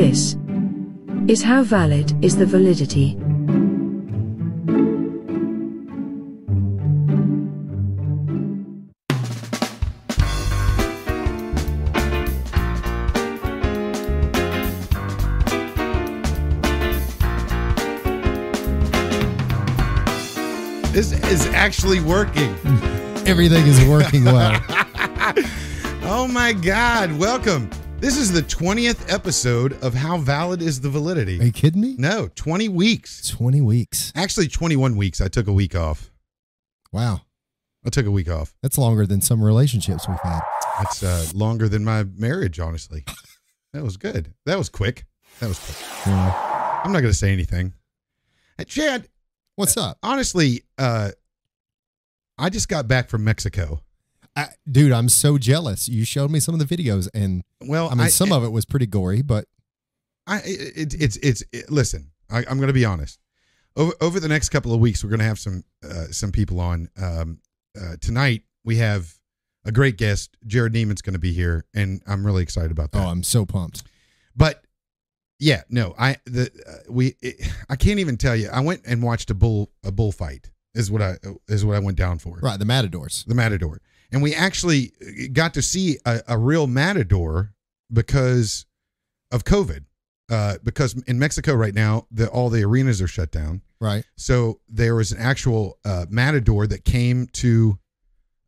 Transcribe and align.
This 0.00 0.34
is 1.28 1.42
how 1.42 1.62
valid 1.62 2.24
is 2.24 2.34
the 2.34 2.46
validity. 2.46 3.18
This 20.94 21.12
is 21.12 21.46
actually 21.48 22.00
working. 22.00 22.54
Everything 23.26 23.66
is 23.66 23.86
working 23.86 24.24
well. 24.24 24.58
Oh 26.12 26.26
my 26.26 26.52
God. 26.52 27.12
Welcome. 27.12 27.70
This 28.00 28.16
is 28.16 28.32
the 28.32 28.40
20th 28.40 29.12
episode 29.12 29.74
of 29.82 29.92
How 29.92 30.16
Valid 30.16 30.62
is 30.62 30.80
the 30.80 30.88
Validity. 30.88 31.38
Are 31.38 31.44
you 31.44 31.52
kidding 31.52 31.82
me? 31.82 31.96
No, 31.98 32.30
20 32.34 32.66
weeks. 32.70 33.28
20 33.28 33.60
weeks. 33.60 34.10
Actually, 34.16 34.48
21 34.48 34.96
weeks. 34.96 35.20
I 35.20 35.28
took 35.28 35.46
a 35.46 35.52
week 35.52 35.74
off. 35.76 36.10
Wow. 36.92 37.20
I 37.84 37.90
took 37.90 38.06
a 38.06 38.10
week 38.10 38.30
off. 38.30 38.54
That's 38.62 38.78
longer 38.78 39.06
than 39.06 39.20
some 39.20 39.44
relationships 39.44 40.08
we've 40.08 40.18
had. 40.20 40.40
That's 40.78 41.02
uh, 41.02 41.26
longer 41.34 41.68
than 41.68 41.84
my 41.84 42.04
marriage, 42.04 42.58
honestly. 42.58 43.04
That 43.74 43.82
was 43.84 43.98
good. 43.98 44.32
That 44.46 44.56
was 44.56 44.70
quick. 44.70 45.04
That 45.40 45.48
was 45.48 45.58
quick. 45.58 45.76
Yeah. 46.06 46.80
I'm 46.82 46.92
not 46.92 47.00
going 47.00 47.12
to 47.12 47.16
say 47.18 47.32
anything. 47.32 47.74
Hey, 48.56 48.64
Chad, 48.64 49.08
What's 49.56 49.76
up? 49.76 49.98
honestly, 50.02 50.62
uh, 50.78 51.10
I 52.38 52.48
just 52.48 52.70
got 52.70 52.88
back 52.88 53.10
from 53.10 53.24
Mexico. 53.24 53.82
I, 54.36 54.48
dude, 54.70 54.92
I'm 54.92 55.08
so 55.08 55.38
jealous. 55.38 55.88
You 55.88 56.04
showed 56.04 56.30
me 56.30 56.40
some 56.40 56.58
of 56.58 56.66
the 56.66 56.76
videos, 56.76 57.08
and 57.12 57.42
Well, 57.60 57.88
I 57.90 57.94
mean, 57.94 58.08
some 58.08 58.32
of 58.32 58.44
it 58.44 58.50
was 58.50 58.64
pretty 58.64 58.86
gory, 58.86 59.22
but 59.22 59.46
I 60.26 60.38
it, 60.38 60.94
it's 60.94 61.16
it's 61.16 61.42
it, 61.52 61.70
listen. 61.70 62.10
I, 62.30 62.38
I'm 62.38 62.58
going 62.58 62.68
to 62.68 62.72
be 62.72 62.84
honest. 62.84 63.18
Over 63.76 63.92
over 64.00 64.20
the 64.20 64.28
next 64.28 64.50
couple 64.50 64.72
of 64.72 64.80
weeks, 64.80 65.02
we're 65.02 65.10
going 65.10 65.20
to 65.20 65.26
have 65.26 65.38
some 65.38 65.64
uh, 65.84 66.06
some 66.10 66.32
people 66.32 66.60
on. 66.60 66.88
Um, 67.00 67.40
uh, 67.80 67.96
tonight 68.00 68.42
we 68.64 68.76
have 68.76 69.12
a 69.64 69.72
great 69.72 69.96
guest. 69.96 70.36
Jared 70.46 70.72
Neiman's 70.72 71.02
going 71.02 71.14
to 71.14 71.20
be 71.20 71.32
here, 71.32 71.64
and 71.74 72.00
I'm 72.06 72.24
really 72.24 72.42
excited 72.42 72.70
about 72.70 72.92
that. 72.92 73.04
oh, 73.04 73.08
I'm 73.08 73.22
so 73.22 73.44
pumped. 73.44 73.82
but 74.36 74.62
yeah, 75.40 75.62
no, 75.68 75.94
I 75.98 76.18
the 76.24 76.50
uh, 76.68 76.92
we 76.92 77.16
it, 77.20 77.50
I 77.68 77.76
can't 77.76 77.98
even 77.98 78.16
tell 78.16 78.36
you. 78.36 78.48
I 78.52 78.60
went 78.60 78.82
and 78.86 79.02
watched 79.02 79.30
a 79.30 79.34
bull 79.34 79.70
a 79.84 79.90
bullfight. 79.90 80.50
Is 80.72 80.88
what 80.88 81.02
I 81.02 81.16
is 81.48 81.64
what 81.64 81.74
I 81.74 81.80
went 81.80 81.96
down 81.96 82.20
for. 82.20 82.38
Right, 82.40 82.58
the 82.58 82.64
Matadors. 82.64 83.24
the 83.26 83.34
matador 83.34 83.80
and 84.12 84.22
we 84.22 84.34
actually 84.34 84.92
got 85.32 85.54
to 85.54 85.62
see 85.62 85.98
a, 86.04 86.20
a 86.28 86.38
real 86.38 86.66
matador 86.66 87.52
because 87.92 88.66
of 89.32 89.44
covid 89.44 89.84
uh, 90.30 90.56
because 90.62 90.94
in 91.06 91.18
mexico 91.18 91.54
right 91.54 91.74
now 91.74 92.06
the, 92.10 92.28
all 92.28 92.48
the 92.50 92.62
arenas 92.64 93.00
are 93.02 93.08
shut 93.08 93.30
down 93.30 93.62
Right. 93.80 94.04
so 94.16 94.60
there 94.68 94.94
was 94.94 95.10
an 95.10 95.18
actual 95.18 95.78
uh, 95.84 96.04
matador 96.10 96.66
that 96.66 96.84
came 96.84 97.26
to 97.34 97.78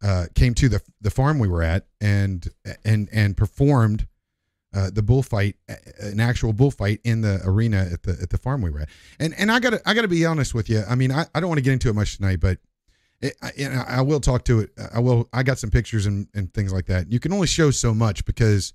uh, 0.03 0.27
came 0.35 0.53
to 0.55 0.69
the 0.69 0.83
the 1.01 1.11
farm 1.11 1.39
we 1.39 1.49
were 1.49 1.63
at 1.63 1.87
and 2.01 2.49
and 2.85 3.09
and 3.13 3.37
performed 3.37 4.07
uh, 4.75 4.89
the 4.91 5.03
bullfight, 5.03 5.55
an 6.01 6.19
actual 6.19 6.53
bullfight 6.55 6.99
in 7.05 7.21
the 7.21 7.41
arena 7.45 7.89
at 7.93 8.03
the 8.05 8.19
at 8.23 8.31
the 8.31 8.39
farm 8.39 8.63
we 8.63 8.71
were 8.71 8.81
at. 8.81 8.89
And 9.21 9.35
and 9.39 9.53
I 9.53 9.61
gotta 9.61 9.81
I 9.87 9.93
gotta 9.95 10.09
be 10.09 10.25
honest 10.27 10.55
with 10.55 10.69
you. 10.71 10.83
I 10.89 10.95
mean, 10.95 11.13
I, 11.13 11.27
I 11.35 11.41
don't 11.41 11.49
want 11.49 11.59
to 11.59 11.63
get 11.63 11.75
into 11.75 11.89
it 11.91 11.95
much 11.95 12.17
tonight, 12.17 12.41
but 12.41 12.59
it, 13.23 13.35
I, 13.43 13.53
and 13.59 13.75
I 13.81 14.03
will 14.03 14.21
talk 14.21 14.45
to 14.47 14.61
it. 14.61 14.71
I 14.93 14.99
will. 14.99 15.29
I 15.33 15.43
got 15.43 15.59
some 15.59 15.71
pictures 15.71 16.07
and, 16.07 16.27
and 16.35 16.53
things 16.53 16.73
like 16.73 16.87
that. 16.87 17.11
You 17.11 17.21
can 17.21 17.33
only 17.33 17.47
show 17.47 17.71
so 17.71 17.95
much 17.95 18.25
because 18.25 18.75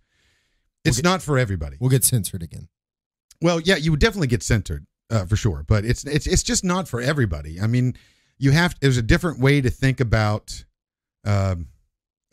it's 0.85 0.97
get- 0.97 1.03
not 1.03 1.21
for 1.21 1.37
everybody. 1.37 1.77
We'll 1.79 1.89
get 1.89 2.03
censored 2.03 2.41
again. 2.43 2.69
Well, 3.41 3.59
yeah, 3.59 3.75
you 3.75 3.91
would 3.91 3.99
definitely 3.99 4.27
get 4.27 4.41
censored 4.41 4.87
uh, 5.11 5.25
for 5.25 5.35
sure, 5.35 5.63
but 5.67 5.85
it's 5.85 6.03
it's 6.05 6.25
it's 6.25 6.43
just 6.43 6.63
not 6.63 6.87
for 6.87 7.01
everybody. 7.01 7.59
I 7.61 7.67
mean, 7.67 7.95
you 8.39 8.51
have 8.51 8.75
there's 8.79 8.97
a 8.97 9.01
different 9.03 9.39
way 9.39 9.61
to 9.61 9.69
think 9.69 9.99
about. 9.99 10.63
Um, 11.25 11.67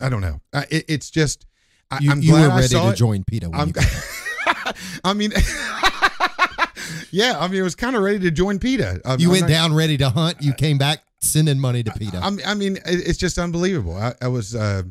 I 0.00 0.08
don't 0.08 0.20
know. 0.20 0.41
Uh, 0.53 0.64
it, 0.70 0.84
it's 0.88 1.10
just. 1.10 1.47
I, 1.91 1.98
You, 2.00 2.10
I'm 2.12 2.20
you 2.22 2.30
glad 2.30 2.47
were 2.47 2.53
I 2.53 2.56
ready 2.56 2.69
saw 2.69 2.86
to 2.86 2.91
it. 2.92 2.97
join 2.97 3.24
PETA. 3.24 3.47
You 3.47 3.72
I 5.04 5.12
mean, 5.14 5.32
yeah, 7.10 7.38
I 7.38 7.48
mean, 7.48 7.60
it 7.60 7.62
was 7.65 7.75
kind 7.75 7.97
of 7.97 8.03
ready 8.03 8.19
to 8.20 8.31
join 8.31 8.59
PETA. 8.59 9.00
I'm- 9.04 9.20
you 9.20 9.28
I'm 9.28 9.32
went 9.32 9.42
not- 9.42 9.48
down 9.48 9.75
ready 9.75 9.97
to 9.98 10.10
hunt. 10.10 10.42
You 10.42 10.53
came 10.54 10.78
back 10.78 11.03
sending 11.20 11.59
money 11.59 11.82
to 11.82 11.91
PETA. 11.92 12.19
I 12.19 12.31
mean, 12.31 12.47
I 12.47 12.54
mean, 12.54 12.78
it's 12.87 13.19
just 13.19 13.38
unbelievable. 13.38 13.97
I, 13.97 14.15
I 14.20 14.28
was, 14.28 14.54
uh, 14.54 14.82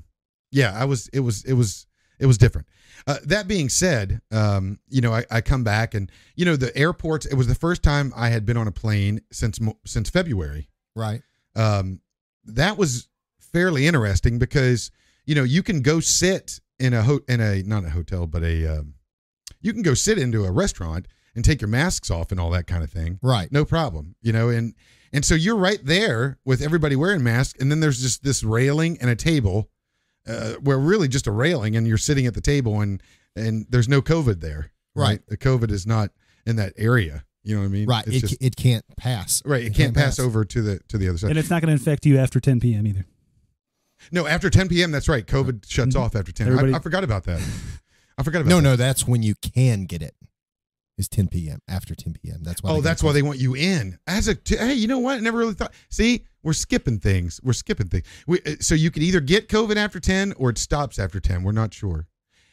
yeah, 0.51 0.73
I 0.75 0.85
was. 0.85 1.07
It 1.13 1.19
was. 1.21 1.43
It 1.45 1.53
was. 1.53 1.85
It 2.19 2.25
was 2.27 2.37
different. 2.37 2.67
Uh, 3.05 3.17
that 3.25 3.47
being 3.47 3.67
said, 3.67 4.21
um, 4.31 4.79
you 4.87 5.01
know, 5.01 5.11
I, 5.13 5.25
I 5.29 5.41
come 5.41 5.63
back 5.63 5.93
and 5.93 6.09
you 6.35 6.45
know 6.45 6.55
the 6.55 6.75
airports. 6.77 7.25
It 7.25 7.33
was 7.35 7.47
the 7.47 7.55
first 7.55 7.83
time 7.83 8.13
I 8.15 8.29
had 8.29 8.45
been 8.45 8.55
on 8.55 8.67
a 8.67 8.71
plane 8.71 9.21
since 9.31 9.59
since 9.85 10.09
February. 10.09 10.69
right. 10.95 11.21
Um, 11.55 11.99
that 12.45 12.77
was 12.77 13.07
fairly 13.39 13.85
interesting 13.87 14.39
because 14.39 14.89
you 15.25 15.35
know 15.35 15.43
you 15.43 15.63
can 15.63 15.81
go 15.81 15.99
sit 15.99 16.59
in 16.79 16.93
a 16.93 17.03
ho- 17.03 17.21
in 17.27 17.41
a 17.41 17.61
not 17.63 17.83
a 17.85 17.89
hotel 17.89 18.25
but 18.25 18.43
a 18.43 18.65
um, 18.79 18.93
you 19.61 19.71
can 19.73 19.81
go 19.83 19.93
sit 19.93 20.17
into 20.17 20.43
a 20.45 20.51
restaurant 20.51 21.07
and 21.35 21.43
take 21.45 21.61
your 21.61 21.67
masks 21.67 22.09
off 22.11 22.31
and 22.31 22.39
all 22.39 22.49
that 22.51 22.67
kind 22.67 22.83
of 22.83 22.91
thing 22.91 23.19
Right. 23.21 23.51
no 23.51 23.65
problem 23.65 24.15
you 24.21 24.31
know 24.33 24.49
and 24.49 24.73
and 25.11 25.23
so 25.23 25.35
you're 25.35 25.55
right 25.55 25.79
there 25.83 26.37
with 26.45 26.61
everybody 26.61 26.95
wearing 26.95 27.23
masks 27.23 27.59
and 27.61 27.69
then 27.71 27.79
there's 27.79 28.01
just 28.01 28.23
this 28.23 28.43
railing 28.43 28.97
and 29.01 29.09
a 29.09 29.15
table 29.15 29.69
uh, 30.27 30.53
where 30.53 30.77
really 30.79 31.07
just 31.07 31.27
a 31.27 31.31
railing 31.31 31.75
and 31.75 31.85
you're 31.87 31.97
sitting 31.97 32.25
at 32.25 32.33
the 32.33 32.41
table 32.41 32.81
and 32.81 33.01
and 33.35 33.65
there's 33.69 33.89
no 33.89 34.01
covid 34.01 34.41
there 34.41 34.71
Right. 34.95 35.21
the 35.27 35.37
covid 35.37 35.71
is 35.71 35.85
not 35.87 36.11
in 36.45 36.55
that 36.57 36.73
area 36.77 37.25
you 37.43 37.55
know 37.55 37.61
what 37.61 37.67
i 37.67 37.69
mean 37.69 37.87
Right. 37.87 38.05
it's 38.07 38.15
It, 38.17 38.19
just, 38.27 38.37
it 38.43 38.55
can't 38.55 38.85
pass. 38.95 39.41
right 39.45 39.63
it 39.63 39.73
can't 39.73 39.93
pass 39.95 40.19
over 40.19 40.45
to 40.45 40.61
the 40.61 40.79
to 40.89 40.97
the 40.97 41.09
other 41.09 41.17
side 41.17 41.31
and 41.31 41.39
it's 41.39 41.49
not 41.49 41.61
going 41.61 41.67
to 41.67 41.73
infect 41.73 42.05
you 42.05 42.17
after 42.19 42.39
10 42.39 42.59
p.m. 42.59 42.85
either. 42.87 43.05
no 44.11 44.27
after 44.27 44.49
10 44.49 44.69
p.m 44.69 44.91
that's 44.91 45.09
right 45.09 45.25
covid 45.25 45.65
shuts 45.69 45.95
Mhm. 45.95 45.99
off 45.99 46.15
after 46.15 46.31
10 46.31 46.73
I, 46.73 46.77
I 46.77 46.79
forgot 46.79 47.03
about 47.03 47.23
that 47.25 47.41
i 48.17 48.23
forgot 48.23 48.41
about 48.41 48.49
No, 48.49 48.57
that. 48.57 48.61
no, 48.61 48.75
that's 48.75 49.07
when 49.07 49.23
you 49.23 49.33
can 49.35 49.85
get 49.85 50.01
it. 50.03 50.13
Is 50.95 51.09
10 51.09 51.27
p.m. 51.29 51.59
after 51.67 51.95
10 51.95 52.13
p.m. 52.21 52.43
That's 52.43 52.61
why. 52.61 52.69
Oh, 52.69 52.79
that's 52.81 53.01
why 53.01 53.13
they 53.13 53.23
want 53.23 53.39
you 53.39 53.55
in. 53.55 53.97
As 54.05 54.27
a 54.27 54.35
t- 54.35 54.57
hey, 54.57 54.73
you 54.75 54.87
know 54.87 54.99
what? 54.99 55.17
I 55.17 55.21
never 55.21 55.39
really 55.39 55.55
thought. 55.55 55.73
See, 55.89 56.25
we're 56.43 56.53
skipping 56.53 56.99
things. 56.99 57.39
We're 57.43 57.53
skipping 57.53 57.87
things. 57.87 58.05
We, 58.27 58.41
uh, 58.45 58.57
so 58.59 58.75
you 58.75 58.91
could 58.91 59.01
either 59.01 59.19
get 59.19 59.49
COVID 59.49 59.75
after 59.75 59.99
ten 59.99 60.33
or 60.33 60.51
it 60.51 60.59
stops 60.59 60.99
after 60.99 61.19
ten. 61.19 61.41
We're 61.41 61.51
not 61.51 61.73
sure. 61.73 62.05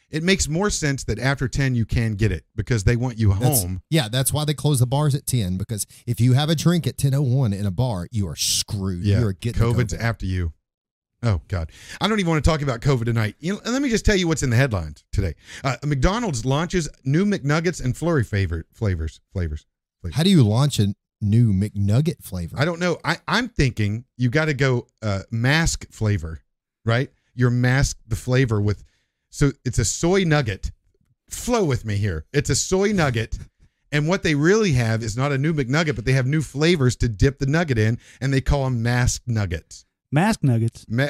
It 0.09 0.23
makes 0.23 0.49
more 0.49 0.69
sense 0.71 1.03
that 1.03 1.19
after 1.19 1.47
ten 1.47 1.75
you 1.75 1.85
can 1.85 2.15
get 2.15 2.31
it 2.31 2.43
because 2.55 2.83
they 2.83 2.95
want 2.95 3.19
you 3.19 3.29
That's- 3.33 3.61
home. 3.61 3.81
Yeah, 3.91 4.07
that's 4.09 4.33
why 4.33 4.43
they 4.43 4.55
close 4.55 4.79
the 4.79 4.87
bars 4.87 5.13
at 5.15 5.25
10 5.27 5.57
because 5.57 5.85
if 6.07 6.19
you 6.19 6.33
have 6.33 6.49
a 6.49 6.55
drink 6.55 6.87
at 6.87 6.97
10:01 6.97 7.53
in 7.53 7.65
a 7.67 7.71
bar, 7.71 8.07
you 8.11 8.27
are 8.27 8.35
screwed. 8.35 9.05
Yeah, 9.05 9.19
You're 9.19 9.33
getting 9.33 9.61
COVID's 9.61 9.93
COVID. 9.93 9.99
after 10.01 10.25
you. 10.25 10.51
Oh 11.23 11.39
God, 11.47 11.71
I 11.99 12.07
don't 12.07 12.19
even 12.19 12.31
want 12.31 12.43
to 12.43 12.49
talk 12.49 12.61
about 12.63 12.81
COVID 12.81 13.05
tonight. 13.05 13.35
You 13.39 13.53
know, 13.53 13.61
let 13.65 13.81
me 13.81 13.89
just 13.89 14.05
tell 14.05 14.15
you 14.15 14.27
what's 14.27 14.41
in 14.41 14.49
the 14.49 14.55
headlines 14.55 15.03
today. 15.11 15.35
Uh, 15.63 15.77
McDonald's 15.85 16.45
launches 16.45 16.89
new 17.03 17.25
McNuggets 17.25 17.83
and 17.83 17.95
flurry 17.95 18.23
favorite 18.23 18.65
flavors. 18.71 19.19
Flavors. 19.31 19.65
How 20.13 20.23
do 20.23 20.31
you 20.31 20.43
launch 20.43 20.79
a 20.79 20.95
new 21.21 21.53
McNugget 21.53 22.23
flavor? 22.23 22.57
I 22.59 22.65
don't 22.65 22.79
know. 22.79 22.97
I, 23.05 23.17
I'm 23.27 23.49
thinking 23.49 24.05
you 24.17 24.29
got 24.29 24.45
to 24.45 24.55
go 24.55 24.87
uh, 25.03 25.21
mask 25.29 25.85
flavor, 25.91 26.41
right? 26.85 27.11
You're 27.35 27.51
mask 27.51 27.99
the 28.07 28.15
flavor 28.15 28.59
with, 28.59 28.83
so 29.29 29.51
it's 29.63 29.77
a 29.77 29.85
soy 29.85 30.23
nugget. 30.23 30.71
Flow 31.29 31.63
with 31.63 31.85
me 31.85 31.97
here. 31.97 32.25
It's 32.33 32.49
a 32.49 32.55
soy 32.55 32.93
nugget. 32.93 33.37
And 33.91 34.07
what 34.07 34.23
they 34.23 34.35
really 34.35 34.71
have 34.73 35.03
is 35.03 35.15
not 35.15 35.31
a 35.31 35.37
new 35.37 35.53
McNugget, 35.53 35.95
but 35.95 36.05
they 36.05 36.13
have 36.13 36.25
new 36.25 36.41
flavors 36.41 36.95
to 36.97 37.07
dip 37.09 37.37
the 37.37 37.45
nugget 37.45 37.77
in, 37.77 37.99
and 38.21 38.33
they 38.33 38.41
call 38.41 38.63
them 38.63 38.81
mask 38.81 39.23
nuggets. 39.27 39.85
Mask 40.11 40.43
nuggets. 40.43 40.85
Ma- 40.89 41.07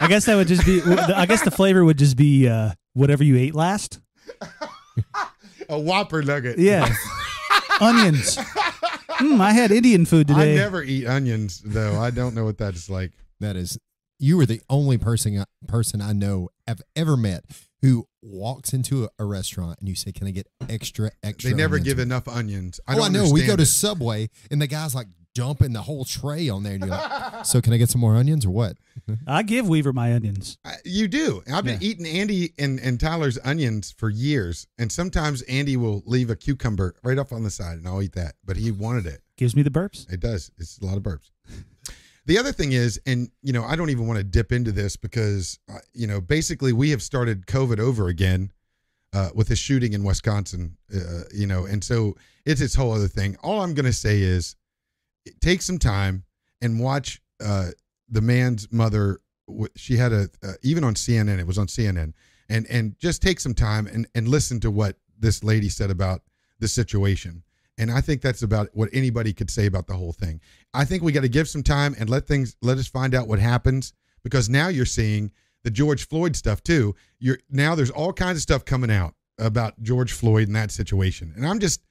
I 0.00 0.06
guess 0.08 0.26
that 0.26 0.36
would 0.36 0.48
just 0.48 0.64
be. 0.64 0.82
I 0.82 1.26
guess 1.26 1.42
the 1.42 1.50
flavor 1.50 1.84
would 1.84 1.98
just 1.98 2.16
be 2.16 2.48
uh, 2.48 2.72
whatever 2.94 3.24
you 3.24 3.36
ate 3.36 3.54
last. 3.54 4.00
a 5.68 5.78
Whopper 5.78 6.22
nugget. 6.22 6.58
Yeah. 6.58 6.92
Onions. 7.80 8.36
Mm, 8.36 9.40
I 9.40 9.52
had 9.52 9.72
Indian 9.72 10.04
food 10.04 10.28
today. 10.28 10.54
I 10.54 10.56
never 10.56 10.82
eat 10.82 11.06
onions, 11.06 11.62
though. 11.64 12.00
I 12.00 12.10
don't 12.10 12.34
know 12.34 12.44
what 12.44 12.58
that's 12.58 12.88
like. 12.88 13.12
That 13.40 13.56
is, 13.56 13.78
you 14.18 14.38
are 14.40 14.46
the 14.46 14.60
only 14.70 14.98
person 14.98 15.44
person 15.66 16.00
I 16.00 16.12
know 16.12 16.48
I've 16.66 16.82
ever 16.94 17.16
met 17.16 17.44
who 17.80 18.06
walks 18.22 18.72
into 18.72 19.04
a, 19.04 19.08
a 19.18 19.24
restaurant 19.24 19.78
and 19.80 19.88
you 19.88 19.94
say, 19.94 20.12
"Can 20.12 20.26
I 20.26 20.30
get 20.30 20.46
extra 20.68 21.10
extra?" 21.22 21.50
They 21.50 21.56
never 21.56 21.76
onions 21.76 21.88
give 21.88 21.96
with-" 21.98 22.06
enough 22.06 22.28
onions. 22.28 22.80
I 22.86 22.94
oh, 22.94 22.96
don't 22.98 23.04
I 23.04 23.08
know. 23.08 23.32
We 23.32 23.44
go 23.44 23.52
understand 23.52 23.58
to. 23.58 23.66
Subway 23.66 24.30
and 24.50 24.62
the 24.62 24.66
guy's 24.66 24.94
like 24.94 25.08
dumping 25.34 25.72
the 25.72 25.82
whole 25.82 26.04
tray 26.04 26.48
on 26.48 26.62
there, 26.62 26.74
and 26.74 26.82
you're 26.82 26.90
like, 26.90 27.44
"So 27.46 27.60
can 27.60 27.72
I 27.72 27.76
get 27.78 27.88
some 27.90 28.00
more 28.00 28.16
onions 28.16 28.44
or 28.44 28.50
what?" 28.50 28.76
I 29.26 29.42
give 29.42 29.68
Weaver 29.68 29.92
my 29.92 30.12
onions. 30.14 30.58
I- 30.64 30.76
You 30.84 31.08
do. 31.08 31.42
I've 31.52 31.64
been 31.64 31.80
Yeah. 31.80 31.88
eating 31.88 32.06
Andy 32.06 32.52
and, 32.58 32.78
and 32.80 32.98
Tyler's 33.00 33.38
onions 33.44 33.94
for 33.96 34.10
years, 34.10 34.66
and 34.78 34.92
sometimes 34.92 35.42
Andy 35.42 35.76
will 35.76 36.02
leave 36.06 36.30
a 36.30 36.36
cucumber 36.36 36.94
right 37.02 37.18
off 37.18 37.32
on 37.32 37.42
the 37.42 37.50
side, 37.50 37.78
and 37.78 37.86
I'll 37.88 38.02
eat 38.02 38.12
that. 38.12 38.34
But 38.44 38.56
he 38.56 38.70
wanted 38.70 39.06
it. 39.06 39.22
Gives 39.36 39.56
me 39.56 39.62
the 39.62 39.70
burps. 39.70 40.10
It 40.12 40.20
does. 40.20 40.50
It's 40.58 40.78
a 40.78 40.84
lot 40.84 40.96
of 40.96 41.02
burps. 41.02 41.30
The 42.26 42.38
other 42.38 42.52
thing 42.52 42.72
is, 42.72 43.00
and 43.06 43.30
you 43.42 43.52
know, 43.52 43.64
I 43.64 43.74
don't 43.74 43.90
even 43.90 44.06
want 44.06 44.18
to 44.18 44.24
dip 44.24 44.52
into 44.52 44.70
this 44.70 44.96
because, 44.96 45.58
uh, 45.68 45.78
you 45.92 46.06
know, 46.06 46.20
basically 46.20 46.72
we 46.72 46.90
have 46.90 47.02
started 47.02 47.46
COVID 47.46 47.80
over 47.80 48.06
again 48.08 48.52
uh, 49.12 49.30
with 49.34 49.48
the 49.48 49.56
shooting 49.56 49.92
in 49.92 50.04
Wisconsin. 50.04 50.76
Uh, 50.94 51.22
you 51.34 51.46
know, 51.48 51.64
and 51.66 51.82
so 51.82 52.16
it's 52.46 52.60
this 52.60 52.74
whole 52.76 52.92
other 52.92 53.08
thing. 53.08 53.36
All 53.42 53.60
I'm 53.60 53.74
going 53.74 53.86
to 53.86 53.92
say 53.92 54.20
is, 54.22 54.54
take 55.40 55.62
some 55.62 55.78
time 55.78 56.24
and 56.60 56.80
watch 56.80 57.20
uh, 57.42 57.70
the 58.08 58.20
man's 58.20 58.70
mother. 58.72 59.20
She 59.76 59.96
had 59.96 60.12
a 60.12 60.28
uh, 60.42 60.52
even 60.62 60.84
on 60.84 60.94
CNN. 60.94 61.38
It 61.38 61.46
was 61.46 61.58
on 61.58 61.66
CNN, 61.66 62.12
and 62.48 62.66
and 62.68 62.98
just 62.98 63.22
take 63.22 63.40
some 63.40 63.54
time 63.54 63.86
and 63.86 64.06
and 64.14 64.28
listen 64.28 64.60
to 64.60 64.70
what 64.70 64.96
this 65.18 65.42
lady 65.44 65.68
said 65.68 65.90
about 65.90 66.22
the 66.58 66.68
situation. 66.68 67.42
And 67.78 67.90
I 67.90 68.00
think 68.00 68.20
that's 68.20 68.42
about 68.42 68.68
what 68.74 68.90
anybody 68.92 69.32
could 69.32 69.50
say 69.50 69.66
about 69.66 69.86
the 69.86 69.94
whole 69.94 70.12
thing. 70.12 70.40
I 70.74 70.84
think 70.84 71.02
we 71.02 71.12
got 71.12 71.22
to 71.22 71.28
give 71.28 71.48
some 71.48 71.62
time 71.62 71.96
and 71.98 72.08
let 72.08 72.26
things 72.26 72.56
let 72.62 72.78
us 72.78 72.86
find 72.86 73.14
out 73.14 73.28
what 73.28 73.38
happens 73.38 73.92
because 74.22 74.48
now 74.48 74.68
you're 74.68 74.84
seeing 74.86 75.32
the 75.64 75.70
George 75.70 76.06
Floyd 76.06 76.36
stuff 76.36 76.62
too. 76.62 76.94
You're 77.18 77.38
now 77.50 77.74
there's 77.74 77.90
all 77.90 78.12
kinds 78.12 78.36
of 78.38 78.42
stuff 78.42 78.64
coming 78.64 78.90
out 78.90 79.14
about 79.38 79.82
George 79.82 80.12
Floyd 80.12 80.48
and 80.48 80.56
that 80.56 80.70
situation. 80.70 81.32
And 81.36 81.46
I'm 81.46 81.58
just 81.58 81.82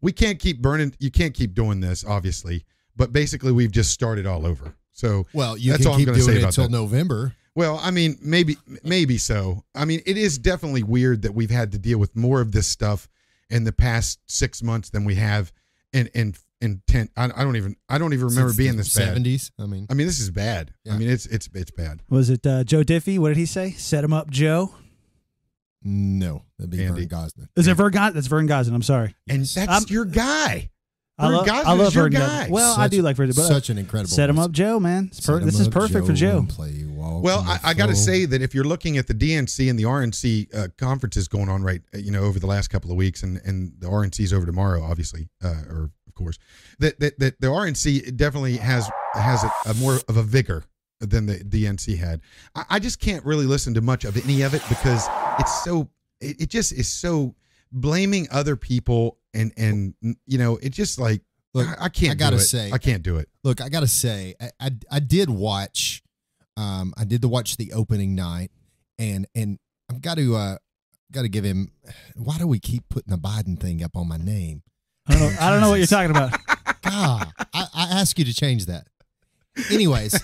we 0.00 0.12
can't 0.12 0.38
keep 0.38 0.60
burning 0.60 0.94
you 0.98 1.10
can't 1.10 1.34
keep 1.34 1.54
doing 1.54 1.80
this 1.80 2.04
obviously, 2.04 2.64
but 2.98 3.12
basically 3.12 3.52
we've 3.52 3.72
just 3.72 3.90
started 3.92 4.26
all 4.26 4.44
over. 4.46 4.74
So 4.92 5.26
Well, 5.32 5.56
you 5.56 5.70
That's 5.70 5.82
can 5.84 5.86
all 5.88 5.92
I'm 5.94 5.98
keep 6.00 6.06
gonna 6.08 6.18
say 6.20 6.32
doing 6.32 6.38
it 6.44 6.44
until. 6.44 6.68
November. 6.68 7.34
well, 7.54 7.80
I 7.82 7.90
mean, 7.90 8.18
maybe 8.20 8.56
maybe 8.82 9.16
so. 9.16 9.64
I 9.74 9.84
mean, 9.86 10.00
it 10.04 10.18
is 10.18 10.36
definitely 10.38 10.82
weird 10.82 11.22
that 11.22 11.32
we've 11.34 11.50
had 11.50 11.72
to 11.72 11.78
deal 11.78 11.98
with 11.98 12.14
more 12.14 12.40
of 12.42 12.52
this 12.52 12.66
stuff 12.66 13.08
in 13.48 13.64
the 13.64 13.72
past 13.72 14.18
six 14.26 14.62
months 14.62 14.90
than 14.90 15.04
we 15.04 15.14
have 15.14 15.52
in 15.94 16.08
in 16.14 16.34
in 16.60 16.82
ten. 16.88 17.08
I, 17.16 17.26
I 17.36 17.44
don't 17.44 17.54
even 17.56 17.76
I 17.88 17.98
don't 17.98 18.12
even 18.12 18.26
remember 18.26 18.48
Since 18.50 18.58
being 18.58 18.72
the 18.72 18.82
this 18.82 18.94
bad. 18.96 19.16
70s. 19.16 19.52
I 19.58 19.66
mean, 19.66 19.86
I 19.88 19.94
mean, 19.94 20.06
this 20.08 20.18
is 20.20 20.30
bad. 20.32 20.74
I 20.90 20.98
mean, 20.98 21.08
it's 21.08 21.26
it's 21.26 21.48
it's 21.54 21.70
bad. 21.70 22.02
Was 22.10 22.28
it 22.30 22.44
uh, 22.46 22.64
Joe 22.64 22.82
Diffie? 22.82 23.18
What 23.20 23.28
did 23.28 23.36
he 23.36 23.46
say? 23.46 23.70
Set 23.70 24.02
him 24.04 24.12
up, 24.12 24.28
Joe. 24.30 24.74
no, 25.82 26.42
that'd 26.58 26.70
be 26.70 26.84
Andy. 26.84 27.06
Vern 27.06 27.20
Gosnell. 27.28 27.48
Is 27.56 27.68
it 27.68 27.74
Vern 27.74 27.92
Gosdin? 27.92 28.14
That's 28.14 28.26
Vern 28.26 28.48
Gosdin. 28.48 28.74
I'm 28.74 28.82
sorry. 28.82 29.14
And 29.28 29.40
Yes. 29.42 29.54
that's 29.54 29.70
I'm- 29.70 29.84
your 29.88 30.04
guy. 30.04 30.70
I, 31.18 31.26
Vern 31.26 31.36
love 31.36 31.46
Gosdin 31.46 31.64
I 31.66 31.72
love 31.72 31.86
is 31.88 31.94
your 31.94 32.04
Vern 32.04 32.12
guy. 32.12 32.18
Gosdin. 32.46 32.50
Well, 32.50 32.72
I 32.72 32.84
Such- 32.84 32.90
do 32.92 33.02
like 33.02 33.16
Vern, 33.16 33.26
but 33.28 33.46
Such 33.46 33.70
an 33.70 33.78
incredible. 33.78 34.08
set 34.10 34.30
him 34.30 34.36
voice. 34.36 34.44
up, 34.46 34.52
Joe. 34.52 34.78
Man, 34.80 35.06
It's 35.08 35.20
per- 35.20 35.32
Set 35.34 35.40
him 35.42 35.46
this 35.46 35.60
is 35.60 35.66
up, 35.66 35.72
perfect 35.72 36.06
for 36.06 36.12
Joe. 36.12 36.38
and 36.38 36.48
Play 36.48 36.84
walk 36.86 37.22
Well, 37.24 37.40
I, 37.46 37.58
I 37.64 37.74
got 37.74 37.86
to 37.86 37.96
say 37.96 38.24
that 38.26 38.40
if 38.42 38.54
you're 38.54 38.64
looking 38.64 38.98
at 38.98 39.06
the 39.08 39.14
DNC 39.14 39.68
and 39.68 39.78
the 39.78 39.82
RNC 39.84 40.54
uh, 40.54 40.68
conferences 40.78 41.26
going 41.28 41.48
on 41.48 41.62
right, 41.62 41.80
uh, 41.94 41.98
you 41.98 42.10
know, 42.12 42.22
over 42.22 42.38
the 42.38 42.46
last 42.46 42.68
couple 42.68 42.90
of 42.90 42.96
weeks, 42.96 43.22
and 43.22 43.40
and 43.44 43.72
the 43.78 43.88
RNC's 43.88 44.32
over 44.32 44.46
tomorrow, 44.46 44.82
obviously, 44.82 45.28
uh, 45.42 45.48
or 45.68 45.90
of 46.06 46.14
course, 46.14 46.38
that, 46.78 46.98
that 47.00 47.18
that 47.18 47.40
the 47.40 47.48
RNC 47.48 48.16
definitely 48.16 48.56
has 48.58 48.88
has 49.14 49.42
a, 49.44 49.50
a 49.66 49.74
more 49.74 49.98
of 50.08 50.16
a 50.16 50.22
vigor 50.22 50.64
than 51.00 51.26
the 51.26 51.38
DNC 51.38 51.96
had. 51.98 52.20
I, 52.54 52.64
I 52.70 52.78
just 52.78 53.00
can't 53.00 53.24
really 53.24 53.46
listen 53.46 53.74
to 53.74 53.80
much 53.80 54.04
of 54.04 54.16
any 54.24 54.42
of 54.42 54.54
it 54.54 54.62
because 54.68 55.06
it's 55.40 55.64
so 55.64 55.88
it, 56.20 56.42
it 56.42 56.48
just 56.50 56.72
is 56.72 56.88
so 56.88 57.34
blaming 57.72 58.26
other 58.30 58.56
people 58.56 59.18
and 59.38 59.52
and 59.56 60.16
you 60.26 60.38
know 60.38 60.56
it 60.58 60.70
just 60.70 60.98
like 60.98 61.22
Look, 61.54 61.66
I, 61.66 61.84
I 61.84 61.88
can't 61.88 62.12
I 62.12 62.14
gotta 62.14 62.36
do 62.36 62.42
it. 62.42 62.46
say- 62.46 62.70
I 62.72 62.78
can't 62.78 63.02
do 63.02 63.16
it. 63.16 63.28
Look, 63.42 63.60
I 63.62 63.68
gotta 63.70 63.86
say, 63.86 64.34
I, 64.40 64.50
I 64.60 64.70
I 64.90 64.98
did 65.00 65.30
watch, 65.30 66.02
um, 66.56 66.92
I 66.96 67.04
did 67.04 67.22
the 67.22 67.28
watch 67.28 67.56
the 67.56 67.72
opening 67.72 68.14
night, 68.14 68.50
and 68.98 69.26
and 69.34 69.58
I've 69.90 70.02
got 70.02 70.18
to 70.18 70.36
uh, 70.36 70.56
got 71.10 71.22
to 71.22 71.28
give 71.30 71.44
him. 71.44 71.72
Why 72.16 72.36
do 72.36 72.46
we 72.46 72.58
keep 72.58 72.88
putting 72.90 73.10
the 73.10 73.16
Biden 73.18 73.58
thing 73.58 73.82
up 73.82 73.96
on 73.96 74.06
my 74.08 74.18
name? 74.18 74.62
I 75.06 75.12
don't 75.14 75.20
know. 75.20 75.36
I 75.40 75.50
don't 75.50 75.60
know 75.62 75.70
what 75.70 75.76
you're 75.78 75.86
talking 75.86 76.10
about. 76.10 76.32
God, 76.82 77.32
I, 77.54 77.66
I 77.74 77.88
ask 78.00 78.18
you 78.18 78.26
to 78.26 78.34
change 78.34 78.66
that. 78.66 78.86
Anyways, 79.70 80.20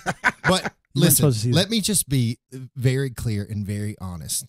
but 0.47 0.71
You're 0.93 1.05
not 1.05 1.11
supposed 1.13 1.37
to 1.39 1.43
see 1.43 1.49
listen, 1.49 1.51
that. 1.51 1.57
let 1.57 1.69
me 1.71 1.81
just 1.81 2.07
be 2.07 2.37
very 2.75 3.09
clear 3.09 3.45
and 3.49 3.65
very 3.65 3.95
honest. 3.99 4.45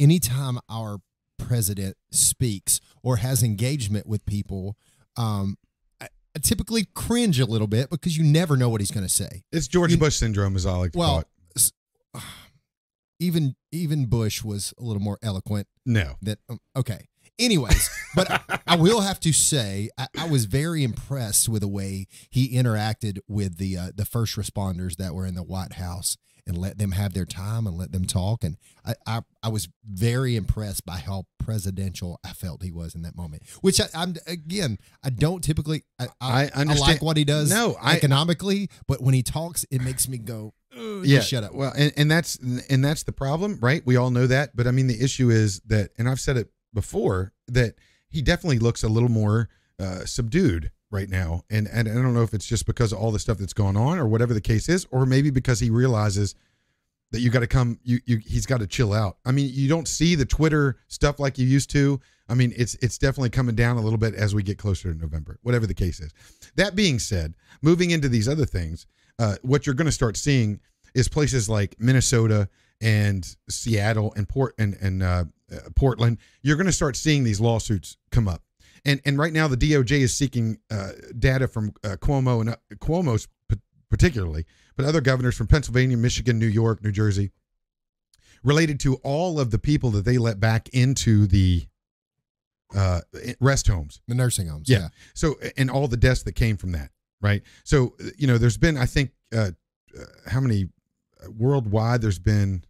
Anytime 0.00 0.58
our 0.68 0.98
president 1.38 1.96
speaks 2.10 2.80
or 3.02 3.16
has 3.16 3.42
engagement 3.42 4.06
with 4.06 4.24
people, 4.26 4.76
um, 5.16 5.56
I, 6.00 6.08
I 6.36 6.38
typically 6.40 6.86
cringe 6.94 7.40
a 7.40 7.46
little 7.46 7.66
bit 7.66 7.90
because 7.90 8.16
you 8.16 8.24
never 8.24 8.56
know 8.56 8.68
what 8.68 8.80
he's 8.80 8.90
going 8.90 9.06
to 9.06 9.12
say. 9.12 9.42
It's 9.52 9.68
George 9.68 9.92
You- 9.92 9.98
Bush 9.98 10.16
syndrome, 10.16 10.56
as 10.56 10.66
I 10.66 10.76
like 10.76 10.92
to 10.92 10.98
call 10.98 11.24
Well, 12.14 12.22
even 13.20 13.54
even 13.72 14.06
Bush 14.06 14.42
was 14.42 14.74
a 14.78 14.82
little 14.82 15.02
more 15.02 15.18
eloquent 15.22 15.66
No, 15.86 16.14
that 16.22 16.38
um, 16.48 16.58
okay. 16.76 17.06
Anyways 17.38 17.90
but 18.14 18.30
I, 18.30 18.58
I 18.66 18.76
will 18.76 19.00
have 19.00 19.18
to 19.20 19.32
say 19.32 19.90
I, 19.98 20.06
I 20.18 20.28
was 20.28 20.44
very 20.44 20.84
impressed 20.84 21.48
with 21.48 21.62
the 21.62 21.68
way 21.68 22.06
he 22.30 22.54
interacted 22.54 23.18
with 23.28 23.58
the 23.58 23.76
uh, 23.76 23.90
the 23.94 24.04
first 24.04 24.36
responders 24.36 24.96
that 24.96 25.14
were 25.14 25.26
in 25.26 25.34
the 25.34 25.42
white 25.42 25.74
house 25.74 26.16
and 26.46 26.58
let 26.58 26.78
them 26.78 26.92
have 26.92 27.14
their 27.14 27.24
time 27.24 27.66
and 27.66 27.76
let 27.76 27.92
them 27.92 28.04
talk 28.04 28.44
and 28.44 28.56
i 28.84 28.94
i, 29.06 29.20
I 29.42 29.48
was 29.48 29.68
very 29.88 30.36
impressed 30.36 30.84
by 30.84 30.96
how 30.98 31.26
presidential 31.38 32.18
i 32.24 32.32
felt 32.32 32.62
he 32.62 32.72
was 32.72 32.94
in 32.94 33.02
that 33.02 33.16
moment 33.16 33.42
which 33.60 33.80
I, 33.80 33.86
i'm 33.94 34.14
again 34.26 34.78
i 35.02 35.10
don't 35.10 35.42
typically 35.42 35.84
i, 35.98 36.06
I 36.20 36.44
I, 36.44 36.50
understand. 36.54 36.78
like 36.80 37.02
what 37.02 37.16
he 37.16 37.24
does 37.24 37.50
No, 37.50 37.76
I- 37.80 37.96
economically 37.96 38.68
but 38.86 39.00
when 39.02 39.14
he 39.14 39.22
talks 39.22 39.64
it 39.70 39.80
makes 39.80 40.08
me 40.08 40.18
go 40.18 40.52
yeah, 41.04 41.20
shut 41.20 41.44
up 41.44 41.54
Well, 41.54 41.72
and, 41.76 41.92
and 41.96 42.10
that's 42.10 42.34
and 42.68 42.84
that's 42.84 43.04
the 43.04 43.12
problem, 43.12 43.58
right? 43.62 43.80
We 43.86 43.94
all 43.94 44.10
know 44.10 44.26
that, 44.26 44.56
but 44.56 44.66
I 44.66 44.72
mean, 44.72 44.88
the 44.88 45.00
issue 45.00 45.30
is 45.30 45.60
that, 45.66 45.90
and 45.98 46.08
I've 46.08 46.18
said 46.18 46.36
it 46.36 46.48
before, 46.72 47.32
that 47.46 47.74
he 48.10 48.22
definitely 48.22 48.58
looks 48.58 48.82
a 48.82 48.88
little 48.88 49.08
more 49.08 49.48
uh, 49.78 50.04
subdued 50.04 50.72
right 50.94 51.10
now, 51.10 51.42
and 51.50 51.66
and 51.66 51.88
I 51.88 51.92
don't 51.92 52.14
know 52.14 52.22
if 52.22 52.32
it's 52.32 52.46
just 52.46 52.64
because 52.64 52.92
of 52.92 52.98
all 52.98 53.10
the 53.10 53.18
stuff 53.18 53.38
that's 53.38 53.52
going 53.52 53.76
on, 53.76 53.98
or 53.98 54.06
whatever 54.06 54.32
the 54.32 54.40
case 54.40 54.68
is, 54.68 54.86
or 54.90 55.04
maybe 55.04 55.30
because 55.30 55.60
he 55.60 55.68
realizes 55.68 56.34
that 57.10 57.20
you 57.20 57.30
got 57.30 57.40
to 57.40 57.46
come, 57.46 57.78
you 57.82 58.00
you 58.06 58.18
he's 58.18 58.46
got 58.46 58.60
to 58.60 58.66
chill 58.66 58.92
out. 58.92 59.18
I 59.24 59.32
mean, 59.32 59.50
you 59.52 59.68
don't 59.68 59.86
see 59.86 60.14
the 60.14 60.24
Twitter 60.24 60.78
stuff 60.88 61.20
like 61.20 61.38
you 61.38 61.46
used 61.46 61.70
to. 61.70 62.00
I 62.28 62.34
mean, 62.34 62.52
it's 62.56 62.74
it's 62.76 62.96
definitely 62.96 63.30
coming 63.30 63.54
down 63.54 63.76
a 63.76 63.80
little 63.80 63.98
bit 63.98 64.14
as 64.14 64.34
we 64.34 64.42
get 64.42 64.56
closer 64.56 64.92
to 64.92 64.98
November, 64.98 65.38
whatever 65.42 65.66
the 65.66 65.74
case 65.74 66.00
is. 66.00 66.12
That 66.56 66.74
being 66.74 66.98
said, 66.98 67.34
moving 67.60 67.90
into 67.90 68.08
these 68.08 68.28
other 68.28 68.46
things, 68.46 68.86
uh, 69.18 69.36
what 69.42 69.66
you're 69.66 69.74
going 69.74 69.86
to 69.86 69.92
start 69.92 70.16
seeing 70.16 70.60
is 70.94 71.08
places 71.08 71.48
like 71.48 71.76
Minnesota 71.78 72.48
and 72.80 73.36
Seattle 73.48 74.12
and 74.16 74.28
Port 74.28 74.54
and 74.58 74.76
and 74.80 75.02
uh, 75.02 75.24
uh, 75.52 75.56
Portland. 75.76 76.18
You're 76.42 76.56
going 76.56 76.66
to 76.66 76.72
start 76.72 76.96
seeing 76.96 77.24
these 77.24 77.40
lawsuits 77.40 77.96
come 78.10 78.28
up, 78.28 78.42
and 78.84 79.00
and 79.04 79.18
right 79.18 79.32
now 79.32 79.48
the 79.48 79.56
DOJ 79.56 80.00
is 80.00 80.14
seeking 80.16 80.58
uh, 80.70 80.90
data 81.18 81.48
from 81.48 81.72
uh, 81.82 81.96
Cuomo 82.00 82.40
and 82.40 82.50
uh, 82.50 82.56
Cuomo's 82.76 83.28
p- 83.48 83.58
particularly, 83.90 84.44
but 84.76 84.84
other 84.84 85.00
governors 85.00 85.36
from 85.36 85.46
Pennsylvania, 85.46 85.96
Michigan, 85.96 86.38
New 86.38 86.46
York, 86.46 86.82
New 86.82 86.92
Jersey, 86.92 87.30
related 88.42 88.80
to 88.80 88.96
all 88.96 89.40
of 89.40 89.50
the 89.50 89.58
people 89.58 89.90
that 89.90 90.04
they 90.04 90.18
let 90.18 90.40
back 90.40 90.68
into 90.70 91.26
the 91.26 91.66
uh, 92.74 93.00
rest 93.40 93.68
homes. 93.68 94.00
the 94.08 94.14
nursing 94.14 94.48
homes 94.48 94.68
Yeah. 94.68 94.78
yeah. 94.78 94.88
So, 95.14 95.36
and 95.56 95.70
all 95.70 95.86
the 95.88 95.96
deaths 95.96 96.22
that 96.24 96.32
came 96.32 96.56
from 96.56 96.72
that, 96.72 96.90
right? 97.20 97.42
So, 97.62 97.94
uh, 98.00 98.10
you 98.18 98.26
know, 98.26 98.36
there's 98.38 98.56
been, 98.56 98.76
I 98.76 98.86
think, 98.86 99.12
uh, 99.32 99.50
uh, 99.96 100.04
how 100.26 100.40
many 100.40 100.68
uh, 101.24 101.30
worldwide? 101.30 102.00
There's 102.02 102.18
been, 102.18 102.64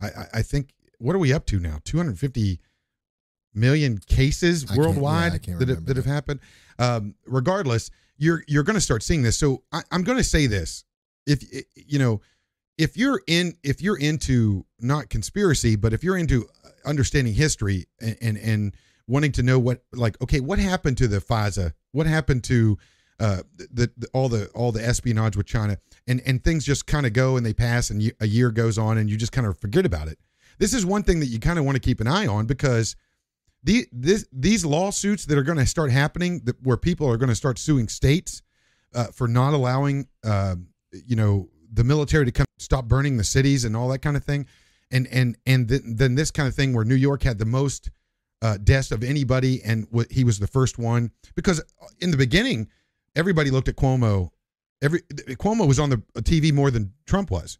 I, 0.00 0.06
I, 0.08 0.26
I 0.34 0.42
think, 0.42 0.74
what 0.98 1.16
are 1.16 1.18
we 1.18 1.32
up 1.32 1.46
to 1.46 1.58
now? 1.58 1.78
250 1.84 2.60
million 3.54 3.98
cases 3.98 4.70
I 4.70 4.74
yeah, 4.74 4.80
worldwide 4.80 5.42
can't 5.42 5.58
that 5.58 5.68
have, 5.68 5.86
that 5.86 5.96
have 5.96 6.06
happened. 6.06 6.40
Um, 6.78 7.14
regardless, 7.26 7.90
you're 8.16 8.44
you're 8.46 8.62
going 8.62 8.74
to 8.74 8.80
start 8.80 9.02
seeing 9.02 9.22
this. 9.22 9.38
So, 9.38 9.62
I, 9.72 9.82
I'm 9.90 10.02
going 10.02 10.18
to 10.18 10.24
say 10.24 10.46
this: 10.46 10.84
if 11.26 11.42
you 11.74 11.98
know, 11.98 12.20
if 12.78 12.96
you're 12.96 13.20
in, 13.26 13.54
if 13.62 13.82
you're 13.82 13.98
into 13.98 14.64
not 14.80 15.08
conspiracy, 15.10 15.76
but 15.76 15.92
if 15.92 16.02
you're 16.02 16.16
into 16.16 16.48
understanding 16.84 17.34
history 17.34 17.86
and 18.00 18.16
and, 18.20 18.38
and 18.38 18.76
wanting 19.06 19.32
to 19.32 19.42
know 19.42 19.58
what 19.58 19.82
like 19.92 20.20
okay 20.22 20.40
what 20.40 20.58
happened 20.58 20.96
to 20.98 21.08
the 21.08 21.18
FISA? 21.18 21.72
What 21.92 22.06
happened 22.06 22.44
to 22.44 22.78
uh 23.18 23.42
the, 23.56 23.90
the 23.96 24.08
all 24.14 24.28
the 24.28 24.46
all 24.48 24.72
the 24.72 24.84
espionage 24.86 25.36
with 25.36 25.46
China? 25.46 25.78
And 26.06 26.22
and 26.24 26.42
things 26.42 26.64
just 26.64 26.86
kind 26.86 27.06
of 27.06 27.12
go 27.12 27.36
and 27.36 27.44
they 27.44 27.52
pass 27.52 27.90
and 27.90 28.02
you, 28.02 28.12
a 28.20 28.26
year 28.26 28.50
goes 28.50 28.78
on 28.78 28.98
and 28.98 29.10
you 29.10 29.16
just 29.16 29.32
kind 29.32 29.46
of 29.46 29.58
forget 29.58 29.84
about 29.84 30.08
it. 30.08 30.18
This 30.58 30.74
is 30.74 30.86
one 30.86 31.02
thing 31.02 31.20
that 31.20 31.26
you 31.26 31.40
kind 31.40 31.58
of 31.58 31.64
want 31.64 31.76
to 31.76 31.80
keep 31.80 32.00
an 32.00 32.06
eye 32.06 32.26
on 32.26 32.46
because 32.46 32.96
these 33.62 34.64
lawsuits 34.64 35.26
that 35.26 35.36
are 35.36 35.42
going 35.42 35.58
to 35.58 35.66
start 35.66 35.90
happening 35.90 36.40
that 36.44 36.56
where 36.62 36.76
people 36.76 37.08
are 37.08 37.16
going 37.16 37.28
to 37.28 37.34
start 37.34 37.58
suing 37.58 37.88
states 37.88 38.42
uh, 38.94 39.06
for 39.06 39.28
not 39.28 39.54
allowing 39.54 40.08
uh, 40.24 40.56
you 40.92 41.16
know 41.16 41.48
the 41.72 41.84
military 41.84 42.24
to 42.24 42.32
come 42.32 42.46
stop 42.58 42.86
burning 42.86 43.16
the 43.16 43.24
cities 43.24 43.64
and 43.64 43.76
all 43.76 43.88
that 43.88 44.00
kind 44.00 44.16
of 44.16 44.24
thing 44.24 44.46
and 44.90 45.06
and 45.08 45.36
and 45.46 45.68
th- 45.68 45.82
then 45.84 46.14
this 46.14 46.30
kind 46.30 46.48
of 46.48 46.54
thing 46.54 46.72
where 46.72 46.84
New 46.84 46.94
York 46.94 47.22
had 47.22 47.38
the 47.38 47.44
most 47.44 47.90
uh, 48.42 48.56
deaths 48.62 48.90
of 48.90 49.04
anybody, 49.04 49.62
and 49.64 49.86
he 50.10 50.24
was 50.24 50.38
the 50.38 50.46
first 50.46 50.78
one 50.78 51.10
because 51.34 51.62
in 52.00 52.10
the 52.10 52.16
beginning, 52.16 52.68
everybody 53.14 53.50
looked 53.50 53.68
at 53.68 53.76
Cuomo. 53.76 54.30
Every 54.82 55.00
Cuomo 55.36 55.68
was 55.68 55.78
on 55.78 55.90
the 55.90 56.02
TV 56.18 56.52
more 56.52 56.70
than 56.70 56.92
Trump 57.06 57.30
was. 57.30 57.58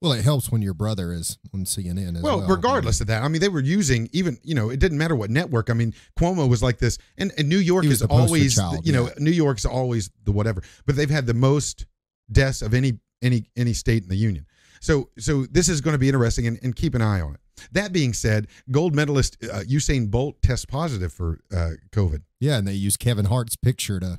Well, 0.00 0.12
it 0.12 0.24
helps 0.24 0.50
when 0.50 0.62
your 0.62 0.72
brother 0.72 1.12
is 1.12 1.38
on 1.52 1.64
CNN 1.64 2.16
as 2.16 2.22
well. 2.22 2.38
Well, 2.38 2.48
regardless 2.48 3.02
of 3.02 3.08
that, 3.08 3.22
I 3.22 3.28
mean, 3.28 3.40
they 3.40 3.48
were 3.48 3.60
using 3.60 4.08
even 4.12 4.38
you 4.42 4.54
know 4.54 4.70
it 4.70 4.80
didn't 4.80 4.98
matter 4.98 5.14
what 5.14 5.30
network. 5.30 5.68
I 5.68 5.74
mean, 5.74 5.94
Cuomo 6.18 6.48
was 6.48 6.62
like 6.62 6.78
this, 6.78 6.96
and, 7.18 7.32
and 7.36 7.48
New 7.48 7.58
York 7.58 7.84
is 7.84 8.02
always 8.02 8.56
child, 8.56 8.86
you 8.86 8.92
know 8.92 9.06
yeah. 9.06 9.14
New 9.18 9.30
York's 9.30 9.66
always 9.66 10.10
the 10.24 10.32
whatever, 10.32 10.62
but 10.86 10.96
they've 10.96 11.10
had 11.10 11.26
the 11.26 11.34
most 11.34 11.86
deaths 12.32 12.62
of 12.62 12.72
any 12.72 12.98
any 13.20 13.44
any 13.56 13.74
state 13.74 14.02
in 14.02 14.08
the 14.08 14.16
union. 14.16 14.46
So 14.80 15.10
so 15.18 15.44
this 15.44 15.68
is 15.68 15.82
going 15.82 15.94
to 15.94 15.98
be 15.98 16.08
interesting, 16.08 16.46
and, 16.46 16.58
and 16.62 16.74
keep 16.74 16.94
an 16.94 17.02
eye 17.02 17.20
on 17.20 17.34
it. 17.34 17.40
That 17.72 17.92
being 17.92 18.14
said, 18.14 18.46
gold 18.70 18.94
medalist 18.94 19.36
uh, 19.44 19.60
Usain 19.68 20.10
Bolt 20.10 20.40
tests 20.40 20.64
positive 20.64 21.12
for 21.12 21.40
uh, 21.54 21.72
COVID. 21.92 22.22
Yeah, 22.40 22.56
and 22.56 22.66
they 22.66 22.72
used 22.72 22.98
Kevin 22.98 23.26
Hart's 23.26 23.56
picture 23.56 24.00
to. 24.00 24.18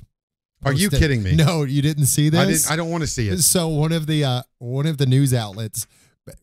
Are 0.64 0.72
you 0.72 0.90
kidding 0.90 1.22
me? 1.22 1.34
No, 1.34 1.64
you 1.64 1.82
didn't 1.82 2.06
see 2.06 2.28
this. 2.28 2.40
I 2.40 2.44
didn't. 2.46 2.70
I 2.70 2.76
don't 2.76 2.90
want 2.90 3.02
to 3.02 3.06
see 3.08 3.28
it. 3.28 3.38
So 3.42 3.68
one 3.68 3.92
of 3.92 4.06
the 4.06 4.24
uh, 4.24 4.42
one 4.58 4.86
of 4.86 4.98
the 4.98 5.06
news 5.06 5.34
outlets 5.34 5.86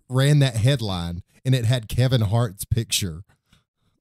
ran 0.09 0.39
that 0.39 0.55
headline, 0.55 1.23
and 1.45 1.55
it 1.55 1.65
had 1.65 1.87
Kevin 1.87 2.21
Hart's 2.21 2.65
picture 2.65 3.23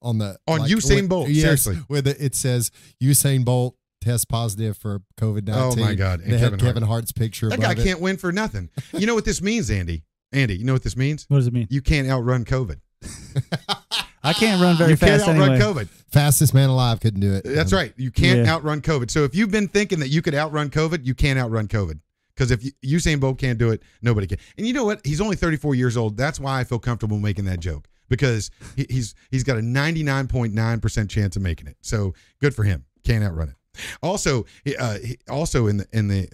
on 0.03 0.19
the 0.19 0.39
On 0.47 0.61
Usain 0.61 1.03
with- 1.03 1.09
Bolt, 1.09 1.29
Yes, 1.29 1.43
seriously. 1.63 1.79
with 1.89 2.07
it, 2.09 2.17
it 2.21 2.35
says 2.35 2.71
Usain 3.03 3.45
Bolt 3.45 3.77
test 4.01 4.29
positive 4.29 4.77
for 4.77 5.01
COVID 5.21 5.47
nineteen. 5.47 5.85
Oh, 5.85 5.87
my 5.87 5.95
God, 5.95 6.21
and 6.21 6.33
They 6.33 6.39
had 6.39 6.59
Kevin 6.59 6.83
Hart. 6.83 6.89
Hart's 7.03 7.13
picture. 7.13 7.49
That 7.49 7.61
guy 7.61 7.73
it. 7.73 7.79
can't 7.79 8.01
win 8.01 8.17
for 8.17 8.33
nothing. 8.33 8.71
You 8.93 9.07
know 9.07 9.15
what 9.15 9.25
this 9.25 9.43
means, 9.43 9.71
Andy? 9.71 10.05
Andy, 10.33 10.57
you 10.57 10.65
know 10.65 10.73
what 10.73 10.83
this 10.83 10.97
means? 10.97 11.25
What 11.29 11.39
does 11.39 11.47
it 11.47 11.53
mean? 11.53 11.67
You 11.71 11.81
can't 11.81 12.09
outrun 12.09 12.45
COVID. 12.45 12.81
I 14.23 14.33
can't 14.33 14.61
run 14.61 14.77
very 14.77 14.91
you 14.91 14.97
fast 14.97 15.27
You 15.27 15.33
can't 15.33 15.39
outrun 15.43 15.61
anyway. 15.61 15.85
COVID. 15.85 15.89
Fastest 16.11 16.55
man 16.55 16.69
alive 16.71 17.01
couldn't 17.01 17.21
do 17.21 17.35
it. 17.35 17.45
That's 17.45 17.73
Um, 17.73 17.79
right. 17.79 17.93
You 17.97 18.11
can't 18.11 18.45
Yeah. 18.47 18.53
outrun 18.55 18.81
COVID. 18.81 19.11
So 19.11 19.25
if 19.25 19.35
you've 19.35 19.51
been 19.51 19.69
thinking 19.69 20.01
that 20.01 20.09
you 20.09 20.23
could 20.23 20.35
outrun 20.35 20.71
COVID, 20.71 21.05
you 21.07 21.15
can't 21.15 21.39
outrun 21.39 21.69
COVID. 21.69 22.01
Because 22.35 22.51
if 22.51 22.65
you, 22.65 22.71
Usain 22.85 23.19
Bolt 23.21 23.39
can't 23.39 23.59
do 23.59 23.71
it, 23.71 23.83
nobody 24.01 24.27
can. 24.27 24.39
And 24.57 24.67
you 24.67 24.73
know 24.73 24.85
what? 24.85 25.05
He's 25.05 25.21
only 25.21 25.35
34 25.37 25.75
years 25.75 25.97
old. 25.97 26.17
That's 26.17 26.39
why 26.39 26.61
I 26.61 26.65
feel 26.65 26.79
comfortable 26.79 27.19
making 27.19 27.47
that 27.47 27.59
joke 27.61 27.89
because 28.09 28.51
he, 28.77 28.87
he's 28.89 29.15
he's 29.31 29.43
got 29.45 29.59
a 29.59 29.61
99.9 29.61 30.81
percent 30.81 31.11
chance 31.11 31.35
of 31.37 31.43
making 31.43 31.67
it. 31.67 31.77
So 31.81 32.15
good 32.41 32.55
for 32.55 32.63
him. 32.65 32.85
Can't 33.05 33.25
outrun 33.25 33.49
it. 33.51 33.55
Also, 34.03 34.47
uh, 34.79 34.99
also 35.29 35.67
in 35.67 35.79
the 35.79 35.87
in 35.93 36.09
the 36.09 36.29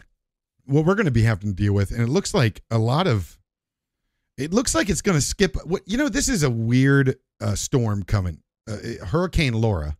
what 0.66 0.84
we're 0.84 0.94
going 0.94 1.04
to 1.06 1.10
be 1.12 1.22
having 1.22 1.50
to 1.50 1.54
deal 1.54 1.72
with, 1.74 1.90
and 1.90 2.00
it 2.02 2.08
looks 2.08 2.32
like 2.34 2.62
a 2.70 2.78
lot 2.78 3.06
of. 3.06 3.38
It 4.36 4.52
looks 4.52 4.74
like 4.74 4.90
it's 4.90 5.02
going 5.02 5.18
to 5.18 5.24
skip. 5.24 5.56
What 5.64 5.82
you 5.86 5.96
know? 5.96 6.08
This 6.08 6.28
is 6.28 6.42
a 6.42 6.50
weird 6.50 7.16
uh, 7.40 7.54
storm 7.54 8.02
coming. 8.02 8.40
Uh, 8.68 9.04
Hurricane 9.06 9.52
Laura 9.52 9.96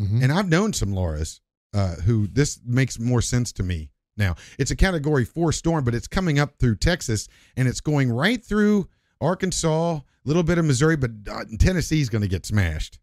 mhm. 0.00 0.22
and 0.22 0.32
I've 0.32 0.48
known 0.48 0.72
some 0.72 0.90
Lauras 0.90 1.40
uh, 1.74 1.96
who 1.96 2.28
this 2.28 2.60
makes 2.64 2.98
more 2.98 3.20
sense 3.20 3.52
to 3.54 3.62
me 3.62 3.90
now. 4.16 4.36
It's 4.58 4.70
a 4.70 4.76
Category 4.76 5.24
Four 5.24 5.52
storm, 5.52 5.84
but 5.84 5.94
it's 5.94 6.06
coming 6.06 6.38
up 6.38 6.56
through 6.58 6.76
Texas 6.76 7.28
and 7.56 7.66
it's 7.66 7.80
going 7.80 8.12
right 8.12 8.42
through 8.42 8.88
Arkansas, 9.20 9.94
a 9.96 10.02
little 10.24 10.42
bit 10.44 10.58
of 10.58 10.64
Missouri, 10.64 10.96
but 10.96 11.10
uh, 11.30 11.44
Tennessee's 11.58 12.08
going 12.08 12.22
to 12.22 12.28
get 12.28 12.46
smashed. 12.46 12.98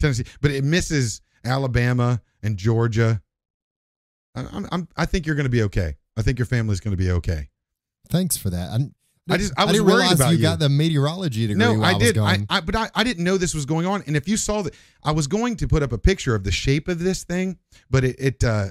Tennessee, 0.00 0.24
but 0.40 0.50
it 0.50 0.64
misses 0.64 1.20
Alabama 1.44 2.20
and 2.42 2.56
Georgia. 2.56 3.20
I- 4.34 4.46
I'm, 4.52 4.68
I'm, 4.70 4.88
I 4.96 5.06
think 5.06 5.26
you're 5.26 5.36
going 5.36 5.44
to 5.44 5.50
be 5.50 5.62
okay. 5.64 5.96
I 6.16 6.22
think 6.22 6.38
your 6.38 6.46
family's 6.46 6.80
going 6.80 6.96
to 6.96 7.02
be 7.02 7.10
okay. 7.10 7.48
Thanks 8.08 8.36
for 8.36 8.50
that. 8.50 8.70
I, 8.70 8.90
I 9.30 9.36
just- 9.38 9.52
I 9.56 9.64
was 9.64 9.74
didn't 9.74 9.86
worried 9.86 10.12
about 10.12 10.30
you 10.32 10.36
you. 10.38 10.42
got 10.42 10.58
the 10.58 10.68
meteorology 10.68 11.46
degree. 11.46 11.58
No, 11.58 11.74
while 11.74 11.84
I 11.94 11.98
did. 11.98 12.18
I. 12.18 12.44
I, 12.50 12.60
but 12.60 12.74
I, 12.74 12.90
I 12.94 13.04
didn't 13.04 13.22
know 13.24 13.36
this 13.36 13.54
was 13.54 13.64
going 13.66 13.86
on. 13.86 14.02
And 14.06 14.16
if 14.16 14.28
you 14.28 14.36
saw 14.36 14.62
that, 14.62 14.74
I 15.04 15.12
was 15.12 15.26
going 15.26 15.56
to 15.56 15.68
put 15.68 15.82
up 15.82 15.92
a 15.92 15.98
picture 15.98 16.34
of 16.34 16.42
the 16.44 16.50
shape 16.50 16.88
of 16.88 16.98
this 16.98 17.22
thing, 17.24 17.58
but 17.90 18.02
it 18.04 18.16
it 18.18 18.44
uh, 18.44 18.70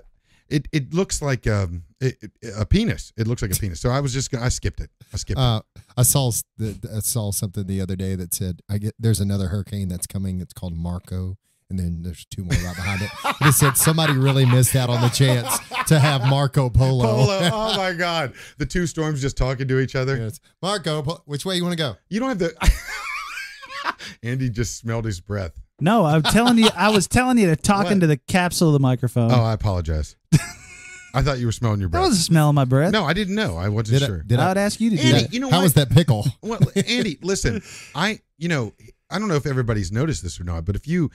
it, 0.49 0.67
it 0.73 0.93
looks 0.93 1.21
like 1.21 1.47
um, 1.47 1.83
it, 2.01 2.17
it- 2.41 2.53
a 2.57 2.65
penis. 2.65 3.13
It 3.15 3.27
looks 3.27 3.41
like 3.41 3.51
a 3.51 3.55
penis. 3.55 3.79
So 3.79 3.89
I 3.89 4.01
was 4.01 4.11
just 4.13 4.29
gonna, 4.31 4.43
I 4.45 4.49
skipped 4.49 4.81
it. 4.81 4.89
I 5.13 5.17
skipped 5.17 5.39
it. 5.39 5.41
Uh, 5.43 5.61
I 5.95 6.03
saw 6.03 6.31
the, 6.57 6.77
I 6.95 6.99
saw 6.99 7.31
something 7.31 7.65
the 7.65 7.79
other 7.79 7.95
day 7.95 8.15
that 8.15 8.33
said 8.33 8.61
I 8.69 8.77
get 8.77 8.93
there's 8.99 9.21
another 9.21 9.47
hurricane 9.47 9.87
that's 9.87 10.07
coming. 10.07 10.41
It's 10.41 10.53
called 10.53 10.75
Marco, 10.75 11.37
and 11.71 11.79
then 11.79 12.01
there's 12.03 12.25
two 12.25 12.43
more 12.43 12.53
right 12.63 12.75
behind 12.75 13.01
it. 13.01 13.09
And 13.39 13.49
it 13.49 13.53
said 13.53 13.77
somebody 13.77 14.13
really 14.13 14.45
missed 14.45 14.75
out 14.75 14.89
on 14.89 15.01
the 15.01 15.07
chance 15.09 15.57
to 15.87 15.97
have 15.99 16.21
Marco 16.27 16.69
Polo. 16.69 17.05
Polo. 17.05 17.39
Oh 17.53 17.75
my 17.77 17.93
God! 17.93 18.33
The 18.59 18.65
two 18.65 18.85
storms 18.85 19.21
just 19.21 19.37
talking 19.37 19.67
to 19.69 19.79
each 19.79 19.95
other. 19.95 20.17
Yes. 20.17 20.39
Marco, 20.61 21.01
which 21.25 21.45
way 21.45 21.55
you 21.55 21.63
want 21.63 21.73
to 21.73 21.77
go? 21.77 21.95
You 22.09 22.19
don't 22.19 22.29
have 22.29 22.39
the. 22.39 22.53
Andy 24.23 24.49
just 24.49 24.77
smelled 24.77 25.05
his 25.05 25.19
breath. 25.19 25.59
No, 25.79 26.05
I'm 26.05 26.21
telling 26.21 26.57
you, 26.57 26.69
I 26.75 26.89
was 26.89 27.07
telling 27.07 27.37
you 27.39 27.47
to 27.47 27.55
talk 27.55 27.85
What? 27.85 27.93
into 27.93 28.05
the 28.07 28.17
capsule 28.17 28.67
of 28.67 28.73
the 28.73 28.79
microphone. 28.79 29.31
Oh, 29.31 29.41
I 29.41 29.53
apologize. 29.53 30.15
I 31.13 31.21
thought 31.23 31.39
you 31.39 31.45
were 31.47 31.51
smelling 31.51 31.79
your 31.79 31.89
that 31.89 31.97
breath. 31.97 32.09
was 32.09 32.19
a 32.19 32.21
smell 32.21 32.49
in 32.49 32.55
my 32.55 32.65
breath. 32.65 32.91
no, 32.93 33.03
I 33.03 33.13
didn't 33.13 33.35
know. 33.35 33.57
I 33.57 33.67
wasn't 33.69 33.99
Did 33.99 34.05
sure. 34.05 34.19
I, 34.23 34.27
did 34.27 34.39
I 34.39 34.45
I, 34.45 34.47
would 34.49 34.57
ask 34.57 34.79
you 34.79 34.91
to 34.91 34.95
do 34.95 35.01
Andy, 35.01 35.21
that. 35.23 35.33
you 35.33 35.39
know 35.39 35.49
how 35.49 35.57
what? 35.57 35.63
was 35.63 35.73
that 35.73 35.89
pickle? 35.89 36.25
Well, 36.41 36.59
Andy, 36.87 37.17
listen, 37.21 37.61
I 37.95 38.19
you 38.37 38.47
know 38.47 38.73
I 39.09 39.19
don't 39.19 39.27
know 39.27 39.35
if 39.35 39.45
everybody's 39.45 39.91
noticed 39.91 40.23
this 40.23 40.39
or 40.39 40.43
not, 40.45 40.63
but 40.65 40.75
if 40.75 40.87
you 40.87 41.09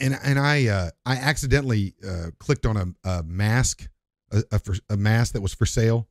and 0.00 0.18
and 0.22 0.38
I 0.38 0.66
uh, 0.68 0.90
I 1.04 1.16
accidentally 1.16 1.94
uh, 2.06 2.30
clicked 2.38 2.66
on 2.66 2.76
a, 2.76 3.08
a 3.08 3.22
mask 3.22 3.88
a, 4.30 4.42
a, 4.52 4.58
for, 4.58 4.74
a 4.90 4.96
mask 4.96 5.34
that 5.34 5.40
was 5.40 5.54
for 5.54 5.66
sale, 5.66 6.08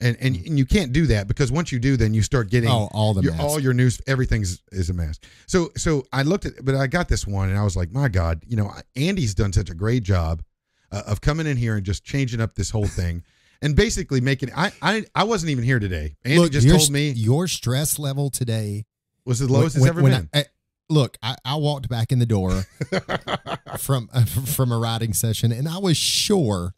and, 0.00 0.16
and 0.20 0.36
and 0.36 0.58
you 0.58 0.66
can't 0.66 0.92
do 0.92 1.06
that 1.06 1.28
because 1.28 1.52
once 1.52 1.72
you 1.72 1.78
do, 1.78 1.96
then 1.96 2.14
you 2.14 2.22
start 2.22 2.50
getting 2.50 2.70
Oh, 2.70 2.88
all 2.92 3.14
the 3.14 3.22
your, 3.22 3.40
all 3.40 3.60
your 3.60 3.74
news 3.74 4.00
everything's 4.06 4.62
is 4.72 4.90
a 4.90 4.94
mask. 4.94 5.24
So 5.46 5.70
so 5.76 6.04
I 6.12 6.22
looked 6.22 6.46
at 6.46 6.64
but 6.64 6.74
I 6.74 6.86
got 6.86 7.08
this 7.08 7.26
one 7.26 7.48
and 7.48 7.58
I 7.58 7.64
was 7.64 7.76
like, 7.76 7.92
my 7.92 8.08
God, 8.08 8.42
you 8.46 8.56
know 8.56 8.72
Andy's 8.96 9.34
done 9.34 9.52
such 9.52 9.70
a 9.70 9.74
great 9.74 10.02
job 10.02 10.42
uh, 10.90 11.02
of 11.06 11.20
coming 11.20 11.46
in 11.46 11.56
here 11.56 11.76
and 11.76 11.84
just 11.84 12.04
changing 12.04 12.40
up 12.40 12.54
this 12.54 12.70
whole 12.70 12.86
thing. 12.86 13.22
And 13.64 13.76
basically 13.76 14.20
making 14.20 14.50
I, 14.56 14.72
I 14.82 15.04
I 15.14 15.22
wasn't 15.22 15.50
even 15.50 15.62
here 15.62 15.78
today. 15.78 16.16
Andy 16.24 16.38
Look, 16.40 16.50
just 16.50 16.66
your, 16.66 16.78
told 16.78 16.90
me 16.90 17.10
your 17.10 17.46
stress 17.46 17.96
level 17.96 18.28
today 18.28 18.86
was 19.24 19.38
the 19.38 19.46
lowest 19.46 19.76
when- 19.76 19.88
it's 19.88 19.88
ever 19.88 20.02
been. 20.02 20.28
I- 20.34 20.46
look, 20.92 21.16
I, 21.22 21.36
I 21.44 21.56
walked 21.56 21.88
back 21.88 22.12
in 22.12 22.18
the 22.18 22.26
door 22.26 22.64
from 23.78 24.08
uh, 24.12 24.24
from 24.24 24.70
a 24.72 24.78
riding 24.78 25.12
session, 25.12 25.50
and 25.52 25.68
I 25.68 25.78
was 25.78 25.96
sure 25.96 26.74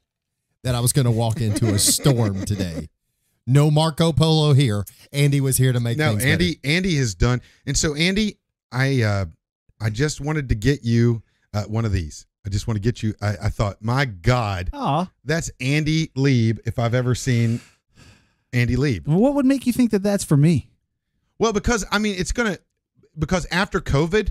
that 0.63 0.75
I 0.75 0.81
was 0.81 0.93
going 0.93 1.05
to 1.05 1.11
walk 1.11 1.41
into 1.41 1.75
a 1.75 1.79
storm 1.79 2.45
today. 2.45 2.89
No 3.47 3.71
Marco 3.71 4.13
Polo 4.13 4.55
here. 4.55 4.85
Andy 5.13 5.41
was 5.41 5.59
here 5.59 5.73
to 5.73 5.81
make 5.81 5.99
no, 5.99 6.11
things 6.11 6.23
better. 6.23 6.33
Andy. 6.33 6.61
Andy 6.65 6.97
has 6.97 7.15
done, 7.15 7.43
and 7.67 7.77
so 7.77 7.95
Andy, 7.95 8.39
I 8.73 9.03
uh, 9.03 9.25
I 9.81 9.91
just 9.91 10.21
wanted 10.21 10.49
to 10.49 10.55
get 10.55 10.83
you 10.85 11.23
uh, 11.53 11.65
one 11.65 11.85
of 11.85 11.93
these. 11.93 12.27
I 12.47 12.51
just 12.51 12.67
want 12.67 12.77
to 12.77 12.81
get 12.83 13.03
you. 13.03 13.15
I, 13.23 13.37
I 13.45 13.49
thought, 13.49 13.83
my 13.83 14.05
God, 14.05 14.69
Aw. 14.75 15.11
that's 15.25 15.51
Andy 15.61 16.11
Lieb. 16.15 16.61
If 16.67 16.79
I've 16.79 16.95
ever 16.95 17.15
seen 17.15 17.61
Andy 18.53 18.77
Lieb, 18.77 19.07
What 19.09 19.35
would 19.35 19.47
make 19.47 19.67
you 19.67 19.73
think 19.73 19.91
that 19.91 20.03
that's 20.03 20.25
for 20.25 20.37
me? 20.37 20.71
well, 21.39 21.53
because 21.53 21.85
I 21.91 21.99
mean, 21.99 22.15
it's 22.19 22.33
gonna 22.33 22.59
because 23.19 23.47
after 23.51 23.81
COVID, 23.81 24.31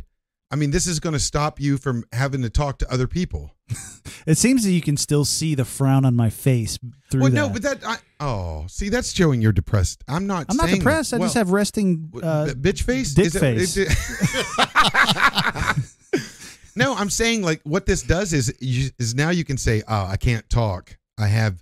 I 0.52 0.56
mean, 0.56 0.72
this 0.72 0.86
is 0.88 1.00
gonna 1.00 1.20
stop 1.20 1.60
you 1.60 1.78
from 1.78 2.04
having 2.14 2.42
to 2.44 2.50
talk 2.50 2.78
to 2.80 2.92
other 2.92 3.08
people. 3.08 3.52
It 4.26 4.38
seems 4.38 4.64
that 4.64 4.72
you 4.72 4.80
can 4.82 4.96
still 4.96 5.26
see 5.26 5.54
the 5.54 5.66
frown 5.66 6.06
on 6.06 6.16
my 6.16 6.30
face 6.30 6.80
through 7.12 7.22
Well, 7.24 7.30
that. 7.30 7.36
no, 7.36 7.50
but 7.50 7.62
that 7.64 7.86
I, 7.86 7.98
oh, 8.22 8.64
see, 8.70 8.88
that's 8.88 9.12
showing 9.14 9.42
you're 9.42 9.52
depressed. 9.52 10.02
I'm 10.08 10.28
not. 10.28 10.46
I'm 10.50 10.56
not 10.56 10.70
depressed. 10.70 11.12
That. 11.12 11.20
I 11.20 11.26
just 11.26 11.36
have 11.36 11.52
resting. 11.52 12.10
Uh, 12.16 12.48
bitch 12.56 12.84
face, 12.84 13.14
dick 13.14 13.26
Is 13.26 13.34
face. 13.38 13.76
it- 13.76 13.90
no, 16.76 16.96
I'm 16.96 17.10
saying 17.10 17.42
like 17.42 17.60
what 17.64 17.86
this 17.86 18.02
does 18.02 18.32
is 18.32 18.54
you, 18.62 18.92
is 18.98 19.14
now 19.14 19.30
you 19.30 19.44
can 19.44 19.58
say, 19.58 19.84
oh, 19.88 20.06
I 20.06 20.16
can't 20.16 20.50
talk. 20.50 20.98
I 21.18 21.28
have, 21.28 21.62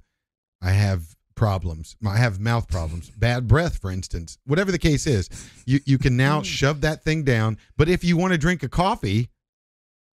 I 0.62 0.72
have 0.72 1.04
problems. 1.42 1.96
I 2.06 2.18
have 2.18 2.40
mouth 2.40 2.68
problems, 2.68 3.10
bad 3.10 3.48
breath, 3.48 3.80
for 3.80 3.90
instance. 3.90 4.38
Whatever 4.46 4.72
the 4.72 4.78
case 4.78 5.08
is, 5.08 5.28
you 5.66 5.80
you 5.88 5.98
can 5.98 6.16
now 6.16 6.44
shove 6.44 6.82
that 6.82 7.04
thing 7.04 7.24
down. 7.24 7.58
But 7.78 7.90
if 7.90 8.04
you 8.04 8.16
want 8.16 8.32
to 8.34 8.38
drink 8.38 8.62
a 8.62 8.70
coffee, 8.70 9.32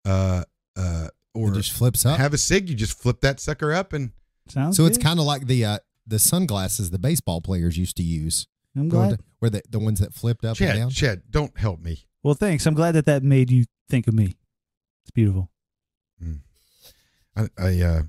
uh, 0.03 0.44
uh, 0.75 1.08
or 1.34 1.51
it 1.51 1.56
just 1.56 1.72
flips 1.72 2.06
up. 2.06 2.18
have 2.18 2.34
a 2.34 2.38
cig, 2.38 2.70
you 2.70 2.75
just 2.75 3.01
flip 3.01 3.22
that 3.22 3.39
sucker 3.39 3.72
up 3.72 3.94
and 3.94 4.12
sounds 4.50 4.75
so 4.75 4.86
it's 4.86 4.98
kind 4.98 5.18
of 5.18 5.25
like 5.25 5.48
the 5.48 5.63
uh, 5.63 5.77
the 6.06 6.20
sunglasses 6.20 6.92
the 6.92 7.00
baseball 7.00 7.39
players 7.39 7.77
used 7.77 7.96
to 7.96 8.03
use, 8.03 8.46
I'm 8.75 8.89
Going 8.89 9.08
glad. 9.12 9.20
to- 9.20 9.24
where 9.39 9.50
the 9.50 9.62
the 9.70 9.80
ones 9.80 10.00
that 10.01 10.13
flipped 10.13 10.44
up 10.44 10.58
and 10.60 10.68
Chad, 10.68 10.75
down. 10.75 10.89
Chad, 10.89 11.22
don't 11.30 11.58
help 11.58 11.80
me. 11.80 12.06
Well, 12.22 12.34
thanks. 12.34 12.65
I'm 12.65 12.74
glad 12.74 12.92
that 12.96 13.06
that 13.06 13.24
made 13.24 13.50
you 13.50 13.63
think 13.89 14.08
of 14.10 14.13
me. 14.13 14.36
It's 15.03 15.12
beautiful. 15.13 15.50
I, 17.36 17.48
I 17.58 17.82
uh 17.82 18.01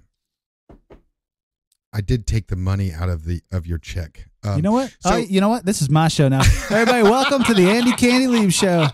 I 1.94 2.00
did 2.00 2.26
take 2.26 2.48
the 2.48 2.56
money 2.56 2.92
out 2.92 3.08
of 3.08 3.24
the 3.24 3.40
of 3.52 3.68
your 3.68 3.78
check. 3.78 4.26
Um, 4.42 4.56
you 4.56 4.62
know 4.62 4.72
what? 4.72 4.90
so- 4.98 5.14
oh, 5.14 5.16
you 5.16 5.40
know 5.40 5.48
what? 5.48 5.64
This 5.64 5.80
is 5.80 5.88
my 5.88 6.08
show 6.08 6.28
now. 6.28 6.40
Everybody, 6.68 7.02
welcome 7.08 7.44
to 7.44 7.54
the 7.54 7.70
Andy 7.70 7.92
Candy 7.92 8.26
Lieb 8.26 8.50
show. 8.50 8.88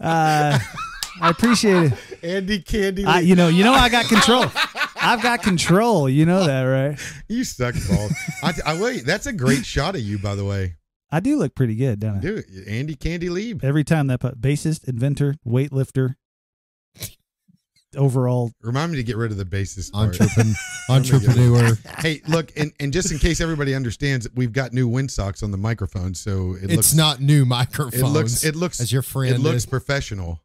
Uh, 0.00 0.58
I 1.20 1.30
appreciate 1.30 1.92
it. 1.92 2.24
Andy 2.24 2.60
Candy, 2.60 3.04
I, 3.04 3.20
you 3.20 3.34
know, 3.34 3.48
you 3.48 3.62
know, 3.62 3.74
I 3.74 3.90
got 3.90 4.06
control. 4.06 4.46
I've 4.96 5.22
got 5.22 5.42
control. 5.42 6.08
You 6.08 6.24
know 6.24 6.44
that, 6.46 6.62
right? 6.62 6.98
you 7.28 7.44
suck 7.44 7.74
balls. 7.88 8.12
I, 8.42 8.54
I 8.64 8.80
wait. 8.80 9.04
That's 9.04 9.26
a 9.26 9.32
great 9.34 9.66
shot 9.66 9.94
of 9.94 10.00
you, 10.00 10.18
by 10.18 10.34
the 10.34 10.44
way. 10.44 10.76
I 11.10 11.20
do 11.20 11.36
look 11.38 11.54
pretty 11.54 11.76
good, 11.76 12.00
don't 12.00 12.16
I? 12.16 12.20
Dude, 12.20 12.44
Andy 12.66 12.94
Candy 12.94 13.28
Lieb. 13.28 13.62
Every 13.62 13.84
time 13.84 14.06
that 14.08 14.20
put 14.20 14.40
bassist, 14.40 14.88
inventor, 14.88 15.36
weightlifter, 15.46 16.14
overall. 17.96 18.52
Remind 18.62 18.92
me 18.92 18.96
to 18.98 19.02
get 19.02 19.16
rid 19.16 19.30
of 19.30 19.36
the 19.36 19.44
basis 19.44 19.90
part. 19.90 20.12
Entrepren- 20.14 20.54
entrepreneur. 20.90 21.76
hey, 21.98 22.20
look, 22.28 22.52
and, 22.56 22.72
and 22.80 22.92
just 22.92 23.10
in 23.12 23.18
case 23.18 23.40
everybody 23.40 23.74
understands, 23.74 24.28
we've 24.34 24.52
got 24.52 24.72
new 24.72 24.88
windsocks 24.88 25.42
on 25.42 25.50
the 25.50 25.56
microphone, 25.58 26.14
so 26.14 26.54
it 26.54 26.64
it's 26.64 26.74
looks 26.76 26.94
not 26.94 27.20
new 27.20 27.44
microphone. 27.44 28.00
it 28.00 28.04
looks 28.06 28.44
it 28.44 28.56
looks 28.56 28.80
as 28.80 28.92
your 28.92 29.02
friend. 29.02 29.34
it 29.34 29.38
looks 29.38 29.58
is- 29.58 29.66
professional. 29.66 30.40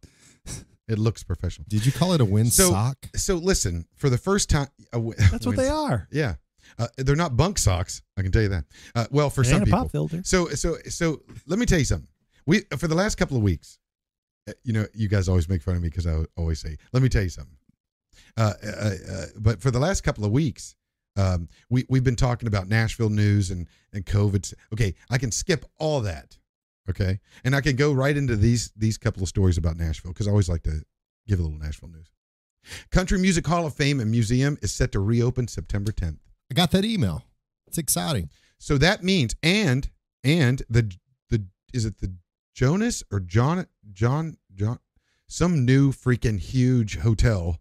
It 0.88 1.00
looks 1.00 1.24
professional. 1.24 1.66
Did 1.70 1.86
you 1.86 1.92
call 1.94 2.12
it 2.14 2.20
a 2.22 2.26
wind 2.26 2.52
So- 2.52 2.72
sock? 2.72 2.98
So 3.16 3.36
listen, 3.36 3.86
for 3.96 4.10
the 4.10 4.18
first 4.18 4.50
time, 4.50 4.68
uh, 4.92 4.98
wi- 4.98 5.16
That's 5.32 5.46
what 5.46 5.56
they 5.56 5.70
are. 5.70 6.08
Yeah, 6.12 6.36
uh, 6.78 6.88
they're 6.98 7.16
not 7.16 7.38
bunk 7.38 7.58
socks. 7.60 8.02
I 8.18 8.24
can 8.24 8.32
tell 8.32 8.42
you 8.42 8.50
that. 8.50 8.66
Uh, 8.94 9.06
well, 9.10 9.30
for 9.30 9.44
They 9.44 9.52
some 9.52 9.60
ain't 9.62 9.70
a 9.70 9.72
people. 9.72 9.88
filter. 9.90 10.22
So 10.26 10.50
so 10.50 10.76
so 10.90 11.22
let 11.48 11.60
me 11.60 11.66
tell 11.66 11.80
you 11.80 11.86
something. 11.86 12.10
We 12.46 12.62
for 12.78 12.88
the 12.90 12.96
last 12.96 13.16
couple 13.16 13.38
of 13.38 13.44
weeks, 13.44 13.78
you 14.64 14.74
know, 14.74 14.86
you 14.94 15.08
guys 15.08 15.30
always 15.30 15.48
make 15.50 15.62
fun 15.62 15.76
of 15.76 15.82
me 15.82 15.90
because 15.90 16.08
I 16.08 16.24
always 16.38 16.60
say, 16.60 16.78
"Let 16.94 17.04
me 17.04 17.10
tell 17.10 17.24
you 17.24 17.30
something." 17.30 17.58
Uh, 18.38 18.54
uh, 18.64 18.92
uh, 19.12 19.26
but 19.38 19.62
for 19.62 19.72
the 19.72 19.80
last 19.80 20.02
couple 20.02 20.26
of 20.26 20.32
weeks, 20.32 20.76
um, 21.16 21.48
we 21.70 21.86
we've 21.90 22.04
been 22.04 22.16
talking 22.16 22.48
about 22.48 22.68
Nashville 22.68 23.10
news 23.10 23.52
and 23.52 23.68
and 23.94 24.06
COVID. 24.06 24.54
Okay, 24.74 24.96
I 25.10 25.18
can 25.18 25.32
skip 25.32 25.66
all 25.80 26.02
that. 26.02 26.38
Okay, 26.90 27.20
and 27.44 27.56
I 27.56 27.62
can 27.62 27.76
go 27.76 27.94
right 27.94 28.16
into 28.16 28.36
these 28.36 28.72
these 28.76 28.98
couple 28.98 29.22
of 29.22 29.30
stories 29.30 29.58
about 29.58 29.78
Nashville 29.78 30.12
because 30.12 30.28
I 30.28 30.32
always 30.32 30.50
like 30.50 30.64
to 30.64 30.84
give 31.28 31.40
a 31.40 31.44
little 31.44 31.58
Nashville 31.58 31.90
news. 31.90 32.12
Country 32.92 33.20
Music 33.20 33.46
Hall 33.48 33.66
of 33.66 33.74
Fame 33.74 34.00
and 34.00 34.12
Museum 34.12 34.58
is 34.62 34.72
set 34.72 34.92
to 34.92 35.00
reopen 35.00 35.48
September 35.48 35.92
10th. 35.92 36.20
I 36.52 36.54
got 36.54 36.72
that 36.72 36.86
email. 36.86 37.24
It's 37.66 37.78
exciting. 37.78 38.30
So 38.60 38.78
that 38.78 39.04
means 39.04 39.36
and 39.42 39.90
and 40.24 40.62
the 40.70 40.94
the 41.30 41.46
is 41.74 41.86
it 41.86 42.00
the 42.00 42.14
Jonas 42.54 43.04
or 43.12 43.20
John 43.20 43.68
John 43.94 44.38
John 44.54 44.80
some 45.28 45.66
new 45.66 45.92
freaking 45.92 46.40
huge 46.40 46.98
hotel 46.98 47.58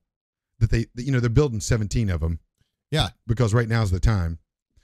that 0.59 0.70
they 0.70 0.87
that, 0.94 1.04
you 1.04 1.12
know 1.12 1.20
they're 1.20 1.30
building 1.30 1.61
17 1.61 2.11
of 2.11 2.20
them. 2.20 2.40
Yeah. 2.90 3.11
Because 3.26 3.54
right 3.54 3.68
now's 3.68 3.90
the 3.90 4.00
time. 4.00 4.38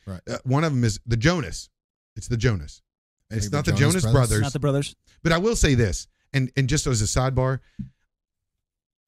Right. 0.07 0.21
Uh, 0.31 0.39
one 0.45 0.63
of 0.65 0.73
them 0.73 0.85
is 0.85 1.01
the 1.07 1.17
Jonas. 1.17 1.69
It's 2.15 2.29
the 2.29 2.37
Jonas. 2.37 2.83
It's 3.31 3.47
Maybe 3.47 3.57
not 3.57 3.65
the 3.65 3.73
Jonas 3.73 3.81
Jonas 3.81 4.03
Brothers? 4.05 4.13
brothers. 4.13 4.43
Not 4.43 4.53
the 4.53 4.59
brothers. 4.61 4.97
But 5.25 5.33
I 5.33 5.39
will 5.39 5.57
say 5.57 5.75
this, 5.75 6.07
and 6.33 6.51
and 6.57 6.69
just 6.69 6.87
as 6.87 7.03
a 7.03 7.07
sidebar, 7.07 7.59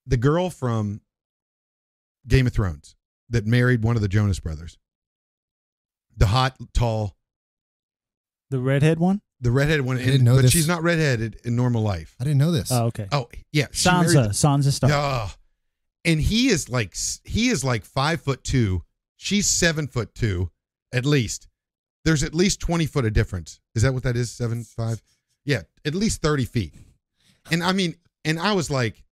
the 0.06 0.16
girl 0.16 0.50
from 0.50 1.00
Game 2.26 2.46
of 2.48 2.52
Thrones 2.52 2.96
that 3.30 3.46
married 3.46 3.84
one 3.84 3.94
of 3.94 4.02
the 4.02 4.08
Jonas 4.08 4.40
brothers, 4.40 4.76
the 6.16 6.26
hot, 6.26 6.56
tall, 6.74 7.14
The 8.50 8.58
redhead 8.58 8.98
one. 8.98 9.20
The 9.40 9.50
redheaded 9.50 9.84
one, 9.84 9.98
I 9.98 10.04
didn't 10.04 10.24
know 10.24 10.36
but 10.36 10.42
this. 10.42 10.50
she's 10.50 10.66
not 10.68 10.82
redheaded 10.82 11.40
in 11.44 11.54
normal 11.56 11.82
life. 11.82 12.14
I 12.20 12.24
didn't 12.24 12.38
know 12.38 12.50
this. 12.52 12.70
Oh, 12.72 12.86
okay. 12.86 13.06
Oh 13.12 13.28
yeah, 13.52 13.66
she 13.72 13.88
Sansa. 13.88 14.14
married- 14.14 14.30
Sansa 14.30 14.72
Stark. 14.72 14.90
Yeah, 14.90 15.28
and 16.04 16.20
he 16.20 16.48
is 16.48 16.68
like 16.68 16.96
he 17.24 17.48
is 17.48 17.62
like 17.64 17.84
five 17.84 18.20
foot 18.20 18.42
two. 18.44 18.82
She's 19.16 19.46
seven 19.46 19.86
foot 19.86 20.14
two, 20.14 20.50
at 20.92 21.04
least. 21.04 21.48
There's 22.04 22.22
at 22.22 22.34
least 22.34 22.60
twenty 22.60 22.86
foot 22.86 23.04
of 23.04 23.12
difference. 23.12 23.60
Is 23.74 23.82
that 23.82 23.92
what 23.94 24.02
that 24.04 24.16
is? 24.16 24.30
Seven 24.32 24.64
five? 24.64 25.02
Yeah, 25.44 25.62
at 25.84 25.94
least 25.94 26.20
thirty 26.22 26.44
feet. 26.44 26.74
And 27.50 27.62
I 27.62 27.72
mean, 27.72 27.94
and 28.24 28.38
I 28.38 28.52
was 28.52 28.70
like, 28.70 29.02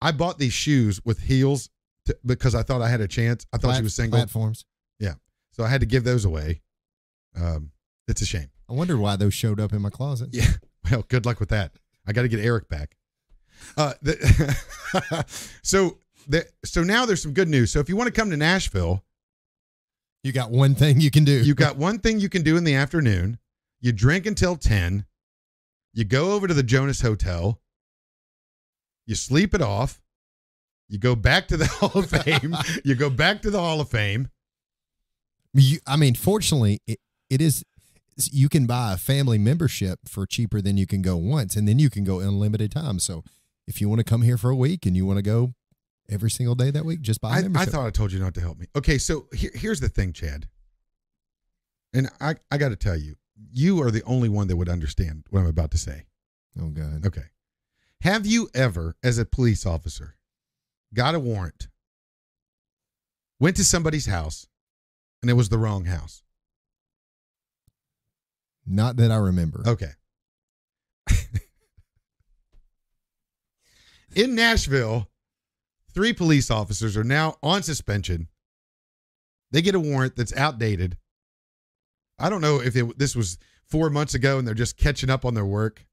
I 0.00 0.12
bought 0.12 0.38
these 0.38 0.52
shoes 0.52 1.00
with 1.04 1.20
heels 1.20 1.68
to, 2.06 2.16
because 2.24 2.54
I 2.54 2.62
thought 2.62 2.80
I 2.82 2.88
had 2.88 3.00
a 3.00 3.08
chance. 3.08 3.44
I 3.52 3.58
thought 3.58 3.70
she 3.70 3.72
Plat- 3.74 3.82
was 3.84 3.94
single, 3.94 4.18
Platforms. 4.18 4.64
Yeah, 4.98 5.14
so 5.52 5.64
I 5.64 5.68
had 5.68 5.80
to 5.80 5.86
give 5.86 6.04
those 6.04 6.24
away. 6.24 6.62
Um, 7.36 7.70
it's 8.08 8.22
a 8.22 8.26
shame. 8.26 8.48
I 8.68 8.74
wonder 8.74 8.96
why 8.98 9.16
those 9.16 9.34
showed 9.34 9.60
up 9.60 9.72
in 9.72 9.80
my 9.82 9.90
closet. 9.90 10.30
Yeah. 10.32 10.46
Well, 10.90 11.04
good 11.08 11.26
luck 11.26 11.38
with 11.38 11.50
that. 11.50 11.72
I 12.06 12.12
got 12.14 12.22
to 12.22 12.28
get 12.28 12.40
Eric 12.40 12.70
back. 12.70 12.96
Uh, 13.76 13.92
the, 14.00 14.56
so 15.62 15.98
the, 16.26 16.46
so 16.64 16.82
now 16.82 17.04
there's 17.04 17.20
some 17.22 17.34
good 17.34 17.48
news. 17.48 17.70
So 17.70 17.78
if 17.80 17.90
you 17.90 17.96
want 17.96 18.06
to 18.06 18.18
come 18.18 18.30
to 18.30 18.38
Nashville, 18.38 19.04
You 20.22 20.32
got 20.32 20.50
one 20.50 20.74
thing 20.74 20.98
you 21.02 21.10
can 21.10 21.24
do. 21.24 21.42
you 21.44 21.54
got 21.54 21.76
one 21.76 21.98
thing 21.98 22.20
you 22.20 22.30
can 22.30 22.42
do 22.42 22.56
in 22.56 22.64
the 22.64 22.74
afternoon. 22.74 23.38
You 23.82 23.92
drink 23.92 24.24
until 24.24 24.56
10. 24.56 25.04
You 25.92 26.04
go 26.04 26.32
over 26.32 26.46
to 26.46 26.54
the 26.54 26.62
Jonas 26.62 27.02
Hotel. 27.02 27.60
You 29.06 29.14
sleep 29.14 29.52
it 29.54 29.60
off. 29.60 30.00
You 30.88 30.98
go 30.98 31.14
back 31.14 31.48
to 31.48 31.58
the 31.58 31.66
Hall 31.70 31.92
of 32.02 32.08
Fame. 32.08 32.56
you 32.82 32.94
go 32.94 33.10
back 33.10 33.42
to 33.42 33.50
the 33.50 33.60
Hall 33.60 33.82
of 33.82 33.90
Fame. 33.90 34.28
You, 35.52 35.80
I 35.86 35.96
mean, 35.96 36.14
fortunately, 36.14 36.80
it, 36.86 36.98
it 37.28 37.42
is. 37.42 37.62
You 38.18 38.48
can 38.48 38.66
buy 38.66 38.92
a 38.92 38.96
family 38.96 39.38
membership 39.38 40.00
for 40.08 40.26
cheaper 40.26 40.60
than 40.60 40.76
you 40.76 40.86
can 40.86 41.02
go 41.02 41.16
once, 41.16 41.54
and 41.56 41.68
then 41.68 41.78
you 41.78 41.88
can 41.90 42.04
go 42.04 42.20
unlimited 42.20 42.72
time. 42.72 42.98
So, 42.98 43.22
if 43.66 43.80
you 43.80 43.88
want 43.88 44.00
to 44.00 44.04
come 44.04 44.22
here 44.22 44.36
for 44.36 44.50
a 44.50 44.56
week 44.56 44.86
and 44.86 44.96
you 44.96 45.06
want 45.06 45.18
to 45.18 45.22
go 45.22 45.54
every 46.10 46.30
single 46.30 46.54
day 46.54 46.70
that 46.70 46.84
week, 46.84 47.00
just 47.00 47.20
buy 47.20 47.38
a 47.38 47.44
I. 47.44 47.62
I 47.62 47.64
thought 47.64 47.86
I 47.86 47.90
told 47.90 48.12
you 48.12 48.18
not 48.18 48.34
to 48.34 48.40
help 48.40 48.58
me. 48.58 48.66
Okay, 48.74 48.98
so 48.98 49.26
here, 49.32 49.50
here's 49.54 49.80
the 49.80 49.88
thing, 49.88 50.12
Chad. 50.12 50.48
And 51.94 52.10
I, 52.20 52.36
I 52.50 52.58
got 52.58 52.70
to 52.70 52.76
tell 52.76 52.96
you, 52.96 53.16
you 53.52 53.80
are 53.82 53.90
the 53.90 54.02
only 54.04 54.28
one 54.28 54.48
that 54.48 54.56
would 54.56 54.68
understand 54.68 55.24
what 55.30 55.40
I'm 55.40 55.46
about 55.46 55.70
to 55.72 55.78
say. 55.78 56.04
oh 56.60 56.68
God, 56.68 57.06
Okay. 57.06 57.24
Have 58.02 58.26
you 58.26 58.48
ever, 58.54 58.96
as 59.02 59.18
a 59.18 59.24
police 59.24 59.66
officer, 59.66 60.16
got 60.94 61.14
a 61.16 61.20
warrant, 61.20 61.68
went 63.40 63.56
to 63.56 63.64
somebody's 63.64 64.06
house, 64.06 64.46
and 65.20 65.30
it 65.30 65.34
was 65.34 65.48
the 65.48 65.58
wrong 65.58 65.86
house? 65.86 66.22
Not 68.68 68.96
that 68.96 69.10
I 69.10 69.16
remember. 69.16 69.62
Okay. 69.66 69.90
In 74.14 74.34
Nashville, 74.34 75.08
three 75.92 76.12
police 76.12 76.50
officers 76.50 76.96
are 76.96 77.04
now 77.04 77.36
on 77.42 77.62
suspension. 77.62 78.28
They 79.50 79.62
get 79.62 79.74
a 79.74 79.80
warrant 79.80 80.16
that's 80.16 80.36
outdated. 80.36 80.96
I 82.18 82.28
don't 82.28 82.40
know 82.40 82.60
if 82.60 82.74
it, 82.76 82.98
this 82.98 83.14
was 83.14 83.38
four 83.66 83.90
months 83.90 84.14
ago 84.14 84.38
and 84.38 84.46
they're 84.46 84.54
just 84.54 84.76
catching 84.76 85.10
up 85.10 85.24
on 85.24 85.34
their 85.34 85.44
work. 85.44 85.86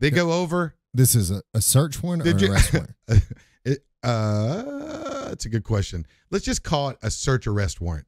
They 0.00 0.10
go 0.10 0.32
over. 0.32 0.74
This 0.92 1.14
is 1.14 1.30
a, 1.30 1.42
a 1.54 1.60
search 1.60 2.02
warrant 2.02 2.26
or 2.26 2.36
you- 2.36 2.52
arrest 2.52 2.72
warrant? 2.72 2.94
it, 3.64 3.84
uh, 4.02 5.28
that's 5.28 5.44
a 5.46 5.48
good 5.48 5.64
question. 5.64 6.06
Let's 6.30 6.44
just 6.44 6.62
call 6.64 6.90
it 6.90 6.98
a 7.02 7.10
search 7.10 7.46
arrest 7.46 7.80
warrant. 7.80 8.06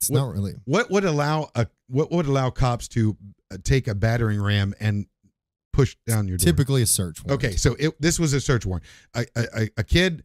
It's 0.00 0.10
What- 0.10 0.18
not 0.20 0.32
really. 0.32 0.54
What 0.64 0.90
would 0.90 1.04
allow 1.04 1.50
a 1.54 1.66
what 1.88 2.10
would 2.12 2.26
allow 2.26 2.50
cops 2.50 2.86
to 2.88 3.16
uh, 3.52 3.56
take 3.64 3.88
a 3.88 3.94
battering 3.94 4.40
ram 4.40 4.74
and 4.78 5.06
push 5.72 5.96
down 6.06 6.28
your 6.28 6.36
door? 6.36 6.44
Typically, 6.44 6.82
a 6.82 6.86
search 6.86 7.24
warrant. 7.24 7.44
Okay, 7.44 7.56
so 7.56 7.74
it, 7.78 8.00
this 8.00 8.18
was 8.20 8.32
a 8.34 8.40
search 8.40 8.64
warrant. 8.66 8.84
A, 9.14 9.26
a, 9.36 9.44
a- 9.62 9.68
a 9.78 9.84
kid 9.84 10.22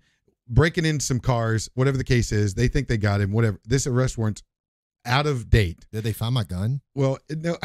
breaking 0.47 0.85
in 0.85 0.99
some 0.99 1.19
cars, 1.19 1.69
whatever 1.73 1.97
the 1.97 2.03
case 2.03 2.31
is, 2.31 2.53
they 2.53 2.67
think 2.67 2.87
they 2.87 2.97
got 2.97 3.21
him. 3.21 3.31
Whatever. 3.31 3.59
This 3.65 3.87
arrest 3.87 4.17
warrant's 4.17 4.43
out 5.05 5.25
of 5.25 5.49
date. 5.49 5.85
Did 5.91 6.03
they 6.03 6.13
find 6.13 6.33
my 6.33 6.43
gun? 6.43 6.81
Well, 6.95 7.17
no. 7.29 7.57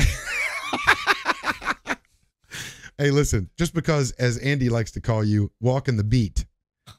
hey, 2.99 3.11
listen. 3.11 3.51
Just 3.59 3.75
because, 3.75 4.13
as 4.13 4.39
Andy 4.39 4.69
likes 4.69 4.93
to 4.93 5.01
call 5.01 5.25
you, 5.25 5.51
walking 5.61 5.97
the 5.97 6.05
beat. 6.05 6.47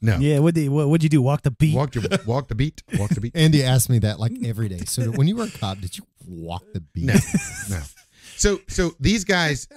No. 0.02 0.18
Yeah. 0.18 0.40
What 0.40 0.56
did 0.56 0.70
what, 0.70 0.88
what'd 0.88 1.04
you 1.04 1.10
do? 1.10 1.22
Walk 1.22 1.42
the 1.42 1.52
beat. 1.52 1.76
Walk 1.76 1.96
your 1.96 2.04
walk 2.26 2.48
the 2.48 2.56
beat. 2.56 2.84
Walk 2.94 3.10
the 3.10 3.22
beat. 3.22 3.36
Andy 3.36 3.64
asked 3.64 3.90
me 3.90 4.00
that 4.00 4.20
like 4.20 4.32
every 4.46 4.70
day. 4.70 4.80
So 4.86 5.12
when 5.12 5.28
you 5.28 5.36
were 5.36 5.46
a 5.46 5.50
cop, 5.50 5.80
did 5.80 5.98
you 5.98 6.06
walk 6.26 6.64
the 6.74 6.80
beat? 6.80 7.06
No, 7.06 7.16
no. 7.70 7.82
So 8.38 8.60
so 8.68 8.92
these 9.00 9.26
guys, 9.26 9.68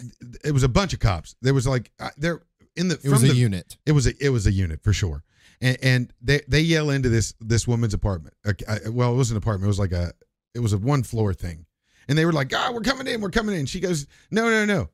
it 0.44 0.52
was 0.52 0.62
a 0.62 0.68
bunch 0.68 0.92
of 0.92 1.00
cops. 1.00 1.34
There 1.42 1.54
was 1.54 1.66
like 1.66 1.90
uh, 1.98 2.10
they're 2.16 2.42
in 2.76 2.88
the 2.88 2.94
It 3.02 3.10
was 3.10 3.20
from 3.20 3.30
a 3.30 3.32
the, 3.32 3.38
unit. 3.38 3.76
It 3.86 3.92
was 3.92 4.06
a 4.06 4.12
it 4.24 4.28
was 4.28 4.46
a 4.46 4.52
unit 4.52 4.82
for 4.82 4.92
sure, 4.92 5.24
and, 5.60 5.76
and 5.82 6.12
they 6.20 6.42
they 6.46 6.60
yell 6.60 6.90
into 6.90 7.08
this 7.08 7.34
this 7.40 7.66
woman's 7.66 7.94
apartment. 7.94 8.34
Uh, 8.46 8.52
well, 8.90 9.12
it 9.12 9.16
was 9.16 9.30
an 9.30 9.36
apartment. 9.36 9.64
It 9.64 9.68
was 9.68 9.78
like 9.80 9.92
a 9.92 10.12
it 10.54 10.60
was 10.60 10.72
a 10.72 10.78
one 10.78 11.02
floor 11.02 11.34
thing, 11.34 11.66
and 12.08 12.16
they 12.16 12.24
were 12.24 12.32
like, 12.32 12.52
"Ah, 12.54 12.70
we're 12.72 12.80
coming 12.80 13.06
in, 13.06 13.20
we're 13.20 13.30
coming 13.30 13.56
in." 13.56 13.66
She 13.66 13.80
goes, 13.80 14.06
"No, 14.30 14.48
no, 14.48 14.64
no." 14.64 14.90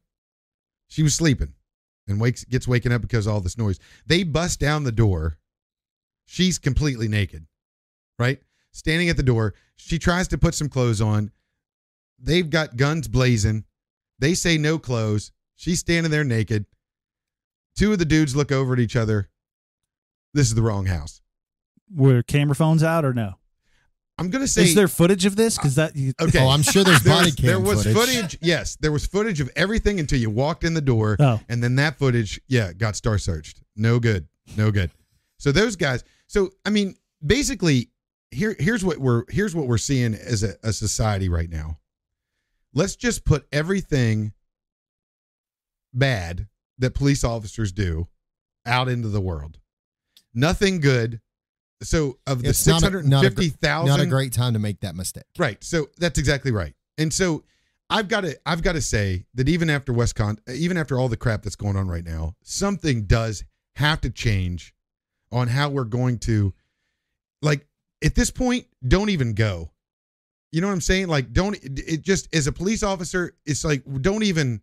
She 0.88 1.02
was 1.02 1.14
sleeping, 1.14 1.52
and 2.08 2.20
wakes 2.20 2.44
gets 2.44 2.68
waken 2.68 2.92
up 2.92 3.02
because 3.02 3.26
of 3.26 3.34
all 3.34 3.40
this 3.40 3.58
noise. 3.58 3.78
They 4.06 4.22
bust 4.22 4.60
down 4.60 4.84
the 4.84 4.92
door. 4.92 5.38
She's 6.26 6.58
completely 6.58 7.08
naked, 7.08 7.46
right? 8.18 8.40
Standing 8.72 9.08
at 9.08 9.16
the 9.16 9.22
door. 9.22 9.54
She 9.76 9.98
tries 9.98 10.28
to 10.28 10.38
put 10.38 10.54
some 10.54 10.68
clothes 10.68 11.00
on. 11.00 11.30
They've 12.18 12.48
got 12.48 12.76
guns 12.76 13.08
blazing. 13.08 13.64
They 14.18 14.34
say 14.34 14.58
no 14.58 14.78
clothes. 14.78 15.32
She's 15.56 15.78
standing 15.78 16.10
there 16.10 16.24
naked. 16.24 16.66
Two 17.76 17.92
of 17.92 17.98
the 17.98 18.04
dudes 18.04 18.36
look 18.36 18.52
over 18.52 18.72
at 18.72 18.80
each 18.80 18.96
other. 18.96 19.30
This 20.34 20.48
is 20.48 20.54
the 20.54 20.62
wrong 20.62 20.86
house. 20.86 21.22
Were 21.94 22.22
camera 22.22 22.54
phones 22.54 22.82
out 22.82 23.04
or 23.04 23.14
no? 23.14 23.34
I'm 24.18 24.30
gonna 24.30 24.46
say 24.48 24.64
Is 24.64 24.74
there 24.74 24.88
footage 24.88 25.26
of 25.26 25.36
this? 25.36 25.56
Because 25.56 25.76
that 25.76 25.94
you, 25.94 26.12
uh, 26.20 26.24
okay. 26.24 26.40
Oh, 26.40 26.48
I'm 26.48 26.62
sure 26.62 26.82
there's 26.84 27.02
body 27.04 27.30
cam 27.30 27.46
there 27.46 27.60
was 27.60 27.84
footage. 27.84 27.96
footage. 27.96 28.38
Yes, 28.42 28.76
there 28.76 28.90
was 28.92 29.06
footage 29.06 29.40
of 29.40 29.50
everything 29.54 30.00
until 30.00 30.18
you 30.18 30.28
walked 30.30 30.64
in 30.64 30.74
the 30.74 30.80
door, 30.80 31.16
Oh. 31.20 31.40
and 31.48 31.62
then 31.62 31.76
that 31.76 31.96
footage, 31.98 32.40
yeah, 32.48 32.72
got 32.72 32.96
star 32.96 33.18
searched. 33.18 33.60
No 33.76 34.00
good. 34.00 34.26
No 34.56 34.70
good. 34.72 34.90
So 35.38 35.52
those 35.52 35.76
guys. 35.76 36.02
So 36.26 36.50
I 36.64 36.70
mean, 36.70 36.96
basically, 37.24 37.90
here 38.30 38.56
here's 38.58 38.84
what 38.84 38.98
we're 38.98 39.24
here's 39.28 39.54
what 39.54 39.66
we're 39.68 39.78
seeing 39.78 40.14
as 40.14 40.42
a, 40.42 40.54
a 40.62 40.72
society 40.72 41.28
right 41.28 41.48
now. 41.48 41.78
Let's 42.74 42.96
just 42.96 43.24
put 43.24 43.46
everything 43.52 44.32
bad 45.94 46.48
that 46.78 46.94
police 46.94 47.24
officers 47.24 47.72
do 47.72 48.08
out 48.66 48.88
into 48.88 49.08
the 49.08 49.20
world. 49.20 49.58
Nothing 50.34 50.80
good. 50.80 51.20
So 51.82 52.18
of 52.26 52.42
the 52.42 52.52
six 52.54 52.82
not 52.82 52.92
a- 52.92 53.08
not 53.08 53.22
a 53.24 53.26
and 53.28 53.36
gr- 53.36 53.42
fifty 53.42 53.56
thousand, 53.56 53.88
Not 53.88 54.00
a 54.00 54.06
great 54.06 54.32
time 54.32 54.54
to 54.54 54.58
make 54.58 54.80
that 54.80 54.96
mistake. 54.96 55.24
Right. 55.38 55.62
So 55.62 55.88
that's 55.98 56.18
exactly 56.18 56.50
right. 56.50 56.74
And 56.96 57.12
so 57.12 57.44
I've 57.90 58.08
got 58.08 58.22
to 58.22 58.38
I've 58.44 58.62
got 58.62 58.72
to 58.72 58.80
say 58.82 59.26
that 59.34 59.48
even 59.48 59.70
after 59.70 59.92
Westcon, 59.92 60.38
even 60.52 60.76
after 60.76 60.98
all 60.98 61.08
the 61.08 61.16
crap 61.16 61.42
that's 61.42 61.56
going 61.56 61.76
on 61.76 61.88
right 61.88 62.04
now, 62.04 62.34
something 62.42 63.04
does 63.04 63.44
have 63.76 64.00
to 64.02 64.10
change 64.10 64.74
on 65.30 65.46
how 65.48 65.68
we're 65.68 65.84
going 65.84 66.18
to 66.18 66.52
like 67.42 67.66
at 68.04 68.14
this 68.14 68.30
point 68.30 68.66
don't 68.86 69.10
even 69.10 69.34
go. 69.34 69.70
You 70.50 70.60
know 70.60 70.66
what 70.66 70.72
I'm 70.74 70.80
saying? 70.80 71.08
Like 71.08 71.32
don't 71.32 71.56
it 71.62 72.02
just 72.02 72.34
as 72.34 72.46
a 72.46 72.52
police 72.52 72.82
officer, 72.82 73.36
it's 73.46 73.64
like 73.64 73.82
don't 74.02 74.24
even 74.24 74.62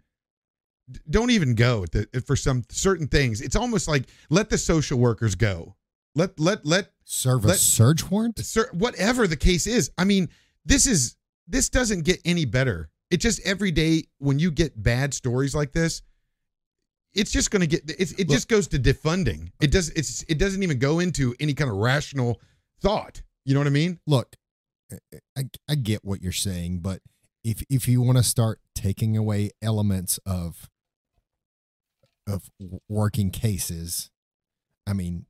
don't 1.10 1.32
even 1.32 1.56
go 1.56 1.84
at 1.84 1.92
the, 1.92 2.24
for 2.28 2.36
some 2.36 2.64
certain 2.70 3.08
things. 3.08 3.42
It's 3.42 3.56
almost 3.56 3.88
like 3.88 4.04
let 4.30 4.50
the 4.50 4.58
social 4.58 5.00
workers 5.00 5.34
go. 5.36 5.76
Let 6.16 6.40
let 6.40 6.66
let 6.66 6.92
Serve 7.08 7.46
a 7.46 7.50
Let- 7.50 7.60
search 7.60 8.10
warrant? 8.10 8.40
cer- 8.40 8.70
whatever 8.74 9.28
the 9.28 9.36
case 9.38 9.68
is. 9.68 9.92
I 9.98 10.06
mean, 10.06 10.30
this 10.66 10.88
is 10.88 11.16
this 11.48 11.70
doesn't 11.70 12.02
get 12.04 12.20
any 12.26 12.46
better. 12.46 12.90
It 13.12 13.18
just 13.18 13.40
every 13.46 13.70
day 13.72 14.06
when 14.18 14.40
you 14.40 14.50
get 14.50 14.82
bad 14.82 15.14
stories 15.14 15.54
like 15.54 15.72
this, 15.72 16.02
it's 17.14 17.32
just 17.32 17.52
going 17.52 17.62
to 17.62 17.68
get. 17.68 17.84
It's, 18.00 18.14
it 18.14 18.28
just 18.28 18.48
goes 18.48 18.68
to 18.70 18.80
defunding. 18.80 19.52
It 19.62 19.72
does. 19.72 19.90
It's 19.92 20.24
it 20.24 20.40
doesn't 20.40 20.64
even 20.64 20.80
go 20.80 21.00
into 21.00 21.36
any 21.40 21.54
kind 21.54 21.70
of 21.70 21.78
rational 21.78 22.42
thought. 22.82 23.22
You 23.46 23.54
know 23.54 23.60
what 23.60 23.68
I 23.68 23.72
mean? 23.72 24.00
Look, 24.08 24.36
I- 24.92 25.20
I, 25.38 25.44
I 25.70 25.76
get 25.76 26.04
what 26.04 26.22
you're 26.24 26.32
saying, 26.32 26.80
but 26.80 27.02
if 27.44 27.62
if 27.70 27.88
you 27.88 28.02
want 28.02 28.18
to 28.18 28.24
start 28.24 28.60
taking 28.74 29.16
away 29.16 29.52
elements 29.62 30.18
of 30.26 30.70
of 32.28 32.50
working 32.90 33.30
cases, 33.30 34.10
I 34.88 34.94
mean, 34.94 35.28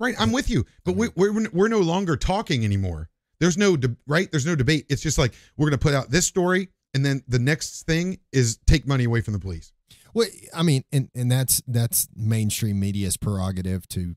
Right. 0.00 0.14
I'm 0.18 0.32
with 0.32 0.50
you, 0.50 0.64
but 0.84 0.96
we, 0.96 1.08
we're 1.14 1.48
we're 1.52 1.68
no 1.68 1.78
longer 1.80 2.16
talking 2.16 2.64
anymore. 2.64 3.08
There's 3.38 3.56
no 3.56 3.76
de- 3.76 3.96
right. 4.06 4.30
There's 4.30 4.46
no 4.46 4.56
debate. 4.56 4.86
It's 4.88 5.02
just 5.02 5.18
like 5.18 5.34
we're 5.56 5.68
going 5.68 5.78
to 5.78 5.82
put 5.82 5.94
out 5.94 6.10
this 6.10 6.26
story, 6.26 6.70
and 6.94 7.04
then 7.04 7.22
the 7.28 7.38
next 7.38 7.86
thing 7.86 8.18
is 8.32 8.58
take 8.66 8.86
money 8.86 9.04
away 9.04 9.20
from 9.20 9.34
the 9.34 9.38
police. 9.38 9.72
Well, 10.14 10.26
I 10.56 10.62
mean, 10.62 10.82
and 10.90 11.08
and 11.14 11.30
that's 11.30 11.62
that's 11.68 12.08
mainstream 12.16 12.80
media's 12.80 13.16
prerogative 13.16 13.86
to 13.88 14.16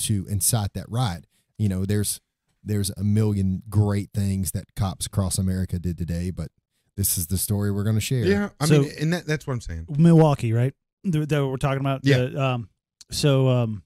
to 0.00 0.26
incite 0.28 0.72
that 0.74 0.86
riot. 0.88 1.26
You 1.58 1.68
know, 1.68 1.84
there's 1.84 2.20
there's 2.64 2.90
a 2.90 3.04
million 3.04 3.62
great 3.68 4.10
things 4.14 4.50
that 4.52 4.74
cops 4.74 5.06
across 5.06 5.38
America 5.38 5.78
did 5.78 5.98
today, 5.98 6.30
but 6.30 6.48
this 6.96 7.16
is 7.18 7.26
the 7.28 7.38
story 7.38 7.70
we're 7.70 7.84
going 7.84 7.96
to 7.96 8.00
share. 8.00 8.24
Yeah. 8.24 8.48
I 8.58 8.64
So- 8.66 8.82
mean, 8.82 8.92
and 9.00 9.12
that, 9.12 9.26
that's 9.26 9.46
what 9.46 9.52
I'm 9.52 9.60
saying. 9.60 9.86
Milwaukee, 9.98 10.52
right? 10.52 10.74
That 11.04 11.28
that 11.28 11.46
we're 11.46 11.56
talking 11.58 11.80
about. 11.80 12.00
Yeah. 12.04 12.16
The, 12.24 12.42
um, 12.42 12.68
so 13.10 13.48
um, 13.48 13.82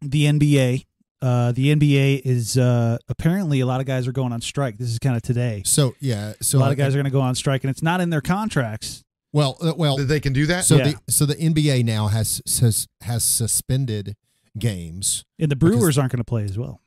the 0.00 0.24
NBA, 0.26 0.84
uh, 1.22 1.52
the 1.52 1.74
NBA 1.74 2.22
is 2.24 2.56
uh, 2.58 2.98
apparently 3.08 3.60
a 3.60 3.66
lot 3.66 3.80
of 3.80 3.86
guys 3.86 4.06
are 4.06 4.12
going 4.12 4.32
on 4.32 4.40
strike. 4.40 4.78
This 4.78 4.90
is 4.90 4.98
kind 4.98 5.16
of 5.16 5.22
today. 5.22 5.62
So 5.64 5.94
yeah, 6.00 6.34
so 6.42 6.58
a 6.58 6.60
lot 6.60 6.70
of 6.72 6.76
guys 6.78 6.94
are 6.94 6.98
going 6.98 7.04
to 7.04 7.10
go 7.10 7.20
on 7.20 7.34
strike, 7.34 7.64
and 7.64 7.70
it's 7.70 7.82
not 7.82 8.00
in 8.00 8.10
their 8.10 8.20
contracts. 8.20 9.02
well, 9.32 9.56
uh, 9.62 9.72
well, 9.76 9.96
they 9.96 10.20
can 10.20 10.32
do 10.32 10.46
that. 10.46 10.64
so 10.64 10.76
Yeah. 10.76 10.92
the 11.06 11.12
so 11.12 11.26
the 11.26 11.34
NBA 11.36 11.84
now 11.84 12.08
has 12.08 12.42
has 12.60 12.86
has 13.02 13.24
suspended 13.24 14.16
games. 14.58 15.24
And 15.38 15.50
the 15.50 15.56
Brewers 15.56 15.98
aren't 15.98 16.12
going 16.12 16.18
to 16.18 16.24
play 16.24 16.44
as 16.44 16.56
well, 16.58 16.80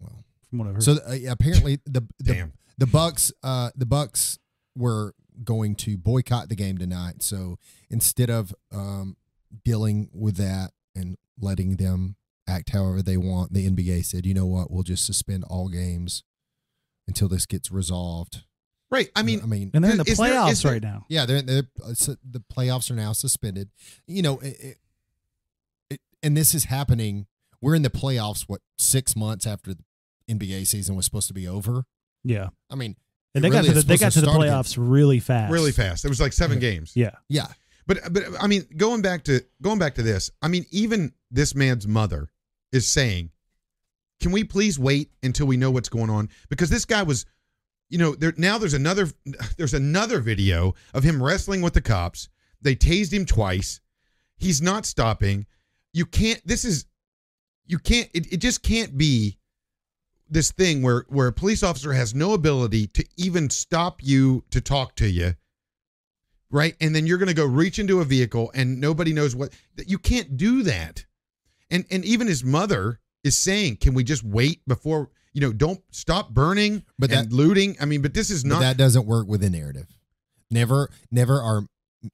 Well, 0.00 0.24
from 0.50 0.58
what 0.58 0.68
I've 0.68 0.74
heard. 0.74 0.82
so 0.82 0.92
uh, 1.06 1.16
apparently 1.30 1.78
the 1.86 2.02
the, 2.18 2.34
Damn. 2.34 2.52
the 2.78 2.86
Bucks 2.86 3.32
uh 3.42 3.70
the 3.76 3.86
Bucks 3.86 4.38
were 4.76 5.14
going 5.44 5.74
to 5.76 5.96
boycott 5.96 6.48
the 6.48 6.54
game 6.56 6.76
tonight. 6.78 7.22
So 7.22 7.58
instead 7.90 8.28
of 8.28 8.54
um 8.72 9.16
dealing 9.64 10.08
with 10.12 10.36
that 10.36 10.72
and 10.94 11.16
letting 11.40 11.76
them 11.76 12.16
act 12.48 12.70
however 12.70 13.02
they 13.02 13.16
want, 13.16 13.52
the 13.52 13.68
NBA 13.68 14.04
said, 14.04 14.26
"You 14.26 14.34
know 14.34 14.46
what? 14.46 14.70
We'll 14.70 14.82
just 14.82 15.04
suspend 15.06 15.44
all 15.44 15.68
games 15.68 16.22
until 17.06 17.28
this 17.28 17.46
gets 17.46 17.70
resolved." 17.70 18.42
Right. 18.90 19.10
I 19.16 19.22
mean, 19.22 19.40
I 19.42 19.46
mean, 19.46 19.70
and 19.72 19.82
they're 19.82 19.92
in 19.92 19.96
the 19.98 20.04
is 20.06 20.18
there- 20.18 20.28
playoffs 20.32 20.62
there- 20.62 20.72
right 20.72 20.82
now. 20.82 21.06
yeah, 21.08 21.24
they're, 21.24 21.40
they're 21.40 21.62
uh, 21.82 21.94
su- 21.94 22.18
the 22.28 22.40
playoffs 22.40 22.90
are 22.90 22.94
now 22.94 23.12
suspended. 23.14 23.70
You 24.06 24.20
know, 24.22 24.38
it, 24.40 24.56
it, 24.60 24.78
it, 25.90 26.00
and 26.22 26.36
this 26.36 26.54
is 26.54 26.64
happening. 26.64 27.26
We're 27.62 27.74
in 27.74 27.82
the 27.82 27.90
playoffs. 27.90 28.42
What 28.42 28.60
six 28.78 29.16
months 29.16 29.46
after 29.46 29.72
the 29.74 29.82
NBA 30.28 30.66
season 30.66 30.94
was 30.96 31.04
supposed 31.06 31.28
to 31.28 31.34
be 31.34 31.48
over? 31.48 31.84
Yeah, 32.24 32.48
I 32.70 32.74
mean, 32.74 32.96
and 33.34 33.42
it 33.44 33.48
they 33.48 33.50
got 33.50 33.62
really 33.62 33.68
to 33.68 33.74
the, 33.80 33.86
they 33.86 33.96
got 33.96 34.12
to 34.12 34.20
the 34.20 34.26
start 34.26 34.42
again. 34.42 34.52
playoffs 34.54 34.76
really 34.78 35.20
fast. 35.20 35.52
really 35.52 35.72
fast. 35.72 36.04
It 36.04 36.08
was 36.08 36.20
like 36.20 36.32
seven 36.34 36.58
games. 36.58 36.92
Yeah. 36.94 37.12
Yeah, 37.28 37.46
But 37.86 38.12
but 38.12 38.24
I 38.40 38.46
mean, 38.46 38.66
going 38.76 39.00
back 39.00 39.24
to 39.24 39.40
going 39.62 39.78
back 39.78 39.94
to 39.94 40.02
this, 40.02 40.30
I 40.42 40.48
mean, 40.48 40.66
even 40.70 41.12
this 41.30 41.54
man's 41.54 41.88
mother 41.88 42.30
is 42.72 42.88
saying, 42.88 43.30
"Can 44.20 44.32
we 44.32 44.44
please 44.44 44.78
wait 44.78 45.10
until 45.22 45.46
we 45.46 45.56
know 45.56 45.70
what's 45.70 45.88
going 45.88 46.10
on?" 46.10 46.28
Because 46.48 46.70
this 46.70 46.84
guy 46.84 47.02
was, 47.02 47.26
you 47.88 47.98
know, 47.98 48.14
there 48.14 48.34
now 48.36 48.58
there's 48.58 48.74
another 48.74 49.08
there's 49.56 49.74
another 49.74 50.20
video 50.20 50.74
of 50.94 51.04
him 51.04 51.22
wrestling 51.22 51.62
with 51.62 51.74
the 51.74 51.80
cops. 51.80 52.28
They 52.60 52.76
tased 52.76 53.12
him 53.12 53.26
twice. 53.26 53.80
He's 54.38 54.62
not 54.62 54.86
stopping. 54.86 55.46
You 55.92 56.06
can't. 56.06 56.40
This 56.46 56.64
is 56.64 56.86
you 57.66 57.78
can't. 57.78 58.08
It, 58.14 58.32
it 58.32 58.36
just 58.38 58.62
can't 58.62 58.96
be 58.96 59.38
this 60.28 60.50
thing 60.50 60.82
where 60.82 61.04
where 61.08 61.28
a 61.28 61.32
police 61.32 61.62
officer 61.62 61.92
has 61.92 62.14
no 62.14 62.32
ability 62.32 62.86
to 62.88 63.04
even 63.16 63.50
stop 63.50 64.02
you 64.02 64.44
to 64.50 64.60
talk 64.60 64.96
to 64.96 65.08
you 65.08 65.34
right? 66.52 66.76
And 66.80 66.94
then 66.94 67.06
you're 67.06 67.18
going 67.18 67.28
to 67.28 67.34
go 67.34 67.46
reach 67.46 67.80
into 67.80 68.00
a 68.00 68.04
vehicle 68.04 68.52
and 68.54 68.80
nobody 68.80 69.12
knows 69.12 69.34
what 69.34 69.52
you 69.86 69.98
can't 69.98 70.36
do 70.36 70.62
that. 70.62 71.04
And 71.72 71.84
and 71.90 72.04
even 72.04 72.28
his 72.28 72.44
mother 72.44 73.00
is 73.24 73.36
saying, 73.36 73.78
"Can 73.78 73.94
we 73.94 74.04
just 74.04 74.22
wait 74.22 74.60
before, 74.68 75.10
you 75.32 75.40
know, 75.40 75.52
don't 75.52 75.80
stop 75.90 76.32
burning 76.34 76.84
But 76.98 77.10
and 77.10 77.30
that- 77.30 77.34
looting?" 77.34 77.76
I 77.80 77.86
mean, 77.86 78.02
but 78.02 78.14
this 78.14 78.30
is 78.30 78.44
not 78.44 78.60
that 78.60 78.76
doesn't 78.76 79.06
work 79.06 79.26
with 79.26 79.42
a 79.42 79.50
narrative. 79.50 79.88
Never, 80.50 80.90
never 81.10 81.40
are 81.40 81.66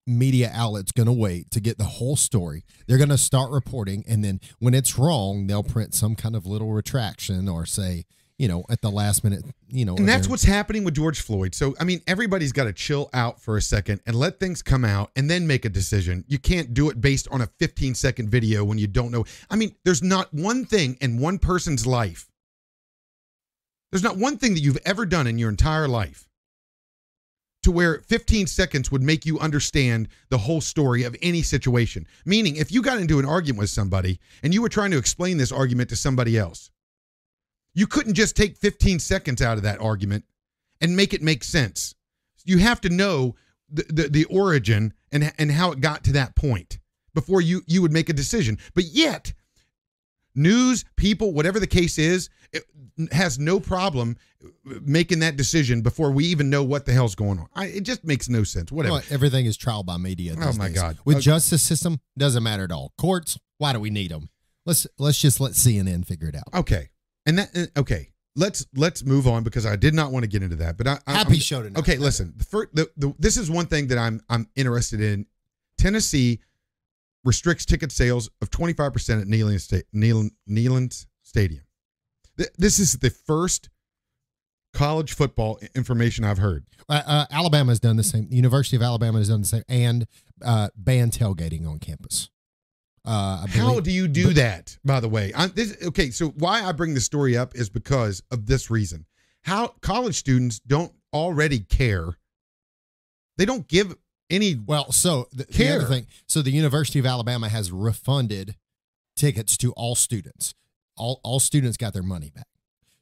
media 0.06 0.50
outlets 0.54 0.92
going 0.92 1.06
to 1.06 1.12
wait 1.12 1.50
to 1.50 1.60
get 1.60 1.76
the 1.78 1.84
whole 1.84 2.14
story. 2.16 2.64
They're 2.86 2.98
going 2.98 3.08
to 3.08 3.18
start 3.18 3.50
reporting, 3.50 4.04
and 4.06 4.22
then 4.24 4.40
when 4.60 4.74
it's 4.74 4.96
wrong, 4.98 5.46
they'll 5.46 5.62
print 5.64 5.92
some 5.94 6.14
kind 6.14 6.36
of 6.36 6.46
little 6.46 6.72
retraction 6.72 7.48
or 7.48 7.66
say, 7.66 8.04
you 8.38 8.46
know, 8.46 8.64
at 8.70 8.80
the 8.80 8.90
last 8.90 9.24
minute, 9.24 9.44
you 9.68 9.84
know, 9.84 9.96
and 9.96 10.08
that's 10.08 10.28
what's 10.28 10.44
happening 10.44 10.84
with 10.84 10.94
George 10.94 11.20
Floyd. 11.20 11.54
So, 11.54 11.74
I 11.80 11.84
mean, 11.84 12.00
everybody's 12.06 12.52
got 12.52 12.64
to 12.64 12.72
chill 12.72 13.10
out 13.12 13.40
for 13.40 13.56
a 13.56 13.62
second 13.62 14.00
and 14.06 14.14
let 14.14 14.38
things 14.38 14.62
come 14.62 14.84
out 14.84 15.10
and 15.16 15.28
then 15.28 15.46
make 15.46 15.64
a 15.64 15.68
decision. 15.68 16.24
You 16.28 16.38
can't 16.38 16.72
do 16.72 16.88
it 16.88 17.00
based 17.00 17.26
on 17.32 17.40
a 17.40 17.48
15 17.58 17.96
second 17.96 18.28
video 18.28 18.64
when 18.64 18.78
you 18.78 18.86
don't 18.86 19.10
know. 19.10 19.24
I 19.50 19.56
mean, 19.56 19.74
there's 19.84 20.02
not 20.02 20.32
one 20.32 20.64
thing 20.64 20.96
in 21.00 21.18
one 21.18 21.38
person's 21.38 21.84
life. 21.84 22.30
There's 23.90 24.04
not 24.04 24.18
one 24.18 24.36
thing 24.36 24.54
that 24.54 24.60
you've 24.60 24.78
ever 24.84 25.04
done 25.04 25.26
in 25.26 25.38
your 25.38 25.50
entire 25.50 25.88
life 25.88 26.28
to 27.64 27.72
where 27.72 28.00
15 28.06 28.46
seconds 28.46 28.92
would 28.92 29.02
make 29.02 29.26
you 29.26 29.40
understand 29.40 30.08
the 30.28 30.38
whole 30.38 30.60
story 30.60 31.02
of 31.02 31.16
any 31.22 31.42
situation. 31.42 32.06
Meaning, 32.24 32.56
if 32.56 32.70
you 32.70 32.82
got 32.82 33.00
into 33.00 33.18
an 33.18 33.24
argument 33.24 33.60
with 33.60 33.70
somebody 33.70 34.20
and 34.44 34.54
you 34.54 34.62
were 34.62 34.68
trying 34.68 34.92
to 34.92 34.98
explain 34.98 35.38
this 35.38 35.50
argument 35.50 35.88
to 35.88 35.96
somebody 35.96 36.38
else, 36.38 36.70
you 37.78 37.86
couldn't 37.86 38.14
just 38.14 38.34
take 38.34 38.56
15 38.56 38.98
seconds 38.98 39.40
out 39.40 39.56
of 39.56 39.62
that 39.62 39.80
argument 39.80 40.24
and 40.80 40.96
make 40.96 41.14
it 41.14 41.22
make 41.22 41.44
sense. 41.44 41.94
You 42.44 42.58
have 42.58 42.80
to 42.80 42.88
know 42.88 43.36
the, 43.70 43.84
the, 43.88 44.08
the 44.08 44.24
origin 44.24 44.92
and, 45.12 45.32
and 45.38 45.52
how 45.52 45.70
it 45.70 45.80
got 45.80 46.02
to 46.04 46.12
that 46.14 46.34
point 46.34 46.80
before 47.14 47.40
you, 47.40 47.62
you 47.68 47.80
would 47.80 47.92
make 47.92 48.08
a 48.08 48.12
decision. 48.12 48.58
But 48.74 48.84
yet, 48.86 49.32
news, 50.34 50.84
people, 50.96 51.32
whatever 51.32 51.60
the 51.60 51.68
case 51.68 51.98
is, 51.98 52.30
it 52.52 52.64
has 53.12 53.38
no 53.38 53.60
problem 53.60 54.16
making 54.64 55.20
that 55.20 55.36
decision 55.36 55.80
before 55.80 56.10
we 56.10 56.24
even 56.24 56.50
know 56.50 56.64
what 56.64 56.84
the 56.84 56.92
hell's 56.92 57.14
going 57.14 57.38
on. 57.38 57.46
I, 57.54 57.66
it 57.66 57.84
just 57.84 58.02
makes 58.02 58.28
no 58.28 58.42
sense. 58.42 58.72
Whatever. 58.72 58.94
Well, 58.94 59.02
everything 59.08 59.46
is 59.46 59.56
trial 59.56 59.84
by 59.84 59.98
media. 59.98 60.34
Oh, 60.36 60.52
my 60.54 60.66
days. 60.66 60.74
God. 60.74 60.98
With 61.04 61.18
Okay. 61.18 61.24
justice 61.26 61.62
system, 61.62 62.00
doesn't 62.16 62.42
matter 62.42 62.64
at 62.64 62.72
all. 62.72 62.92
Courts, 62.98 63.38
why 63.58 63.72
do 63.72 63.78
we 63.78 63.90
need 63.90 64.10
them? 64.10 64.30
Let's 64.66 64.86
let's 64.98 65.18
just 65.20 65.40
let 65.40 65.52
CNN 65.52 66.04
figure 66.04 66.28
it 66.28 66.34
out. 66.34 66.48
Okay. 66.52 66.88
And 67.28 67.38
that 67.38 67.50
uh, 67.56 67.80
okay. 67.80 68.08
Let's 68.36 68.66
let's 68.76 69.04
move 69.04 69.26
on 69.26 69.42
because 69.44 69.66
I 69.66 69.74
did 69.76 69.94
not 69.94 70.12
want 70.12 70.22
to 70.22 70.28
get 70.28 70.42
into 70.42 70.56
that. 70.56 70.76
But 70.78 70.86
I, 70.86 70.98
I 71.06 71.12
Happy 71.14 71.30
I'm- 71.32 71.40
show 71.40 71.62
tonight. 71.62 71.78
Okay, 71.80 71.96
listen. 71.98 72.34
The, 72.36 72.44
fir- 72.44 72.70
the, 72.72 72.88
the 72.96 73.14
this 73.18 73.36
is 73.36 73.50
one 73.50 73.66
thing 73.66 73.88
that 73.88 73.98
I'm 73.98 74.20
I'm 74.28 74.48
interested 74.56 75.00
in. 75.00 75.26
Tennessee 75.76 76.40
restricts 77.24 77.64
ticket 77.64 77.90
sales 77.92 78.30
of 78.40 78.50
25% 78.50 79.20
at 79.22 79.26
Neyland, 79.28 79.60
Sta- 79.60 79.82
Neyland, 79.94 80.30
Neyland 80.48 81.06
Stadium. 81.22 81.64
Th- 82.36 82.48
This 82.56 82.78
is 82.78 82.94
the 82.94 83.10
first 83.10 83.68
college 84.72 85.14
football 85.14 85.58
information 85.74 86.24
I've 86.24 86.38
heard. 86.38 86.64
Uh, 86.88 87.02
uh, 87.06 87.26
Alabama 87.30 87.72
has 87.72 87.80
done 87.80 87.96
the 87.96 88.04
same. 88.04 88.28
The 88.28 88.36
University 88.36 88.76
of 88.76 88.82
Alabama 88.82 89.18
has 89.18 89.28
done 89.28 89.40
the 89.40 89.46
same, 89.48 89.64
and 89.68 90.06
uh, 90.44 90.68
ban 90.76 91.10
tailgating 91.10 91.66
on 91.68 91.78
campus. 91.78 92.30
Uh, 93.04 93.44
I 93.44 93.50
How 93.50 93.80
do 93.80 93.90
you 93.90 94.08
do 94.08 94.26
but- 94.28 94.36
that? 94.36 94.78
By 94.84 95.00
the 95.00 95.08
way, 95.08 95.32
I'm, 95.36 95.50
this, 95.54 95.76
okay. 95.86 96.10
So 96.10 96.28
why 96.28 96.62
I 96.62 96.72
bring 96.72 96.94
the 96.94 97.00
story 97.00 97.36
up 97.36 97.54
is 97.54 97.68
because 97.70 98.22
of 98.30 98.46
this 98.46 98.70
reason. 98.70 99.06
How 99.42 99.68
college 99.80 100.16
students 100.16 100.58
don't 100.60 100.92
already 101.12 101.60
care. 101.60 102.18
They 103.38 103.44
don't 103.44 103.66
give 103.68 103.94
any. 104.30 104.56
Well, 104.56 104.92
so 104.92 105.28
the, 105.32 105.44
the 105.44 105.52
Care. 105.52 105.76
other 105.76 105.86
thing, 105.86 106.06
so 106.26 106.42
the 106.42 106.50
University 106.50 106.98
of 106.98 107.06
Alabama 107.06 107.48
has 107.48 107.70
refunded 107.70 108.56
tickets 109.16 109.56
to 109.58 109.72
all 109.72 109.94
students. 109.94 110.54
All 110.96 111.20
all 111.22 111.38
students 111.40 111.76
got 111.76 111.92
their 111.94 112.02
money 112.02 112.30
back. 112.34 112.46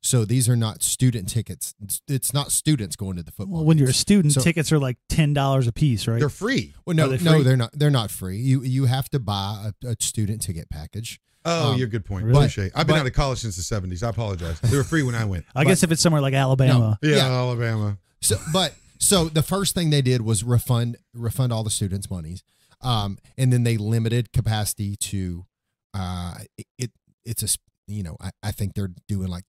So 0.02 0.24
these 0.24 0.48
are 0.48 0.54
not 0.56 0.82
student 0.82 1.28
tickets. 1.28 1.74
It's, 1.82 2.00
it's 2.06 2.32
not 2.32 2.52
students 2.52 2.94
going 2.94 3.16
to 3.16 3.22
the 3.24 3.32
football. 3.32 3.56
Well, 3.58 3.64
when 3.64 3.76
you're 3.78 3.88
a 3.88 3.94
student, 3.94 4.34
So- 4.34 4.40
tickets 4.40 4.70
are 4.72 4.78
like 4.78 4.98
ten 5.08 5.34
dollars 5.34 5.66
a 5.66 5.72
piece, 5.72 6.06
right? 6.06 6.20
They're 6.20 6.28
free. 6.28 6.74
well, 6.84 6.94
no, 6.94 7.06
Are 7.06 7.16
they 7.16 7.24
no, 7.24 7.32
free? 7.34 7.42
they're 7.42 7.56
not. 7.56 7.70
They're 7.72 7.90
not 7.90 8.10
free. 8.10 8.36
You 8.38 8.62
you 8.62 8.84
have 8.84 9.08
to 9.10 9.18
buy 9.18 9.70
a, 9.84 9.88
a 9.88 9.96
student 10.00 10.42
ticket 10.42 10.68
package. 10.70 11.20
Oh, 11.44 11.72
Um, 11.72 11.78
you're 11.78 11.86
a 11.86 11.90
good 11.90 12.04
point. 12.04 12.24
Really? 12.26 12.46
Touche. 12.48 12.70
I've 12.74 12.86
been 12.86 12.94
but- 12.94 13.00
out 13.00 13.06
of 13.06 13.12
college 13.12 13.38
since 13.38 13.56
the 13.56 13.62
70s. 13.62 14.02
I 14.02 14.08
apologize. 14.10 14.58
They 14.60 14.76
were 14.76 14.82
free 14.84 15.02
when 15.04 15.14
I 15.14 15.24
went. 15.24 15.44
I 15.54 15.64
guess 15.64 15.82
if 15.84 15.90
it's 15.92 16.02
somewhere 16.02 16.20
like 16.22 16.34
Alabama, 16.34 16.98
Yeah, 17.02 17.16
Yeah. 17.16 17.26
Alabama. 17.26 17.98
So, 18.20 18.36
but 18.52 18.74
So 18.98 19.28
the 19.28 19.42
first 19.42 19.74
thing 19.74 19.90
they 19.90 20.02
did 20.02 20.22
was 20.22 20.42
refund 20.44 20.96
refund 21.14 21.52
all 21.52 21.62
the 21.64 21.70
students' 21.70 22.10
monies, 22.10 22.42
um, 22.80 23.18
and 23.38 23.52
then 23.52 23.62
they 23.64 23.76
limited 23.76 24.32
capacity 24.32 24.96
to 24.96 25.46
uh, 25.94 26.34
it. 26.58 26.66
it 26.78 26.90
it's 27.24 27.42
a 27.42 27.58
you 27.88 28.02
know 28.02 28.16
I, 28.20 28.30
I 28.42 28.50
think 28.52 28.74
they're 28.74 28.92
doing 29.08 29.28
like 29.28 29.44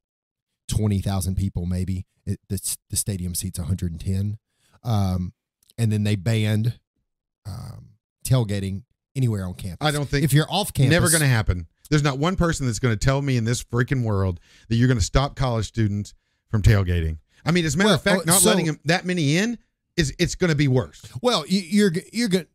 twenty 0.68 1.00
thousand 1.02 1.36
people 1.36 1.66
maybe. 1.66 2.06
It, 2.26 2.40
the 2.50 2.76
the 2.90 2.96
stadium 2.98 3.36
seats 3.36 3.58
one 3.60 3.68
hundred 3.68 3.92
and 3.92 4.02
ten, 4.02 4.38
um, 4.84 5.34
and 5.78 5.92
then 5.92 6.04
they 6.04 6.16
banned 6.16 6.80
um, 7.46 7.92
tailgating 8.26 8.84
anywhere 9.16 9.46
on 9.46 9.54
campus. 9.54 9.88
I 9.88 9.92
don't 9.92 10.08
think 10.10 10.24
if 10.26 10.34
you're 10.34 10.50
off 10.50 10.74
campus, 10.74 10.92
never 10.92 11.10
going 11.10 11.22
to 11.22 11.28
happen. 11.28 11.68
There's 11.90 12.04
not 12.04 12.18
one 12.20 12.36
person 12.36 12.66
that's 12.66 12.80
going 12.80 12.98
to 12.98 13.00
tell 13.06 13.22
me 13.22 13.38
in 13.38 13.46
this 13.46 13.64
freaking 13.64 14.04
world 14.04 14.42
that 14.68 14.76
you're 14.76 14.90
going 14.90 15.00
to 15.00 15.04
stop 15.04 15.36
college 15.38 15.66
students 15.66 16.14
from 16.52 16.62
tailgating. 16.62 17.20
I 17.46 17.52
mean, 17.52 17.66
as 17.66 17.76
a 17.76 17.78
matter 17.78 17.94
of 17.94 18.02
fact, 18.02 18.22
oh, 18.22 18.24
not 18.26 18.42
so- 18.42 18.50
letting 18.50 18.66
them, 18.66 18.80
that 18.86 19.06
many 19.06 19.38
in 19.38 19.58
is 19.96 20.14
it's 20.20 20.36
going 20.36 20.50
to 20.50 20.56
be 20.56 20.68
worse. 20.68 21.02
Well, 21.22 21.46
you, 21.48 21.62
you're 21.62 21.92
you're 22.12 22.28
good. 22.30 22.48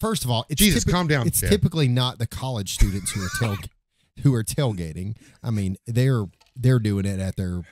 First 0.00 0.24
of 0.24 0.30
all, 0.30 0.44
it's 0.48 0.58
Jesus, 0.58 0.84
typi- 0.84 0.90
calm 0.90 1.06
down, 1.06 1.26
It's 1.28 1.40
Chad. 1.40 1.50
typically 1.50 1.86
not 1.88 2.18
the 2.18 2.26
college 2.26 2.74
students 2.74 3.12
who 3.12 3.22
are 3.24 3.28
tail 3.38 3.56
who 4.22 4.34
are 4.34 4.42
tailgating. 4.44 5.16
I 5.42 5.50
mean, 5.50 5.76
they're 5.86 6.24
they're 6.56 6.78
doing 6.78 7.04
it 7.04 7.20
at 7.20 7.36
their 7.36 7.62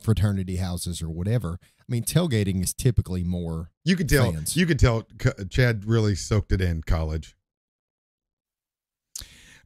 fraternity 0.00 0.56
houses 0.56 1.02
or 1.02 1.08
whatever. 1.08 1.58
I 1.62 1.84
mean, 1.88 2.04
tailgating 2.04 2.62
is 2.62 2.72
typically 2.72 3.24
more. 3.24 3.70
You 3.84 3.96
could 3.96 4.08
tell. 4.08 4.32
Fans. 4.32 4.56
You 4.56 4.66
could 4.66 4.78
tell. 4.78 5.06
Chad 5.50 5.84
really 5.84 6.14
soaked 6.14 6.52
it 6.52 6.60
in 6.60 6.82
college. 6.82 7.36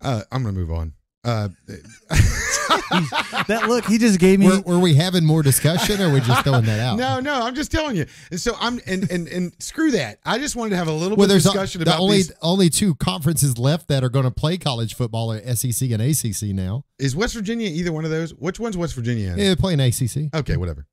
Uh, 0.01 0.23
I'm 0.31 0.43
going 0.43 0.55
to 0.55 0.61
move 0.61 0.71
on. 0.71 0.93
Uh, 1.25 1.49
that 3.49 3.67
look 3.69 3.85
he 3.85 3.99
just 3.99 4.19
gave 4.19 4.39
me. 4.39 4.47
Were, 4.47 4.61
were 4.61 4.79
we 4.79 4.95
having 4.95 5.25
more 5.25 5.43
discussion, 5.43 6.01
or 6.01 6.09
are 6.09 6.13
we 6.13 6.21
just 6.21 6.45
throwing 6.45 6.65
that 6.65 6.81
out? 6.81 6.97
no, 6.99 7.21
no, 7.21 7.43
I'm 7.43 7.55
just 7.55 7.71
telling 7.71 7.97
you. 7.97 8.07
And 8.31 8.41
so 8.41 8.55
I'm 8.61 8.81
and 8.87 9.11
and 9.11 9.29
and 9.29 9.53
screw 9.59 9.91
that. 9.93 10.19
I 10.25 10.39
just 10.39 10.57
wanted 10.57 10.71
to 10.71 10.77
have 10.77 10.89
a 10.89 10.93
little 10.93 11.17
Well, 11.17 11.29
bit 11.29 11.37
of 11.37 11.43
discussion 11.43 11.81
the 11.81 11.87
about 11.91 12.01
only 12.01 12.17
these. 12.19 12.33
only 12.43 12.69
two 12.71 12.95
conferences 12.97 13.59
left 13.59 13.89
that 13.89 14.03
are 14.05 14.09
going 14.09 14.25
to 14.25 14.31
play 14.31 14.57
college 14.59 14.95
football 14.95 15.33
are 15.33 15.55
SEC 15.55 15.91
and 15.91 16.03
ACC 16.03 16.55
now. 16.55 16.85
Is 16.99 17.15
West 17.17 17.35
Virginia 17.35 17.69
either 17.69 17.93
one 17.93 18.05
of 18.05 18.11
those? 18.11 18.35
Which 18.35 18.59
one's 18.59 18.77
West 18.77 18.95
Virginia? 18.95 19.33
in? 19.33 19.39
Yeah, 19.39 19.45
they're 19.45 19.57
playing 19.57 19.81
ACC. 19.81 20.35
Okay, 20.35 20.57
whatever. 20.57 20.87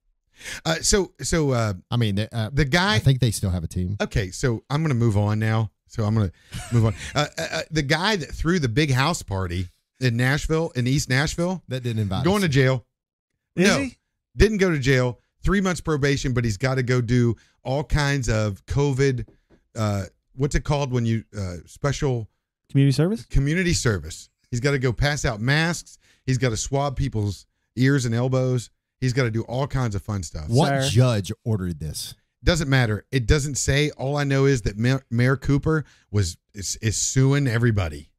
Uh, 0.65 0.75
so 0.75 1.12
so 1.21 1.51
uh, 1.51 1.73
I 1.89 1.97
mean, 1.97 2.19
uh, 2.19 2.49
the 2.51 2.65
guy 2.65 2.95
I 2.95 2.99
think 2.99 3.19
they 3.19 3.31
still 3.31 3.49
have 3.51 3.63
a 3.63 3.67
team. 3.67 3.97
Okay, 4.01 4.31
so 4.31 4.63
I'm 4.69 4.81
going 4.81 4.89
to 4.89 4.95
move 4.99 5.17
on 5.17 5.39
now. 5.39 5.71
So 5.88 6.03
I'm 6.03 6.15
going 6.15 6.29
to 6.29 6.73
move 6.73 6.86
on. 6.88 6.95
Uh, 7.13 7.27
uh, 7.38 7.45
uh, 7.51 7.62
the 7.69 7.83
guy 7.83 8.15
that 8.15 8.29
threw 8.31 8.57
the 8.57 8.67
big 8.67 8.91
house 8.91 9.21
party 9.21 9.67
in 10.03 10.17
Nashville, 10.17 10.71
in 10.75 10.85
East 10.87 11.09
Nashville, 11.09 11.63
That 11.67 11.83
didn't 11.83 12.01
invite. 12.01 12.23
going 12.23 12.37
us. 12.37 12.43
to 12.43 12.49
jail. 12.49 12.85
Is 13.55 13.67
no, 13.67 13.79
he? 13.79 13.97
didn't 14.35 14.57
go 14.57 14.71
to 14.71 14.79
jail. 14.79 15.19
Three 15.43 15.61
months 15.61 15.81
probation, 15.81 16.33
but 16.33 16.43
he's 16.45 16.57
got 16.57 16.75
to 16.75 16.83
go 16.83 17.01
do 17.01 17.35
all 17.63 17.83
kinds 17.83 18.29
of 18.29 18.65
COVID. 18.65 19.25
Uh, 19.75 20.03
what's 20.35 20.55
it 20.55 20.63
called 20.63 20.91
when 20.91 21.05
you 21.05 21.23
uh, 21.37 21.55
special 21.65 22.29
community 22.69 22.93
service? 22.93 23.25
community 23.25 23.73
service? 23.73 24.29
He's 24.51 24.59
got 24.59 24.71
to 24.71 24.79
go 24.79 24.93
pass 24.93 25.25
out 25.25 25.41
masks. 25.41 25.97
He's 26.25 26.37
got 26.37 26.49
to 26.49 26.57
swab 26.57 26.95
people's 26.95 27.45
ears 27.75 28.05
and 28.05 28.15
elbows. 28.15 28.69
He's 29.01 29.11
got 29.13 29.23
to 29.23 29.31
do 29.31 29.41
all 29.43 29.67
kinds 29.67 29.95
of 29.95 30.01
fun 30.01 30.23
stuff. 30.23 30.45
What 30.47 30.83
Sir. 30.83 30.89
judge 30.89 31.31
ordered 31.43 31.79
this? 31.79 32.15
Doesn't 32.43 32.69
matter. 32.69 33.05
It 33.11 33.25
doesn't 33.25 33.55
say. 33.55 33.89
All 33.91 34.15
I 34.15 34.23
know 34.23 34.45
is 34.45 34.61
that 34.61 34.77
Mayor, 34.77 35.03
Mayor 35.09 35.35
Cooper 35.35 35.83
was 36.11 36.37
is, 36.53 36.77
is 36.81 36.95
suing 36.97 37.47
everybody. 37.47 38.11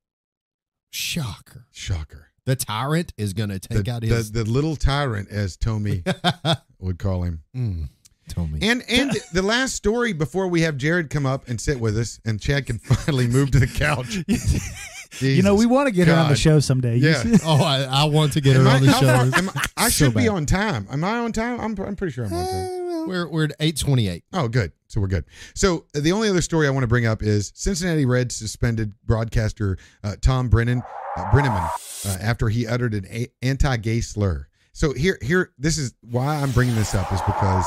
Shocker. 0.95 1.67
Shocker. 1.73 2.29
The 2.45 2.55
tyrant 2.55 3.13
is 3.17 3.33
going 3.33 3.49
to 3.49 3.59
take 3.59 3.85
the, 3.85 3.91
out 3.91 4.03
the, 4.03 4.07
his. 4.07 4.31
the 4.31 4.45
little 4.45 4.77
tyrant, 4.77 5.29
as 5.29 5.57
Tommy 5.57 6.05
would 6.79 7.01
call 7.01 7.23
him. 7.23 7.43
mm, 7.55 7.89
Tommy. 8.29 8.61
And 8.63 8.85
and 8.89 9.11
the 9.33 9.43
last 9.43 9.75
story 9.75 10.13
before 10.13 10.47
we 10.47 10.61
have 10.61 10.77
Jared 10.77 11.11
come 11.11 11.27
up 11.27 11.49
and 11.49 11.61
sit 11.61 11.81
with 11.81 11.99
us, 11.99 12.21
and 12.25 12.41
Chad 12.41 12.67
can 12.67 12.79
finally 12.79 13.27
move 13.27 13.51
to 13.51 13.59
the 13.59 13.67
couch. 13.67 14.19
you 15.21 15.43
know, 15.43 15.55
we 15.55 15.67
want 15.67 15.87
to 15.89 15.93
get 15.95 16.09
her 16.09 16.15
on 16.15 16.29
the 16.29 16.37
show 16.37 16.61
someday. 16.61 16.97
Yeah. 16.97 17.15
see- 17.23 17.37
oh, 17.45 17.63
I, 17.63 17.83
I 17.85 18.05
want 18.05 18.33
to 18.35 18.41
get 18.41 18.57
Am 18.57 18.65
her 18.65 18.69
I, 18.71 18.75
on 18.77 18.83
the 18.83 18.91
how 18.91 19.01
far- 19.01 19.31
show. 19.31 19.39
am 19.39 19.51
I, 19.55 19.65
I 19.77 19.89
So 19.89 20.07
should 20.07 20.15
be 20.15 20.29
on 20.29 20.47
time. 20.47 20.87
Am 20.91 21.03
I 21.05 21.19
on 21.19 21.33
time? 21.33 21.61
I'm, 21.61 21.77
I'm 21.79 21.97
pretty 21.97 22.13
sure 22.13 22.25
I'm 22.25 22.33
on 22.33 22.45
time. 22.47 23.09
We're 23.09 23.29
we're 23.29 23.45
at 23.45 23.53
eight 23.61 23.79
twenty 23.79 24.09
eight. 24.09 24.25
Oh, 24.33 24.49
good. 24.49 24.73
So 24.89 25.01
we're 25.01 25.09
good. 25.09 25.25
So 25.55 25.85
uh, 25.95 26.01
the 26.01 26.13
only 26.13 26.29
other 26.31 26.41
story 26.41 26.67
I 26.67 26.71
want 26.71 26.85
to 26.85 26.89
bring 26.89 27.05
up 27.05 27.23
is 27.23 27.53
Cincinnati 27.55 28.07
Reds 28.07 28.35
suspended 28.35 28.93
broadcaster 29.05 29.77
uh, 30.03 30.17
Thom 30.23 30.49
Brennan 30.49 30.83
uh, 31.17 31.25
Brennaman 31.31 31.69
uh, 32.07 32.17
after 32.23 32.49
he 32.49 32.67
uttered 32.67 32.95
an 32.95 33.05
a- 33.11 33.29
anti-gay 33.43 34.01
slur. 34.01 34.47
So 34.73 34.93
here, 34.95 35.19
here, 35.23 35.53
this 35.59 35.77
is 35.79 35.95
why 36.11 36.37
I'm 36.37 36.51
bringing 36.53 36.75
this 36.77 36.95
up 36.95 37.13
is 37.13 37.21
because 37.23 37.67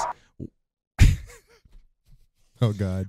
Oh 2.62 2.74
God. 2.74 3.06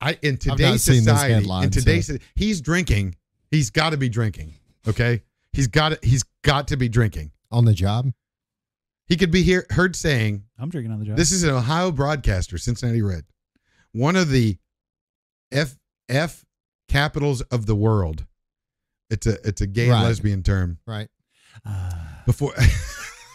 I 0.00 0.18
in 0.22 0.32
not 0.34 0.40
today's 0.58 0.82
seen 0.82 0.96
this 0.96 1.04
society, 1.04 1.32
in 1.34 1.40
headline, 1.40 1.70
today's 1.70 2.10
he's 2.34 2.60
drinking. 2.60 3.16
He's 3.50 3.70
got 3.70 3.90
to 3.90 3.96
be 3.96 4.08
drinking. 4.08 4.54
Okay, 4.86 5.22
he's 5.52 5.66
got 5.66 5.90
to, 5.90 5.98
He's 6.06 6.22
got 6.42 6.68
to 6.68 6.76
be 6.76 6.88
drinking. 6.88 7.32
On 7.50 7.64
the 7.64 7.72
job. 7.72 8.12
He 9.06 9.16
could 9.16 9.30
be 9.30 9.42
here 9.42 9.66
heard 9.70 9.94
saying, 9.94 10.42
I'm 10.58 10.68
drinking 10.68 10.92
on 10.92 10.98
the 10.98 11.04
job. 11.06 11.16
This 11.16 11.30
is 11.30 11.44
an 11.44 11.50
Ohio 11.50 11.92
broadcaster, 11.92 12.58
Cincinnati 12.58 13.02
Red, 13.02 13.24
one 13.92 14.16
of 14.16 14.30
the 14.30 14.58
F 15.52 15.76
F 16.08 16.44
capitals 16.88 17.40
of 17.42 17.66
the 17.66 17.74
world. 17.76 18.26
It's 19.10 19.26
a 19.26 19.38
it's 19.46 19.60
a 19.60 19.66
gay 19.66 19.88
and 19.88 20.02
lesbian 20.02 20.42
term. 20.42 20.78
Right. 20.86 21.08
Ah. 21.64 22.22
Before 22.26 22.52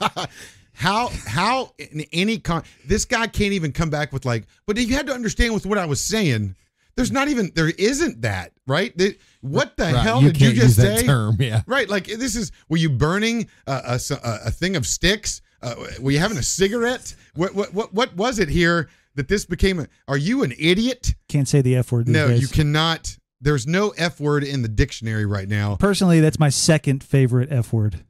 how 0.74 1.10
how 1.26 1.74
in 1.78 2.06
any 2.12 2.38
con 2.38 2.64
this 2.86 3.06
guy 3.06 3.28
can't 3.28 3.54
even 3.54 3.72
come 3.72 3.90
back 3.90 4.12
with 4.12 4.26
like, 4.26 4.46
but 4.68 4.78
you 4.78 4.94
had 4.94 5.08
to 5.08 5.14
understand 5.14 5.54
with 5.54 5.66
what 5.66 5.78
I 5.78 5.86
was 5.86 6.02
saying. 6.02 6.56
There's 6.96 7.12
not 7.12 7.28
even 7.30 7.52
there 7.56 7.70
isn't 7.70 8.22
that 8.22 8.52
right. 8.68 8.94
What 9.42 9.78
the 9.78 9.84
Right. 9.86 9.96
hell 9.96 10.22
did 10.22 10.40
you 10.40 10.54
just 10.54 10.76
say? 10.76 11.04
term. 11.06 11.38
Yeah. 11.40 11.62
Right, 11.66 11.90
like 11.90 12.06
this 12.08 12.36
is 12.36 12.52
were 12.70 12.78
you 12.78 12.90
burning 12.90 13.48
a 13.68 14.00
a 14.22 14.52
thing 14.52 14.76
of 14.76 14.86
sticks? 14.86 15.42
Uh, 15.62 15.76
were 16.00 16.12
you 16.12 16.20
having 16.20 16.38
a 16.38 16.44
cigarette? 16.44 17.16
What 17.36 17.56
what 17.56 17.74
what 17.74 17.94
what 17.94 18.16
was 18.16 18.40
it 18.40 18.50
here 18.50 18.90
that 19.16 19.28
this 19.28 19.46
became? 19.46 19.80
A, 19.80 19.88
are 20.08 20.18
you 20.18 20.44
an 20.44 20.54
idiot? 20.58 21.14
Can't 21.30 21.48
say 21.48 21.62
the 21.62 21.76
F 21.76 21.92
word. 21.92 22.08
No, 22.08 22.28
days. 22.30 22.42
you 22.42 22.48
cannot. 22.48 23.18
There's 23.44 23.66
no 23.66 23.90
f 23.98 24.20
word 24.20 24.44
in 24.44 24.62
the 24.62 24.68
dictionary 24.68 25.26
right 25.26 25.48
now. 25.48 25.76
Personally, 25.78 26.20
that's 26.20 26.38
my 26.40 26.50
second 26.50 27.04
favorite 27.04 27.52
F 27.52 27.74
word. 27.74 28.04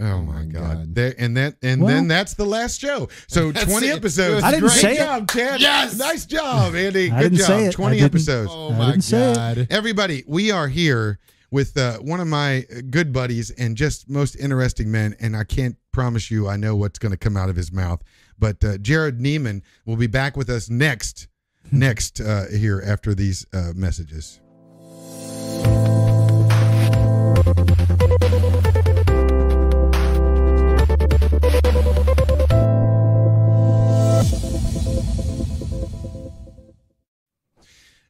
Oh 0.00 0.22
my 0.22 0.32
my 0.40 0.44
god! 0.44 0.76
God. 0.76 0.94
There 0.94 1.14
and 1.18 1.36
that 1.36 1.56
and 1.62 1.82
Well- 1.82 1.94
then 1.94 2.08
that's 2.08 2.34
the 2.34 2.46
last 2.46 2.80
show. 2.80 3.08
So 3.28 3.52
20 3.52 3.88
it. 3.88 3.96
episodes. 3.96 4.42
I 4.42 4.50
didn't 4.50 4.62
Great 4.68 4.72
say 4.80 4.94
it. 4.94 4.98
job, 4.98 5.30
Chad. 5.30 5.60
Yes. 5.60 5.96
nice 5.98 6.24
job, 6.26 6.74
Andy. 6.74 7.10
I 7.10 7.22
Good 7.22 7.32
didn't 7.32 7.38
job. 7.38 7.46
say 7.46 7.64
it. 7.66 7.68
I 7.68 7.72
20 7.72 7.96
didn't. 7.96 8.06
episodes. 8.06 8.50
Oh 8.52 8.72
I 8.72 8.78
my 8.78 8.90
didn't 8.92 9.04
say 9.04 9.30
it. 9.30 9.34
God. 9.34 9.66
Everybody, 9.70 10.24
we 10.26 10.50
are 10.50 10.68
here 10.68 11.18
with 11.50 11.76
uh, 11.76 11.98
one 11.98 12.20
of 12.20 12.28
my 12.28 12.64
good 12.90 13.12
buddies 13.12 13.50
and 13.50 13.76
just 13.76 14.08
most 14.08 14.36
interesting 14.36 14.90
men, 14.90 15.16
and 15.20 15.36
I 15.36 15.44
can't 15.44 15.76
promise 15.92 16.30
you 16.30 16.48
I 16.48 16.56
know 16.56 16.76
what's 16.76 16.98
going 16.98 17.10
to 17.12 17.18
come 17.18 17.36
out 17.36 17.50
of 17.50 17.56
his 17.56 17.70
mouth. 17.72 18.02
But 18.38 18.64
uh, 18.64 18.78
Jared 18.78 19.18
Neiman 19.18 19.60
will 19.84 19.96
be 19.96 20.06
back 20.06 20.36
with 20.36 20.48
us 20.48 20.70
next, 20.70 21.26
next 21.72 22.20
uh, 22.20 22.44
here 22.56 22.82
after 22.86 23.14
these 23.14 23.44
uh, 23.52 23.72
messages. 23.74 24.40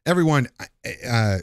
Everyone, 0.05 0.47
I- 0.59 1.07
uh, 1.07 1.37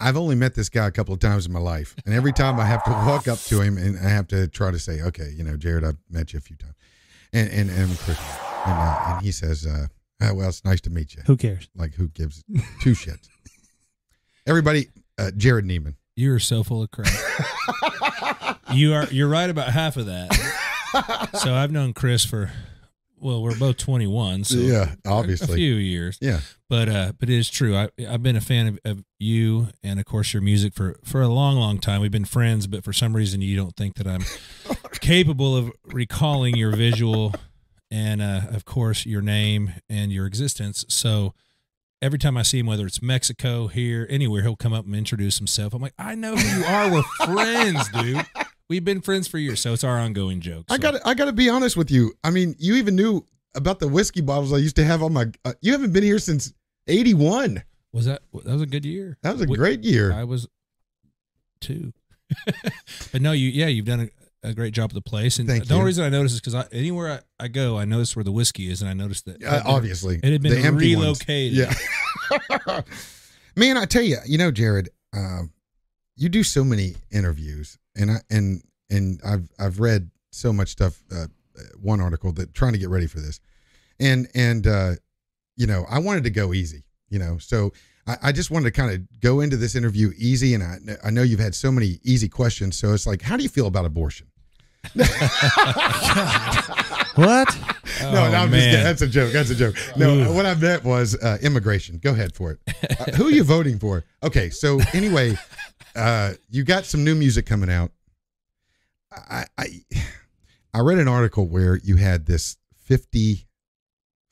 I've 0.00 0.16
only 0.16 0.34
met 0.34 0.54
this 0.54 0.68
guy 0.68 0.86
a 0.86 0.90
couple 0.90 1.14
of 1.14 1.20
times 1.20 1.46
in 1.46 1.52
my 1.52 1.60
life, 1.60 1.94
and 2.04 2.14
every 2.14 2.32
time 2.32 2.58
I 2.60 2.66
have 2.66 2.84
to 2.84 2.90
walk 2.90 3.26
up 3.28 3.38
to 3.44 3.60
him 3.60 3.78
and 3.78 3.96
I 3.98 4.08
have 4.10 4.26
to 4.28 4.46
try 4.48 4.70
to 4.70 4.78
say, 4.78 5.00
"Okay, 5.00 5.30
you 5.36 5.44
know, 5.44 5.56
Jared, 5.56 5.84
I've 5.84 5.96
met 6.10 6.32
you 6.32 6.38
a 6.38 6.40
few 6.42 6.56
times," 6.56 6.74
and 7.32 7.48
and, 7.50 7.70
and 7.70 7.90
I'm 7.90 7.96
Christian, 7.96 8.26
and, 8.66 8.74
uh, 8.78 9.04
and 9.14 9.22
he 9.24 9.32
says, 9.32 9.66
uh, 9.66 9.86
"Ah, 10.20 10.32
"Well, 10.34 10.48
it's 10.48 10.64
nice 10.64 10.80
to 10.82 10.90
meet 10.90 11.14
you." 11.14 11.22
Who 11.26 11.36
cares? 11.36 11.68
Like, 11.74 11.94
who 11.94 12.08
gives 12.08 12.42
two 12.82 12.92
shits? 12.92 13.28
Everybody, 14.46 14.88
uh, 15.16 15.30
Jared 15.36 15.64
Neiman. 15.64 15.94
You 16.16 16.32
are 16.34 16.40
so 16.40 16.62
full 16.64 16.82
of 16.82 16.90
crap. 16.90 17.08
you 18.72 18.92
are 18.94 19.06
you're 19.10 19.28
right 19.28 19.48
about 19.48 19.70
half 19.72 19.96
of 19.96 20.06
that. 20.06 20.32
So 21.40 21.54
I've 21.54 21.72
known 21.72 21.92
Chris 21.92 22.24
for 22.24 22.50
well, 23.24 23.42
we're 23.42 23.58
both 23.58 23.78
21, 23.78 24.44
so 24.44 24.58
yeah, 24.58 24.94
obviously 25.06 25.54
a 25.54 25.56
few 25.56 25.74
years. 25.74 26.18
Yeah, 26.20 26.40
But 26.68 26.88
uh 26.88 27.12
but 27.18 27.30
it 27.30 27.36
is 27.36 27.48
true. 27.50 27.74
I 27.74 27.88
I've 28.08 28.22
been 28.22 28.36
a 28.36 28.40
fan 28.40 28.66
of, 28.68 28.78
of 28.84 29.04
you 29.18 29.68
and 29.82 29.98
of 29.98 30.04
course 30.04 30.32
your 30.34 30.42
music 30.42 30.74
for 30.74 30.96
for 31.02 31.22
a 31.22 31.28
long 31.28 31.56
long 31.56 31.78
time. 31.78 32.02
We've 32.02 32.10
been 32.12 32.26
friends, 32.26 32.66
but 32.66 32.84
for 32.84 32.92
some 32.92 33.16
reason 33.16 33.40
you 33.40 33.56
don't 33.56 33.74
think 33.76 33.94
that 33.96 34.06
I'm 34.06 34.24
capable 35.00 35.56
of 35.56 35.72
recalling 35.86 36.54
your 36.56 36.76
visual 36.76 37.34
and 37.90 38.20
uh 38.20 38.42
of 38.50 38.64
course 38.64 39.06
your 39.06 39.22
name 39.22 39.72
and 39.88 40.12
your 40.12 40.26
existence. 40.26 40.84
So 40.88 41.32
every 42.02 42.18
time 42.18 42.36
I 42.36 42.42
see 42.42 42.58
him, 42.58 42.66
whether 42.66 42.84
it's 42.86 43.00
Mexico, 43.00 43.68
here, 43.68 44.06
anywhere, 44.10 44.42
he'll 44.42 44.56
come 44.56 44.74
up 44.74 44.84
and 44.84 44.94
introduce 44.94 45.38
himself. 45.38 45.72
I'm 45.72 45.80
like, 45.80 45.94
I 45.98 46.14
know 46.14 46.36
who 46.36 46.58
you 46.58 46.64
are. 46.66 46.92
We're 46.92 47.02
friends, 47.24 47.88
dude. 47.88 48.26
We've 48.68 48.84
been 48.84 49.00
friends 49.02 49.28
for 49.28 49.38
years, 49.38 49.60
so 49.60 49.72
it's 49.74 49.84
our 49.84 49.98
ongoing 49.98 50.40
joke. 50.40 50.64
I 50.70 50.76
So- 50.76 50.82
got 50.82 51.06
I 51.06 51.14
got 51.14 51.26
to 51.26 51.32
be 51.32 51.48
honest 51.48 51.76
with 51.76 51.90
you. 51.90 52.14
I 52.24 52.30
mean, 52.30 52.54
you 52.58 52.76
even 52.76 52.96
knew 52.96 53.24
about 53.54 53.78
the 53.78 53.88
whiskey 53.88 54.20
bottles 54.20 54.52
I 54.52 54.56
used 54.58 54.76
to 54.76 54.84
have 54.84 55.02
on 55.02 55.12
my. 55.12 55.26
Uh, 55.44 55.52
you 55.60 55.72
haven't 55.72 55.92
been 55.92 56.02
here 56.02 56.18
since 56.18 56.52
'81. 56.86 57.62
Was 57.92 58.06
that 58.06 58.22
that 58.32 58.44
was 58.52 58.62
a 58.62 58.66
good 58.66 58.84
year? 58.84 59.18
That 59.22 59.32
was 59.34 59.42
a 59.42 59.46
great 59.46 59.84
year. 59.84 60.12
I 60.12 60.24
was 60.24 60.48
two. 61.60 61.92
but 63.12 63.20
no, 63.22 63.32
you 63.32 63.48
yeah, 63.50 63.66
you've 63.66 63.84
done 63.84 64.10
a, 64.42 64.48
a 64.48 64.54
great 64.54 64.72
job 64.74 64.90
of 64.90 64.94
the 64.94 65.00
place. 65.02 65.38
And 65.38 65.46
Thank 65.48 65.66
the 65.68 65.74
only 65.74 65.86
reason 65.86 66.04
I 66.04 66.08
noticed 66.08 66.34
is 66.34 66.40
because 66.40 66.54
I, 66.54 66.64
anywhere 66.72 67.22
I, 67.38 67.44
I 67.44 67.48
go, 67.48 67.78
I 67.78 67.84
notice 67.84 68.16
where 68.16 68.24
the 68.24 68.32
whiskey 68.32 68.70
is, 68.70 68.80
and 68.80 68.90
I 68.90 68.94
noticed 68.94 69.26
that 69.26 69.44
Uh, 69.44 69.62
obviously, 69.66 70.18
it 70.22 70.32
had 70.32 70.42
been 70.42 70.54
empty 70.54 70.96
ones. 70.96 71.20
relocated. 71.26 71.58
Yeah. 71.58 72.80
Man, 73.56 73.76
I 73.76 73.84
tell 73.84 74.02
you, 74.02 74.16
you 74.26 74.38
know, 74.38 74.50
Jared, 74.50 74.88
uh, 75.16 75.42
you 76.16 76.28
do 76.28 76.42
so 76.42 76.64
many 76.64 76.96
interviews, 77.10 77.78
and 77.96 78.10
I 78.10 78.16
and 78.30 78.62
and 78.90 79.20
I've 79.24 79.48
I've 79.58 79.80
read 79.80 80.10
so 80.30 80.52
much 80.52 80.70
stuff. 80.70 81.02
Uh, 81.14 81.26
one 81.80 82.00
article 82.00 82.32
that 82.32 82.52
trying 82.52 82.72
to 82.72 82.78
get 82.78 82.88
ready 82.88 83.06
for 83.06 83.20
this, 83.20 83.40
and 84.00 84.28
and 84.34 84.66
uh, 84.66 84.92
you 85.56 85.66
know, 85.66 85.86
I 85.88 86.00
wanted 86.00 86.24
to 86.24 86.30
go 86.30 86.52
easy, 86.52 86.84
you 87.08 87.18
know, 87.18 87.38
so. 87.38 87.72
I, 88.06 88.16
I 88.24 88.32
just 88.32 88.50
wanted 88.50 88.66
to 88.66 88.70
kind 88.70 88.92
of 88.92 89.20
go 89.20 89.40
into 89.40 89.56
this 89.56 89.74
interview 89.74 90.12
easy, 90.18 90.52
and 90.52 90.62
I, 90.62 90.76
I 91.06 91.10
know 91.10 91.22
you've 91.22 91.40
had 91.40 91.54
so 91.54 91.72
many 91.72 92.00
easy 92.02 92.28
questions. 92.28 92.76
So 92.76 92.92
it's 92.92 93.06
like, 93.06 93.22
how 93.22 93.38
do 93.38 93.42
you 93.42 93.48
feel 93.48 93.66
about 93.66 93.86
abortion? 93.86 94.26
What? 97.14 97.56
Oh, 98.02 98.10
no, 98.12 98.30
no, 98.30 98.38
I'm 98.38 98.48
just 98.48 98.50
man. 98.50 98.70
kidding. 98.70 98.84
That's 98.84 99.02
a 99.02 99.06
joke. 99.06 99.32
That's 99.32 99.50
a 99.50 99.54
joke. 99.54 99.76
No, 99.96 100.14
Ooh. 100.14 100.34
what 100.34 100.46
I 100.46 100.54
meant 100.54 100.82
was 100.82 101.14
uh, 101.14 101.38
immigration. 101.42 101.98
Go 101.98 102.10
ahead 102.10 102.34
for 102.34 102.50
it. 102.50 102.58
Uh, 102.98 103.12
who 103.12 103.28
are 103.28 103.30
you 103.30 103.44
voting 103.44 103.78
for? 103.78 104.04
Okay, 104.22 104.50
so 104.50 104.80
anyway, 104.92 105.38
uh, 105.94 106.32
you 106.50 106.64
got 106.64 106.84
some 106.84 107.04
new 107.04 107.14
music 107.14 107.46
coming 107.46 107.70
out. 107.70 107.90
I, 109.12 109.44
I 109.56 109.66
I 110.74 110.80
read 110.80 110.98
an 110.98 111.08
article 111.08 111.46
where 111.46 111.76
you 111.76 111.96
had 111.96 112.26
this 112.26 112.56
50, 112.82 113.46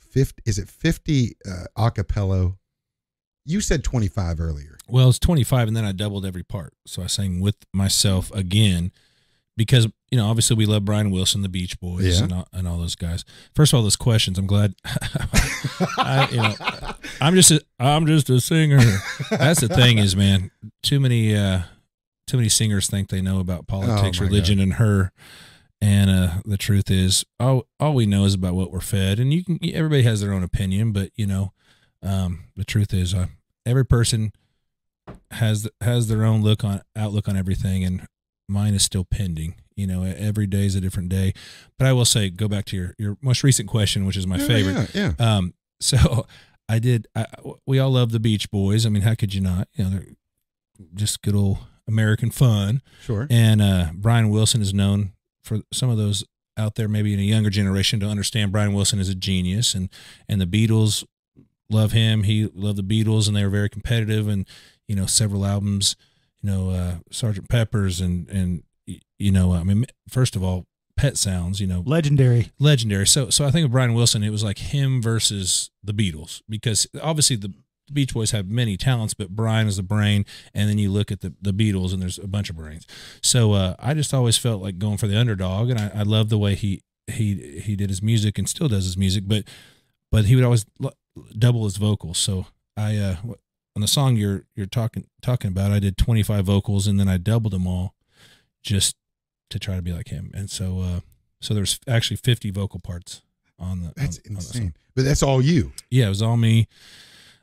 50 0.01 0.43
is 0.45 0.59
it 0.59 0.69
50 0.69 1.37
uh, 1.49 1.65
acapella? 1.79 2.57
You 3.45 3.61
said 3.61 3.85
25 3.85 4.41
earlier. 4.41 4.77
Well, 4.89 5.09
it's 5.09 5.19
25, 5.19 5.69
and 5.69 5.77
then 5.77 5.85
I 5.85 5.93
doubled 5.93 6.27
every 6.27 6.43
part. 6.43 6.75
So 6.87 7.03
I 7.03 7.07
sang 7.07 7.41
with 7.41 7.57
myself 7.73 8.33
again 8.33 8.93
because, 9.57 9.87
you 10.11 10.19
know, 10.19 10.27
obviously 10.29 10.57
we 10.57 10.67
love 10.67 10.85
Brian 10.85 11.11
Wilson, 11.11 11.43
the 11.43 11.49
Beach 11.49 11.79
Boys, 11.81 12.19
Yeah. 12.19 12.25
and, 12.25 12.33
all, 12.33 12.49
and 12.53 12.69
all 12.69 12.79
those 12.79 12.95
guys. 12.95 13.25
First 13.55 13.73
of 13.73 13.77
all, 13.79 13.83
those 13.83 13.97
questions, 13.97 14.39
I'm 14.39 14.47
glad. 14.47 14.75
I, 15.99 16.29
you 16.31 16.37
know, 16.39 16.95
I'm 17.21 17.35
just 17.35 17.51
a, 17.51 17.61
I'm 17.79 18.07
just 18.07 18.31
a 18.31 18.41
singer. 18.41 18.79
That's 19.31 19.61
the 19.61 19.69
thing 19.69 19.99
is, 19.99 20.17
man, 20.17 20.51
too 20.83 21.01
many 21.01 21.37
uh, 21.37 21.63
too 22.27 22.37
many 22.37 22.49
singers 22.49 22.89
think 22.89 23.09
they 23.09 23.21
know 23.21 23.41
about 23.41 23.67
politics, 23.67 24.19
Oh, 24.21 24.25
religion, 24.25 24.59
and 24.61 24.75
her. 24.75 25.13
And 25.81 26.11
uh, 26.11 26.31
the 26.45 26.57
truth 26.57 26.91
is, 26.91 27.25
all 27.41 27.65
all 27.81 27.95
we 27.95 28.07
know 28.07 28.25
is 28.25 28.35
about 28.35 28.55
what 28.55 28.71
we're 28.71 28.81
fed, 28.81 29.19
and 29.19 29.33
you 29.33 29.45
can. 29.45 29.59
Everybody 29.63 30.03
has 30.05 30.21
their 30.21 30.33
own 30.33 30.45
opinion, 30.45 30.93
but 30.93 31.11
you 31.17 31.27
know, 31.27 31.53
um, 32.05 32.45
the 32.57 32.65
truth 32.65 32.95
is, 32.95 33.13
uh, 33.13 33.27
every 33.67 33.85
person 33.85 34.31
has 35.33 35.69
has 35.81 36.07
their 36.07 36.25
own 36.25 36.43
look 36.43 36.63
on 36.63 36.83
outlook 36.95 37.29
on 37.29 37.37
everything, 37.37 37.83
and 37.85 38.07
mine 38.49 38.75
is 38.75 38.83
still 38.83 39.05
pending. 39.05 39.55
You 39.75 39.87
know, 39.87 40.03
every 40.03 40.47
day 40.47 40.67
is 40.67 40.75
a 40.75 40.81
different 40.81 41.09
day. 41.09 41.33
But 41.79 41.87
I 41.87 41.93
will 41.93 42.05
say, 42.05 42.29
go 42.31 42.47
back 42.49 42.65
to 42.67 42.77
your 42.77 42.95
your 42.99 43.17
most 43.23 43.43
recent 43.43 43.69
question, 43.69 44.05
which 44.05 44.17
is 44.17 44.27
my 44.27 44.37
Yeah, 44.39 44.47
favorite. 44.47 44.95
Yeah, 44.95 45.13
yeah. 45.19 45.37
Um, 45.37 45.55
so 45.81 46.27
I 46.69 46.79
did. 46.79 47.07
I, 47.15 47.27
we 47.67 47.79
all 47.79 47.91
love 47.91 48.13
the 48.13 48.21
Beach 48.21 48.51
Boys. 48.51 48.85
I 48.87 48.89
mean, 48.91 49.03
how 49.03 49.15
could 49.15 49.35
you 49.35 49.41
not? 49.41 49.69
You 49.75 49.85
know, 49.85 49.91
they're 49.91 50.07
just 50.95 51.23
good 51.23 51.35
old 51.35 51.59
American 51.89 52.31
fun. 52.31 52.83
Sure. 53.03 53.27
And 53.31 53.61
uh, 53.63 53.91
Brian 53.95 54.31
Wilson 54.31 54.61
is 54.63 54.73
known 54.75 55.13
for 55.43 55.61
some 55.73 55.89
of 55.91 55.97
those 55.97 56.25
out 56.57 56.75
there, 56.75 56.87
maybe 56.89 57.15
in 57.15 57.19
a 57.19 57.23
younger 57.23 57.51
generation, 57.51 57.99
to 58.01 58.07
understand 58.07 58.53
Brian 58.53 58.75
Wilson 58.75 59.01
is 59.01 59.09
a 59.09 59.15
genius, 59.15 59.75
and 59.75 59.89
and 60.29 60.41
the 60.41 60.47
Beatles 60.47 61.03
love 61.71 61.93
him. 61.93 62.25
He 62.25 62.47
loved 62.55 62.77
the 62.79 62.83
Beatles, 62.83 63.27
and 63.27 63.35
they 63.37 63.43
were 63.43 63.51
very 63.51 63.71
competitive, 63.71 64.29
and 64.29 64.47
you 64.87 64.95
know, 64.95 65.07
several 65.07 65.47
albums. 65.47 65.97
You 66.43 66.51
know, 66.51 66.71
uh, 66.71 66.95
Sergeant 67.11 67.49
Pepper's, 67.49 68.01
and 68.01 68.29
and 68.29 68.63
you 69.19 69.31
know, 69.31 69.53
I 69.53 69.63
mean, 69.63 69.87
first 70.09 70.37
of 70.37 70.43
all, 70.43 70.67
Pet 70.97 71.17
Sounds. 71.17 71.61
You 71.61 71.67
know, 71.67 71.83
Legendary. 71.87 72.51
legendary. 72.59 73.07
So 73.07 73.31
so 73.31 73.45
I 73.45 73.51
think 73.51 73.65
of 73.65 73.71
Brian 73.73 73.95
Wilson, 73.95 74.23
it 74.23 74.31
was 74.31 74.45
like 74.45 74.59
him 74.59 75.01
versus 75.01 75.71
the 75.83 75.93
Beatles 75.95 76.43
because 76.49 76.87
obviously 77.01 77.37
the 77.37 77.53
Beach 77.93 78.15
Boys 78.15 78.31
have 78.31 78.49
many 78.49 78.77
talents, 78.77 79.13
but 79.15 79.31
Brian 79.31 79.67
is 79.67 79.77
the 79.77 79.83
brain, 79.83 80.25
and 80.55 80.69
then 80.69 80.79
you 80.79 80.91
look 80.91 81.11
at 81.13 81.21
the, 81.21 81.35
the 81.43 81.53
Beatles 81.53 81.93
and 81.93 82.01
there's 82.01 82.19
a 82.19 82.27
bunch 82.29 82.49
of 82.49 82.57
brains. 82.57 82.87
So 83.23 83.53
uh, 83.53 83.75
I 83.79 83.95
just 83.95 84.15
always 84.15 84.39
felt 84.39 84.63
like 84.63 84.79
going 84.79 84.97
for 84.97 85.07
the 85.07 85.19
underdog, 85.19 85.71
and 85.71 85.79
I, 85.79 85.91
I 85.97 86.03
love 86.03 86.29
the 86.29 86.39
way 86.39 86.55
he 86.55 86.81
he 87.07 87.61
he 87.61 87.77
did 87.77 87.91
his 87.91 88.03
music 88.03 88.39
and 88.39 88.49
still 88.49 88.69
does 88.69 88.85
his 88.85 88.97
music, 88.97 89.25
but 89.27 89.45
but 90.11 90.25
he 90.27 90.35
would 90.37 90.45
always 90.45 90.65
l- 90.83 90.95
double 91.39 91.65
his 91.65 91.77
vocals. 91.77 92.19
So 92.19 92.47
I 92.77 92.97
uh, 92.97 93.17
on 93.75 93.81
the 93.83 93.89
song 93.89 94.17
you're 94.17 94.45
you're 94.55 94.67
talking 94.67 95.07
talking 95.23 95.49
about, 95.51 95.73
I 95.73 95.79
did 95.79 95.97
25 95.97 96.45
vocals 96.45 96.87
and 96.87 96.99
then 97.01 97.09
I 97.09 97.17
doubled 97.19 97.53
them 97.53 97.67
all 97.67 97.95
just 98.63 98.97
to 99.51 99.59
try 99.59 99.77
to 99.77 99.83
be 99.83 99.93
like 99.93 100.09
him, 100.09 100.31
and 100.35 100.51
so. 100.51 100.81
uh 100.81 101.01
so 101.41 101.55
there's 101.55 101.81
actually 101.89 102.19
50 102.19 102.53
vocal 102.53 102.79
parts 102.79 103.23
on 103.59 103.83
the. 103.83 103.93
That's 103.97 104.19
on- 104.19 104.23
on 104.29 104.35
the 104.37 104.41
song. 104.43 104.63
insane. 104.63 104.75
But 104.95 105.05
that's 105.05 105.25
all 105.25 105.43
you. 105.43 105.73
Yeah, 105.91 106.07
it 106.07 106.11
was 106.11 106.23
all 106.23 106.37
me. 106.37 106.69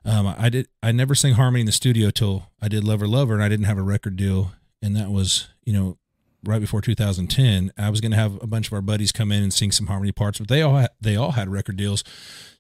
Um, 0.06 0.26
I 0.26 0.48
did. 0.48 0.70
I 0.82 0.94
never 0.94 1.16
sang 1.16 1.34
harmony 1.34 1.60
in 1.60 1.66
the 1.66 1.74
studio 1.74 2.10
till 2.10 2.48
I 2.62 2.70
did 2.70 2.86
Lover 2.86 3.10
Lover, 3.10 3.34
and 3.34 3.44
I 3.44 3.50
didn't 3.50 3.66
have 3.66 3.78
a 3.78 3.82
record 3.82 4.16
deal, 4.16 4.54
and 4.82 4.96
that 4.96 5.12
was 5.12 5.50
you 5.66 5.74
know 5.74 5.98
right 6.46 6.62
before 6.62 6.80
2010. 6.80 7.74
I 7.78 7.90
was 7.90 8.00
going 8.00 8.12
to 8.12 8.18
have 8.18 8.42
a 8.42 8.48
bunch 8.48 8.68
of 8.68 8.74
our 8.74 8.82
buddies 8.82 9.12
come 9.12 9.34
in 9.34 9.44
and 9.44 9.54
sing 9.54 9.74
some 9.74 9.88
harmony 9.88 10.14
parts, 10.14 10.40
but 10.40 10.48
they 10.48 10.62
all 10.62 10.78
had, 10.78 10.92
they 11.02 11.18
all 11.18 11.32
had 11.32 11.50
record 11.50 11.76
deals, 11.76 12.06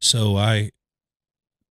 so 0.02 0.36
I 0.36 0.72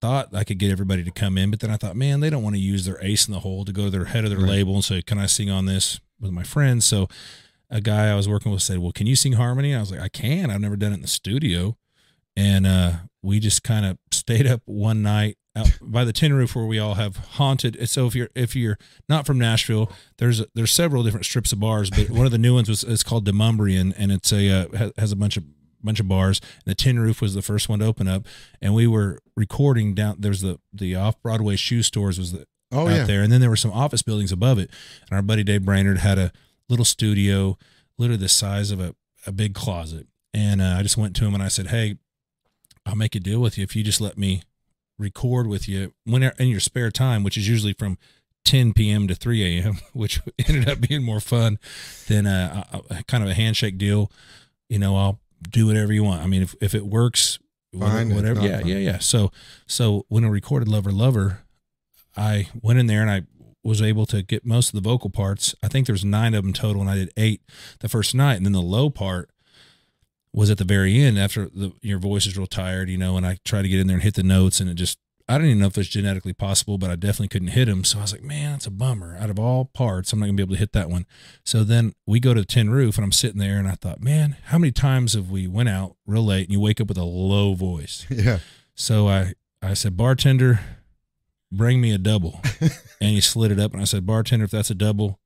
thought 0.01 0.35
I 0.35 0.45
could 0.45 0.59
get 0.59 0.71
everybody 0.71 1.03
to 1.05 1.11
come 1.11 1.37
in, 1.39 1.51
but 1.51 1.61
then 1.61 1.71
I 1.71 1.77
thought, 1.77 1.97
man, 1.97 2.21
they 2.21 2.31
don't 2.31 2.43
want 2.43 2.55
to 2.57 2.61
use 2.61 2.85
their 2.85 2.99
ace 3.03 3.27
in 3.27 3.33
the 3.35 3.41
hole 3.41 3.65
to 3.65 3.73
go 3.73 3.85
to 3.85 3.91
their 3.91 4.05
head 4.07 4.25
of 4.25 4.31
their 4.31 4.39
Right. 4.41 4.51
label 4.51 4.75
and 4.75 4.85
say, 4.85 5.03
"Can 5.03 5.19
I 5.19 5.27
sing 5.27 5.51
on 5.51 5.67
this 5.67 6.01
with 6.21 6.31
my 6.31 6.43
friends?" 6.45 6.85
So 6.85 7.09
a 7.71 7.81
guy 7.81 8.07
I 8.11 8.15
was 8.15 8.29
working 8.29 8.53
with 8.53 8.63
said, 8.63 8.79
"Well, 8.79 8.93
can 8.93 9.07
you 9.07 9.17
sing 9.17 9.33
harmony?" 9.35 9.75
I 9.75 9.81
was 9.81 9.91
like, 9.91 10.01
"I 10.01 10.09
can. 10.09 10.51
I've 10.51 10.61
never 10.61 10.77
done 10.77 10.93
it 10.93 10.97
in 10.97 11.03
the 11.03 11.09
studio." 11.09 11.77
And 12.37 12.67
uh, 12.67 12.93
we 13.23 13.41
just 13.41 13.65
kind 13.65 13.85
of 13.85 13.99
stayed 14.13 14.47
up 14.47 14.63
one 14.65 15.03
night 15.03 15.37
out 15.57 15.77
by 15.83 16.05
the 16.05 16.13
tin 16.13 16.33
roof 16.33 16.55
where 16.55 16.67
we 16.67 16.79
all 16.79 16.95
have 16.95 17.17
haunted. 17.17 17.77
So 17.89 18.07
if 18.07 18.15
you're 18.15 18.31
if 18.37 18.55
you're 18.55 18.79
not 19.09 19.27
from 19.27 19.39
Nashville, 19.39 19.91
there's 20.19 20.43
there's 20.55 20.71
several 20.71 21.03
different 21.03 21.27
strips 21.27 21.53
of 21.53 21.59
bars, 21.59 21.91
but 21.91 22.11
one 22.11 22.27
of 22.27 22.31
the 22.33 22.39
new 22.39 22.55
ones 22.55 22.69
was 22.69 22.85
it's 22.85 23.03
called 23.03 23.27
Demonbreun, 23.27 23.93
and 23.99 24.13
it's 24.13 24.33
a 24.33 24.49
uh, 24.49 24.91
has 24.97 25.11
a 25.11 25.17
bunch 25.17 25.37
of 25.37 25.45
bunch 25.83 25.99
of 25.99 26.07
bars. 26.09 26.41
And 26.65 26.71
the 26.71 26.75
tin 26.77 27.01
roof 27.01 27.21
was 27.21 27.35
the 27.35 27.43
first 27.43 27.69
one 27.69 27.81
to 27.81 27.87
open 27.87 28.07
up, 28.07 28.25
and 28.63 28.73
we 28.73 28.87
were 28.87 29.19
recording 29.39 29.95
down. 29.95 30.17
There's 30.19 30.41
the 30.43 30.59
the 30.73 30.97
off 30.97 31.21
Broadway 31.23 31.57
shoe 31.57 31.83
stores 31.83 32.19
was 32.19 32.33
the 32.33 32.47
Oh 32.71 32.87
out 32.87 32.95
yeah. 32.95 33.05
there. 33.05 33.23
And 33.23 33.33
then 33.33 33.41
there 33.41 33.51
were 33.51 33.57
some 33.57 33.73
office 33.73 34.03
buildings 34.03 34.33
above 34.33 34.59
it. 34.59 34.71
And 35.09 35.17
our 35.17 35.23
buddy 35.23 35.43
Dave 35.43 35.65
Brainard 35.65 35.99
had 35.99 36.19
a 36.19 36.33
little 36.69 36.85
studio, 36.85 37.57
literally 37.97 38.21
the 38.21 38.29
size 38.29 38.71
of 38.71 38.81
a, 38.81 38.95
a 39.27 39.33
big 39.33 39.55
closet. 39.55 40.07
And 40.35 40.61
uh, 40.61 40.77
I 40.79 40.83
just 40.83 40.99
went 40.99 41.17
to 41.17 41.25
him 41.25 41.35
and 41.35 41.43
I 41.43 41.49
said, 41.49 41.69
Hey, 41.69 41.97
I'll 42.85 42.97
make 42.97 43.15
a 43.15 43.21
deal 43.21 43.41
with 43.41 43.57
you 43.57 43.65
if 43.65 43.75
you 43.75 43.83
just 43.83 44.01
let 44.01 44.19
me 44.19 44.43
record 44.99 45.47
with 45.47 45.69
you 45.69 45.95
when 46.05 46.23
in 46.23 46.49
your 46.49 46.61
spare 46.61 46.91
time, 46.91 47.23
which 47.23 47.39
is 47.39 47.49
usually 47.49 47.73
from 47.73 47.97
10 48.45 48.73
p.m. 48.73 49.09
to 49.09 49.15
3 49.15 49.61
a.m., 49.61 49.79
which 49.93 50.21
ended 50.47 50.69
up 50.69 50.81
being 50.81 51.03
more 51.03 51.21
fun 51.21 51.59
than 52.07 52.27
uh, 52.27 52.65
a, 52.73 52.97
a 52.97 53.03
kind 53.05 53.25
of 53.25 53.31
a 53.31 53.35
handshake 53.35 53.79
deal. 53.79 54.11
You 54.69 54.79
know, 54.79 54.97
I'll 54.97 55.21
do 55.49 55.67
whatever 55.67 55.93
you 55.93 56.05
want. 56.05 56.23
I 56.23 56.27
mean, 56.27 56.43
if, 56.43 56.55
if 56.61 56.75
it 56.75 56.85
works, 56.87 57.39
Fine, 57.77 58.15
whatever. 58.15 58.41
Yeah, 58.41 58.61
yeah, 58.65 58.79
yeah. 58.79 58.99
So, 58.99 59.31
so 59.67 60.07
when 60.09 60.25
I 60.25 60.29
recorded 60.29 60.69
Lover 60.69 60.93
Lover, 60.93 61.41
I 62.17 62.49
went 62.63 62.79
in 62.79 62.87
there 62.87 63.03
and 63.03 63.11
I 63.11 63.23
was 63.63 63.83
able 63.83 64.07
to 64.07 64.23
get 64.23 64.47
most 64.47 64.69
of 64.69 64.83
the 64.83 64.89
vocal 64.89 65.11
parts. 65.11 65.55
I 65.63 65.69
think 65.69 65.87
there's 65.87 66.05
nine 66.05 66.35
of 66.35 66.45
them 66.45 66.53
total, 66.53 66.81
and 66.81 66.91
I 66.91 66.95
did 66.95 67.13
eight 67.17 67.43
the 67.81 67.89
first 67.89 68.15
night. 68.15 68.37
And 68.37 68.47
then 68.47 68.53
the 68.53 68.63
low 68.63 68.89
part 68.89 69.31
was 70.33 70.51
at 70.51 70.59
the 70.59 70.65
very 70.65 70.99
end 71.01 71.19
after 71.19 71.47
the, 71.47 71.73
your 71.83 71.99
voice 71.99 72.27
is 72.27 72.37
real 72.37 72.47
tired, 72.47 72.89
you 72.89 72.99
know. 72.99 73.17
And 73.17 73.27
I 73.27 73.39
tried 73.45 73.63
to 73.63 73.69
get 73.69 73.81
in 73.81 73.87
there 73.87 73.97
and 73.97 74.03
hit 74.03 74.15
the 74.15 74.23
notes, 74.23 74.61
and 74.61 74.71
it 74.71 74.75
just 74.75 74.99
I 75.29 75.37
don't 75.37 75.47
even 75.47 75.59
know 75.59 75.67
if 75.67 75.77
it's 75.77 75.89
genetically 75.89 76.33
possible, 76.33 76.79
but 76.79 76.91
I 76.91 76.97
definitely 76.97 77.29
couldn't 77.29 77.49
hit 77.49 77.69
him. 77.69 77.85
So 77.85 77.99
I 77.99 78.03
was 78.03 78.13
like, 78.13 78.23
man, 78.23 78.53
that's 78.53 78.67
a 78.67 78.71
bummer. 78.71 79.17
Out 79.21 79.29
of 79.29 79.39
all 79.39 79.67
parts, 79.67 80.13
I'm 80.13 80.21
not 80.21 80.27
gonna 80.27 80.37
be 80.37 80.43
able 80.43 80.55
to 80.55 80.61
hit 80.61 80.73
that 80.73 80.89
one. 80.89 81.07
So 81.45 81.65
then 81.65 81.93
we 82.07 82.19
go 82.19 82.33
to 82.33 82.41
the 82.41 82.47
tin 82.47 82.71
roof, 82.71 82.97
and 82.97 83.05
I'm 83.05 83.13
sitting 83.13 83.39
there, 83.39 83.59
and 83.59 83.69
I 83.69 83.73
thought, 83.73 84.01
man, 84.01 84.37
how 84.47 84.59
many 84.59 84.73
times 84.73 85.13
have 85.13 85.31
we 85.31 85.47
went 85.47 85.69
out 85.69 85.97
real 86.07 86.25
late 86.25 86.45
and 86.45 86.53
you 86.53 86.61
wake 86.61 86.81
up 86.81 86.89
with 86.89 86.99
a 86.99 87.05
low 87.05 87.55
voice? 87.55 88.07
Yeah. 88.19 88.39
So 88.75 89.09
I, 89.09 89.35
I 89.61 89.75
said, 89.75 89.97
bartender, 89.97 90.61
bring 91.51 91.81
me 91.81 91.93
a 91.93 91.99
double. 91.99 92.41
and 92.61 93.11
he 93.11 93.21
slid 93.21 93.51
it 93.51 93.59
up. 93.59 93.73
And 93.73 93.81
I 93.81 93.85
said, 93.85 94.07
bartender, 94.07 94.45
if 94.45 94.53
that's 94.53 94.71
a 94.71 94.75
double, 94.75 95.19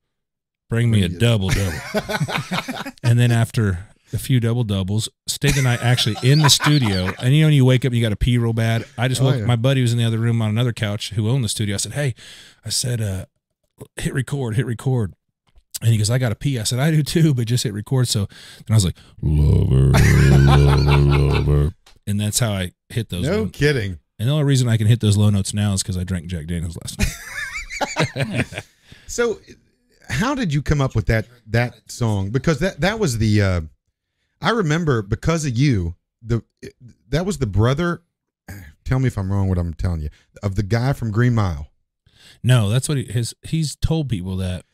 bring 0.70 0.90
me 0.90 1.02
a 1.02 1.08
double 1.08 1.48
double. 1.50 1.78
and 3.02 3.18
then 3.18 3.30
after 3.30 3.88
a 4.12 4.18
few 4.18 4.40
double 4.40 4.64
doubles, 4.64 5.08
stayed 5.42 5.54
the 5.54 5.62
night 5.62 5.80
actually 5.82 6.14
in 6.22 6.38
the 6.38 6.48
studio. 6.50 7.12
And 7.20 7.34
you 7.34 7.40
know, 7.42 7.46
when 7.48 7.54
you 7.54 7.64
wake 7.64 7.84
up 7.84 7.90
and 7.90 7.96
you 7.96 8.02
got 8.02 8.10
to 8.10 8.16
pee 8.16 8.38
real 8.38 8.52
bad. 8.52 8.84
I 8.96 9.08
just 9.08 9.20
Oh, 9.20 9.24
woke, 9.24 9.38
yeah. 9.38 9.44
my 9.46 9.56
buddy 9.56 9.82
was 9.82 9.92
in 9.92 9.98
the 9.98 10.04
other 10.04 10.18
room 10.18 10.40
on 10.40 10.50
another 10.50 10.72
couch 10.72 11.10
who 11.10 11.28
owned 11.28 11.42
the 11.42 11.48
studio. 11.48 11.74
I 11.74 11.78
said, 11.78 11.92
hey, 11.94 12.14
I 12.64 12.68
said, 12.68 13.00
uh, 13.00 13.24
hit 13.96 14.14
record, 14.14 14.54
hit 14.54 14.66
record. 14.66 15.14
And 15.80 15.90
he 15.90 15.98
goes, 15.98 16.10
I 16.10 16.18
got 16.18 16.28
to 16.28 16.36
pee. 16.36 16.60
I 16.60 16.62
said, 16.62 16.78
I 16.78 16.92
do 16.92 17.02
too, 17.02 17.34
but 17.34 17.46
just 17.48 17.64
hit 17.64 17.72
record. 17.74 18.06
So 18.06 18.20
then 18.66 18.66
I 18.70 18.74
was 18.74 18.84
like, 18.84 18.96
lover, 19.20 19.90
lover, 20.38 21.00
lover. 21.40 21.74
And 22.06 22.20
that's 22.20 22.38
how 22.38 22.52
I 22.52 22.70
hit 22.88 23.08
those. 23.08 23.26
No 23.26 23.38
low- 23.42 23.48
kidding. 23.48 23.98
and 24.20 24.28
the 24.28 24.32
only 24.32 24.44
reason 24.44 24.68
I 24.68 24.76
can 24.76 24.86
hit 24.86 25.00
those 25.00 25.16
low 25.16 25.30
notes 25.30 25.52
now 25.52 25.72
is 25.72 25.82
because 25.82 25.98
I 25.98 26.04
drank 26.04 26.26
Jack 26.26 26.46
Daniels 26.46 26.78
last 26.82 26.98
night. 28.16 28.64
So, 29.08 29.40
how 30.08 30.34
did 30.34 30.54
you 30.54 30.62
come 30.62 30.80
up 30.80 30.94
with 30.94 31.06
that 31.06 31.26
that 31.48 31.74
song? 31.90 32.30
Because 32.30 32.60
that 32.60 32.80
that 32.80 32.98
was 32.98 33.18
the 33.18 33.42
uh, 33.42 33.60
I 34.42 34.50
remember 34.50 35.02
because 35.02 35.44
of 35.46 35.56
you 35.56 35.94
the 36.22 36.42
that 37.08 37.24
was 37.26 37.38
the 37.38 37.46
brother. 37.46 38.02
Tell 38.84 38.98
me 38.98 39.06
if 39.06 39.16
I'm 39.16 39.30
wrong. 39.32 39.48
What 39.48 39.58
I'm 39.58 39.74
telling 39.74 40.00
you 40.02 40.08
of 40.42 40.56
the 40.56 40.62
guy 40.62 40.92
from 40.92 41.10
Green 41.12 41.34
Mile. 41.34 41.68
no, 42.42 42.68
that's 42.68 42.88
what 42.88 42.98
he, 42.98 43.04
his, 43.04 43.34
he's 43.42 43.76
told 43.76 44.08
people 44.08 44.36
that. 44.38 44.64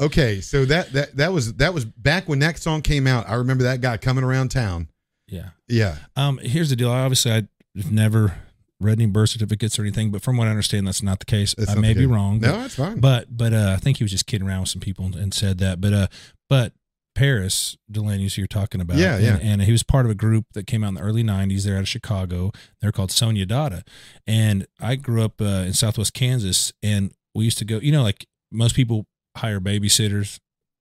Okay, 0.00 0.40
so 0.40 0.64
that 0.64 0.92
that 0.92 1.16
that 1.16 1.32
was 1.32 1.54
that 1.54 1.72
was 1.72 1.84
back 1.84 2.28
when 2.28 2.40
that 2.40 2.58
song 2.58 2.82
came 2.82 3.06
out. 3.06 3.28
I 3.28 3.34
remember 3.34 3.64
that 3.64 3.80
guy 3.80 3.96
coming 3.98 4.24
around 4.24 4.50
town. 4.50 4.88
Yeah. 5.28 5.50
Yeah, 5.68 5.96
Um, 6.16 6.38
here's 6.38 6.68
the 6.70 6.76
deal. 6.76 6.90
I 6.90 7.00
Obviously, 7.00 7.30
I've 7.32 7.90
never 7.90 8.34
read 8.80 8.98
any 9.00 9.06
birth 9.06 9.30
certificates 9.30 9.78
or 9.78 9.82
anything, 9.82 10.10
but 10.10 10.20
from 10.22 10.36
what 10.36 10.48
I 10.48 10.50
understand, 10.50 10.86
that's 10.86 11.02
not 11.02 11.20
the 11.20 11.24
case. 11.24 11.54
That's 11.56 11.70
I 11.70 11.76
may 11.76 11.94
be 11.94 12.04
wrong. 12.04 12.40
no, 12.40 12.50
but- 12.52 12.58
that's 12.62 12.74
fine. 12.74 13.00
But 13.00 13.34
but 13.34 13.54
uh, 13.54 13.74
I 13.74 13.80
think 13.80 13.98
he 13.98 14.04
was 14.04 14.10
just 14.10 14.26
kidding 14.26 14.46
around 14.46 14.60
with 14.60 14.68
some 14.70 14.80
people 14.80 15.06
and, 15.06 15.14
and 15.14 15.32
said 15.32 15.58
that. 15.58 15.80
But 15.80 15.92
uh, 15.92 16.06
but 16.50 16.72
Paris 17.14 17.76
Delane, 17.90 18.20
who 18.34 18.40
you're 18.40 18.46
talking 18.46 18.80
about, 18.80 18.96
Yeah, 18.96 19.16
and, 19.16 19.24
yeah. 19.24 19.38
and 19.42 19.62
he 19.62 19.72
was 19.72 19.82
part 19.82 20.04
of 20.06 20.10
a 20.10 20.14
group 20.14 20.46
that 20.54 20.66
came 20.66 20.82
out 20.84 20.88
in 20.88 20.94
the 20.94 21.00
early 21.02 21.22
'90s. 21.22 21.64
They're 21.64 21.76
out 21.76 21.80
of 21.82 21.88
Chicago. 21.88 22.52
They're 22.80 22.92
called 22.92 23.10
Sonia 23.10 23.46
Dada, 23.46 23.84
and 24.26 24.66
I 24.80 24.96
grew 24.96 25.22
up 25.22 25.40
uh, 25.40 25.64
in 25.66 25.72
Southwest 25.74 26.14
Kansas, 26.14 26.72
and 26.82 27.12
we 27.34 27.44
used 27.44 27.58
to 27.58 27.64
go. 27.64 27.78
You 27.78 27.92
know, 27.92 28.02
like 28.02 28.26
most 28.50 28.74
people 28.74 29.06
hire 29.36 29.60
babysitters. 29.60 30.38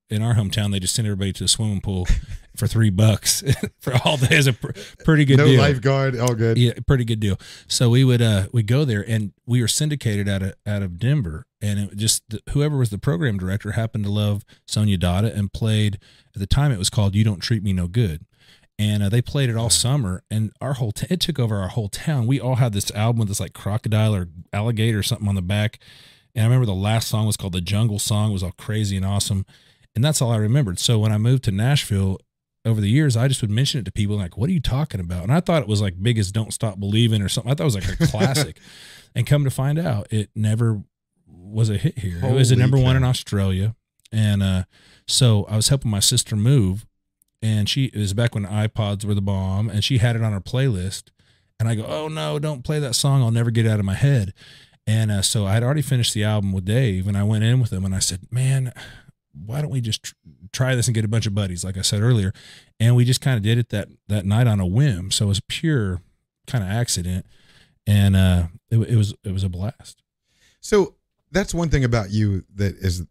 In 0.10 0.22
our 0.22 0.34
hometown, 0.36 0.72
they 0.74 0.80
just 0.82 0.94
send 0.94 1.08
everybody 1.08 1.32
to 1.32 1.44
the 1.44 1.48
swimming 1.48 1.80
pool 1.80 2.06
for 2.56 2.68
three 2.68 2.90
bucks 2.90 3.44
for 3.80 3.94
all 4.06 4.18
day. 4.18 4.38
Is 4.38 4.48
a 4.48 4.54
pr- 4.54 4.72
pretty 5.04 5.26
good 5.26 5.38
deal. 5.38 5.46
no 5.46 5.52
deal. 5.52 5.62
lifeguard, 5.62 6.18
all 6.20 6.36
good. 6.36 6.58
Yeah, 6.58 6.74
pretty 6.88 7.06
good 7.06 7.20
deal. 7.20 7.38
So 7.68 7.90
we 7.90 8.04
would 8.04 8.22
uh 8.22 8.48
we 8.52 8.64
go 8.64 8.86
there 8.86 9.04
and 9.08 9.34
we 9.46 9.62
were 9.62 9.68
syndicated 9.68 10.28
out 10.28 10.42
of 10.42 10.54
out 10.66 10.82
of 10.82 10.98
Denver 11.00 11.46
and 11.62 11.80
it 11.80 11.96
just 11.98 12.24
whoever 12.50 12.78
was 12.78 12.90
the 12.90 12.98
program 12.98 13.38
director 13.38 13.72
happened 13.72 14.04
to 14.06 14.12
love 14.12 14.44
Sonia 14.68 14.98
Dada 14.98 15.34
and 15.34 15.52
played 15.54 16.00
at 16.36 16.40
the 16.40 16.48
time 16.48 16.72
it 16.72 16.78
was 16.80 16.90
called 16.90 17.16
You 17.16 17.24
Don't 17.24 17.40
Treat 17.40 17.64
Me 17.64 17.74
No 17.74 17.88
Good. 17.88 18.26
And 18.80 19.04
uh, 19.04 19.10
they 19.10 19.22
played 19.22 19.50
it 19.50 19.56
all 19.58 19.70
summer 19.70 20.24
and 20.32 20.52
our 20.60 20.74
whole 20.74 20.92
t- 20.92 21.06
it 21.10 21.20
took 21.20 21.38
over 21.38 21.58
our 21.58 21.68
whole 21.68 21.90
town. 21.90 22.26
We 22.26 22.40
all 22.40 22.56
had 22.56 22.74
this 22.74 22.90
album 22.92 23.20
with 23.20 23.28
this 23.28 23.40
like 23.40 23.54
crocodile 23.54 24.16
or 24.16 24.28
alligator 24.52 25.00
or 25.00 25.04
something 25.04 25.28
on 25.28 25.36
the 25.36 25.42
back. 25.44 25.78
And 26.34 26.44
I 26.44 26.48
remember 26.48 26.66
the 26.66 26.74
last 26.74 27.08
song 27.08 27.28
was 27.28 27.38
called 27.38 27.54
The 27.54 27.62
Jungle 27.62 28.00
Song. 28.00 28.30
It 28.32 28.34
was 28.34 28.42
all 28.44 28.54
crazy 28.58 28.98
and 28.98 29.06
awesome. 29.06 29.46
And 29.94 30.04
that's 30.04 30.22
all 30.22 30.32
I 30.32 30.38
remembered. 30.38 30.80
So 30.80 30.98
when 30.98 31.12
I 31.12 31.18
moved 31.18 31.44
to 31.44 31.52
Nashville, 31.52 32.18
over 32.66 32.80
the 32.80 32.90
years, 32.90 33.18
I 33.18 33.28
just 33.28 33.42
would 33.42 33.50
mention 33.50 33.80
it 33.80 33.86
to 33.86 33.92
people 33.92 34.16
like, 34.16 34.38
what 34.38 34.50
are 34.50 34.54
you 34.54 34.60
talking 34.60 35.00
about? 35.00 35.24
And 35.24 35.34
I 35.34 35.40
thought 35.40 35.62
it 35.64 35.68
was 35.68 35.82
like 35.82 36.02
big 36.02 36.18
as 36.20 36.32
Don't 36.32 36.54
Stop 36.54 36.80
Believing 36.80 37.22
or 37.22 37.30
something. 37.30 37.52
I 37.52 37.56
thought 37.56 37.64
it 37.64 37.74
was 37.74 37.76
like 37.76 38.00
a 38.00 38.08
classic. 38.08 38.60
and 39.16 39.26
come 39.26 39.44
to 39.44 39.50
find 39.50 39.80
out, 39.80 40.08
it 40.12 40.30
never 40.36 40.84
was 41.28 41.70
a 41.70 41.78
hit 41.78 42.00
here. 42.00 42.20
it 42.24 42.34
was 42.34 42.52
a 42.52 42.56
Holy 42.56 42.62
number 42.62 42.78
one 42.78 42.96
in. 42.96 43.04
Australia. 43.04 43.76
And 44.12 44.44
uh, 44.44 44.64
so 45.08 45.46
I 45.46 45.56
was 45.56 45.70
helping 45.70 45.92
my 45.92 46.00
sister 46.00 46.36
move. 46.36 46.86
And 47.42 47.68
she, 47.68 47.86
it 47.86 47.98
was 47.98 48.14
back 48.14 48.36
when 48.36 48.46
iPods 48.46 49.04
were 49.04 49.16
the 49.16 49.22
bomb. 49.22 49.70
And 49.70 49.84
she 49.84 49.98
had 49.98 50.16
it 50.16 50.22
on 50.22 50.32
her 50.32 50.42
playlist. 50.42 51.10
And 51.60 51.68
I 51.68 51.76
go, 51.76 51.86
oh 51.86 52.08
no, 52.08 52.38
don't 52.38 52.64
play 52.64 52.80
that 52.80 52.96
song. 52.96 53.22
I'll 53.24 53.32
never 53.32 53.52
get 53.52 53.66
it 53.66 53.70
out 53.70 53.80
of 53.80 53.86
my 53.86 53.96
head. 53.96 54.34
And 54.86 55.12
uh, 55.12 55.22
so 55.22 55.46
I 55.46 55.54
had 55.54 55.64
already 55.64 55.82
finished 55.82 56.14
the 56.14 56.24
album 56.24 56.54
with 56.54 56.66
Dave. 56.66 57.08
And 57.08 57.18
I 57.18 57.24
went 57.24 57.44
in 57.44 57.60
with 57.60 57.74
him 57.74 57.86
and 57.86 57.96
I 57.96 58.00
said, 58.00 58.28
man, 58.32 58.72
why 59.34 59.62
don't 59.62 59.72
we 59.72 59.82
just 59.82 60.14
try 60.54 60.76
this 60.76 60.88
and 60.88 60.96
get 60.96 61.06
a 61.06 61.10
bunch 61.10 61.26
of 61.26 61.36
buddies, 61.36 61.64
like 61.64 61.78
I 61.78 61.82
said 61.82 62.02
earlier? 62.02 62.34
And 62.80 62.96
we 62.96 63.06
just 63.06 63.22
kind 63.22 63.38
of 63.38 63.44
did 63.44 63.58
it 63.58 63.70
that 63.70 63.90
that 64.08 64.26
night 64.26 64.48
on 64.48 64.60
a 64.60 64.66
whim. 64.66 65.12
So 65.12 65.26
it 65.26 65.30
was 65.30 65.42
pure 65.48 66.02
kind 66.48 66.64
of 66.64 66.70
accident, 66.70 67.26
and 67.88 68.16
uh, 68.16 68.48
it, 68.70 68.78
it 68.78 68.96
was 68.96 69.14
it 69.24 69.32
was 69.32 69.44
a 69.44 69.50
blast. 69.50 70.04
So 70.60 70.96
that's 71.32 71.54
one 71.54 71.70
thing 71.70 71.84
about 71.84 72.12
you 72.12 72.44
that 72.56 72.76
is, 72.76 73.06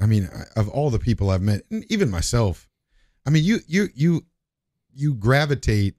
I 0.00 0.06
mean, 0.06 0.28
of 0.56 0.68
all 0.68 0.90
the 0.90 0.98
people 0.98 1.30
I've 1.30 1.42
met, 1.42 1.62
and 1.70 1.84
even 1.90 2.10
myself, 2.10 2.68
I 3.26 3.30
mean, 3.30 3.44
you 3.44 3.58
you 3.66 3.88
you 3.94 4.26
you 4.94 5.14
gravitate, 5.14 5.94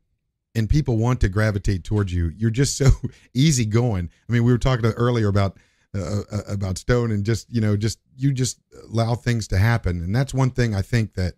and 0.56 0.70
people 0.70 0.98
want 0.98 1.22
to 1.22 1.30
gravitate 1.30 1.84
towards 1.84 2.14
you. 2.14 2.32
You're 2.36 2.50
just 2.50 2.78
so 2.78 2.90
easygoing. 3.34 4.10
I 4.28 4.32
mean, 4.32 4.44
we 4.44 4.52
were 4.52 4.58
talking 4.58 4.86
earlier 4.86 5.28
about 5.28 5.58
uh, 5.98 6.22
uh, 6.32 6.42
about 6.48 6.78
Stone, 6.78 7.12
and 7.12 7.24
just 7.24 7.48
you 7.50 7.62
know, 7.62 7.78
just 7.78 8.00
you 8.16 8.32
just 8.34 8.60
allow 8.92 9.16
things 9.16 9.48
to 9.50 9.58
happen, 9.58 10.02
and 10.02 10.16
that's 10.16 10.34
one 10.34 10.52
thing 10.52 10.76
I 10.76 10.82
think 10.82 11.14
that. 11.16 11.36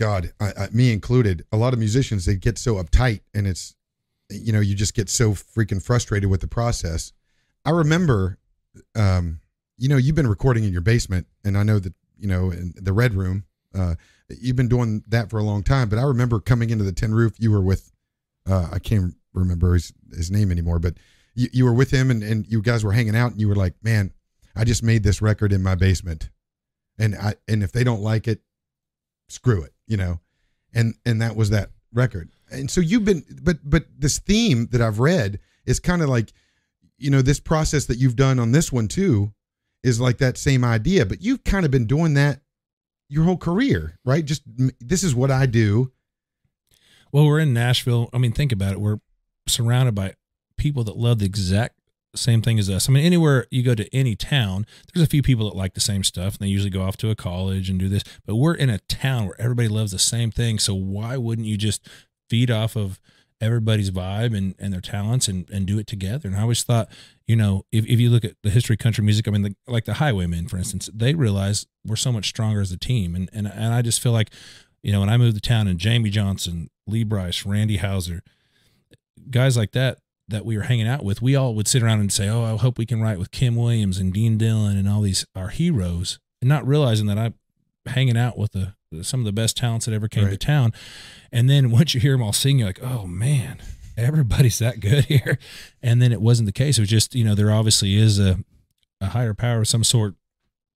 God, 0.00 0.32
I, 0.38 0.52
I, 0.56 0.68
me 0.70 0.92
included, 0.92 1.44
a 1.50 1.56
lot 1.56 1.72
of 1.72 1.80
musicians 1.80 2.24
they 2.24 2.36
get 2.36 2.56
so 2.56 2.76
uptight, 2.76 3.22
and 3.34 3.48
it's, 3.48 3.74
you 4.30 4.52
know, 4.52 4.60
you 4.60 4.76
just 4.76 4.94
get 4.94 5.10
so 5.10 5.32
freaking 5.32 5.82
frustrated 5.82 6.30
with 6.30 6.40
the 6.40 6.46
process. 6.46 7.12
I 7.64 7.70
remember, 7.70 8.38
um, 8.94 9.40
you 9.76 9.88
know, 9.88 9.96
you've 9.96 10.14
been 10.14 10.28
recording 10.28 10.62
in 10.62 10.72
your 10.72 10.82
basement, 10.82 11.26
and 11.44 11.58
I 11.58 11.64
know 11.64 11.80
that 11.80 11.94
you 12.18 12.28
know 12.28 12.50
in 12.50 12.74
the 12.76 12.92
red 12.92 13.14
room. 13.14 13.44
Uh, 13.74 13.94
you've 14.28 14.56
been 14.56 14.68
doing 14.68 15.04
that 15.08 15.30
for 15.30 15.38
a 15.38 15.42
long 15.42 15.62
time, 15.62 15.88
but 15.88 15.98
I 15.98 16.02
remember 16.02 16.40
coming 16.40 16.70
into 16.70 16.84
the 16.84 16.92
tin 16.92 17.14
roof. 17.14 17.34
You 17.38 17.50
were 17.50 17.60
with, 17.60 17.92
uh, 18.48 18.68
I 18.72 18.78
can't 18.78 19.14
remember 19.32 19.74
his 19.74 19.92
his 20.14 20.30
name 20.30 20.50
anymore, 20.50 20.78
but 20.78 20.94
you, 21.38 21.48
you 21.52 21.64
were 21.64 21.72
with 21.72 21.90
him, 21.90 22.10
and 22.10 22.22
and 22.22 22.46
you 22.46 22.60
guys 22.60 22.84
were 22.84 22.92
hanging 22.92 23.16
out, 23.16 23.32
and 23.32 23.40
you 23.40 23.48
were 23.48 23.54
like, 23.54 23.74
man, 23.82 24.12
I 24.56 24.64
just 24.64 24.82
made 24.82 25.02
this 25.02 25.22
record 25.22 25.52
in 25.52 25.62
my 25.62 25.74
basement, 25.74 26.30
and 26.98 27.14
I 27.14 27.34
and 27.46 27.62
if 27.62 27.72
they 27.72 27.84
don't 27.84 28.02
like 28.02 28.26
it, 28.28 28.40
screw 29.28 29.62
it, 29.62 29.72
you 29.86 29.96
know, 29.96 30.20
and 30.74 30.94
and 31.06 31.22
that 31.22 31.36
was 31.36 31.50
that 31.50 31.70
record. 31.92 32.30
And 32.50 32.70
so 32.70 32.80
you've 32.80 33.04
been, 33.04 33.24
but 33.42 33.58
but 33.62 33.86
this 33.96 34.18
theme 34.18 34.68
that 34.72 34.82
I've 34.82 34.98
read 34.98 35.38
is 35.64 35.80
kind 35.80 36.02
of 36.02 36.08
like 36.08 36.32
you 36.98 37.10
know 37.10 37.22
this 37.22 37.40
process 37.40 37.86
that 37.86 37.98
you've 37.98 38.16
done 38.16 38.38
on 38.38 38.52
this 38.52 38.72
one 38.72 38.88
too 38.88 39.32
is 39.84 40.00
like 40.00 40.18
that 40.18 40.36
same 40.36 40.64
idea 40.64 41.06
but 41.06 41.22
you've 41.22 41.44
kind 41.44 41.64
of 41.64 41.70
been 41.70 41.86
doing 41.86 42.14
that 42.14 42.40
your 43.08 43.22
whole 43.22 43.36
career 43.36 43.96
right 44.04 44.24
just 44.24 44.42
this 44.80 45.04
is 45.04 45.14
what 45.14 45.30
i 45.30 45.46
do 45.46 45.92
Well, 47.12 47.24
we're 47.26 47.38
in 47.38 47.54
Nashville. 47.54 48.10
I 48.12 48.18
mean, 48.18 48.32
think 48.32 48.50
about 48.52 48.72
it. 48.72 48.80
We're 48.80 48.98
surrounded 49.46 49.94
by 49.94 50.14
people 50.58 50.84
that 50.84 50.96
love 50.96 51.20
the 51.20 51.26
exact 51.26 51.78
same 52.14 52.42
thing 52.42 52.58
as 52.58 52.68
us. 52.68 52.88
I 52.88 52.92
mean, 52.92 53.04
anywhere 53.04 53.46
you 53.50 53.62
go 53.62 53.74
to 53.74 53.94
any 53.94 54.16
town, 54.16 54.66
there's 54.92 55.04
a 55.04 55.10
few 55.10 55.22
people 55.22 55.48
that 55.48 55.56
like 55.56 55.74
the 55.74 55.80
same 55.80 56.04
stuff, 56.04 56.34
and 56.34 56.40
they 56.40 56.48
usually 56.48 56.70
go 56.70 56.82
off 56.82 56.96
to 56.98 57.10
a 57.10 57.16
college 57.16 57.70
and 57.70 57.78
do 57.78 57.88
this. 57.88 58.04
But 58.26 58.36
we're 58.36 58.54
in 58.54 58.70
a 58.70 58.78
town 58.78 59.26
where 59.26 59.40
everybody 59.40 59.68
loves 59.68 59.92
the 59.92 59.98
same 59.98 60.30
thing. 60.30 60.58
So 60.58 60.74
why 60.74 61.16
wouldn't 61.16 61.46
you 61.46 61.56
just 61.56 61.86
feed 62.28 62.50
off 62.50 62.76
of 62.76 63.00
everybody's 63.40 63.90
vibe 63.90 64.36
and, 64.36 64.54
and 64.58 64.72
their 64.72 64.80
talents 64.80 65.28
and, 65.28 65.48
and 65.50 65.66
do 65.66 65.78
it 65.78 65.86
together? 65.86 66.28
And 66.28 66.36
I 66.36 66.42
always 66.42 66.62
thought, 66.62 66.88
you 67.26 67.36
know, 67.36 67.64
if, 67.72 67.86
if 67.86 68.00
you 68.00 68.10
look 68.10 68.24
at 68.24 68.34
the 68.42 68.50
history 68.50 68.74
of 68.74 68.80
country 68.80 69.04
music, 69.04 69.28
I 69.28 69.30
mean, 69.30 69.42
the, 69.42 69.54
like 69.66 69.84
the 69.84 69.94
Highwaymen, 69.94 70.48
for 70.48 70.56
instance, 70.56 70.90
they 70.92 71.14
realize 71.14 71.66
we're 71.84 71.96
so 71.96 72.12
much 72.12 72.28
stronger 72.28 72.60
as 72.60 72.72
a 72.72 72.78
team. 72.78 73.14
And, 73.14 73.30
and, 73.32 73.46
and 73.46 73.74
I 73.74 73.82
just 73.82 74.02
feel 74.02 74.12
like, 74.12 74.30
you 74.82 74.92
know, 74.92 75.00
when 75.00 75.08
I 75.10 75.16
moved 75.16 75.36
to 75.36 75.40
town 75.40 75.68
and 75.68 75.78
Jamey 75.78 76.10
Johnson, 76.10 76.70
Lee 76.86 77.04
Brice, 77.04 77.44
Randy 77.44 77.76
Houser, 77.76 78.22
guys 79.30 79.56
like 79.56 79.72
that 79.72 79.98
that 80.28 80.44
we 80.44 80.56
were 80.56 80.64
hanging 80.64 80.86
out 80.86 81.04
with, 81.04 81.22
we 81.22 81.34
all 81.34 81.54
would 81.54 81.66
sit 81.66 81.82
around 81.82 82.00
and 82.00 82.12
say, 82.12 82.28
"Oh, 82.28 82.44
I 82.44 82.56
hope 82.56 82.78
we 82.78 82.86
can 82.86 83.00
write 83.00 83.18
with 83.18 83.30
Kim 83.30 83.56
Williams 83.56 83.98
and 83.98 84.12
Dean 84.12 84.38
Dillon 84.38 84.76
and 84.76 84.88
all 84.88 85.00
these 85.00 85.26
our 85.34 85.48
heroes," 85.48 86.18
and 86.40 86.48
not 86.48 86.66
realizing 86.66 87.06
that 87.06 87.18
I'm 87.18 87.34
hanging 87.86 88.16
out 88.16 88.38
with 88.38 88.52
the 88.52 88.74
some 89.02 89.20
of 89.20 89.26
the 89.26 89.32
best 89.32 89.56
talents 89.56 89.86
that 89.86 89.92
ever 89.94 90.08
came 90.08 90.28
to 90.28 90.36
town. 90.36 90.72
And 91.30 91.48
then 91.48 91.70
once 91.70 91.94
you 91.94 92.00
hear 92.00 92.12
them 92.12 92.22
all 92.22 92.32
sing, 92.32 92.58
you're 92.58 92.68
like, 92.68 92.82
"Oh 92.82 93.06
man, 93.06 93.58
everybody's 93.96 94.58
that 94.58 94.80
good 94.80 95.04
here." 95.06 95.38
And 95.82 96.00
then 96.00 96.12
it 96.12 96.20
wasn't 96.20 96.46
the 96.46 96.52
case. 96.52 96.78
It 96.78 96.82
was 96.82 96.90
just 96.90 97.14
you 97.14 97.24
know 97.24 97.34
there 97.34 97.50
obviously 97.50 97.96
is 97.96 98.18
a 98.18 98.38
a 99.00 99.06
higher 99.06 99.34
power 99.34 99.60
of 99.60 99.68
some 99.68 99.84
sort 99.84 100.14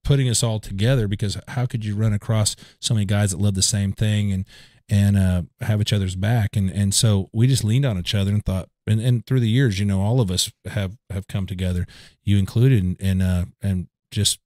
putting 0.05 0.29
us 0.29 0.43
all 0.43 0.59
together 0.59 1.07
because 1.07 1.37
how 1.49 1.67
could 1.67 1.85
you 1.85 1.95
run 1.95 2.13
across 2.13 2.57
so 2.81 2.95
many 2.95 3.07
guys 3.07 3.31
that 3.31 3.41
love 3.41 3.55
the 3.55 3.63
same 3.63 3.93
thing 3.93 4.33
and 4.33 4.45
and 4.93 5.17
uh, 5.17 5.43
have 5.63 5.81
each 5.81 5.93
other's 5.93 6.15
back. 6.17 6.55
And 6.55 6.69
and 6.71 6.93
so 6.95 7.31
we 7.33 7.47
just 7.47 7.65
leaned 7.65 7.87
on 7.87 7.99
each 7.99 8.15
other 8.15 8.31
and 8.31 8.45
thought 8.45 8.69
and, 8.87 9.01
and 9.01 9.25
through 9.27 9.41
the 9.41 9.49
years 9.49 9.79
you 9.79 9.87
know 9.87 10.01
all 10.03 10.21
of 10.21 10.31
us 10.31 10.53
have 10.67 10.99
have 11.09 11.27
come 11.29 11.47
together 11.47 11.87
you 12.25 12.37
included 12.37 12.83
and 12.83 12.97
and 13.01 13.23
uh 13.23 13.45
and 13.63 13.87
just 14.11 14.39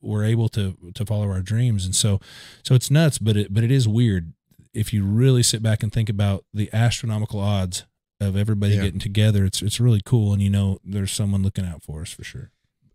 were 0.00 0.24
able 0.24 0.48
to 0.50 0.76
to 0.94 1.06
follow 1.06 1.28
our 1.30 1.40
dreams. 1.40 1.86
And 1.86 1.94
so 1.94 2.20
so 2.64 2.74
it's 2.74 2.90
nuts 2.90 3.18
but 3.18 3.36
it 3.36 3.54
but 3.54 3.62
it 3.62 3.70
is 3.70 3.86
weird. 3.86 4.32
If 4.74 4.92
you 4.92 5.04
really 5.04 5.44
sit 5.44 5.62
back 5.62 5.84
and 5.84 5.92
think 5.92 6.08
about 6.08 6.44
the 6.52 6.68
astronomical 6.72 7.38
odds 7.38 7.84
of 8.20 8.36
everybody 8.36 8.74
Yeah. 8.74 8.82
getting 8.82 8.98
together 9.00 9.44
it's 9.44 9.62
it's 9.62 9.78
really 9.78 10.02
cool. 10.04 10.32
And 10.32 10.42
you 10.42 10.50
know 10.50 10.78
there's 10.84 11.12
someone 11.12 11.42
looking 11.44 11.64
out 11.64 11.82
for 11.82 12.02
us 12.02 12.10
for 12.10 12.24
sure. 12.24 12.50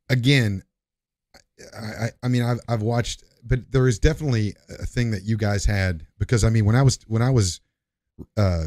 Again 0.09 0.63
I, 1.77 1.85
I 2.05 2.09
i 2.23 2.27
mean 2.29 2.41
i've 2.41 2.59
i've 2.69 2.81
watched 2.81 3.23
but 3.43 3.71
there 3.71 3.87
is 3.87 3.99
definitely 3.99 4.55
a 4.79 4.85
thing 4.85 5.11
that 5.11 5.23
you 5.23 5.37
guys 5.37 5.65
had 5.65 6.05
because 6.17 6.43
i 6.43 6.49
mean 6.49 6.65
when 6.65 6.75
i 6.75 6.81
was 6.81 6.99
when 7.07 7.21
i 7.21 7.29
was 7.29 7.61
uh 8.37 8.65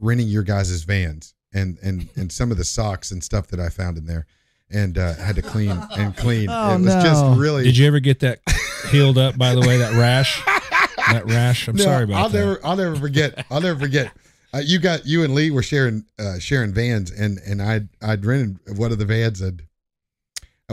renting 0.00 0.28
your 0.28 0.42
guys' 0.42 0.82
vans 0.84 1.34
and 1.52 1.78
and 1.82 2.08
and 2.16 2.32
some 2.32 2.50
of 2.50 2.56
the 2.56 2.64
socks 2.64 3.10
and 3.10 3.22
stuff 3.22 3.46
that 3.48 3.60
i 3.60 3.68
found 3.68 3.96
in 3.98 4.06
there 4.06 4.26
and 4.70 4.98
uh 4.98 5.14
had 5.14 5.36
to 5.36 5.42
clean 5.42 5.70
and 5.96 6.16
clean 6.24 6.48
Oh, 6.50 6.74
it 6.74 6.80
was 6.80 6.94
just 7.04 7.38
really 7.38 7.64
did 7.64 7.76
you 7.76 7.86
ever 7.86 8.00
get 8.00 8.20
that 8.20 8.40
healed 8.90 9.18
up. 9.18 9.36
By 9.38 9.54
the 9.54 9.60
way, 9.60 9.76
that 9.76 9.92
rash, 9.92 10.42
that 11.12 11.26
rash. 11.26 11.68
I'm 11.68 11.76
No, 11.76 11.84
sorry 11.84 12.04
about 12.04 12.14
that. 12.14 12.18
I'll 12.22 12.28
that. 12.30 12.38
never, 12.38 12.66
I'll 12.66 12.76
never 12.76 12.96
forget. 12.96 13.46
I'll 13.50 13.60
never 13.60 13.78
forget. 13.78 14.10
Uh, 14.54 14.62
you 14.64 14.78
got 14.80 15.06
you 15.06 15.22
and 15.22 15.32
Lee 15.34 15.50
were 15.52 15.62
sharing 15.62 16.04
uh, 16.18 16.38
sharing 16.40 16.72
vans, 16.72 17.10
and 17.12 17.38
and 17.46 17.60
i'd 17.62 17.88
I'd 18.02 18.24
rented 18.24 18.58
one 18.78 18.90
of 18.90 18.98
the 18.98 19.04
vans, 19.04 19.40
and 19.42 19.62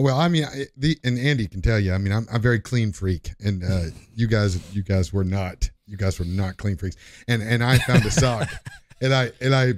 well, 0.01 0.17
I 0.19 0.27
mean, 0.27 0.45
I, 0.45 0.65
the 0.75 0.97
and 1.03 1.17
Andy 1.17 1.47
can 1.47 1.61
tell 1.61 1.79
you. 1.79 1.93
I 1.93 1.97
mean, 1.97 2.11
I'm 2.13 2.27
I'm 2.29 2.35
a 2.37 2.39
very 2.39 2.59
clean 2.59 2.91
freak, 2.91 3.31
and 3.43 3.63
uh, 3.63 3.85
you 4.15 4.27
guys 4.27 4.59
you 4.75 4.83
guys 4.83 5.11
were 5.13 5.23
not. 5.23 5.69
You 5.85 5.97
guys 5.97 6.19
were 6.19 6.25
not 6.25 6.57
clean 6.57 6.77
freaks, 6.77 6.97
and 7.27 7.41
and 7.41 7.63
I 7.63 7.77
found 7.79 8.05
a 8.05 8.11
sock, 8.11 8.49
and 9.01 9.13
I 9.13 9.31
and 9.41 9.55
I 9.55 9.73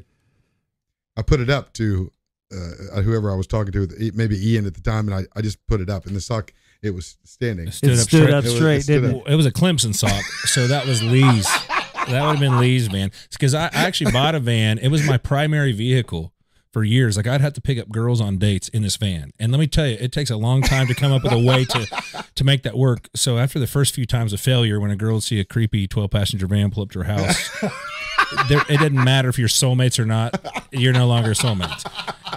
I 1.17 1.21
put 1.21 1.39
it 1.39 1.49
up 1.49 1.73
to 1.73 2.11
uh, 2.51 3.01
whoever 3.01 3.31
I 3.31 3.35
was 3.35 3.47
talking 3.47 3.71
to, 3.73 4.11
maybe 4.15 4.35
Ian 4.53 4.65
at 4.65 4.73
the 4.73 4.81
time, 4.81 5.07
and 5.07 5.15
I 5.15 5.25
I 5.37 5.41
just 5.41 5.65
put 5.67 5.81
it 5.81 5.89
up, 5.89 6.05
and 6.05 6.15
the 6.15 6.21
sock 6.21 6.51
it 6.81 6.91
was 6.91 7.17
standing. 7.25 7.67
It 7.67 7.73
stood 7.73 7.89
It 7.91 7.99
up 7.99 8.07
stood 8.07 8.21
straight. 8.23 8.33
up 8.33 8.45
It 8.45 8.47
was- 8.47 8.55
it 8.61 8.81
stood 8.83 9.01
didn't 9.01 9.21
up. 9.21 9.27
it? 9.27 9.33
It 9.33 9.35
was 9.35 9.45
a 9.45 9.51
Clemson 9.51 9.93
sock, 9.93 10.23
so 10.45 10.67
that 10.67 10.85
was 10.87 11.03
Lee's. 11.03 11.45
That 12.07 12.21
would 12.25 12.37
have 12.37 12.39
been 12.39 12.57
Lee's 12.57 12.91
man, 12.91 13.11
Because 13.31 13.53
I, 13.53 13.65
I 13.65 13.69
actually 13.85 14.11
bought 14.11 14.33
a 14.33 14.39
van. 14.39 14.79
It 14.79 14.87
was 14.87 15.03
my 15.05 15.17
primary 15.17 15.73
vehicle 15.73 16.33
for 16.71 16.83
years. 16.83 17.17
Like 17.17 17.27
I'd 17.27 17.41
have 17.41 17.53
to 17.53 17.61
pick 17.61 17.77
up 17.79 17.89
girls 17.89 18.21
on 18.21 18.37
dates 18.37 18.69
in 18.69 18.81
this 18.81 18.95
van, 18.97 19.31
and 19.39 19.51
let 19.51 19.59
me 19.59 19.67
tell 19.67 19.87
you, 19.87 19.97
it 19.99 20.11
takes 20.11 20.29
a 20.29 20.37
long 20.37 20.61
time 20.61 20.87
to 20.87 20.93
come 20.95 21.11
up 21.11 21.23
with 21.23 21.33
a 21.33 21.39
way 21.39 21.65
to 21.65 22.25
to 22.35 22.43
make 22.43 22.63
that 22.63 22.77
work. 22.77 23.09
So 23.15 23.37
after 23.37 23.59
the 23.59 23.67
first 23.67 23.93
few 23.93 24.05
times 24.05 24.33
of 24.33 24.39
failure, 24.39 24.79
when 24.79 24.91
a 24.91 24.95
girl 24.95 25.15
would 25.15 25.23
see 25.23 25.39
a 25.39 25.45
creepy 25.45 25.87
twelve 25.87 26.11
passenger 26.11 26.47
van 26.47 26.71
pull 26.71 26.83
up 26.83 26.91
to 26.91 26.99
her 26.99 27.05
house, 27.05 27.61
there, 28.49 28.61
it 28.69 28.79
didn't 28.79 29.03
matter 29.03 29.29
if 29.29 29.39
you're 29.39 29.47
soulmates 29.47 29.99
or 29.99 30.05
not. 30.05 30.39
You're 30.71 30.93
no 30.93 31.07
longer 31.07 31.31
soulmates. 31.31 31.85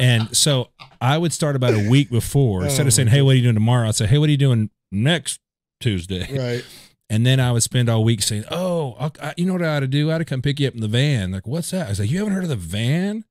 And 0.00 0.34
so 0.36 0.70
I 1.00 1.18
would 1.18 1.32
start 1.32 1.56
about 1.56 1.74
a 1.74 1.88
week 1.88 2.10
before. 2.10 2.64
Instead 2.64 2.82
of 2.82 2.88
oh 2.88 2.90
saying, 2.90 3.08
"Hey, 3.08 3.22
what 3.22 3.32
are 3.32 3.36
you 3.36 3.42
doing 3.42 3.54
tomorrow?" 3.54 3.88
I'd 3.88 3.94
say, 3.94 4.06
"Hey, 4.06 4.18
what 4.18 4.28
are 4.28 4.32
you 4.32 4.38
doing 4.38 4.70
next 4.90 5.40
Tuesday?" 5.80 6.26
Right. 6.36 6.64
And 7.10 7.26
then 7.26 7.40
I 7.40 7.52
would 7.52 7.62
spend 7.62 7.90
all 7.90 8.04
week 8.04 8.22
saying, 8.22 8.44
"Oh, 8.50 8.96
I, 8.98 9.34
you 9.36 9.44
know 9.44 9.52
what 9.52 9.62
I 9.62 9.76
ought 9.76 9.80
to 9.80 9.86
do? 9.86 10.10
I 10.10 10.14
ought 10.14 10.18
to 10.18 10.24
come 10.24 10.40
pick 10.40 10.58
you 10.58 10.68
up 10.68 10.74
in 10.74 10.80
the 10.80 10.88
van." 10.88 11.32
Like, 11.32 11.46
what's 11.46 11.70
that? 11.72 11.86
I 11.86 11.88
was 11.90 12.00
like, 12.00 12.10
"You 12.10 12.18
haven't 12.18 12.32
heard 12.32 12.44
of 12.44 12.48
the 12.48 12.56
van?" 12.56 13.24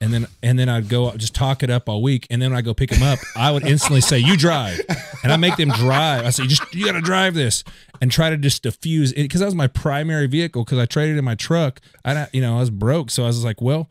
And 0.00 0.14
then 0.14 0.26
and 0.44 0.56
then 0.56 0.68
I'd 0.68 0.88
go 0.88 1.10
just 1.16 1.34
talk 1.34 1.64
it 1.64 1.70
up 1.70 1.88
all 1.88 2.02
week. 2.02 2.26
And 2.30 2.40
then 2.40 2.50
when 2.50 2.58
I 2.58 2.62
go 2.62 2.72
pick 2.72 2.90
them 2.90 3.02
up, 3.02 3.18
I 3.34 3.50
would 3.50 3.66
instantly 3.66 4.00
say, 4.00 4.18
"You 4.18 4.36
drive," 4.36 4.80
and 5.24 5.32
I 5.32 5.36
make 5.36 5.56
them 5.56 5.70
drive. 5.70 6.24
I 6.24 6.30
say, 6.30 6.44
"You 6.44 6.48
just 6.48 6.72
you 6.72 6.84
got 6.84 6.92
to 6.92 7.00
drive 7.00 7.34
this," 7.34 7.64
and 8.00 8.10
try 8.10 8.30
to 8.30 8.36
just 8.36 8.62
diffuse 8.62 9.10
it 9.12 9.22
because 9.22 9.40
that 9.40 9.46
was 9.46 9.56
my 9.56 9.66
primary 9.66 10.28
vehicle 10.28 10.64
because 10.64 10.78
I 10.78 10.86
traded 10.86 11.18
in 11.18 11.24
my 11.24 11.34
truck. 11.34 11.80
I 12.04 12.28
you 12.32 12.40
know 12.40 12.56
I 12.56 12.60
was 12.60 12.70
broke, 12.70 13.10
so 13.10 13.24
I 13.24 13.26
was 13.26 13.44
like, 13.44 13.60
well. 13.60 13.90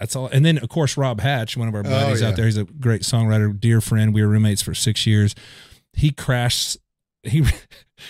That's 0.00 0.16
all. 0.16 0.26
And 0.26 0.44
then, 0.44 0.58
of 0.58 0.68
course, 0.68 0.96
Rob 0.96 1.20
Hatch, 1.20 1.56
one 1.56 1.68
of 1.68 1.74
our 1.76 1.82
oh, 1.82 1.84
buddies 1.84 2.22
yeah. 2.22 2.30
out 2.30 2.34
there, 2.34 2.46
he's 2.46 2.56
a 2.56 2.64
great 2.64 3.02
songwriter, 3.02 3.56
dear 3.60 3.80
friend. 3.80 4.12
We 4.12 4.20
were 4.20 4.26
roommates 4.26 4.60
for 4.60 4.74
six 4.74 5.06
years. 5.06 5.36
He 5.92 6.10
crashed. 6.10 6.76
He 7.22 7.44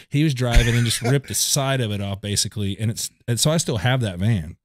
he 0.08 0.24
was 0.24 0.32
driving 0.32 0.74
and 0.74 0.86
just 0.86 1.02
ripped 1.02 1.28
the 1.28 1.34
side 1.34 1.82
of 1.82 1.92
it 1.92 2.00
off, 2.00 2.22
basically. 2.22 2.78
And 2.80 2.90
it's 2.90 3.10
and 3.28 3.38
so 3.38 3.50
I 3.50 3.58
still 3.58 3.76
have 3.76 4.00
that 4.00 4.18
van. 4.18 4.56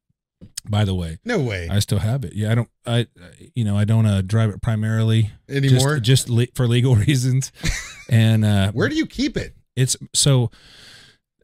By 0.70 0.84
the 0.86 0.94
way, 0.96 1.18
No 1.26 1.40
way. 1.40 1.68
I 1.70 1.80
still 1.80 2.00
have 2.00 2.24
it. 2.26 2.34
Yeah, 2.34 2.52
I 2.52 2.56
don't. 2.56 2.70
I 2.86 3.08
you 3.56 3.64
know 3.64 3.78
I 3.78 3.86
don't 3.86 4.06
uh, 4.06 4.22
drive 4.22 4.50
it 4.50 4.62
primarily 4.62 5.32
Anymore. 5.50 6.00
just, 6.00 6.28
just 6.28 6.30
le- 6.30 6.48
for 6.56 6.68
legal 6.68 6.96
reasons. 7.08 7.52
And 8.10 8.44
uh, 8.46 8.72
Where 8.72 8.90
do 8.90 8.96
you 8.96 9.06
keep 9.06 9.38
it? 9.38 9.56
it's 9.76 9.96
so 10.14 10.50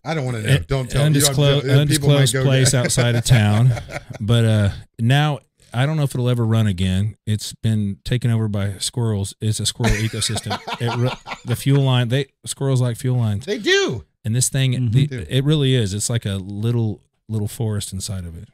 I 0.05 0.13
don't 0.13 0.25
want 0.25 0.37
to 0.37 0.43
know. 0.43 0.57
Don't 0.67 0.89
tell 0.89 1.01
me. 1.01 1.07
Undisclosed, 1.07 1.65
might 1.67 1.77
undisclosed 1.77 2.35
place 2.35 2.73
outside 2.73 3.15
of 3.15 3.23
town. 3.25 3.71
But 4.19 4.45
uh, 4.45 4.69
now 4.99 5.39
I 5.73 5.85
don't 5.85 5.97
know 5.97 6.03
if 6.03 6.13
it'll 6.15 6.29
ever 6.29 6.45
run 6.45 6.67
again. 6.67 7.17
It's 7.25 7.53
been 7.53 7.97
taken 8.05 8.29
over 8.31 8.47
by 8.47 8.77
squirrels. 8.77 9.33
It's 9.41 9.59
a 9.59 9.65
squirrel 9.65 9.95
ecosystem. 9.95 10.59
It, 10.79 11.17
the 11.45 11.55
fuel 11.55 11.83
line, 11.83 12.09
they 12.09 12.27
squirrels 12.45 12.79
like 12.81 12.95
fuel 12.97 13.17
lines, 13.17 13.45
They 13.45 13.57
do. 13.57 14.03
and 14.23 14.35
this 14.35 14.49
thing, 14.49 14.73
Mhm. 14.73 15.09
the- 15.09 15.35
it 15.35 15.43
really 15.43 15.73
is. 15.75 15.93
It's 15.93 16.09
like 16.09 16.25
a 16.25 16.35
little 16.35 17.01
little 17.27 17.47
forest 17.47 17.91
inside 17.93 18.25
of 18.25 18.37
it. 18.37 18.49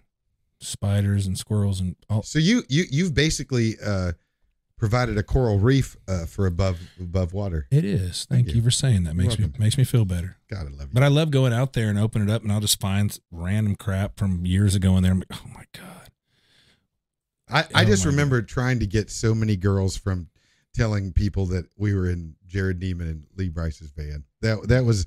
Spiders 0.62 1.26
and 1.26 1.38
squirrels 1.38 1.80
and 1.80 1.95
all. 2.10 2.24
So 2.24 2.39
you 2.39 2.64
you 2.68 2.84
you've 2.89 3.14
basically 3.14 3.76
uh, 3.84 4.12
provided 4.78 5.18
a 5.18 5.24
coral 5.24 5.57
reef 5.60 5.95
uh, 6.07 6.26
for 6.26 6.45
above 6.45 6.80
above 6.99 7.34
water. 7.34 7.68
It 7.72 7.86
is. 7.86 8.26
Thank, 8.26 8.45
Thank 8.45 8.47
you. 8.49 8.55
you. 8.55 8.62
for 8.62 8.72
saying 8.72 9.03
that. 9.05 9.16
Makes 9.16 9.39
me 9.39 9.51
makes 9.57 9.78
me 9.78 9.84
feel 9.84 10.05
better. 10.05 10.38
God, 10.49 10.68
I 10.68 10.70
love 10.70 10.82
you. 10.82 10.93
But 10.93 11.03
I 11.03 11.07
love 11.07 11.32
going 11.32 11.53
out 11.53 11.74
there 11.74 11.89
and 11.89 11.97
open 11.97 12.22
it 12.28 12.30
up, 12.34 12.43
and 12.43 12.51
I'll 12.51 12.60
just 12.60 12.80
find 12.80 13.18
random 13.32 13.76
crap 13.76 14.18
from 14.18 14.45
years 14.45 14.76
ago 14.76 14.97
in 14.97 15.03
there. 15.03 15.14
I'm 15.14 15.20
like, 15.20 15.28
oh 15.34 15.47
my 15.53 15.64
god. 15.74 16.10
I, 17.51 17.60
I 17.74 17.82
Oh 17.84 17.86
just 17.86 18.05
remember 18.05 18.41
trying 18.41 18.80
to 18.80 18.86
get 18.86 19.10
so 19.10 19.34
many 19.34 19.55
girls 19.55 19.97
from 19.97 20.28
telling 20.74 21.12
people 21.14 21.45
that 21.47 21.66
we 21.78 21.95
were 21.95 22.10
in 22.10 22.36
Jerrod 22.47 22.80
Niemann 22.80 23.07
and 23.07 23.24
Lee 23.36 23.49
Brice's 23.49 23.91
van. 23.91 24.24
That 24.41 24.68
that 24.68 24.84
was. 24.86 25.05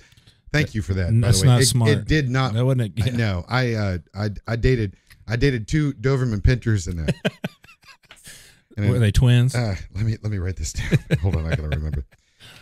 Thank 0.52 0.74
you 0.74 0.82
for 0.82 0.94
that. 0.94 1.08
by 1.08 1.28
That's 1.28 1.40
the 1.40 1.46
way. 1.46 1.52
not 1.52 1.62
it, 1.62 1.66
smart. 1.66 1.90
It 1.90 2.04
did 2.06 2.28
not. 2.28 2.54
That 2.54 2.64
wasn't 2.64 2.98
a, 2.98 3.04
I 3.04 3.10
know. 3.10 3.44
I 3.48 3.74
uh 3.74 3.98
I 4.14 4.30
I 4.46 4.56
dated 4.56 4.96
I 5.26 5.36
dated 5.36 5.66
two 5.66 5.92
Doberman 5.94 6.40
Pinschers 6.40 6.90
in 6.90 6.98
a. 6.98 7.06
and 8.76 8.90
Were 8.90 8.98
they 8.98 9.12
twins? 9.12 9.54
Uh, 9.54 9.76
let 9.94 10.04
me 10.04 10.16
let 10.22 10.30
me 10.30 10.38
write 10.38 10.56
this 10.56 10.72
down. 10.72 10.98
Hold 11.22 11.36
on, 11.36 11.46
I 11.46 11.50
gotta 11.50 11.68
remember. 11.68 12.04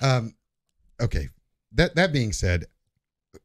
Um, 0.01 0.34
okay. 1.01 1.28
That 1.72 1.95
that 1.97 2.12
being 2.12 2.32
said, 2.32 2.66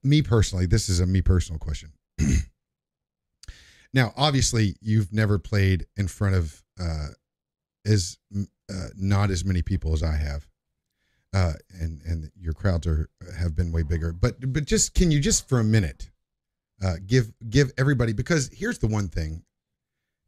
me 0.03 0.21
personally, 0.21 0.65
this 0.65 0.89
is 0.89 0.99
a 0.99 1.05
me 1.05 1.21
personal 1.21 1.59
question. 1.59 1.91
now, 3.93 4.13
obviously, 4.17 4.75
you've 4.81 5.13
never 5.13 5.37
played 5.39 5.85
in 5.97 6.07
front 6.07 6.35
of 6.35 6.63
uh, 6.79 7.07
as 7.85 8.17
uh, 8.35 8.87
not 8.95 9.31
as 9.31 9.45
many 9.45 9.61
people 9.61 9.93
as 9.93 10.03
I 10.03 10.15
have, 10.15 10.47
uh, 11.35 11.53
and 11.81 12.01
and 12.05 12.31
your 12.39 12.53
crowds 12.53 12.87
are 12.87 13.09
have 13.37 13.55
been 13.55 13.71
way 13.71 13.83
bigger. 13.83 14.13
But 14.13 14.53
but 14.53 14.65
just 14.65 14.93
can 14.93 15.11
you 15.11 15.19
just 15.19 15.49
for 15.49 15.59
a 15.59 15.63
minute 15.63 16.09
uh, 16.83 16.95
give 17.05 17.33
give 17.49 17.71
everybody 17.77 18.13
because 18.13 18.49
here's 18.53 18.79
the 18.79 18.87
one 18.87 19.09
thing 19.09 19.43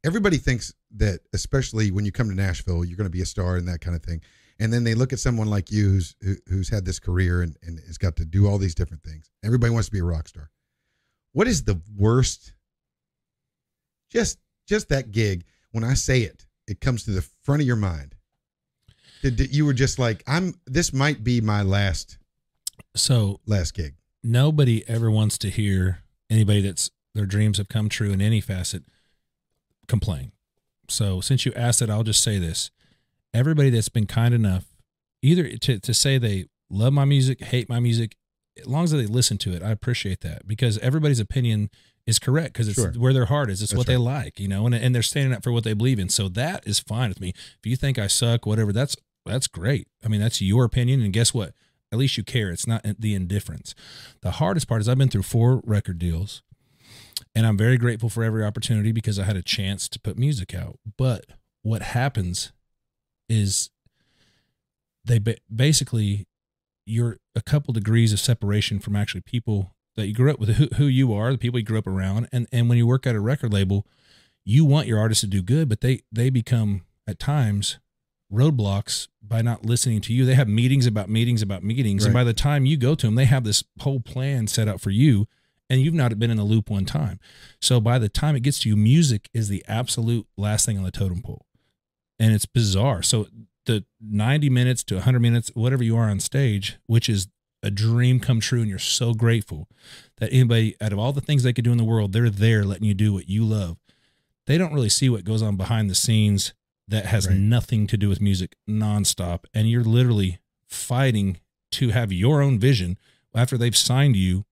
everybody 0.04 0.38
thinks 0.38 0.74
that 0.96 1.22
especially 1.34 1.92
when 1.92 2.06
you 2.06 2.12
come 2.12 2.30
to 2.30 2.36
Nashville, 2.36 2.84
you're 2.84 2.98
going 2.98 3.10
to 3.10 3.18
be 3.18 3.22
a 3.22 3.26
star 3.26 3.56
and 3.56 3.68
that 3.68 3.82
kind 3.82 3.96
of 3.96 4.04
thing. 4.04 4.22
And 4.60 4.74
then 4.74 4.84
they 4.84 4.96
look 4.96 5.14
at 5.14 5.20
someone 5.20 5.48
like 5.48 5.72
you 5.72 5.90
who's 5.92 6.16
who, 6.22 6.36
who's 6.50 6.70
had 6.70 6.84
this 6.84 7.00
career 7.00 7.42
and, 7.42 7.56
and 7.64 7.80
has 7.88 7.98
got 7.98 8.18
to 8.18 8.26
do 8.26 8.48
all 8.48 8.58
these 8.58 8.76
different 8.76 9.04
things. 9.04 9.32
Everybody 9.46 9.72
wants 9.72 9.88
to 9.88 9.94
be 9.94 10.00
a 10.00 10.04
rock 10.04 10.28
star. 10.28 10.52
What 11.32 11.48
is 11.48 11.64
the 11.64 11.80
worst? 11.96 12.54
Just 14.12 14.40
just 14.68 14.90
that 14.90 15.12
gig. 15.12 15.46
When 15.72 15.86
I 15.86 15.94
say 15.94 16.22
it, 16.22 16.48
it 16.68 16.82
comes 16.82 17.06
to 17.06 17.12
the 17.12 17.26
front 17.44 17.62
of 17.62 17.68
your 17.68 17.78
mind. 17.78 18.17
Did, 19.22 19.36
did- 19.36 19.56
you 19.56 19.66
were 19.66 19.74
just 19.74 20.00
like, 20.00 20.24
I'm. 20.28 20.54
This 20.66 20.94
might 20.94 21.24
be 21.24 21.42
my 21.42 21.62
last 21.64 22.18
So 22.96 23.40
last 23.46 23.74
gig. 23.74 23.96
nobody 24.24 24.88
ever 24.88 25.10
wants 25.12 25.38
to 25.40 25.50
hear 25.50 26.00
anybody 26.30 26.62
that's 26.62 26.92
their 27.16 27.26
dreams 27.26 27.58
have 27.58 27.68
come 27.70 27.90
true 27.90 28.12
in 28.12 28.22
any 28.22 28.42
facet 28.42 28.84
complain. 29.88 30.32
So 30.90 31.22
since 31.22 31.46
you 31.46 31.54
asked 31.56 31.82
it, 31.82 31.90
I'll 31.90 32.04
just 32.04 32.24
say 32.24 32.38
this. 32.40 32.72
Everybody 33.34 33.70
that's 33.70 33.90
been 33.90 34.06
kind 34.08 34.34
enough 34.34 34.66
either 35.22 35.50
to, 35.58 35.80
to 35.80 35.94
say 35.94 36.18
they 36.18 36.46
love 36.70 36.94
my 36.94 37.06
music, 37.06 37.44
hate 37.44 37.70
my 37.70 37.80
music, 37.80 38.16
as 38.60 38.68
long 38.68 38.84
as 38.84 38.92
they 38.92 39.06
listen 39.06 39.38
to 39.40 39.54
it, 39.54 39.62
I 39.64 39.72
appreciate 39.72 40.22
that 40.22 40.48
because 40.48 40.78
everybody's 40.80 41.20
opinion 41.20 41.70
is 42.06 42.20
correct 42.20 42.54
because 42.54 42.68
it's 42.68 42.76
Sure. 42.80 42.92
where 42.94 43.14
their 43.14 43.26
heart 43.26 43.50
is. 43.50 43.62
It's 43.62 43.72
That's 43.72 43.78
what 43.78 43.88
they 43.88 43.98
like, 43.98 44.40
you 44.40 44.48
know, 44.48 44.66
and, 44.66 44.74
and 44.74 44.96
they're 44.96 45.02
standing 45.04 45.34
up 45.34 45.44
for 45.44 45.52
what 45.52 45.64
they 45.64 45.74
believe 45.74 46.00
in. 46.00 46.10
So 46.10 46.30
that 46.30 46.66
is 46.66 46.80
fine 46.80 47.10
with 47.10 47.20
me. 47.20 47.30
If 47.36 47.66
you 47.66 47.76
think 47.76 48.00
I 48.00 48.08
suck, 48.08 48.46
whatever, 48.46 48.72
that's 48.72 48.96
that's 49.28 49.48
great. 49.48 49.88
I 50.04 50.08
mean, 50.08 50.22
that's 50.22 50.42
your 50.42 50.64
opinion, 50.64 51.02
and 51.02 51.14
guess 51.14 51.34
what? 51.34 51.54
At 51.92 52.00
least 52.00 52.18
you 52.18 52.24
care. 52.24 52.50
It's 52.50 52.68
not 52.68 52.86
the 53.00 53.16
indifference. 53.16 53.74
The 54.22 54.32
hardest 54.32 54.68
part 54.68 54.82
is 54.82 54.90
I've 54.90 54.98
been 54.98 55.10
through 55.10 55.24
four 55.24 55.62
record 55.64 56.00
deals, 56.00 56.42
and 57.34 57.46
I'm 57.46 57.58
very 57.58 57.78
grateful 57.78 58.10
for 58.10 58.24
every 58.24 58.44
opportunity 58.44 58.92
because 58.92 59.18
I 59.18 59.24
had 59.24 59.38
a 59.38 59.42
chance 59.42 59.88
to 59.90 60.00
put 60.00 60.18
music 60.18 60.54
out. 60.54 60.80
But 60.98 61.26
what 61.62 61.82
happens 61.82 62.52
is 63.30 63.70
they 65.06 65.20
ba- 65.20 65.38
basically 65.54 66.28
you're 66.86 67.18
a 67.36 67.42
couple 67.42 67.74
degrees 67.74 68.14
of 68.14 68.20
separation 68.20 68.80
from 68.80 68.96
actually 68.96 69.22
people 69.22 69.74
that 69.96 70.08
you 70.08 70.14
grew 70.14 70.32
up 70.32 70.40
with, 70.40 70.50
who, 70.56 70.68
who 70.76 70.86
you 70.86 71.14
are, 71.14 71.32
the 71.32 71.38
people 71.38 71.60
you 71.60 71.66
grew 71.66 71.80
up 71.80 71.88
around, 71.88 72.28
and 72.32 72.48
and 72.52 72.70
when 72.70 72.78
you 72.78 72.88
work 72.88 73.08
at 73.08 73.16
a 73.16 73.20
record 73.20 73.54
label, 73.54 73.86
you 74.46 74.64
want 74.64 74.88
your 74.88 75.00
artists 75.00 75.22
to 75.22 75.28
do 75.28 75.42
good, 75.42 75.68
but 75.70 75.82
they 75.82 76.02
they 76.12 76.30
become 76.30 76.84
at 77.08 77.20
times 77.20 77.80
roadblocks 78.32 79.08
by 79.22 79.42
not 79.42 79.66
listening 79.66 80.02
to 80.02 80.14
you. 80.14 80.26
They 80.26 80.36
have 80.36 80.48
meetings 80.48 80.86
about 80.86 81.10
meetings 81.10 81.42
about 81.42 81.64
meetings, 81.64 82.06
and 82.06 82.14
by 82.14 82.24
the 82.24 82.34
time 82.34 82.66
you 82.66 82.78
go 82.78 82.96
to 82.96 83.08
them, 83.08 83.16
they 83.16 83.26
have 83.26 83.44
this 83.44 83.64
whole 83.82 84.00
plan 84.00 84.48
set 84.48 84.68
out 84.68 84.82
for 84.82 84.90
you, 84.90 85.28
and 85.70 85.82
you've 85.82 85.94
not 85.94 86.18
been 86.20 86.32
in 86.32 86.38
the 86.38 86.44
loop 86.44 86.70
one 86.70 86.86
time. 86.86 87.20
So 87.62 87.80
by 87.80 88.00
the 88.00 88.10
time 88.10 88.36
it 88.36 88.42
gets 88.44 88.60
to 88.60 88.70
you, 88.70 88.76
music 88.76 89.30
is 89.34 89.50
the 89.50 89.64
absolute 89.68 90.28
last 90.38 90.66
thing 90.66 90.78
on 90.78 90.84
the 90.84 90.92
totem 90.92 91.22
pole, 91.22 91.46
and 92.20 92.34
it's 92.34 92.46
bizarre. 92.46 93.02
So 93.02 93.28
the 93.66 93.86
90 94.02 94.50
minutes 94.50 94.84
to 94.86 94.96
100 94.96 95.20
minutes, 95.20 95.52
whatever 95.54 95.84
you 95.84 95.98
are 95.98 96.10
on 96.10 96.20
stage, 96.20 96.78
which 96.86 97.10
is 97.10 97.28
a 97.64 97.72
dream 97.72 98.20
come 98.20 98.40
true, 98.40 98.62
and 98.62 98.70
you're 98.70 98.80
so 98.80 99.14
grateful 99.14 99.68
that 100.18 100.32
anybody 100.32 100.76
out 100.80 100.94
of 100.94 101.00
all 101.00 101.12
the 101.12 101.22
things 101.22 101.44
they 101.44 101.54
could 101.54 101.66
do 101.66 101.72
in 101.72 101.78
the 101.78 101.84
world, 101.84 102.14
they're 102.14 102.30
there 102.30 102.64
letting 102.64 102.88
you 102.88 102.94
do 102.94 103.14
what 103.14 103.28
you 103.28 103.44
love. 103.44 103.78
They 104.46 104.58
don't 104.58 104.74
really 104.74 104.90
see 104.90 105.10
what 105.10 105.26
goes 105.26 105.42
on 105.42 105.58
behind 105.58 105.90
the 105.90 105.96
scenes 105.96 106.54
that 106.88 107.06
has 107.08 107.28
Right. 107.28 107.38
nothing 107.38 107.86
to 107.88 107.98
do 107.98 108.08
with 108.10 108.22
music 108.22 108.56
nonstop. 108.70 109.46
And 109.54 109.70
you're 109.70 109.84
literally 109.84 110.40
fighting 110.70 111.38
to 111.72 111.90
have 111.90 112.12
your 112.14 112.42
own 112.42 112.60
vision. 112.60 112.98
after 113.36 113.58
they've 113.58 113.78
signed 113.78 114.16
you 114.16 114.46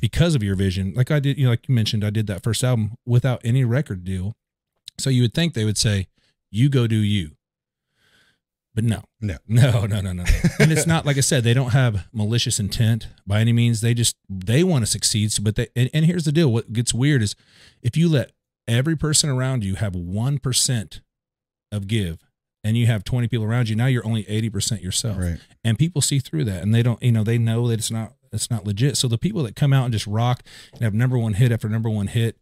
because 0.00 0.34
of 0.34 0.42
your 0.42 0.54
vision. 0.56 0.92
Like 0.94 1.10
I 1.10 1.18
did, 1.20 1.38
you 1.38 1.44
know, 1.44 1.50
like 1.50 1.66
you 1.68 1.74
mentioned, 1.74 2.04
I 2.04 2.10
did 2.10 2.26
that 2.26 2.42
first 2.42 2.62
album 2.62 2.96
without 3.06 3.40
any 3.44 3.64
record 3.64 4.04
deal. 4.04 4.36
So 4.98 5.08
you 5.08 5.22
would 5.22 5.32
think 5.32 5.54
they 5.54 5.64
would 5.64 5.78
say, 5.78 6.08
"You 6.50 6.68
go 6.68 6.86
do 6.86 6.96
you." 6.96 7.36
But 8.74 8.84
no, 8.84 9.04
No. 9.20 9.36
no, 9.48 9.86
no, 9.86 10.00
no, 10.00 10.12
no. 10.12 10.24
and 10.58 10.72
it's 10.72 10.86
not 10.86 11.06
like 11.06 11.16
I 11.16 11.20
said; 11.20 11.44
they 11.44 11.54
don't 11.54 11.70
have 11.72 12.06
malicious 12.12 12.58
intent 12.58 13.06
by 13.26 13.40
any 13.40 13.52
means. 13.52 13.80
They 13.80 13.94
just 13.94 14.16
they 14.28 14.62
want 14.64 14.84
to 14.84 14.90
succeed. 14.90 15.32
So, 15.32 15.42
but 15.42 15.54
they 15.54 15.68
and, 15.76 15.88
and 15.94 16.04
here's 16.04 16.24
the 16.24 16.32
deal: 16.32 16.52
what 16.52 16.72
gets 16.72 16.92
weird 16.92 17.22
is 17.22 17.34
if 17.82 17.96
you 17.96 18.08
let 18.08 18.32
every 18.68 18.96
person 18.96 19.30
around 19.30 19.64
you 19.64 19.76
have 19.76 19.94
one 19.94 20.38
percent 20.38 21.00
of 21.74 21.86
give, 21.86 22.24
and 22.62 22.76
you 22.76 22.86
have 22.86 23.04
twenty 23.04 23.28
people 23.28 23.44
around 23.44 23.68
you, 23.68 23.76
now 23.76 23.86
you're 23.86 24.06
only 24.06 24.28
eighty 24.28 24.48
percent 24.48 24.82
yourself. 24.82 25.18
Right. 25.18 25.38
and 25.62 25.78
people 25.78 26.00
see 26.00 26.18
through 26.18 26.44
that 26.44 26.62
and 26.62 26.74
they 26.74 26.82
don't 26.82 27.02
you 27.02 27.12
know 27.12 27.24
they 27.24 27.38
know 27.38 27.68
that 27.68 27.78
it's 27.78 27.90
not 27.90 28.14
it's 28.32 28.50
not 28.50 28.66
legit. 28.66 28.96
So 28.96 29.08
the 29.08 29.18
people 29.18 29.42
that 29.44 29.54
come 29.56 29.72
out 29.72 29.84
and 29.84 29.92
just 29.92 30.06
rock 30.06 30.42
and 30.72 30.82
have 30.82 30.94
number 30.94 31.18
one 31.18 31.34
hit 31.34 31.52
after 31.52 31.68
number 31.68 31.90
one 31.90 32.08
hit 32.08 32.36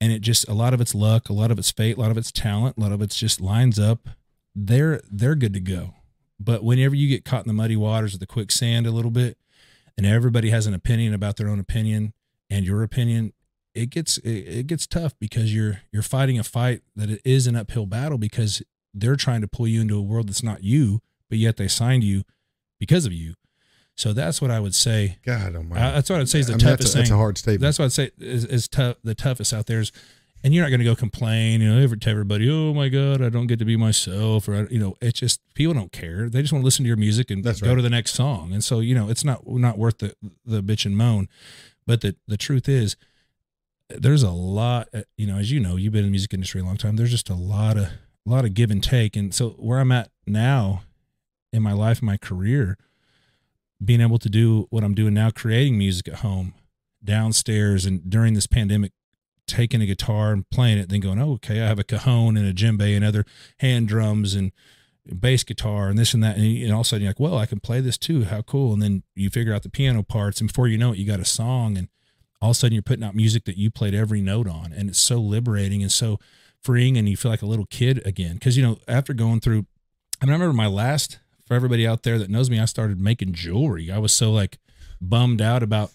and 0.00 0.12
it 0.12 0.20
just 0.20 0.48
a 0.48 0.52
lot 0.54 0.74
of 0.74 0.80
it's 0.80 0.94
luck 0.94 1.28
a 1.28 1.32
lot 1.32 1.50
of 1.50 1.58
it's 1.58 1.70
fate 1.70 1.96
a 1.96 2.00
lot 2.00 2.10
of 2.10 2.18
it's 2.18 2.32
talent 2.32 2.76
a 2.76 2.80
lot 2.80 2.92
of 2.92 3.00
it's 3.00 3.16
just 3.16 3.40
lines 3.40 3.78
up 3.78 4.08
they're 4.54 5.00
they're 5.10 5.34
good 5.34 5.52
to 5.54 5.60
go. 5.60 5.94
But 6.40 6.64
whenever 6.64 6.94
you 6.94 7.08
get 7.08 7.24
caught 7.24 7.44
in 7.44 7.48
the 7.48 7.54
muddy 7.54 7.76
waters 7.76 8.14
of 8.14 8.20
the 8.20 8.26
quicksand 8.26 8.86
a 8.86 8.90
little 8.90 9.10
bit 9.10 9.38
and 9.96 10.06
everybody 10.06 10.50
has 10.50 10.66
an 10.66 10.74
opinion 10.74 11.14
about 11.14 11.36
their 11.36 11.48
own 11.48 11.60
opinion 11.60 12.12
and 12.50 12.66
your 12.66 12.82
opinion 12.82 13.32
it 13.74 13.90
gets 13.90 14.18
it, 14.18 14.30
it 14.30 14.66
gets 14.66 14.86
tough 14.86 15.14
because 15.18 15.54
you're 15.54 15.82
you're 15.92 16.02
fighting 16.02 16.38
a 16.38 16.42
fight 16.44 16.82
that 16.96 17.10
it 17.10 17.20
is 17.24 17.46
an 17.46 17.54
uphill 17.56 17.86
battle 17.86 18.18
because 18.18 18.62
they're 18.98 19.16
trying 19.16 19.40
to 19.40 19.48
pull 19.48 19.68
you 19.68 19.80
into 19.80 19.96
a 19.96 20.02
world 20.02 20.28
that's 20.28 20.42
not 20.42 20.64
you 20.64 21.00
but 21.28 21.38
yet 21.38 21.56
they 21.56 21.68
signed 21.68 22.04
you 22.04 22.22
because 22.78 23.06
of 23.06 23.12
you. 23.12 23.34
So 23.96 24.12
that's 24.12 24.42
what 24.42 24.50
I 24.50 24.60
would 24.60 24.74
say. 24.74 25.18
God 25.24 25.56
almighty. 25.56 25.80
Uh, 25.80 25.92
that's 25.92 26.10
what 26.10 26.20
I'd 26.20 26.28
say 26.28 26.40
is 26.40 26.48
the 26.48 26.52
I 26.52 26.56
mean, 26.56 26.66
that's 26.66 26.82
toughest 26.82 26.94
a, 26.94 26.98
that's 26.98 27.10
a 27.10 27.16
hard 27.16 27.38
statement. 27.38 27.62
That's 27.62 27.78
what 27.78 27.86
I'd 27.86 27.92
say 27.92 28.10
is, 28.18 28.44
is 28.44 28.68
tough. 28.68 28.96
The 29.02 29.14
toughest 29.14 29.54
out 29.54 29.66
there 29.66 29.80
is, 29.80 29.90
and 30.44 30.52
you're 30.52 30.62
not 30.62 30.68
going 30.68 30.80
to 30.80 30.84
go 30.84 30.94
complain, 30.94 31.62
you 31.62 31.74
know, 31.74 31.94
to 31.94 32.10
everybody, 32.10 32.48
oh 32.50 32.74
my 32.74 32.90
God, 32.90 33.22
I 33.22 33.30
don't 33.30 33.46
get 33.46 33.58
to 33.58 33.64
be 33.64 33.76
myself. 33.76 34.48
Or, 34.48 34.68
you 34.70 34.78
know, 34.78 34.96
it's 35.00 35.18
just, 35.18 35.40
people 35.54 35.72
don't 35.72 35.92
care. 35.92 36.28
They 36.28 36.42
just 36.42 36.52
want 36.52 36.62
to 36.62 36.64
listen 36.66 36.84
to 36.84 36.88
your 36.88 36.98
music 36.98 37.30
and 37.30 37.42
That's 37.42 37.62
go 37.62 37.70
right. 37.70 37.76
to 37.76 37.82
the 37.82 37.90
next 37.90 38.12
song. 38.12 38.52
And 38.52 38.62
so, 38.62 38.80
you 38.80 38.94
know, 38.94 39.08
it's 39.08 39.24
not, 39.24 39.48
not 39.48 39.78
worth 39.78 39.98
the, 39.98 40.14
the 40.44 40.62
bitch 40.62 40.84
and 40.84 40.96
moan. 40.96 41.28
But 41.86 42.02
the, 42.02 42.16
the 42.28 42.36
truth 42.36 42.68
is, 42.68 42.96
there's 43.88 44.22
a 44.22 44.30
lot, 44.30 44.88
uh, 44.92 45.02
you 45.16 45.26
know, 45.26 45.38
as 45.38 45.50
you 45.50 45.58
know, 45.58 45.76
you've 45.76 45.92
been 45.92 46.00
in 46.00 46.06
the 46.06 46.10
music 46.10 46.34
industry 46.34 46.60
a 46.60 46.64
long 46.64 46.76
time. 46.76 46.96
There's 46.96 47.10
just 47.10 47.30
a 47.30 47.34
lot 47.34 47.78
of, 47.78 47.88
a 48.26 48.30
lot 48.30 48.44
of 48.44 48.54
give 48.54 48.70
and 48.70 48.82
take. 48.82 49.16
And 49.16 49.34
so 49.34 49.50
where 49.50 49.78
I'm 49.78 49.92
at 49.92 50.10
now 50.26 50.82
in 51.52 51.62
my 51.62 51.72
life, 51.72 52.02
my 52.02 52.16
career, 52.16 52.76
being 53.84 54.00
able 54.00 54.18
to 54.18 54.28
do 54.28 54.66
what 54.70 54.82
I'm 54.82 54.94
doing 54.94 55.14
now, 55.14 55.30
creating 55.30 55.78
music 55.78 56.08
at 56.08 56.16
home, 56.16 56.54
downstairs, 57.04 57.86
and 57.86 58.08
during 58.10 58.34
this 58.34 58.46
pandemic, 58.46 58.92
taking 59.46 59.80
a 59.80 59.86
guitar 59.86 60.32
and 60.32 60.48
playing 60.50 60.78
it, 60.78 60.88
then 60.88 61.00
going, 61.00 61.20
oh, 61.20 61.34
okay, 61.34 61.62
I 61.62 61.66
have 61.66 61.78
a 61.78 61.84
cajon 61.84 62.36
and 62.36 62.46
a 62.46 62.52
djembe 62.52 62.96
and 62.96 63.04
other 63.04 63.24
hand 63.60 63.86
drums 63.86 64.34
and 64.34 64.50
bass 65.14 65.44
guitar 65.44 65.88
and 65.88 65.98
this 65.98 66.14
and 66.14 66.24
that. 66.24 66.36
And, 66.36 66.44
and 66.44 66.72
all 66.72 66.80
of 66.80 66.86
a 66.86 66.88
sudden 66.88 67.04
you're 67.04 67.10
like, 67.10 67.20
well, 67.20 67.38
I 67.38 67.46
can 67.46 67.60
play 67.60 67.80
this 67.80 67.96
too. 67.96 68.24
How 68.24 68.42
cool. 68.42 68.72
And 68.72 68.82
then 68.82 69.04
you 69.14 69.30
figure 69.30 69.54
out 69.54 69.62
the 69.62 69.70
piano 69.70 70.02
parts. 70.02 70.40
And 70.40 70.48
before 70.48 70.66
you 70.66 70.78
know 70.78 70.92
it, 70.92 70.98
you 70.98 71.06
got 71.06 71.20
a 71.20 71.24
song. 71.24 71.76
And 71.78 71.88
all 72.40 72.50
of 72.50 72.56
a 72.56 72.58
sudden 72.58 72.74
you're 72.74 72.82
putting 72.82 73.04
out 73.04 73.14
music 73.14 73.44
that 73.44 73.56
you 73.56 73.70
played 73.70 73.94
every 73.94 74.20
note 74.20 74.48
on. 74.48 74.72
And 74.72 74.88
it's 74.88 74.98
so 74.98 75.20
liberating 75.20 75.82
and 75.82 75.92
so 75.92 76.18
freeing. 76.66 76.96
And 76.96 77.08
you 77.08 77.16
feel 77.16 77.30
like 77.30 77.42
a 77.42 77.46
little 77.46 77.66
kid 77.66 78.04
again. 78.04 78.38
Cause, 78.38 78.56
you 78.56 78.62
know, 78.62 78.78
after 78.88 79.14
going 79.14 79.40
through, 79.40 79.66
I 80.20 80.26
remember 80.26 80.52
my 80.52 80.66
last, 80.66 81.18
for 81.46 81.54
everybody 81.54 81.86
out 81.86 82.02
there 82.02 82.18
that 82.18 82.28
knows 82.28 82.50
me, 82.50 82.58
I 82.58 82.64
started 82.64 83.00
making 83.00 83.32
jewelry. 83.32 83.90
I 83.90 83.98
was 83.98 84.12
so 84.12 84.32
like 84.32 84.58
bummed 85.00 85.40
out 85.40 85.62
about 85.62 85.92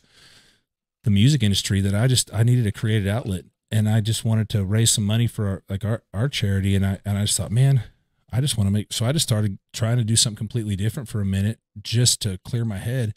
the 1.04 1.12
music 1.12 1.44
industry 1.44 1.82
that 1.82 1.96
I 1.96 2.08
just 2.08 2.34
I 2.34 2.44
needed 2.44 2.68
a 2.68 2.72
creative 2.72 3.08
outlet 3.08 3.46
and 3.72 3.90
I 3.90 4.02
just 4.02 4.24
wanted 4.24 4.50
to 4.50 4.64
raise 4.64 4.92
some 4.92 5.06
money 5.06 5.28
for 5.28 5.48
our, 5.48 5.64
like 5.70 5.84
our, 5.84 6.04
our 6.14 6.30
charity 6.30 6.76
and 6.76 6.86
I 6.86 7.00
and 7.06 7.18
I 7.18 7.22
just 7.22 7.38
thought 7.38 7.52
man 7.52 7.84
I 8.32 8.40
just 8.40 8.58
want 8.58 8.68
to 8.68 8.72
make 8.72 8.94
so 8.94 9.06
I 9.06 9.12
just 9.12 9.28
started 9.28 9.58
trying 9.74 9.98
to 9.98 10.04
do 10.04 10.16
something 10.16 10.38
completely 10.38 10.76
different 10.76 11.10
for 11.10 11.20
a 11.22 11.26
minute 11.26 11.60
just 11.82 12.22
to 12.22 12.40
clear 12.46 12.66
my 12.66 12.78
head 12.78 13.14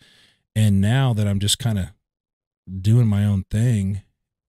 and 0.56 0.80
now 0.80 1.12
that 1.12 1.26
I'm 1.26 1.40
just 1.40 1.58
kind 1.58 1.78
of 1.78 1.86
doing 2.80 3.06
my 3.06 3.24
own 3.24 3.44
thing 3.50 4.02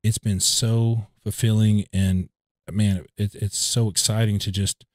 it's 0.04 0.18
been 0.18 0.40
so 0.40 1.08
fulfilling 1.24 1.86
and 1.92 2.30
man 2.72 3.06
it, 3.18 3.36
it's 3.36 3.58
so 3.58 3.90
exciting 3.90 4.40
to 4.40 4.52
just 4.52 4.86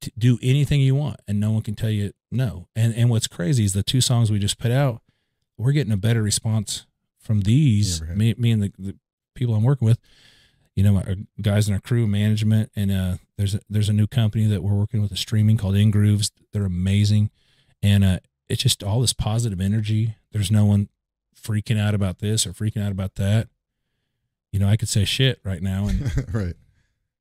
to 0.00 0.12
do 0.16 0.38
anything 0.42 0.80
you 0.80 0.94
want 0.94 1.20
and 1.26 1.40
no 1.40 1.50
one 1.50 1.62
can 1.62 1.74
tell 1.74 1.90
you 1.90 2.12
no. 2.30 2.68
And 2.76 2.94
and 2.94 3.10
what's 3.10 3.26
crazy 3.26 3.64
is 3.64 3.72
the 3.72 3.82
two 3.82 4.00
songs 4.00 4.30
we 4.30 4.38
just 4.38 4.58
put 4.58 4.70
out 4.70 5.02
we're 5.56 5.72
getting 5.72 5.92
a 5.92 5.96
better 5.96 6.22
response 6.22 6.86
from 7.18 7.40
these 7.42 7.98
You 7.98 8.04
ever 8.04 8.12
had- 8.12 8.18
me, 8.18 8.34
me 8.38 8.50
and 8.52 8.62
the, 8.62 8.72
the 8.78 8.96
people 9.34 9.54
i'm 9.54 9.62
working 9.64 9.86
with. 9.86 9.98
You 10.76 10.84
know 10.84 10.96
our 10.96 11.16
guys 11.42 11.68
in 11.68 11.74
our 11.74 11.80
crew 11.80 12.06
management 12.06 12.70
and 12.76 12.92
uh 12.92 13.16
there's 13.36 13.54
a, 13.54 13.60
there's 13.68 13.88
a 13.88 13.92
new 13.92 14.06
company 14.06 14.46
that 14.46 14.62
we're 14.62 14.74
working 14.74 15.02
with 15.02 15.10
a 15.12 15.16
streaming 15.16 15.56
called 15.56 15.74
ingrooves 15.74 16.30
they're 16.52 16.64
amazing. 16.64 17.30
And 17.82 18.04
uh 18.04 18.18
it's 18.48 18.62
just 18.62 18.82
all 18.84 19.00
this 19.00 19.12
positive 19.12 19.60
energy. 19.60 20.14
There's 20.32 20.50
no 20.50 20.64
one 20.64 20.88
freaking 21.40 21.78
out 21.78 21.94
about 21.94 22.18
this 22.20 22.46
or 22.46 22.52
freaking 22.52 22.84
out 22.84 22.92
about 22.92 23.16
that 23.16 23.48
you 24.52 24.58
know 24.58 24.68
i 24.68 24.76
could 24.76 24.88
say 24.88 25.04
shit 25.04 25.40
right 25.44 25.62
now 25.62 25.86
and 25.88 26.00
right. 26.34 26.54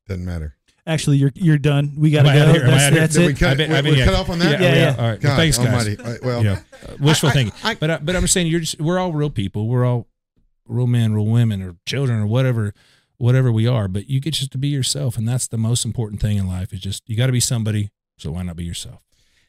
Doesn't 0.07 0.23
matter. 0.23 0.55
Actually, 0.85 1.17
you're 1.17 1.33
you're 1.35 1.57
done. 1.57 1.91
We 1.97 2.11
gotta 2.11 2.29
go. 2.29 2.53
here? 2.53 2.65
That's, 2.65 2.83
outta 2.85 2.95
that's 2.95 3.13
Did 3.15 3.27
we 3.27 3.33
cut, 3.33 3.49
I've 3.51 3.57
been- 3.57 3.71
we, 3.71 3.75
I've 3.75 3.83
been- 3.83 3.93
we 3.95 3.99
yeah. 3.99 4.05
cut 4.05 4.13
off 4.13 4.29
on 4.29 4.39
that? 4.39 4.61
Yeah, 4.61 4.73
yeah. 4.73 4.95
all 4.97 5.09
right 5.09 5.19
God 5.19 5.27
well, 5.27 5.37
thanks 5.37 5.57
guys 5.57 5.67
almighty. 5.67 5.97
Well, 6.23 6.37
you 6.37 6.43
know, 6.45 6.53
uh, 6.53 6.95
wishful 7.01 7.27
I- 7.27 7.31
I- 7.31 7.35
thinking. 7.35 7.53
I- 7.61 7.75
but 7.75 7.91
I, 7.91 7.97
but 7.97 8.15
I'm 8.15 8.25
saying 8.27 8.47
you're 8.47 8.61
just 8.61 8.79
we're 8.79 8.97
all 8.97 9.11
real 9.11 9.29
people. 9.29 9.67
We're 9.67 9.83
all 9.83 10.07
real 10.65 10.87
men, 10.87 11.11
real 11.13 11.25
women, 11.25 11.61
or 11.61 11.75
children, 11.85 12.19
or 12.21 12.25
whatever, 12.25 12.73
whatever 13.17 13.51
we 13.51 13.67
are. 13.67 13.89
But 13.89 14.09
you 14.09 14.21
get 14.21 14.35
just 14.35 14.53
to 14.53 14.57
be 14.57 14.69
yourself, 14.69 15.17
and 15.17 15.27
that's 15.27 15.45
the 15.47 15.57
most 15.57 15.83
important 15.83 16.21
thing 16.21 16.37
in 16.37 16.47
life. 16.47 16.71
Is 16.71 16.79
just 16.79 17.03
you 17.05 17.17
got 17.17 17.25
to 17.25 17.33
be 17.33 17.41
somebody. 17.41 17.91
So 18.17 18.31
why 18.31 18.43
not 18.43 18.55
be 18.55 18.63
yourself? 18.63 19.01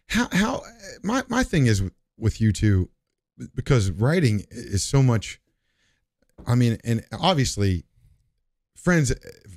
how 0.08 0.26
how 0.32 0.62
my 1.04 1.22
my 1.28 1.44
thing 1.44 1.66
is 1.66 1.80
with, 1.80 1.92
with 2.18 2.40
you 2.40 2.50
two 2.52 2.90
because 3.54 3.92
writing 3.92 4.44
is 4.50 4.82
so 4.82 5.04
much 5.04 5.38
i 6.46 6.54
mean 6.54 6.78
and 6.84 7.04
obviously 7.20 7.84
friends 8.76 9.12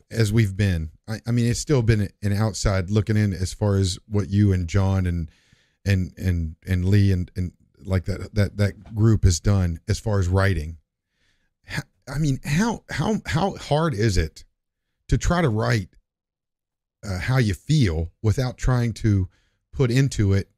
as 0.09 0.31
we've 0.31 0.55
been 0.55 0.91
i, 1.07 1.19
I 1.27 1.31
mean 1.31 1.49
it's 1.49 1.59
still 1.59 1.81
been 1.81 2.09
an 2.21 2.33
outside 2.33 2.89
looking 2.89 3.17
in 3.17 3.33
as 3.33 3.53
far 3.53 3.75
as 3.77 3.99
what 4.07 4.29
you 4.29 4.53
and 4.53 4.67
john 4.67 5.05
and 5.05 5.29
and 5.85 6.13
and 6.17 6.55
and 6.67 6.85
lee 6.85 7.11
and 7.11 7.31
and 7.35 7.51
like 7.83 8.05
that 8.05 8.33
that 8.35 8.57
that 8.57 8.95
group 8.95 9.23
has 9.23 9.39
done 9.39 9.79
as 9.87 9.99
far 9.99 10.19
as 10.19 10.27
writing 10.27 10.77
i 12.07 12.17
mean 12.17 12.39
how 12.43 12.83
how 12.89 13.15
how 13.25 13.55
hard 13.55 13.93
is 13.93 14.17
it 14.17 14.45
to 15.07 15.17
try 15.17 15.41
to 15.41 15.49
write 15.49 15.89
uh, 17.03 17.19
how 17.19 17.37
you 17.37 17.53
feel 17.53 18.11
without 18.21 18.57
trying 18.57 18.93
to 18.93 19.27
put 19.73 19.89
into 19.89 20.33
it 20.33 20.49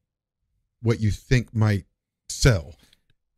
what 0.82 1.00
you 1.00 1.12
think 1.12 1.56
might 1.56 1.86
sell. 2.30 2.76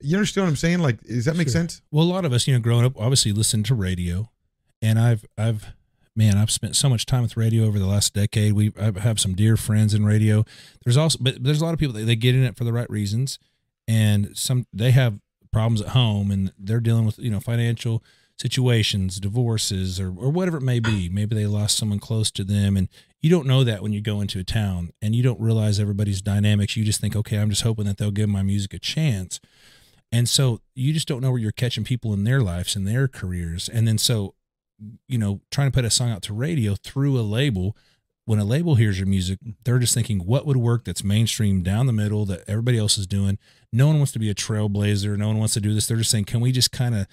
You 0.02 0.18
understand 0.18 0.46
what 0.46 0.50
I'm 0.50 0.56
saying? 0.58 0.80
Like, 0.80 1.02
does 1.04 1.26
that 1.26 1.36
make 1.36 1.48
Sure. 1.48 1.54
sense? 1.54 1.82
Well, 1.92 2.04
a 2.04 2.08
lot 2.12 2.26
of 2.26 2.34
us, 2.34 2.48
you 2.48 2.54
know, 2.54 2.60
growing 2.60 2.86
up, 2.86 3.00
obviously 3.00 3.32
listened 3.32 3.66
to 3.68 3.76
radio, 3.76 4.30
and 4.82 5.00
I've 5.00 5.26
I've 5.38 5.74
man, 6.16 6.38
I've 6.38 6.52
spent 6.52 6.76
so 6.76 6.88
much 6.90 7.06
time 7.06 7.22
with 7.24 7.36
radio 7.36 7.66
over 7.66 7.78
the 7.80 7.86
last 7.88 8.14
decade. 8.14 8.54
We 8.54 8.72
I 8.80 8.92
have 9.00 9.20
some 9.20 9.34
dear 9.36 9.58
friends 9.58 9.94
in 9.94 10.06
radio. 10.06 10.46
There's 10.84 10.98
also, 10.98 11.18
but 11.22 11.44
there's 11.44 11.62
a 11.62 11.66
lot 11.66 11.74
of 11.74 11.80
people 11.80 11.94
that 11.96 12.06
they 12.06 12.16
get 12.16 12.36
in 12.36 12.44
it 12.44 12.56
for 12.58 12.64
the 12.64 12.74
right 12.74 12.90
reasons, 12.90 13.40
and 13.88 14.38
some 14.38 14.66
they 14.74 14.92
have 14.92 15.20
problems 15.52 15.80
at 15.82 15.90
home 15.90 16.32
and 16.32 16.52
they're 16.60 16.82
dealing 16.82 17.06
with 17.06 17.18
you 17.18 17.32
know 17.32 17.40
financial 17.40 18.04
situations, 18.38 19.20
divorces, 19.20 20.00
or 20.00 20.08
or 20.10 20.30
whatever 20.30 20.58
it 20.58 20.64
may 20.64 20.80
be. 20.80 21.10
Maybe 21.10 21.36
they 21.36 21.46
lost 21.46 21.78
someone 21.78 22.00
close 22.00 22.32
to 22.32 22.44
them, 22.44 22.76
and 22.78 22.90
you 23.22 23.30
don't 23.30 23.48
know 23.48 23.64
that 23.64 23.82
when 23.82 23.94
you 23.94 24.02
go 24.02 24.22
into 24.22 24.40
a 24.40 24.44
town 24.44 24.92
and 25.02 25.16
you 25.16 25.24
don't 25.24 25.40
realize 25.40 25.80
everybody's 25.80 26.22
dynamics. 26.22 26.76
You 26.78 26.84
just 26.84 27.02
think, 27.02 27.16
okay, 27.16 27.38
I'm 27.38 27.50
just 27.50 27.64
hoping 27.64 27.86
that 27.86 27.98
they'll 27.98 28.12
give 28.12 28.30
my 28.30 28.44
music 28.44 28.74
a 28.74 28.80
chance. 28.80 29.40
And 30.16 30.30
so 30.30 30.62
you 30.76 30.94
just 30.94 31.10
don't 31.10 31.20
know 31.22 31.32
where 31.32 31.42
you're 31.42 31.52
catching 31.52 31.84
people 31.84 32.14
in 32.14 32.24
their 32.24 32.40
lives 32.40 32.74
and 32.74 32.88
their 32.88 33.10
careers. 33.10 33.68
And 33.68 33.86
then 33.86 33.98
so, 33.98 34.34
you 35.10 35.18
know, 35.18 35.42
trying 35.52 35.68
to 35.68 35.76
put 35.76 35.84
a 35.84 35.90
song 35.90 36.10
out 36.10 36.22
to 36.22 36.34
radio 36.34 36.76
through 36.76 37.20
a 37.20 37.22
label, 37.22 37.76
when 38.24 38.40
a 38.40 38.46
label 38.46 38.76
hears 38.76 38.98
your 38.98 39.08
music, 39.08 39.40
they're 39.66 39.78
just 39.78 39.94
thinking 39.94 40.20
what 40.20 40.46
would 40.46 40.56
work 40.56 40.86
that's 40.86 41.04
mainstream 41.04 41.64
down 41.64 41.86
the 41.86 41.92
middle 41.92 42.24
that 42.28 42.46
everybody 42.48 42.78
else 42.78 42.98
is 42.98 43.06
doing. 43.06 43.38
No 43.74 43.88
one 43.88 43.98
wants 43.98 44.14
to 44.14 44.20
be 44.20 44.30
a 44.30 44.34
trailblazer. 44.34 45.18
No 45.18 45.28
one 45.28 45.38
wants 45.38 45.54
to 45.56 45.60
do 45.60 45.74
this. 45.74 45.86
They're 45.86 45.98
just 45.98 46.12
saying, 46.12 46.26
can 46.26 46.40
we 46.40 46.54
just 46.54 46.72
kind 46.72 46.96
of, 46.96 47.08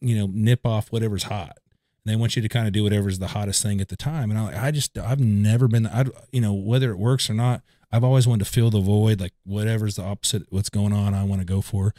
you 0.00 0.16
know, 0.16 0.30
nip 0.32 0.64
off 0.64 0.90
whatever's 0.90 1.24
hot? 1.24 1.58
And 2.02 2.10
they 2.10 2.16
want 2.16 2.34
you 2.34 2.40
to 2.40 2.48
kind 2.48 2.66
of 2.66 2.72
do 2.72 2.82
whatever's 2.82 3.18
the 3.18 3.28
hottest 3.28 3.62
thing 3.62 3.82
at 3.82 3.88
the 3.88 3.96
time. 3.96 4.30
And 4.30 4.40
I, 4.40 4.68
I 4.68 4.70
just, 4.70 4.96
I've 4.96 5.20
never 5.20 5.68
been, 5.68 5.86
I, 5.86 6.06
you 6.32 6.40
know, 6.40 6.54
whether 6.54 6.90
it 6.92 6.98
works 6.98 7.28
or 7.28 7.34
not, 7.34 7.60
I've 7.90 8.04
always 8.04 8.26
wanted 8.26 8.44
to 8.44 8.50
fill 8.50 8.70
the 8.70 8.80
void, 8.80 9.20
like 9.20 9.32
whatever's 9.44 9.96
the 9.96 10.02
opposite, 10.02 10.44
what's 10.50 10.70
going 10.70 10.92
on, 10.92 11.14
I 11.14 11.24
want 11.24 11.40
to 11.40 11.46
go 11.46 11.60
for. 11.60 11.94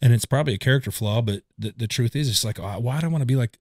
And 0.00 0.12
it's 0.12 0.26
probably 0.26 0.54
a 0.54 0.58
character 0.58 0.90
flaw, 0.90 1.22
but 1.22 1.42
the, 1.58 1.72
the 1.76 1.86
truth 1.86 2.14
is, 2.14 2.28
it's 2.28 2.44
like, 2.44 2.60
oh, 2.60 2.78
why 2.80 3.00
do 3.00 3.06
I 3.06 3.10
want 3.10 3.22
to 3.22 3.26
be 3.26 3.36
like 3.36 3.58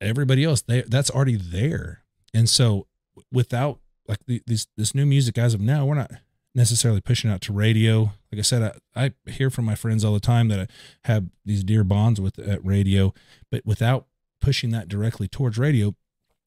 everybody 0.00 0.44
else? 0.44 0.62
They, 0.62 0.82
that's 0.82 1.10
already 1.10 1.36
there. 1.36 2.02
And 2.34 2.48
so 2.48 2.86
without 3.32 3.78
like 4.08 4.18
the, 4.26 4.42
this, 4.46 4.66
this 4.76 4.94
new 4.94 5.06
music 5.06 5.38
as 5.38 5.54
of 5.54 5.60
now, 5.60 5.86
we're 5.86 5.94
not, 5.94 6.10
necessarily 6.56 7.02
pushing 7.02 7.30
out 7.30 7.42
to 7.42 7.52
radio. 7.52 8.12
Like 8.32 8.38
I 8.38 8.40
said, 8.40 8.80
I, 8.96 9.12
I 9.26 9.30
hear 9.30 9.50
from 9.50 9.66
my 9.66 9.74
friends 9.74 10.04
all 10.04 10.14
the 10.14 10.20
time 10.20 10.48
that 10.48 10.58
I 10.58 10.66
have 11.04 11.26
these 11.44 11.62
dear 11.62 11.84
bonds 11.84 12.18
with 12.18 12.38
at 12.38 12.64
radio, 12.64 13.12
but 13.50 13.64
without 13.66 14.06
pushing 14.40 14.70
that 14.70 14.88
directly 14.88 15.28
towards 15.28 15.58
radio, 15.58 15.94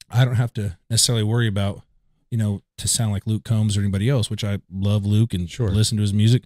I 0.10 0.26
don't 0.26 0.36
have 0.36 0.52
to 0.54 0.78
necessarily 0.90 1.24
worry 1.24 1.48
about, 1.48 1.84
you 2.32 2.38
know, 2.38 2.62
to 2.78 2.88
sound 2.88 3.12
like 3.12 3.26
Luke 3.26 3.44
Combs 3.44 3.76
or 3.76 3.82
anybody 3.82 4.08
else, 4.10 4.30
which 4.30 4.44
I 4.44 4.60
love 4.72 5.06
Luke 5.06 5.34
and 5.34 5.50
Sure. 5.50 5.70
listen 5.72 5.98
to 5.98 6.02
his 6.02 6.14
music, 6.14 6.44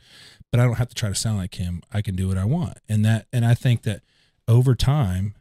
but 0.52 0.60
I 0.60 0.64
don't 0.66 0.78
have 0.78 0.90
to 0.90 0.96
try 0.96 1.10
to 1.10 1.16
sound 1.16 1.38
like 1.38 1.56
him. 1.56 1.82
I 1.92 2.02
can 2.02 2.16
do 2.16 2.28
what 2.28 2.38
I 2.38 2.46
want. 2.46 2.78
And 2.88 3.04
that, 3.06 3.28
and 3.34 3.46
I 3.46 3.54
think 3.54 3.82
that 3.84 4.02
over 4.48 4.76
time, 4.76 5.36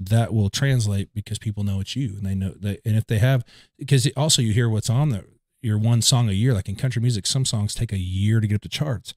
that 0.00 0.34
will 0.34 0.50
translate 0.50 1.08
because 1.14 1.38
people 1.38 1.62
know 1.64 1.80
it's 1.80 1.94
you 1.94 2.14
and 2.16 2.26
they 2.26 2.34
know 2.34 2.50
that, 2.60 2.80
and 2.84 2.96
if 2.96 3.06
they 3.06 3.18
have, 3.18 3.44
because 3.78 4.06
also 4.16 4.42
you 4.42 4.52
hear 4.52 4.68
what's 4.68 4.90
on 4.90 5.10
the, 5.10 5.24
your 5.62 5.78
one 5.78 6.02
song 6.02 6.28
a 6.28 6.32
year, 6.32 6.52
like 6.52 6.68
in 6.68 6.74
country 6.76 7.00
music, 7.00 7.26
some 7.26 7.44
songs 7.44 7.74
take 7.74 7.92
a 7.92 7.98
year 7.98 8.40
to 8.40 8.46
get 8.46 8.56
up 8.56 8.62
the 8.62 8.68
charts. 8.68 9.14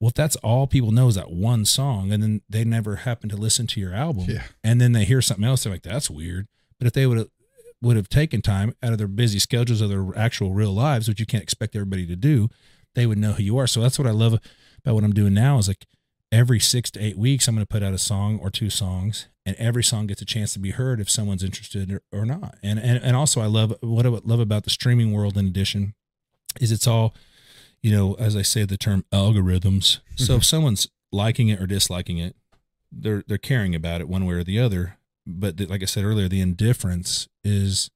Well, 0.00 0.08
if 0.08 0.14
that's 0.14 0.36
all 0.36 0.66
people 0.66 0.92
know 0.92 1.08
is 1.08 1.14
that 1.16 1.30
one 1.30 1.64
song, 1.64 2.12
and 2.12 2.22
then 2.22 2.42
they 2.48 2.64
never 2.64 2.96
happen 2.96 3.28
to 3.30 3.36
listen 3.36 3.66
to 3.68 3.80
your 3.80 3.92
album, 3.94 4.26
Yeah. 4.28 4.44
and 4.62 4.80
then 4.80 4.92
they 4.92 5.04
hear 5.04 5.20
something 5.20 5.44
else, 5.44 5.64
they're 5.64 5.72
like, 5.72 5.82
"That's 5.82 6.08
weird." 6.08 6.46
But 6.78 6.86
if 6.86 6.92
they 6.94 7.06
would 7.06 7.18
have 7.18 7.28
would 7.84 7.96
have 7.96 8.08
taken 8.08 8.42
time 8.42 8.74
out 8.82 8.92
of 8.92 8.98
their 8.98 9.06
busy 9.08 9.38
schedules 9.38 9.80
of 9.80 9.90
their 9.90 10.06
actual 10.16 10.52
real 10.52 10.72
lives, 10.72 11.08
which 11.08 11.20
you 11.20 11.26
can't 11.26 11.42
expect 11.42 11.76
everybody 11.76 12.06
to 12.06 12.16
do, 12.16 12.48
they 12.94 13.06
would 13.06 13.18
know 13.18 13.32
who 13.32 13.42
you 13.42 13.58
are. 13.58 13.66
So 13.66 13.80
that's 13.80 13.98
what 13.98 14.08
I 14.08 14.12
love 14.12 14.40
about 14.78 14.94
what 14.94 15.04
I'm 15.04 15.12
doing 15.12 15.34
now 15.34 15.58
is 15.58 15.68
like 15.68 15.86
every 16.32 16.60
six 16.60 16.90
to 16.92 17.00
eight 17.00 17.16
weeks, 17.16 17.46
I'm 17.46 17.54
going 17.54 17.66
to 17.66 17.72
put 17.72 17.82
out 17.82 17.94
a 17.94 17.98
song 17.98 18.38
or 18.40 18.50
two 18.50 18.70
songs, 18.70 19.28
and 19.46 19.54
every 19.56 19.84
song 19.84 20.06
gets 20.06 20.22
a 20.22 20.24
chance 20.24 20.52
to 20.54 20.58
be 20.58 20.72
heard 20.72 21.00
if 21.00 21.08
someone's 21.08 21.44
interested 21.44 21.92
or, 21.92 22.02
or 22.12 22.26
not. 22.26 22.56
And, 22.62 22.78
and 22.78 23.02
and 23.02 23.16
also, 23.16 23.40
I 23.40 23.46
love 23.46 23.74
what 23.80 24.06
I 24.06 24.08
love 24.08 24.40
about 24.40 24.64
the 24.64 24.70
streaming 24.70 25.12
world. 25.12 25.36
In 25.36 25.46
addition, 25.46 25.94
is 26.60 26.72
it's 26.72 26.86
all, 26.86 27.14
you 27.82 27.92
know, 27.92 28.14
as 28.14 28.36
I 28.36 28.42
say 28.42 28.64
the 28.64 28.76
term 28.76 29.04
algorithms. 29.12 30.00
So 30.16 30.24
mm-hmm. 30.24 30.34
if 30.38 30.44
someone's 30.44 30.88
liking 31.12 31.48
it 31.48 31.60
or 31.60 31.66
disliking 31.66 32.18
it, 32.18 32.36
they're 32.90 33.22
they're 33.26 33.38
caring 33.38 33.74
about 33.74 34.00
it 34.00 34.08
one 34.08 34.26
way 34.26 34.34
or 34.34 34.44
the 34.44 34.58
other. 34.58 34.98
But 35.26 35.60
like 35.60 35.82
I 35.82 35.86
said 35.86 36.04
earlier, 36.04 36.28
the 36.28 36.40
indifference 36.40 37.28
is 37.42 37.90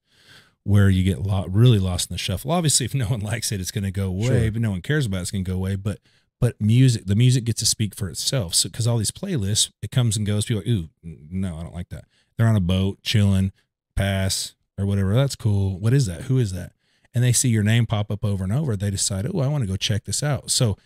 where 0.65 0.91
you 0.91 1.03
get 1.03 1.23
lo- 1.23 1.47
really 1.49 1.79
lost 1.79 2.11
in 2.11 2.15
the 2.15 2.19
shuffle. 2.19 2.51
Obviously, 2.51 2.87
if 2.87 2.95
no 2.95 3.07
one 3.07 3.21
likes 3.33 3.53
it, 3.53 3.61
it's 3.61 3.71
going 3.71 3.85
to 3.85 3.91
go 3.91 4.09
away. 4.09 4.27
Sure. 4.27 4.51
But 4.53 4.63
no 4.63 4.71
one 4.71 4.83
cares 4.83 5.07
about 5.07 5.19
it, 5.19 5.23
it's 5.23 5.31
going 5.31 5.45
to 5.45 5.51
go 5.51 5.57
away. 5.57 5.77
But 5.77 5.99
but 6.41 6.61
music, 6.61 7.07
the 7.07 7.17
music 7.17 7.45
gets 7.45 7.61
to 7.61 7.67
speak 7.67 7.97
for 7.97 8.09
itself. 8.09 8.55
So 8.55 8.69
because 8.69 8.87
all 8.87 8.99
these 8.99 9.11
playlists, 9.11 9.73
it 9.83 9.91
comes 9.91 10.17
and 10.17 10.25
goes. 10.27 10.45
People 10.45 10.63
are 10.63 10.65
like, 10.65 10.73
ooh, 10.73 10.89
no, 11.03 11.59
I 11.59 11.63
don't 11.63 11.75
like 11.75 11.89
that. 11.89 12.05
They're 12.37 12.47
on 12.47 12.55
a 12.55 12.61
boat 12.61 13.03
chilling, 13.03 13.53
pass 13.97 14.55
or 14.79 14.87
whatever. 14.87 15.15
That's 15.15 15.35
cool. 15.35 15.79
What 15.79 15.93
is 15.93 16.07
that? 16.07 16.23
Who 16.23 16.39
is 16.39 16.53
that? 16.53 16.73
And 17.13 17.25
they 17.25 17.33
see 17.33 17.49
your 17.49 17.65
name 17.65 17.87
pop 17.87 18.11
up 18.13 18.25
over 18.25 18.45
and 18.45 18.53
over. 18.53 18.77
They 18.77 18.91
decide, 18.91 19.27
oh, 19.27 19.41
I 19.41 19.49
want 19.49 19.63
to 19.63 19.69
go 19.69 19.77
check 19.77 20.05
this 20.05 20.23
out. 20.23 20.51
So 20.51 20.77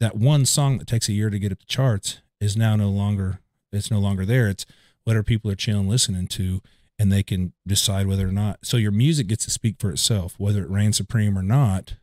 that 0.00 0.16
one 0.16 0.46
song 0.46 0.78
that 0.78 0.86
takes 0.86 1.08
a 1.08 1.12
year 1.12 1.28
to 1.28 1.38
get 1.38 1.52
up 1.52 1.58
the 1.58 1.66
charts 1.66 2.20
is 2.40 2.56
now 2.56 2.76
no 2.76 2.88
longer 2.88 3.40
it's 3.72 3.90
no 3.90 3.98
longer 3.98 4.24
there. 4.24 4.48
It's 4.48 4.66
whatever 5.04 5.22
people 5.22 5.50
are 5.50 5.54
chilling 5.56 5.88
listening 5.88 6.26
to, 6.28 6.60
and 6.98 7.10
they 7.10 7.22
can 7.22 7.52
decide 7.66 8.06
whether 8.06 8.28
or 8.28 8.32
not. 8.32 8.60
So 8.64 8.76
your 8.76 8.92
music 8.92 9.26
gets 9.26 9.44
to 9.46 9.50
speak 9.50 9.76
for 9.78 9.90
itself, 9.90 10.34
whether 10.38 10.62
it 10.62 10.70
reigns 10.70 10.96
supreme 10.96 11.36
or 11.38 11.42
not. 11.42 11.94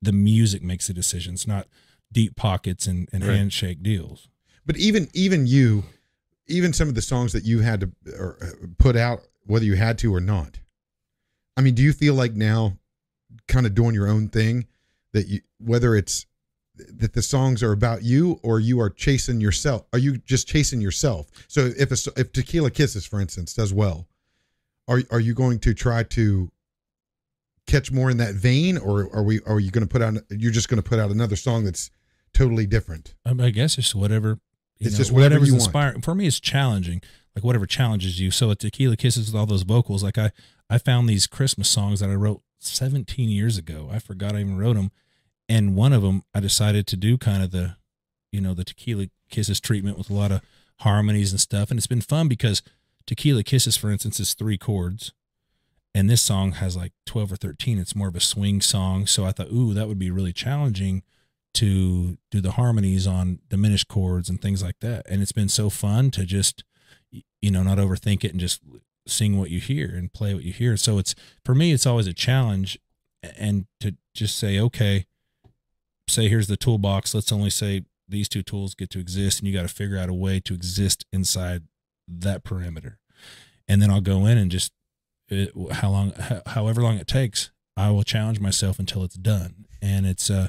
The 0.00 0.12
music 0.12 0.62
makes 0.62 0.88
the 0.88 0.94
decisions, 0.94 1.46
not 1.46 1.66
deep 2.12 2.36
pockets 2.36 2.86
and, 2.86 3.08
and 3.12 3.24
Right. 3.24 3.36
handshake 3.36 3.82
deals. 3.82 4.28
But 4.66 4.76
even 4.76 5.08
even 5.12 5.46
you, 5.46 5.84
even 6.46 6.72
some 6.72 6.88
of 6.88 6.94
the 6.94 7.02
songs 7.02 7.32
that 7.32 7.44
you 7.44 7.60
had 7.60 7.80
to 7.80 7.92
or 8.18 8.36
uh, 8.42 8.66
put 8.78 8.96
out, 8.96 9.22
whether 9.46 9.64
you 9.64 9.74
had 9.76 9.98
to 9.98 10.14
or 10.14 10.20
not. 10.20 10.58
I 11.56 11.60
mean, 11.60 11.74
do 11.74 11.82
you 11.82 11.92
feel 11.92 12.14
like 12.14 12.32
now, 12.34 12.78
kind 13.48 13.66
of 13.66 13.74
doing 13.74 13.94
your 13.94 14.08
own 14.08 14.28
thing, 14.28 14.66
that 15.12 15.26
you 15.28 15.40
whether 15.58 15.94
it's 15.96 16.26
that 16.74 17.12
the 17.12 17.22
songs 17.22 17.62
are 17.62 17.72
about 17.72 18.02
you 18.02 18.40
or 18.42 18.60
you 18.60 18.80
are 18.80 18.90
chasing 18.90 19.40
yourself? 19.40 19.86
Are 19.92 19.98
you 19.98 20.18
just 20.18 20.48
chasing 20.48 20.80
yourself? 20.80 21.28
So 21.48 21.70
if 21.78 21.90
a, 21.90 22.20
if 22.20 22.32
Tequila 22.32 22.70
Kisses, 22.70 23.06
for 23.06 23.20
instance, 23.20 23.54
does 23.54 23.72
well, 23.72 24.08
are 24.88 25.02
are 25.10 25.20
you 25.20 25.34
going 25.34 25.58
to 25.60 25.74
try 25.74 26.02
to 26.04 26.50
catch 27.66 27.92
more 27.92 28.10
in 28.10 28.16
that 28.18 28.34
vein, 28.34 28.78
or 28.78 29.14
are 29.14 29.22
we 29.22 29.40
are 29.42 29.60
you 29.60 29.70
going 29.70 29.86
to 29.86 29.88
put 29.88 30.02
out? 30.02 30.14
You're 30.30 30.52
just 30.52 30.68
going 30.68 30.82
to 30.82 30.88
put 30.88 30.98
out 30.98 31.10
another 31.10 31.36
song 31.36 31.64
that's 31.64 31.90
totally 32.34 32.66
different. 32.66 33.14
I, 33.26 33.30
I 33.30 33.50
guess 33.50 33.78
it's 33.78 33.94
whatever. 33.94 34.38
It's 34.80 34.92
know, 34.92 34.98
just 34.98 35.12
whatever 35.12 35.34
whatever's 35.34 35.48
you 35.48 35.54
want. 35.54 35.64
inspiring. 35.64 36.00
For 36.02 36.14
me, 36.14 36.26
it's 36.26 36.40
challenging. 36.40 37.02
Like 37.34 37.44
whatever 37.44 37.64
challenges 37.66 38.20
you. 38.20 38.30
So 38.30 38.50
at 38.50 38.58
Tequila 38.58 38.96
Kisses 38.96 39.32
with 39.32 39.38
all 39.38 39.46
those 39.46 39.62
vocals, 39.62 40.02
like 40.02 40.18
I, 40.18 40.32
I 40.68 40.76
found 40.76 41.08
these 41.08 41.26
Christmas 41.26 41.68
songs 41.68 42.00
that 42.00 42.10
I 42.10 42.14
wrote 42.14 42.42
17 42.58 43.30
years 43.30 43.56
ago. 43.56 43.88
I 43.90 44.00
forgot 44.00 44.34
I 44.34 44.40
even 44.40 44.58
wrote 44.58 44.74
them, 44.76 44.90
and 45.52 45.76
one 45.76 45.92
of 45.92 46.00
them 46.00 46.22
I 46.34 46.40
decided 46.40 46.86
to 46.86 46.96
do 46.96 47.18
kind 47.18 47.42
of 47.42 47.50
the, 47.50 47.76
you 48.32 48.40
know, 48.40 48.54
the 48.54 48.64
Tequila 48.64 49.08
Kisses 49.28 49.60
treatment 49.60 49.98
with 49.98 50.08
a 50.08 50.14
lot 50.14 50.32
of 50.32 50.40
harmonies 50.80 51.30
and 51.30 51.40
stuff, 51.40 51.70
and 51.70 51.76
it's 51.76 51.86
been 51.86 52.00
fun 52.00 52.26
because 52.26 52.62
Tequila 53.06 53.42
Kisses, 53.42 53.76
for 53.76 53.90
instance, 53.90 54.18
is 54.18 54.32
three 54.32 54.56
chords. 54.56 55.12
And 55.94 56.08
this 56.08 56.22
song 56.22 56.52
has 56.52 56.74
like 56.74 56.92
12 57.04 57.32
or 57.32 57.36
13. 57.36 57.78
It's 57.78 57.94
more 57.94 58.08
of 58.08 58.16
a 58.16 58.20
swing 58.20 58.62
song. 58.62 59.06
So 59.06 59.26
I 59.26 59.32
thought, 59.32 59.52
ooh, 59.52 59.74
that 59.74 59.88
would 59.88 59.98
be 59.98 60.10
really 60.10 60.32
challenging 60.32 61.02
to 61.52 62.16
do 62.30 62.40
the 62.40 62.52
harmonies 62.52 63.06
on 63.06 63.40
diminished 63.50 63.88
chords 63.88 64.30
and 64.30 64.40
things 64.40 64.62
like 64.62 64.80
that. 64.80 65.04
And 65.06 65.20
it's 65.20 65.32
been 65.32 65.50
so 65.50 65.68
fun 65.68 66.10
to 66.12 66.24
just, 66.24 66.64
you 67.42 67.50
know, 67.50 67.62
not 67.62 67.76
overthink 67.76 68.24
it 68.24 68.30
and 68.30 68.40
just 68.40 68.62
sing 69.06 69.38
what 69.38 69.50
you 69.50 69.60
hear 69.60 69.88
and 69.94 70.10
play 70.14 70.32
what 70.32 70.44
you 70.44 70.52
hear. 70.54 70.78
So 70.78 70.96
it's 70.96 71.14
for 71.44 71.54
me, 71.54 71.72
it's 71.72 71.84
always 71.84 72.06
a 72.06 72.14
challenge 72.14 72.78
and 73.38 73.66
to 73.80 73.96
just 74.14 74.38
say, 74.38 74.58
okay, 74.58 75.04
say 76.08 76.28
here's 76.28 76.48
the 76.48 76.56
toolbox. 76.56 77.14
Let's 77.14 77.32
only 77.32 77.50
say 77.50 77.84
these 78.08 78.28
two 78.28 78.42
tools 78.42 78.74
get 78.74 78.90
to 78.90 78.98
exist 78.98 79.38
and 79.38 79.48
you 79.48 79.54
got 79.54 79.62
to 79.62 79.74
figure 79.74 79.98
out 79.98 80.08
a 80.08 80.14
way 80.14 80.40
to 80.40 80.54
exist 80.54 81.04
inside 81.12 81.62
that 82.08 82.44
perimeter. 82.44 82.98
And 83.68 83.80
then 83.80 83.90
I'll 83.90 84.00
go 84.00 84.26
in 84.26 84.36
and 84.38 84.50
just 84.50 84.72
it, 85.28 85.52
how 85.72 85.90
long, 85.90 86.12
however 86.46 86.82
long 86.82 86.98
it 86.98 87.06
takes, 87.06 87.50
I 87.76 87.90
will 87.90 88.02
challenge 88.02 88.40
myself 88.40 88.78
until 88.78 89.02
it's 89.04 89.14
done. 89.14 89.66
And 89.80 90.06
it's, 90.06 90.28
uh, 90.30 90.48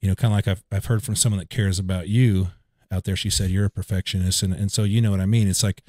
you 0.00 0.08
know, 0.08 0.14
kind 0.14 0.32
of 0.32 0.36
like 0.36 0.48
I've, 0.48 0.62
I've 0.70 0.84
heard 0.86 1.02
from 1.02 1.16
someone 1.16 1.38
that 1.38 1.50
cares 1.50 1.78
about 1.78 2.08
you 2.08 2.48
out 2.90 3.04
there. 3.04 3.16
She 3.16 3.30
said, 3.30 3.50
you're 3.50 3.64
a 3.64 3.70
perfectionist. 3.70 4.42
And, 4.42 4.52
and 4.52 4.70
so, 4.70 4.84
you 4.84 5.00
know 5.00 5.10
what 5.10 5.20
I 5.20 5.26
mean? 5.26 5.48
It's 5.48 5.62
like, 5.62 5.82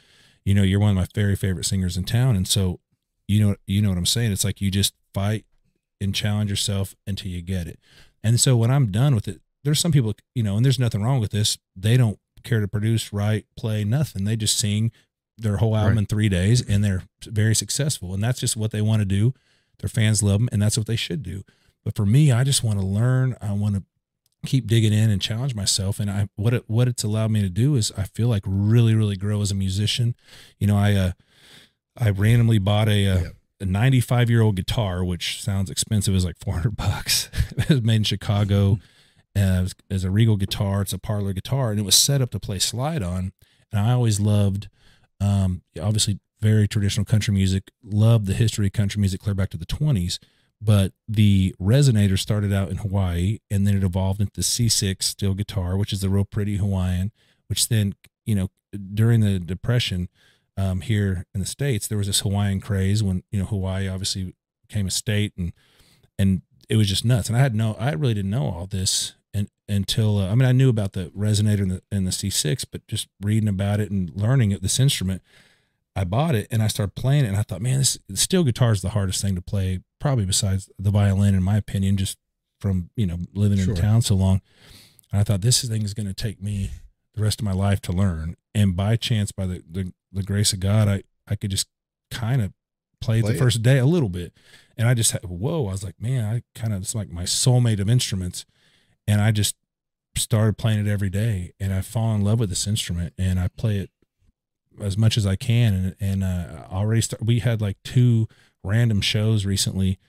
you 0.45 0.53
know, 0.53 0.63
you're 0.63 0.79
one 0.79 0.89
of 0.91 0.95
my 0.95 1.07
very 1.13 1.35
favorite 1.35 1.65
singers 1.65 1.97
in 1.97 2.05
town. 2.05 2.35
And 2.35 2.47
so, 2.47 2.79
you 3.27 3.45
know, 3.45 3.55
you 3.67 3.81
know 3.81 3.89
what 3.89 3.97
I'm 3.97 4.05
saying? 4.05 4.31
It's 4.31 4.43
like, 4.43 4.61
you 4.61 4.71
just 4.71 4.93
fight 5.13 5.45
and 6.01 6.13
challenge 6.15 6.49
yourself 6.49 6.95
until 7.05 7.31
you 7.31 7.41
get 7.41 7.67
it. 7.67 7.79
And 8.23 8.39
so 8.39 8.55
when 8.55 8.71
I'm 8.71 8.91
done 8.91 9.15
with 9.15 9.27
it, 9.27 9.41
there's 9.63 9.79
some 9.79 9.91
people, 9.91 10.13
you 10.35 10.43
know, 10.43 10.55
and 10.57 10.63
there's 10.65 10.79
nothing 10.79 11.01
wrong 11.03 11.19
with 11.19 11.31
this. 11.31 11.57
They 11.75 11.97
don't 11.97 12.19
care 12.43 12.59
to 12.59 12.67
produce, 12.67 13.13
write, 13.13 13.45
play, 13.57 13.83
nothing. 13.83 14.25
They 14.25 14.35
just 14.35 14.57
sing 14.57 14.91
their 15.37 15.57
whole 15.57 15.75
album 15.75 15.93
Right. 15.93 15.99
in 15.99 16.05
three 16.05 16.29
days 16.29 16.61
and 16.61 16.83
they're 16.83 17.03
very 17.25 17.55
successful. 17.55 18.13
And 18.13 18.21
that's 18.23 18.39
just 18.39 18.55
what 18.57 18.71
they 18.71 18.81
want 18.81 19.01
to 19.01 19.05
do. 19.05 19.33
Their 19.79 19.89
fans 19.89 20.21
love 20.21 20.39
them 20.39 20.49
and 20.51 20.61
that's 20.61 20.77
what 20.77 20.87
they 20.87 20.95
should 20.95 21.23
do. 21.23 21.43
But 21.83 21.95
for 21.95 22.05
me, 22.05 22.31
I 22.31 22.43
just 22.43 22.63
want 22.63 22.79
to 22.79 22.85
learn. 22.85 23.35
I 23.41 23.51
want 23.53 23.75
to 23.75 23.83
keep 24.45 24.67
digging 24.67 24.93
in 24.93 25.09
and 25.09 25.21
challenge 25.21 25.55
myself. 25.55 25.99
And 25.99 26.09
I, 26.11 26.27
what 26.35 26.53
it, 26.53 26.63
what 26.67 26.87
it's 26.87 27.03
allowed 27.03 27.31
me 27.31 27.41
to 27.41 27.49
do 27.49 27.75
is 27.75 27.91
I 27.97 28.03
feel 28.03 28.27
like 28.27 28.43
really, 28.45 28.93
really 28.95 29.15
grow 29.15 29.41
as 29.41 29.51
a 29.51 29.55
musician. 29.55 30.15
You 30.59 30.67
know, 30.67 30.77
I, 30.77 30.93
uh, 30.93 31.11
I 31.97 32.09
randomly 32.09 32.59
bought 32.59 32.89
a, 32.89 33.07
uh, 33.07 33.19
Yeah. 33.21 33.27
A 33.63 33.65
95 33.65 34.29
year 34.29 34.41
old 34.41 34.55
guitar, 34.55 35.03
which 35.03 35.41
sounds 35.41 35.71
expensive, 35.71 36.13
is 36.13 36.25
like 36.25 36.37
400 36.39 36.75
bucks. 36.75 37.29
it 37.57 37.69
was 37.69 37.81
made 37.81 37.95
in 37.97 38.03
Chicago 38.03 38.77
uh, 39.35 39.65
as 39.89 40.03
a 40.03 40.11
Regal 40.11 40.37
guitar. 40.37 40.81
It's 40.81 40.93
a 40.93 40.99
parlor 40.99 41.33
guitar, 41.33 41.71
and 41.71 41.79
it 41.79 41.83
was 41.83 41.95
set 41.95 42.21
up 42.21 42.31
to 42.31 42.39
play 42.39 42.59
slide 42.59 43.01
on. 43.01 43.31
And 43.71 43.81
I 43.81 43.93
always 43.93 44.19
loved, 44.19 44.69
um, 45.19 45.63
obviously, 45.81 46.19
very 46.39 46.67
traditional 46.67 47.05
country 47.05 47.33
music. 47.33 47.71
Loved 47.83 48.27
the 48.27 48.33
history 48.33 48.67
of 48.67 48.73
country 48.73 48.99
music 48.99 49.21
clear 49.21 49.33
back 49.33 49.49
to 49.51 49.57
the 49.57 49.65
20s. 49.65 50.19
But 50.61 50.93
the 51.07 51.53
resonator 51.59 52.17
started 52.17 52.53
out 52.53 52.69
in 52.69 52.77
Hawaii, 52.77 53.39
and 53.49 53.65
then 53.67 53.75
it 53.75 53.83
evolved 53.83 54.21
into 54.21 54.31
the 54.33 54.41
C6 54.41 55.03
steel 55.03 55.33
guitar, 55.33 55.75
which 55.75 55.91
is 55.91 56.03
a 56.03 56.09
real 56.09 56.25
pretty 56.25 56.57
Hawaiian. 56.57 57.11
Which 57.47 57.67
then, 57.67 57.95
you 58.25 58.35
know, 58.35 58.49
during 58.93 59.19
the 59.21 59.39
Depression, 59.39 60.09
um, 60.57 60.81
here 60.81 61.25
in 61.33 61.39
the 61.39 61.45
states, 61.45 61.87
there 61.87 61.97
was 61.97 62.07
this 62.07 62.21
Hawaiian 62.21 62.61
craze 62.61 63.01
when 63.03 63.23
you 63.31 63.39
know 63.39 63.45
Hawaii 63.45 63.87
obviously 63.87 64.33
became 64.67 64.87
a 64.87 64.91
state, 64.91 65.33
and 65.37 65.53
and 66.17 66.41
it 66.69 66.77
was 66.77 66.87
just 66.87 67.05
nuts. 67.05 67.27
And 67.29 67.37
I 67.37 67.41
had 67.41 67.55
no, 67.55 67.75
I 67.79 67.91
really 67.93 68.13
didn't 68.13 68.31
know 68.31 68.45
all 68.45 68.67
this 68.67 69.13
and, 69.33 69.49
until 69.67 70.17
uh, 70.19 70.29
I 70.29 70.35
mean 70.35 70.47
I 70.47 70.51
knew 70.51 70.69
about 70.69 70.93
the 70.93 71.05
resonator 71.17 71.61
and 71.61 71.71
the, 71.71 71.81
and 71.91 72.07
the 72.07 72.11
C6, 72.11 72.65
but 72.71 72.87
just 72.87 73.07
reading 73.21 73.49
about 73.49 73.79
it 73.79 73.91
and 73.91 74.11
learning 74.15 74.51
it, 74.51 74.61
this 74.61 74.79
instrument, 74.79 75.21
I 75.95 76.03
bought 76.03 76.35
it 76.35 76.47
and 76.51 76.61
I 76.61 76.67
started 76.67 76.95
playing 76.95 77.25
it, 77.25 77.29
and 77.29 77.37
I 77.37 77.43
thought, 77.43 77.61
man, 77.61 77.79
this 77.79 77.97
steel 78.15 78.43
guitar 78.43 78.71
is 78.71 78.81
the 78.81 78.89
hardest 78.89 79.21
thing 79.21 79.35
to 79.35 79.41
play, 79.41 79.79
probably 79.99 80.25
besides 80.25 80.69
the 80.77 80.91
violin, 80.91 81.35
in 81.35 81.43
my 81.43 81.57
opinion, 81.57 81.97
just 81.97 82.17
from 82.59 82.89
you 82.95 83.05
know 83.05 83.17
living 83.33 83.57
Sure. 83.59 83.73
in 83.73 83.81
town 83.81 84.01
so 84.01 84.15
long. 84.15 84.41
And 85.11 85.19
I 85.19 85.23
thought 85.23 85.41
this 85.41 85.63
thing 85.63 85.83
is 85.83 85.93
going 85.93 86.07
to 86.07 86.13
take 86.13 86.41
me 86.41 86.71
the 87.15 87.21
rest 87.21 87.39
of 87.39 87.45
my 87.45 87.53
life 87.53 87.81
to 87.81 87.91
learn. 87.91 88.35
And 88.55 88.75
by 88.75 88.95
chance, 88.95 89.31
by 89.31 89.45
the 89.45 89.63
the, 89.69 89.93
the 90.13 90.23
grace 90.23 90.53
of 90.53 90.59
God, 90.59 90.87
I 90.87 91.03
I 91.27 91.35
could 91.35 91.51
just 91.51 91.67
kind 92.11 92.41
of 92.41 92.53
play, 93.01 93.21
Play 93.21 93.31
the 93.31 93.37
it. 93.37 93.39
first 93.39 93.61
day 93.63 93.77
a 93.79 93.85
little 93.85 94.09
bit, 94.09 94.33
and 94.77 94.87
I 94.87 94.93
just 94.93 95.11
had 95.11 95.23
whoa. 95.25 95.67
I 95.67 95.71
was 95.71 95.83
like, 95.83 95.99
man, 95.99 96.23
I 96.23 96.43
kind 96.59 96.73
of 96.73 96.81
it's 96.81 96.95
like 96.95 97.09
my 97.09 97.23
soulmate 97.23 97.79
of 97.79 97.89
instruments. 97.89 98.45
and 99.07 99.19
I 99.21 99.31
just 99.31 99.55
started 100.15 100.57
playing 100.57 100.85
it 100.85 100.89
every 100.89 101.09
day, 101.09 101.53
and 101.59 101.73
I 101.73 101.81
fall 101.81 102.13
in 102.15 102.21
love 102.23 102.39
with 102.39 102.49
this 102.49 102.67
instrument, 102.67 103.13
and 103.17 103.39
I 103.39 103.47
play 103.49 103.77
it 103.79 103.89
as 104.81 104.97
much 104.97 105.17
as 105.17 105.25
I 105.27 105.35
can, 105.35 105.73
and 105.73 105.95
and 105.99 106.23
uh, 106.23 106.65
already 106.71 107.01
start. 107.01 107.25
We 107.25 107.39
had 107.39 107.61
like 107.61 107.77
two 107.83 108.27
random 108.63 109.01
shows 109.01 109.45
recently, 109.45 109.99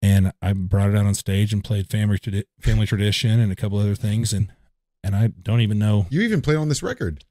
and 0.00 0.32
I 0.40 0.52
brought 0.54 0.88
it 0.90 0.96
out 0.96 1.04
on 1.06 1.14
stage 1.14 1.52
and 1.52 1.62
played 1.62 1.90
family 1.90 2.18
tradi- 2.18 2.44
family 2.60 2.86
tradition 2.86 3.38
and 3.40 3.52
a 3.52 3.56
couple 3.56 3.78
other 3.78 3.94
things, 3.96 4.32
and 4.32 4.52
and 5.04 5.14
I 5.16 5.28
don't 5.28 5.60
even 5.60 5.78
know. 5.78 6.06
You 6.10 6.22
even 6.22 6.40
play 6.42 6.54
on 6.56 6.68
this 6.68 6.82
record, 6.82 7.24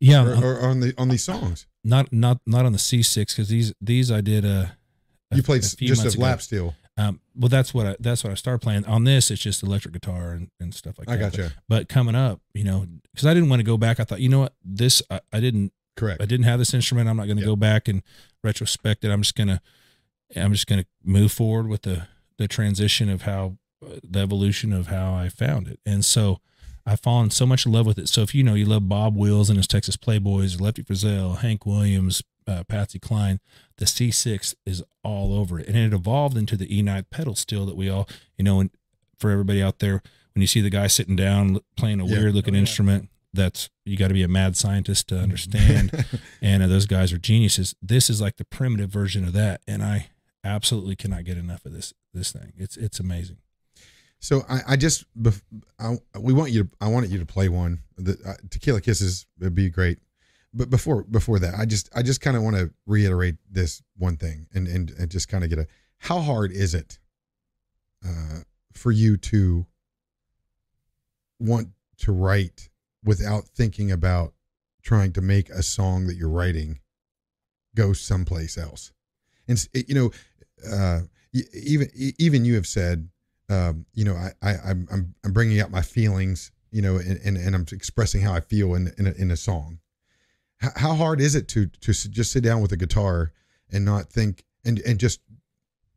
Yeah, 0.00 0.26
or, 0.26 0.56
or 0.56 0.60
on 0.68 0.80
the 0.80 0.94
on 0.98 1.08
these 1.08 1.24
songs. 1.24 1.66
not 1.84 2.12
not 2.12 2.38
not 2.46 2.66
on 2.66 2.72
the 2.72 2.78
C6 2.78 3.14
because 3.28 3.48
these 3.48 3.72
these 3.80 4.10
I 4.10 4.20
did 4.20 4.44
uh, 4.44 4.66
a 5.30 5.36
You 5.36 5.42
played 5.42 5.64
a 5.64 5.66
just 5.66 6.16
a 6.16 6.20
lap 6.20 6.42
steel. 6.42 6.74
Um, 6.98 7.20
well, 7.34 7.48
that's 7.50 7.74
what 7.74 7.86
I 7.86 7.96
that's 8.00 8.24
what 8.24 8.30
I 8.30 8.34
started 8.34 8.60
playing. 8.60 8.86
On 8.86 9.04
this, 9.04 9.30
it's 9.30 9.42
just 9.42 9.62
electric 9.62 9.92
guitar 9.94 10.32
and, 10.32 10.50
and 10.60 10.74
stuff 10.74 10.98
like 10.98 11.08
that. 11.08 11.14
I 11.14 11.16
that. 11.16 11.32
gotcha. 11.36 11.52
But 11.68 11.88
coming 11.88 12.14
up, 12.14 12.40
you 12.54 12.64
know, 12.64 12.86
because 13.12 13.26
I 13.26 13.34
didn't 13.34 13.48
want 13.50 13.60
to 13.60 13.64
go 13.64 13.76
back. 13.76 14.00
I 14.00 14.04
thought, 14.04 14.20
you 14.20 14.28
know 14.30 14.40
what, 14.40 14.54
this 14.64 15.02
I, 15.10 15.20
I 15.32 15.40
didn't 15.40 15.72
Correct. 15.96 16.20
I 16.22 16.26
didn't 16.26 16.44
have 16.44 16.58
this 16.58 16.74
instrument. 16.74 17.08
I'm 17.08 17.16
not 17.16 17.24
going 17.26 17.36
to 17.38 17.42
Yeah. 17.42 17.46
go 17.48 17.56
back 17.56 17.88
and 17.88 18.02
retrospect 18.44 19.04
it. 19.04 19.10
I'm 19.10 19.22
just 19.22 19.34
gonna 19.34 19.60
I'm 20.34 20.52
just 20.52 20.66
gonna 20.66 20.84
move 21.04 21.32
forward 21.32 21.68
with 21.68 21.82
the 21.82 22.08
the 22.38 22.48
transition 22.48 23.08
of 23.08 23.22
how 23.22 23.56
uh, 23.84 23.96
the 24.02 24.20
evolution 24.20 24.72
of 24.72 24.86
how 24.88 25.14
I 25.14 25.28
found 25.28 25.68
it. 25.68 25.80
And 25.86 26.04
so 26.04 26.40
I've 26.86 27.00
fallen 27.00 27.30
so 27.30 27.46
much 27.46 27.66
in 27.66 27.72
love 27.72 27.84
with 27.86 27.98
it. 27.98 28.08
So 28.08 28.22
if 28.22 28.34
you 28.34 28.44
know 28.44 28.54
you 28.54 28.64
love 28.64 28.88
Bob 28.88 29.16
Wills 29.16 29.50
and 29.50 29.56
his 29.56 29.66
Texas 29.66 29.96
Playboys, 29.96 30.60
Lefty 30.60 30.82
Frizzell, 30.84 31.38
Hank 31.38 31.66
Williams, 31.66 32.22
uh, 32.46 32.62
Patsy 32.68 33.00
Cline, 33.00 33.40
the 33.78 33.86
C6 33.86 34.54
is 34.64 34.84
all 35.02 35.34
over 35.34 35.58
it, 35.58 35.66
and 35.66 35.76
it 35.76 35.92
evolved 35.92 36.36
into 36.36 36.56
the 36.56 36.66
E9 36.68 37.04
pedal 37.10 37.34
steel 37.34 37.66
that 37.66 37.76
we 37.76 37.88
all 37.90 38.08
you 38.38 38.44
know. 38.44 38.60
And 38.60 38.70
for 39.18 39.30
everybody 39.30 39.60
out 39.62 39.80
there, 39.80 40.00
when 40.34 40.42
you 40.42 40.46
see 40.46 40.60
the 40.60 40.70
guy 40.70 40.86
sitting 40.86 41.16
down 41.16 41.58
playing 41.76 42.00
a 42.00 42.06
Yeah. 42.06 42.18
weird 42.20 42.34
looking 42.34 42.54
Oh, 42.54 42.58
yeah. 42.58 42.60
instrument, 42.60 43.08
that's 43.34 43.68
you 43.84 43.96
got 43.96 44.08
to 44.08 44.14
be 44.14 44.22
a 44.22 44.28
mad 44.28 44.56
scientist 44.56 45.08
to 45.08 45.18
understand 45.18 45.90
and 46.40 46.62
uh, 46.62 46.66
those 46.68 46.86
guys 46.86 47.12
are 47.12 47.18
geniuses. 47.18 47.74
This 47.82 48.08
is 48.08 48.20
like 48.20 48.36
the 48.36 48.44
primitive 48.44 48.90
version 48.90 49.24
of 49.24 49.32
that, 49.32 49.60
and 49.66 49.82
I 49.82 50.08
absolutely 50.44 50.94
cannot 50.94 51.24
get 51.24 51.36
enough 51.36 51.64
of 51.66 51.72
this 51.72 51.92
this 52.14 52.30
thing. 52.30 52.52
It's 52.56 52.76
it's 52.76 53.00
amazing. 53.00 53.38
So 54.18 54.42
I, 54.48 54.60
I 54.68 54.76
just 54.76 55.04
I, 55.78 55.96
we 56.18 56.32
want 56.32 56.50
you 56.50 56.64
to 56.64 56.70
I 56.80 56.88
wanted 56.88 57.10
you 57.10 57.18
to 57.18 57.26
play 57.26 57.48
one. 57.48 57.80
The 57.96 58.18
uh, 58.26 58.34
Tequila 58.50 58.80
Kisses 58.80 59.26
would 59.40 59.54
be 59.54 59.68
great. 59.70 59.98
But 60.54 60.70
before 60.70 61.02
before 61.04 61.38
that, 61.38 61.54
I 61.58 61.66
just 61.66 61.90
I 61.94 62.02
just 62.02 62.20
kind 62.20 62.36
of 62.36 62.42
want 62.42 62.56
to 62.56 62.70
reiterate 62.86 63.36
this 63.50 63.82
one 63.96 64.16
thing 64.16 64.46
and 64.54 64.66
and, 64.66 64.90
and 64.90 65.10
just 65.10 65.28
kind 65.28 65.44
of 65.44 65.50
get 65.50 65.58
a 65.58 65.66
how 65.98 66.20
hard 66.20 66.50
is 66.50 66.74
it 66.74 66.98
uh, 68.04 68.40
for 68.72 68.90
you 68.90 69.16
to 69.16 69.66
want 71.38 71.68
to 71.98 72.12
write 72.12 72.70
without 73.04 73.44
thinking 73.44 73.90
about 73.92 74.32
trying 74.82 75.12
to 75.12 75.20
make 75.20 75.50
a 75.50 75.62
song 75.62 76.06
that 76.06 76.16
you're 76.16 76.28
writing 76.28 76.80
go 77.74 77.92
someplace 77.92 78.56
else? 78.56 78.92
And 79.46 79.68
you 79.74 79.94
know, 79.94 80.10
uh, 80.72 81.00
even 81.52 81.90
even 82.18 82.44
you 82.46 82.54
have 82.54 82.66
said 82.66 83.10
um, 83.48 83.86
you 83.94 84.04
know, 84.04 84.14
I, 84.14 84.32
I, 84.42 84.54
I'm, 84.64 84.88
I'm, 84.90 85.14
I'm 85.24 85.32
bringing 85.32 85.60
out 85.60 85.70
my 85.70 85.82
feelings, 85.82 86.50
you 86.70 86.82
know, 86.82 86.96
and, 86.96 87.20
and, 87.24 87.36
and 87.36 87.54
I'm 87.54 87.66
expressing 87.72 88.20
how 88.20 88.34
I 88.34 88.40
feel 88.40 88.74
in, 88.74 88.92
in 88.98 89.06
a, 89.06 89.12
in 89.12 89.30
a 89.30 89.36
song. 89.36 89.78
How, 90.58 90.70
how 90.76 90.94
hard 90.94 91.20
is 91.20 91.34
it 91.34 91.48
to, 91.48 91.66
to 91.66 91.92
just 91.92 92.32
sit 92.32 92.42
down 92.42 92.60
with 92.60 92.72
a 92.72 92.76
guitar 92.76 93.32
and 93.70 93.84
not 93.84 94.10
think 94.10 94.44
and, 94.64 94.80
and 94.80 94.98
just 94.98 95.20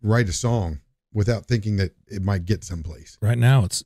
write 0.02 0.30
a 0.30 0.34
song 0.34 0.80
without 1.14 1.46
thinking 1.46 1.78
that 1.78 1.92
it 2.08 2.22
might 2.22 2.46
get 2.46 2.64
someplace? 2.64 3.18
Right 3.22 3.38
now, 3.38 3.66
it's 3.66 3.84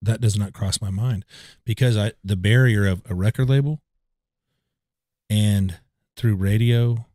that 0.00 0.20
does 0.20 0.36
not 0.36 0.52
cross 0.52 0.80
my 0.80 0.90
mind 0.90 1.24
because 1.64 1.96
I 1.96 2.12
the 2.24 2.34
barrier 2.34 2.86
of 2.86 3.02
a 3.08 3.14
record 3.14 3.48
label 3.48 3.80
and 5.30 5.78
through 6.16 6.34
radio 6.34 7.06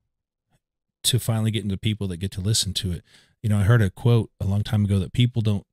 to 1.03 1.19
finally 1.19 1.51
getting 1.51 1.69
to 1.69 1.77
people 1.77 2.07
that 2.07 2.17
get 2.17 2.31
to 2.31 2.41
listen 2.41 2.73
to 2.75 2.91
it. 2.91 3.03
You 3.41 3.49
know, 3.49 3.59
I 3.59 3.63
heard 3.63 3.81
a 3.81 3.89
quote 3.89 4.31
a 4.39 4.45
long 4.45 4.63
time 4.63 4.85
ago 4.85 4.99
that 4.99 5.13
people 5.13 5.41
don't, 5.41 5.66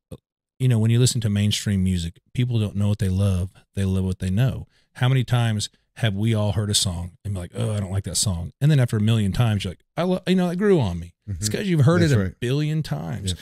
you 0.65 0.69
know, 0.71 0.79
when 0.79 0.91
you 0.91 0.99
listen 0.99 1.21
to 1.21 1.29
mainstream 1.29 1.85
music, 1.85 2.15
people 2.33 2.59
don't 2.59 2.75
know 2.75 2.89
what 2.89 2.99
they 2.99 3.11
love, 3.11 3.51
they 3.75 3.85
love 3.85 4.03
what 4.05 4.19
they 4.19 4.31
know. 4.31 4.67
How 4.95 5.11
many 5.11 5.23
times 5.23 5.69
have 5.97 6.15
we 6.15 6.33
all 6.35 6.53
heard 6.53 6.71
a 6.71 6.75
song 6.75 7.19
and 7.23 7.35
be 7.35 7.41
like, 7.41 7.51
oh, 7.55 7.75
I 7.75 7.81
don't 7.81 7.91
like 7.91 8.05
that 8.05 8.17
song? 8.17 8.55
And 8.63 8.71
then 8.71 8.81
after 8.81 8.97
a 8.97 9.01
million 9.01 9.31
times, 9.31 9.63
you're 9.65 9.73
like, 9.73 9.81
I 9.95 10.05
love, 10.05 10.23
you 10.27 10.37
know, 10.37 10.49
it 10.49 10.57
grew 10.57 10.81
on 10.81 10.99
me. 10.99 11.13
It's 11.27 11.49
Mhm. 11.49 11.53
because 11.53 11.69
you've 11.69 11.85
heard 11.85 12.01
That's 12.01 12.13
it 12.13 12.19
a 12.19 12.23
right. 12.25 12.41
billion 12.41 12.83
times. 12.83 13.33
Yeah. 13.33 13.39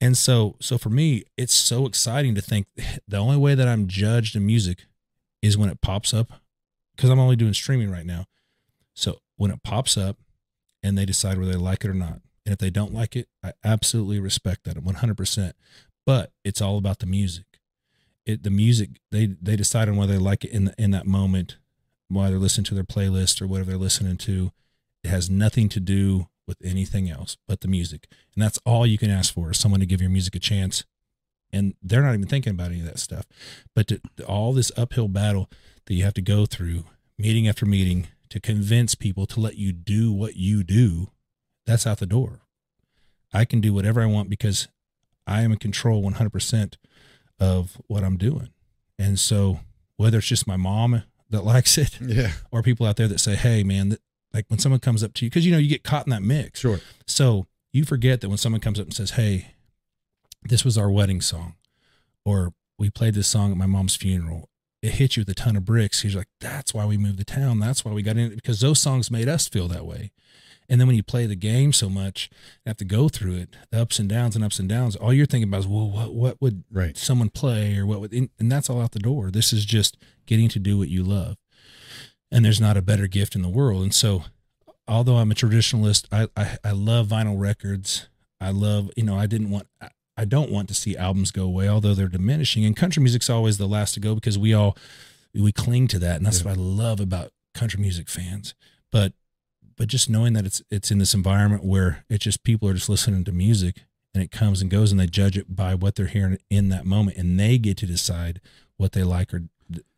And 0.00 0.18
so, 0.18 0.56
so 0.60 0.76
for 0.76 0.90
me, 0.90 1.22
it's 1.36 1.54
so 1.54 1.86
exciting 1.86 2.34
to 2.34 2.40
think 2.42 2.66
the 3.06 3.16
only 3.18 3.36
way 3.36 3.54
that 3.54 3.68
I'm 3.68 3.86
judged 3.86 4.34
in 4.34 4.44
music 4.44 4.86
is 5.42 5.56
when 5.56 5.68
it 5.70 5.80
pops 5.80 6.12
up, 6.12 6.32
because 6.96 7.10
I'm 7.10 7.20
only 7.20 7.36
doing 7.36 7.54
streaming 7.54 7.92
right 7.92 8.04
now. 8.06 8.24
So 8.92 9.20
when 9.36 9.52
it 9.52 9.62
pops 9.62 9.96
up, 9.96 10.16
and 10.82 10.98
they 10.98 11.04
decide 11.06 11.38
whether 11.38 11.52
they 11.52 11.58
like 11.58 11.84
it 11.84 11.90
or 11.90 11.94
not, 11.94 12.20
and 12.44 12.52
if 12.52 12.58
they 12.58 12.70
don't 12.70 12.92
like 12.92 13.14
it, 13.14 13.28
I 13.44 13.52
absolutely 13.62 14.18
respect 14.18 14.64
that 14.64 14.76
100. 14.82 15.54
But 16.06 16.30
it's 16.44 16.62
all 16.62 16.78
about 16.78 17.00
the 17.00 17.06
music. 17.06 17.44
It 18.24 18.42
the 18.42 18.50
music 18.50 19.00
they 19.10 19.26
they 19.26 19.56
decide 19.56 19.88
on 19.88 19.96
whether 19.96 20.14
they 20.14 20.18
like 20.18 20.44
it 20.44 20.50
in 20.52 20.66
the, 20.66 20.74
in 20.78 20.92
that 20.92 21.06
moment, 21.06 21.58
while 22.08 22.30
they're 22.30 22.38
listening 22.38 22.64
to 22.66 22.74
their 22.74 22.84
playlist 22.84 23.42
or 23.42 23.46
whatever 23.46 23.70
they're 23.70 23.78
listening 23.78 24.16
to. 24.18 24.52
It 25.04 25.08
has 25.08 25.28
nothing 25.28 25.68
to 25.70 25.80
do 25.80 26.28
with 26.46 26.58
anything 26.64 27.10
else 27.10 27.36
but 27.46 27.60
the 27.60 27.68
music. 27.68 28.06
And 28.34 28.42
that's 28.42 28.58
all 28.64 28.86
you 28.86 28.98
can 28.98 29.10
ask 29.10 29.34
for 29.34 29.50
is 29.50 29.58
someone 29.58 29.80
to 29.80 29.86
give 29.86 30.00
your 30.00 30.10
music 30.10 30.34
a 30.34 30.40
chance. 30.40 30.84
And 31.52 31.74
they're 31.82 32.02
not 32.02 32.14
even 32.14 32.26
thinking 32.26 32.52
about 32.52 32.70
any 32.70 32.80
of 32.80 32.86
that 32.86 32.98
stuff. 32.98 33.26
But 33.74 33.88
to, 33.88 34.00
all 34.26 34.52
this 34.52 34.72
uphill 34.76 35.08
battle 35.08 35.48
that 35.86 35.94
you 35.94 36.04
have 36.04 36.14
to 36.14 36.22
go 36.22 36.46
through, 36.46 36.84
meeting 37.18 37.46
after 37.48 37.66
meeting, 37.66 38.08
to 38.30 38.40
convince 38.40 38.94
people 38.94 39.26
to 39.26 39.40
let 39.40 39.56
you 39.56 39.72
do 39.72 40.12
what 40.12 40.36
you 40.36 40.64
do, 40.64 41.08
that's 41.66 41.86
out 41.86 41.98
the 41.98 42.06
door. 42.06 42.40
I 43.32 43.44
can 43.44 43.60
do 43.60 43.72
whatever 43.72 44.02
I 44.02 44.06
want 44.06 44.28
because 44.28 44.68
I 45.26 45.42
am 45.42 45.52
in 45.52 45.58
control 45.58 46.02
100% 46.02 46.74
of 47.38 47.80
what 47.86 48.04
I'm 48.04 48.16
doing. 48.16 48.48
And 48.98 49.18
so, 49.18 49.60
whether 49.96 50.18
it's 50.18 50.26
just 50.26 50.46
my 50.46 50.56
mom 50.56 51.02
that 51.30 51.44
likes 51.44 51.76
it 51.78 51.98
Yeah, 52.06 52.32
or 52.50 52.62
people 52.62 52.86
out 52.86 52.96
there 52.96 53.08
that 53.08 53.18
say, 53.20 53.34
hey, 53.34 53.62
man, 53.62 53.88
th- 53.90 54.00
like 54.32 54.46
when 54.48 54.58
someone 54.58 54.80
comes 54.80 55.02
up 55.02 55.14
to 55.14 55.24
you, 55.24 55.30
because 55.30 55.44
you 55.46 55.52
know, 55.52 55.58
you 55.58 55.68
get 55.68 55.82
caught 55.82 56.06
in 56.06 56.10
that 56.10 56.22
mix. 56.22 56.60
sure. 56.60 56.80
So 57.06 57.46
you 57.72 57.84
forget 57.84 58.20
that 58.20 58.28
when 58.28 58.38
someone 58.38 58.60
comes 58.60 58.78
up 58.78 58.86
and 58.86 58.94
says, 58.94 59.12
"Hey, 59.12 59.54
this 60.42 60.64
was 60.64 60.76
our 60.76 60.90
wedding 60.90 61.20
song," 61.20 61.54
or 62.24 62.52
"We 62.78 62.90
played 62.90 63.14
this 63.14 63.28
song 63.28 63.50
at 63.50 63.56
my 63.56 63.66
mom's 63.66 63.96
funeral," 63.96 64.50
it 64.82 64.92
hits 64.92 65.16
you 65.16 65.22
with 65.22 65.30
a 65.30 65.34
ton 65.34 65.56
of 65.56 65.64
bricks. 65.64 66.02
He's 66.02 66.14
like, 66.14 66.28
"That's 66.40 66.74
why 66.74 66.84
we 66.84 66.96
moved 66.98 67.18
to 67.18 67.24
town. 67.24 67.60
That's 67.60 67.84
why 67.84 67.92
we 67.92 68.02
got 68.02 68.16
in 68.18 68.32
it 68.32 68.36
because 68.36 68.60
those 68.60 68.80
songs 68.80 69.10
made 69.10 69.28
us 69.28 69.48
feel 69.48 69.68
that 69.68 69.86
way." 69.86 70.12
And 70.68 70.80
then 70.80 70.86
when 70.88 70.96
you 70.96 71.02
play 71.02 71.26
the 71.26 71.36
game 71.36 71.72
so 71.72 71.88
much, 71.88 72.28
you 72.64 72.70
have 72.70 72.76
to 72.78 72.84
go 72.84 73.08
through 73.08 73.36
it, 73.36 73.56
the 73.70 73.80
ups 73.80 73.98
and 73.98 74.08
downs 74.08 74.34
and 74.34 74.44
ups 74.44 74.58
and 74.58 74.68
downs. 74.68 74.96
All 74.96 75.12
you're 75.12 75.26
thinking 75.26 75.48
about 75.48 75.60
is, 75.60 75.66
well, 75.66 75.88
what 75.90 76.14
what 76.14 76.40
would 76.40 76.64
Right. 76.70 76.96
someone 76.96 77.30
play 77.30 77.76
or 77.76 77.86
what 77.86 78.00
would, 78.00 78.12
and 78.12 78.30
and 78.38 78.50
that's 78.50 78.68
all 78.68 78.80
out 78.80 78.92
the 78.92 78.98
door. 78.98 79.30
This 79.30 79.52
is 79.52 79.64
just 79.64 79.96
getting 80.26 80.48
to 80.50 80.58
do 80.58 80.76
what 80.78 80.88
you 80.88 81.02
love, 81.04 81.36
and 82.30 82.44
there's 82.44 82.60
not 82.60 82.76
a 82.76 82.82
better 82.82 83.06
gift 83.06 83.34
in 83.36 83.42
the 83.42 83.48
world. 83.48 83.82
And 83.82 83.94
so, 83.94 84.24
although 84.88 85.16
I'm 85.16 85.30
a 85.30 85.34
traditionalist, 85.34 86.06
I 86.12 86.28
I, 86.36 86.58
I 86.64 86.70
love 86.72 87.08
vinyl 87.08 87.38
records. 87.38 88.08
I 88.40 88.50
love, 88.50 88.90
you 88.96 89.02
know, 89.04 89.16
I 89.18 89.26
didn't 89.26 89.50
want, 89.50 89.66
I- 89.80 89.88
I 90.18 90.24
don't 90.24 90.50
want 90.50 90.68
to 90.68 90.74
see 90.74 90.96
albums 90.96 91.30
go 91.30 91.44
away, 91.44 91.68
although 91.68 91.94
they're 91.94 92.08
diminishing. 92.08 92.64
And 92.64 92.74
country 92.76 93.02
music's 93.02 93.28
always 93.30 93.58
the 93.58 93.66
last 93.68 93.92
to 93.94 94.00
go 94.00 94.14
because 94.14 94.38
we 94.38 94.52
all 94.54 94.76
we 95.34 95.52
cling 95.52 95.88
to 95.88 95.98
that, 95.98 96.16
and 96.16 96.24
that's 96.26 96.40
Yeah. 96.40 96.48
what 96.50 96.58
I 96.58 96.60
love 96.60 97.00
about 97.00 97.32
country 97.54 97.80
music 97.80 98.08
fans. 98.08 98.54
But 98.90 99.12
but 99.76 99.88
just 99.88 100.08
knowing 100.10 100.32
that 100.34 100.46
it's 100.46 100.62
it's 100.70 100.90
in 100.90 100.98
this 100.98 101.14
environment 101.14 101.64
where 101.64 102.04
it's 102.08 102.24
just 102.24 102.44
people 102.44 102.68
are 102.68 102.74
just 102.74 102.88
listening 102.88 103.24
to 103.24 103.32
music 103.32 103.84
and 104.14 104.22
it 104.22 104.30
comes 104.30 104.62
and 104.62 104.70
goes 104.70 104.90
and 104.90 105.00
they 105.00 105.06
judge 105.06 105.36
it 105.36 105.54
by 105.54 105.74
what 105.74 105.94
they're 105.94 106.06
hearing 106.06 106.38
in 106.50 106.68
that 106.70 106.84
moment 106.84 107.16
and 107.16 107.38
they 107.38 107.58
get 107.58 107.76
to 107.78 107.86
decide 107.86 108.40
what 108.76 108.92
they 108.92 109.02
like 109.02 109.32
or 109.34 109.42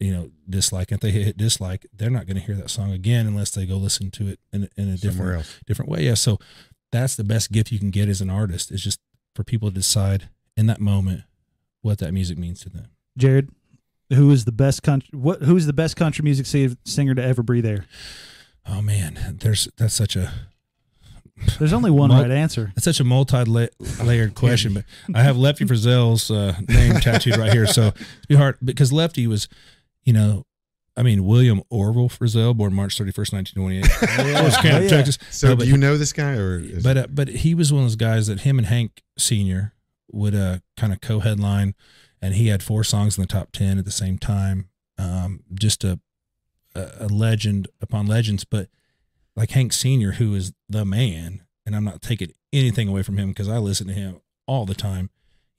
you 0.01 0.12
know 0.12 0.31
dislike 0.49 0.91
if 0.91 1.01
they 1.01 1.11
hit 1.11 1.37
dislike 1.37 1.87
they're 1.93 2.11
not 2.11 2.26
going 2.26 2.37
to 2.37 2.43
hear 2.43 2.55
that 2.55 2.70
song 2.70 2.93
again 2.93 3.26
unless 3.26 3.51
they 3.51 3.66
go 3.66 3.76
listen 3.76 4.11
to 4.11 4.29
it 4.29 4.41
in, 4.53 4.68
in 4.76 4.89
a 4.89 4.97
different 4.97 5.37
else. 5.37 5.61
different 5.66 5.91
way 5.91 6.03
yeah 6.03 6.14
so 6.14 6.39
that's 6.91 7.16
the 7.16 7.24
best 7.24 7.53
gift 7.53 7.70
you 7.70 7.79
can 7.79 7.91
get 7.91 8.09
as 8.09 8.20
an 8.20 8.31
artist 8.31 8.70
is 8.70 8.83
just 8.83 8.99
for 9.35 9.45
people 9.45 9.68
to 9.68 9.74
decide 9.74 10.31
in 10.57 10.66
that 10.66 10.81
moment 10.81 11.22
what 11.83 11.99
that 11.99 12.12
music 12.12 12.39
means 12.39 12.61
to 12.61 12.70
them 12.70 12.89
Jerrod, 13.18 13.49
who 14.14 14.31
is 14.31 14.45
the 14.45 14.53
best 14.53 14.83
country? 14.83 15.11
What? 15.18 15.43
Who's 15.43 15.66
the 15.66 15.72
best 15.72 15.97
country 15.97 16.22
music 16.22 16.47
singer 16.85 17.14
to 17.14 17.22
ever 17.22 17.43
breathe 17.43 17.66
air? 17.66 17.85
Oh 18.68 18.82
man 18.82 19.36
there's 19.40 19.68
that's 19.76 19.94
such 19.94 20.16
a 20.16 20.32
There's 21.58 21.72
only 21.72 21.90
one 21.90 22.08
Mul- 22.08 22.22
right 22.22 22.30
answer. 22.30 22.72
That's 22.74 22.84
such 22.84 22.98
a 23.00 23.04
multi-layered 23.04 24.34
question, 24.34 24.74
but 24.74 24.84
I 25.14 25.22
have 25.22 25.36
Lefty 25.36 25.64
Frizzell's 25.66 26.30
uh, 26.32 26.56
name 26.68 26.94
tattooed 26.94 27.36
right 27.36 27.52
here, 27.52 27.66
so 27.66 27.88
it's 27.96 28.26
be 28.28 28.34
hard 28.34 28.56
because 28.64 28.92
Lefty 28.92 29.26
was, 29.28 29.48
you 30.02 30.12
know, 30.12 30.44
I 30.96 31.04
mean 31.04 31.24
William 31.24 31.62
Orville 31.70 32.08
Frizzell, 32.08 32.56
born 32.56 32.74
March 32.74 32.98
thirty 32.98 33.12
first, 33.12 33.32
nineteen 33.32 33.62
twenty 33.62 33.78
eight, 33.78 33.84
Camp, 34.00 34.82
yeah. 34.82 34.88
Texas. 34.88 35.18
So 35.30 35.50
No, 35.50 35.56
do 35.56 35.66
you 35.66 35.76
know 35.76 35.96
this 35.96 36.12
guy 36.12 36.32
or? 36.32 36.58
Is 36.58 36.82
But 36.82 36.96
uh, 36.96 37.06
but 37.08 37.28
he 37.28 37.54
was 37.54 37.72
one 37.72 37.82
of 37.82 37.88
those 37.88 37.94
guys 37.96 38.26
that 38.26 38.40
him 38.40 38.58
and 38.58 38.66
Hank 38.66 39.02
Senior 39.16 39.74
would 40.10 40.34
uh, 40.34 40.58
kind 40.76 40.92
of 40.92 41.00
co-headline, 41.00 41.76
and 42.20 42.34
he 42.34 42.48
had 42.48 42.64
four 42.64 42.82
songs 42.82 43.16
in 43.16 43.22
the 43.22 43.28
top 43.28 43.52
ten 43.52 43.78
at 43.78 43.84
the 43.84 43.92
same 43.92 44.18
time. 44.18 44.70
Um, 44.98 45.44
just 45.54 45.84
a, 45.84 46.00
a 46.79 47.07
a 47.07 47.09
legend 47.09 47.68
upon 47.81 48.07
legends, 48.07 48.45
but 48.45 48.68
like 49.37 49.51
Hank 49.51 49.72
Senior, 49.72 50.12
who 50.12 50.35
is 50.35 50.53
the 50.68 50.85
man, 50.85 51.43
and 51.64 51.76
I'm 51.76 51.85
not 51.85 52.03
taking 52.03 52.33
anything 52.53 52.89
away 52.89 53.03
from 53.03 53.18
him 53.18 53.29
because 53.29 53.49
I 53.49 53.59
listen 53.59 53.87
to 53.87 53.93
him 53.93 54.20
all 54.47 54.66
the 54.66 54.74
time. 54.74 55.11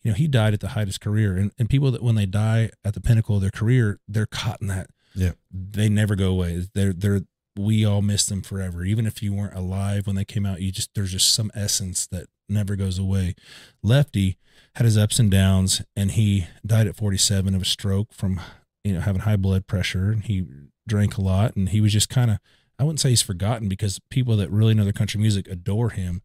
You 0.02 0.12
know, 0.12 0.16
he 0.16 0.28
died 0.28 0.54
at 0.54 0.60
the 0.60 0.70
height 0.70 0.84
of 0.84 0.90
his 0.90 0.98
career, 0.98 1.36
and, 1.36 1.52
and 1.60 1.70
people 1.70 1.92
that 1.92 2.04
when 2.04 2.16
they 2.16 2.26
die 2.26 2.72
at 2.84 2.94
the 2.94 3.02
pinnacle 3.02 3.36
of 3.36 3.42
their 3.42 3.52
career, 3.52 4.00
they're 4.08 4.26
caught 4.26 4.62
in 4.62 4.68
that. 4.68 4.88
Yeah. 5.16 5.32
they 5.52 5.90
never 5.90 6.16
go 6.16 6.30
away. 6.30 6.66
They're 6.74 6.94
they're 6.94 7.22
we 7.58 7.84
all 7.84 8.02
miss 8.02 8.26
them 8.26 8.42
forever. 8.42 8.84
Even 8.84 9.06
if 9.06 9.22
you 9.22 9.34
weren't 9.34 9.56
alive 9.56 10.08
when 10.08 10.16
they 10.16 10.26
came 10.26 10.46
out, 10.46 10.62
you 10.62 10.72
just 10.72 10.94
there's 10.94 11.12
just 11.12 11.34
some 11.34 11.52
essence 11.54 12.08
that 12.08 12.28
never 12.48 12.76
goes 12.76 12.98
away. 12.98 13.36
Lefty 13.84 14.38
had 14.76 14.86
his 14.86 14.98
ups 14.98 15.20
and 15.20 15.30
downs, 15.30 15.82
and 15.96 16.12
he 16.12 16.48
died 16.66 16.88
at 16.88 16.96
47 16.96 17.56
of 17.56 17.62
a 17.62 17.66
stroke 17.66 18.14
from 18.14 18.40
you 18.84 18.94
know 18.94 19.02
having 19.02 19.22
high 19.22 19.36
blood 19.36 19.68
pressure, 19.68 20.12
and 20.12 20.24
he 20.24 20.46
drank 20.90 21.18
a 21.18 21.22
lot, 21.22 21.56
and 21.56 21.70
he 21.70 21.82
was 21.82 21.94
just 21.94 22.10
kind 22.10 22.32
of 22.32 22.40
I 22.80 22.84
wouldn't 22.84 23.02
say 23.02 23.10
he's 23.10 23.22
forgotten 23.22 23.68
because 23.68 24.00
people 24.10 24.38
that 24.38 24.50
really 24.50 24.74
know 24.74 24.86
their 24.86 24.94
country 24.94 25.20
music 25.20 25.48
adore 25.50 25.90
him, 25.90 26.22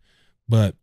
but 0.49 0.77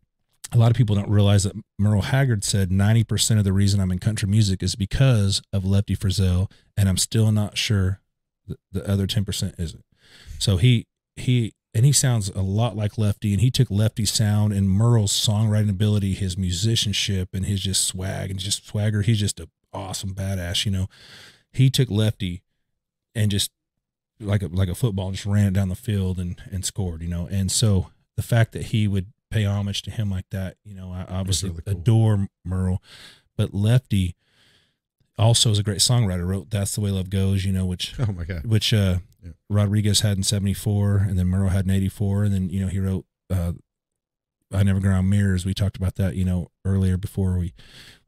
a 0.51 0.57
lot 0.57 0.69
of 0.69 0.75
people 0.75 0.95
don't 0.95 1.09
realize 1.09 1.43
that 1.43 1.55
Merle 1.79 2.01
Haggard 2.01 2.43
said 2.43 2.69
90% 2.69 3.37
of 3.37 3.45
the 3.45 3.53
reason 3.53 3.79
I'm 3.79 3.91
in 3.91 3.99
country 3.99 4.27
music 4.27 4.61
is 4.61 4.75
because 4.75 5.41
of 5.53 5.63
Lefty 5.63 5.95
Frizzell, 5.95 6.51
and 6.75 6.89
I'm 6.89 6.97
still 6.97 7.31
not 7.31 7.57
sure 7.57 8.01
the, 8.47 8.57
the 8.71 8.89
other 8.89 9.07
10% 9.07 9.57
isn't. 9.57 9.85
So 10.39 10.57
he 10.57 10.87
he 11.15 11.53
and 11.73 11.85
he 11.85 11.93
sounds 11.93 12.29
a 12.29 12.41
lot 12.41 12.75
like 12.75 12.97
Lefty, 12.97 13.31
and 13.31 13.39
he 13.39 13.49
took 13.49 13.71
Lefty's 13.71 14.11
sound 14.11 14.51
and 14.51 14.69
Merle's 14.69 15.13
songwriting 15.13 15.69
ability, 15.69 16.13
his 16.13 16.37
musicianship, 16.37 17.29
and 17.33 17.45
his 17.45 17.61
just 17.61 17.85
swag 17.85 18.29
and 18.29 18.39
just 18.39 18.65
swagger. 18.65 19.03
He's 19.03 19.19
just 19.19 19.39
a 19.39 19.47
awesome 19.71 20.13
badass, 20.13 20.65
you 20.65 20.71
know. 20.71 20.87
He 21.53 21.69
took 21.69 21.89
Lefty 21.89 22.43
and 23.15 23.31
just 23.31 23.51
like 24.21 24.41
a 24.43 24.47
like 24.47 24.69
a 24.69 24.75
football, 24.75 25.11
just 25.11 25.25
ran 25.25 25.47
it 25.47 25.53
down 25.53 25.69
the 25.69 25.75
field 25.75 26.19
and 26.19 26.41
and 26.51 26.63
scored, 26.65 27.01
you 27.01 27.09
know. 27.09 27.27
And 27.29 27.51
so 27.51 27.87
the 28.15 28.23
fact 28.23 28.51
that 28.53 28.63
he 28.67 28.87
would 28.87 29.07
pay 29.29 29.45
homage 29.45 29.81
to 29.83 29.91
him 29.91 30.09
like 30.11 30.29
that, 30.31 30.57
you 30.63 30.75
know, 30.75 30.91
I 30.91 31.05
obviously 31.09 31.49
really 31.49 31.61
cool. 31.63 31.73
adore 31.73 32.27
Merle, 32.45 32.81
but 33.37 33.53
Lefty 33.53 34.15
also 35.17 35.51
is 35.51 35.59
a 35.59 35.63
great 35.63 35.79
songwriter. 35.79 36.25
Wrote 36.27 36.49
"That's 36.49 36.73
the 36.75 36.81
Way 36.81 36.91
Love 36.91 37.09
Goes," 37.09 37.45
you 37.45 37.51
know, 37.51 37.65
which 37.65 37.93
Oh 37.99 38.11
my 38.11 38.23
god. 38.23 38.45
which 38.45 38.73
uh, 38.73 38.99
Yeah. 39.23 39.31
Rodriguez 39.49 40.01
had 40.01 40.17
in 40.17 40.23
'74, 40.23 40.97
and 41.07 41.17
then 41.17 41.27
Merle 41.27 41.49
had 41.49 41.65
in 41.65 41.71
'84, 41.71 42.23
and 42.25 42.33
then 42.33 42.49
you 42.49 42.59
know 42.61 42.67
he 42.67 42.79
wrote 42.79 43.05
uh, 43.29 43.53
"I 44.51 44.63
Never 44.63 44.79
Ground 44.79 45.09
Mirrors." 45.09 45.45
We 45.45 45.53
talked 45.53 45.77
about 45.77 45.95
that, 45.95 46.15
you 46.15 46.25
know, 46.25 46.49
earlier 46.65 46.97
before 46.97 47.37
we 47.37 47.53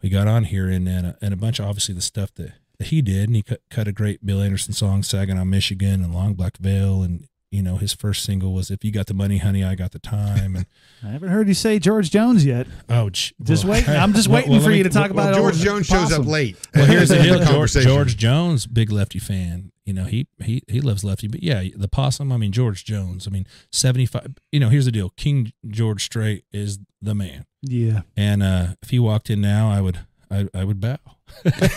we 0.01 0.09
got 0.09 0.27
on 0.27 0.45
here, 0.45 0.67
and 0.69 0.87
and 0.87 1.07
a, 1.07 1.17
and 1.21 1.33
a 1.33 1.37
bunch 1.37 1.59
of 1.59 1.65
obviously 1.65 1.93
the 1.95 2.01
stuff 2.01 2.33
that, 2.35 2.53
that 2.79 2.87
he 2.87 3.01
did, 3.01 3.29
and 3.29 3.35
he 3.35 3.41
cut, 3.43 3.61
cut 3.69 3.87
a 3.87 3.91
great 3.91 4.25
Bill 4.25 4.41
Anderson 4.41 4.73
song, 4.73 5.03
"Saginaw, 5.03 5.45
Michigan," 5.45 6.03
and 6.03 6.13
"Long 6.13 6.33
Black 6.33 6.57
Veil," 6.57 7.03
and 7.03 7.27
you 7.51 7.61
know 7.61 7.77
his 7.77 7.93
first 7.93 8.23
single 8.23 8.51
was 8.53 8.71
"If 8.71 8.83
You 8.83 8.91
Got 8.91 9.05
the 9.07 9.13
Money, 9.13 9.37
Honey, 9.37 9.63
I 9.63 9.75
Got 9.75 9.91
the 9.91 9.99
Time," 9.99 10.55
and 10.55 10.65
I 11.03 11.07
haven't 11.11 11.29
heard 11.29 11.47
you 11.47 11.53
say 11.53 11.77
George 11.79 12.09
Jones 12.09 12.45
yet. 12.45 12.67
oh, 12.89 13.09
j- 13.11 13.33
Just 13.43 13.63
well, 13.65 13.73
waiting. 13.73 13.89
I'm 13.95 14.13
just 14.13 14.27
waiting 14.27 14.51
well, 14.51 14.61
for 14.61 14.69
let 14.69 14.77
you 14.77 14.83
to 14.83 14.89
talk 14.89 15.11
about 15.11 15.35
George 15.35 15.57
Jones 15.57 15.85
shows 15.85 16.11
up 16.11 16.25
late. 16.25 16.57
Well, 16.75 16.85
here's 16.85 17.09
the 17.09 17.21
deal. 17.21 17.35
George, 17.35 17.47
conversation. 17.47 17.89
George 17.89 18.17
Jones, 18.17 18.65
big 18.65 18.91
lefty 18.91 19.19
fan. 19.19 19.71
You 19.85 19.93
know, 19.93 20.05
he 20.05 20.27
he 20.41 20.63
he 20.67 20.79
loves 20.81 21.03
lefty. 21.03 21.27
But 21.27 21.43
yeah, 21.43 21.63
the 21.75 21.87
possum. 21.89 22.31
I 22.31 22.37
mean, 22.37 22.51
George 22.53 22.85
Jones. 22.85 23.27
I 23.27 23.31
mean, 23.31 23.45
seventy 23.71 24.05
five. 24.07 24.33
You 24.51 24.59
know, 24.59 24.69
here's 24.69 24.85
the 24.85 24.91
deal. 24.91 25.09
King 25.17 25.51
George 25.67 26.03
Strait 26.05 26.45
is 26.51 26.79
the 27.01 27.13
man. 27.13 27.45
Yeah, 27.61 28.01
And 28.17 28.41
uh, 28.43 28.75
if 28.81 28.89
he 28.89 28.99
walked 28.99 29.29
in 29.29 29.39
now, 29.41 29.69
I 29.69 29.79
would 29.81 29.99
I, 30.31 30.47
I 30.53 30.63
would 30.63 30.79
bow. 30.81 30.97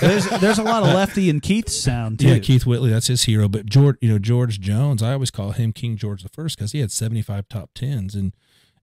There's 0.00 0.28
there's 0.40 0.58
a 0.58 0.62
lot 0.62 0.82
of 0.82 0.88
Lefty 0.94 1.28
and 1.30 1.42
Keith's 1.42 1.74
sound 1.78 2.18
too. 2.20 2.28
Yeah, 2.28 2.38
Keith 2.38 2.66
Whitley, 2.66 2.90
that's 2.90 3.06
his 3.08 3.24
hero. 3.24 3.48
But 3.48 3.66
George, 3.66 3.96
you 4.00 4.08
know, 4.08 4.18
George 4.18 4.60
Jones, 4.60 5.02
I 5.02 5.12
always 5.12 5.30
call 5.30 5.52
him 5.52 5.72
King 5.72 5.96
George 5.96 6.22
the 6.22 6.28
First 6.28 6.56
because 6.56 6.72
he 6.72 6.80
had 6.80 6.90
seventy 6.92 7.22
five 7.22 7.48
top 7.48 7.70
tens, 7.74 8.14
and 8.14 8.32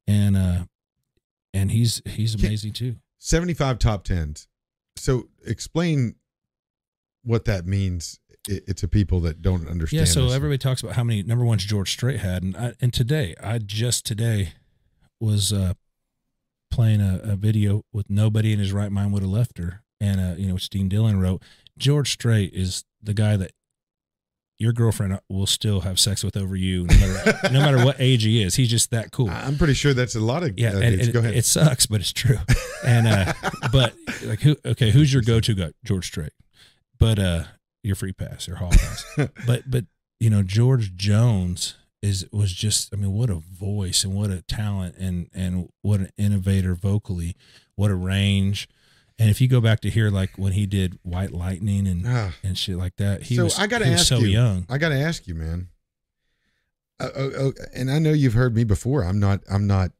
and 0.07 0.35
uh, 0.37 0.63
and 1.53 1.71
he's 1.71 2.01
he's 2.05 2.35
amazing 2.35 2.73
too. 2.73 2.95
75 3.19 3.79
top 3.79 4.03
tens. 4.03 4.47
So 4.97 5.29
explain 5.45 6.15
what 7.23 7.45
that 7.45 7.65
means 7.65 8.19
i- 8.49 8.59
i- 8.67 8.73
to 8.73 8.85
people 8.87 9.21
that 9.21 9.41
don't 9.41 9.65
understand. 9.69 10.07
Yeah, 10.07 10.11
so 10.13 10.25
this. 10.25 10.33
everybody 10.33 10.57
talks 10.57 10.83
about 10.83 10.95
how 10.97 11.05
many 11.05 11.23
number 11.23 11.45
ones 11.45 11.63
George 11.63 11.89
Strait 11.91 12.19
had, 12.19 12.43
and 12.43 12.57
I, 12.57 12.73
and 12.81 12.93
today 12.93 13.33
I 13.41 13.59
just 13.59 14.05
today 14.05 14.53
was 15.21 15.53
uh, 15.53 15.73
playing 16.69 16.99
a, 16.99 17.21
a 17.23 17.35
video 17.37 17.85
with 17.93 18.09
nobody 18.09 18.51
in 18.51 18.59
his 18.59 18.73
right 18.73 18.91
mind 18.91 19.13
would 19.13 19.21
have 19.21 19.31
left 19.31 19.57
her, 19.57 19.82
and 20.03 20.19
uh, 20.19 20.35
you 20.37 20.47
know, 20.47 20.55
which 20.55 20.69
Dean 20.69 20.89
Dillon 20.89 21.19
wrote. 21.19 21.41
George 21.77 22.11
Strait 22.11 22.53
is 22.53 22.83
the 23.01 23.13
guy 23.13 23.37
that 23.37 23.51
your 24.59 24.71
girlfriend 24.73 25.19
will 25.29 25.47
still 25.47 25.81
have 25.81 25.99
sex 25.99 26.23
with 26.23 26.37
over 26.37 26.55
you, 26.55 26.85
no 26.85 26.95
matter 26.95 27.39
no 27.51 27.59
matter 27.59 27.83
what 27.83 27.95
age 27.99 28.23
he 28.23 28.43
is. 28.43 28.55
He's 28.55 28.69
just 28.69 28.91
that 28.91 29.11
cool. 29.11 29.29
I'm 29.29 29.57
pretty 29.57 29.73
sure 29.73 29.93
that's 29.93 30.15
a 30.15 30.19
lot 30.19 30.43
of 30.43 30.57
Yeah, 30.59 30.73
uh, 30.73 30.79
and, 30.79 31.01
and 31.01 31.13
Go 31.13 31.19
ahead. 31.19 31.35
it 31.35 31.45
sucks, 31.45 31.85
but 31.85 32.01
it's 32.01 32.13
true. 32.13 32.37
And 32.85 33.07
uh, 33.07 33.33
but 33.71 33.93
like 34.25 34.41
who? 34.41 34.55
Okay, 34.65 34.91
who's 34.91 35.11
your 35.11 35.23
go-to 35.23 35.53
guy? 35.55 35.71
George 35.83 36.05
Strait. 36.07 36.33
But 36.99 37.19
uh, 37.19 37.43
your 37.83 37.95
free 37.95 38.13
pass, 38.13 38.47
your 38.47 38.57
hall 38.57 38.71
pass. 38.71 39.05
but 39.47 39.63
but 39.69 39.85
you 40.19 40.29
know 40.29 40.43
George 40.43 40.95
Jones 40.95 41.75
is 42.01 42.27
was 42.31 42.53
just 42.53 42.93
I 42.93 42.97
mean 42.97 43.13
what 43.13 43.29
a 43.29 43.35
voice 43.35 44.03
and 44.03 44.13
what 44.13 44.29
a 44.29 44.41
talent 44.43 44.95
and 44.97 45.29
and 45.33 45.69
what 45.81 45.99
an 46.01 46.09
innovator 46.17 46.75
vocally, 46.75 47.35
what 47.75 47.89
a 47.91 47.95
range. 47.95 48.67
And 49.23 49.29
if 49.29 49.39
you 49.39 49.47
go 49.47 49.61
back 49.61 49.79
to 49.81 49.89
hear 49.89 50.09
like 50.09 50.31
when 50.37 50.51
he 50.51 50.65
did 50.65 50.99
White 51.03 51.31
Lightning 51.31 51.87
and 51.87 52.03
Ah. 52.05 52.33
and 52.43 52.57
shit 52.57 52.75
like 52.77 52.97
that, 52.97 53.23
he 53.23 53.35
so 53.37 53.45
was 53.45 53.57
I 53.57 53.67
got 53.67 53.79
to 53.79 53.85
he 53.85 53.91
was 53.91 54.01
ask 54.01 54.09
so 54.09 54.19
you. 54.19 54.27
young. 54.27 54.65
I 54.69 54.77
got 54.77 54.89
to 54.89 54.99
ask 54.99 55.27
you, 55.27 55.33
man. 55.35 55.69
Uh, 56.99 57.09
uh, 57.15 57.29
uh, 57.47 57.51
and 57.73 57.89
I 57.89 57.99
know 57.99 58.11
you've 58.11 58.33
heard 58.33 58.53
me 58.53 58.65
before. 58.65 59.03
I'm 59.05 59.19
not. 59.19 59.39
I'm 59.49 59.65
not. 59.65 59.91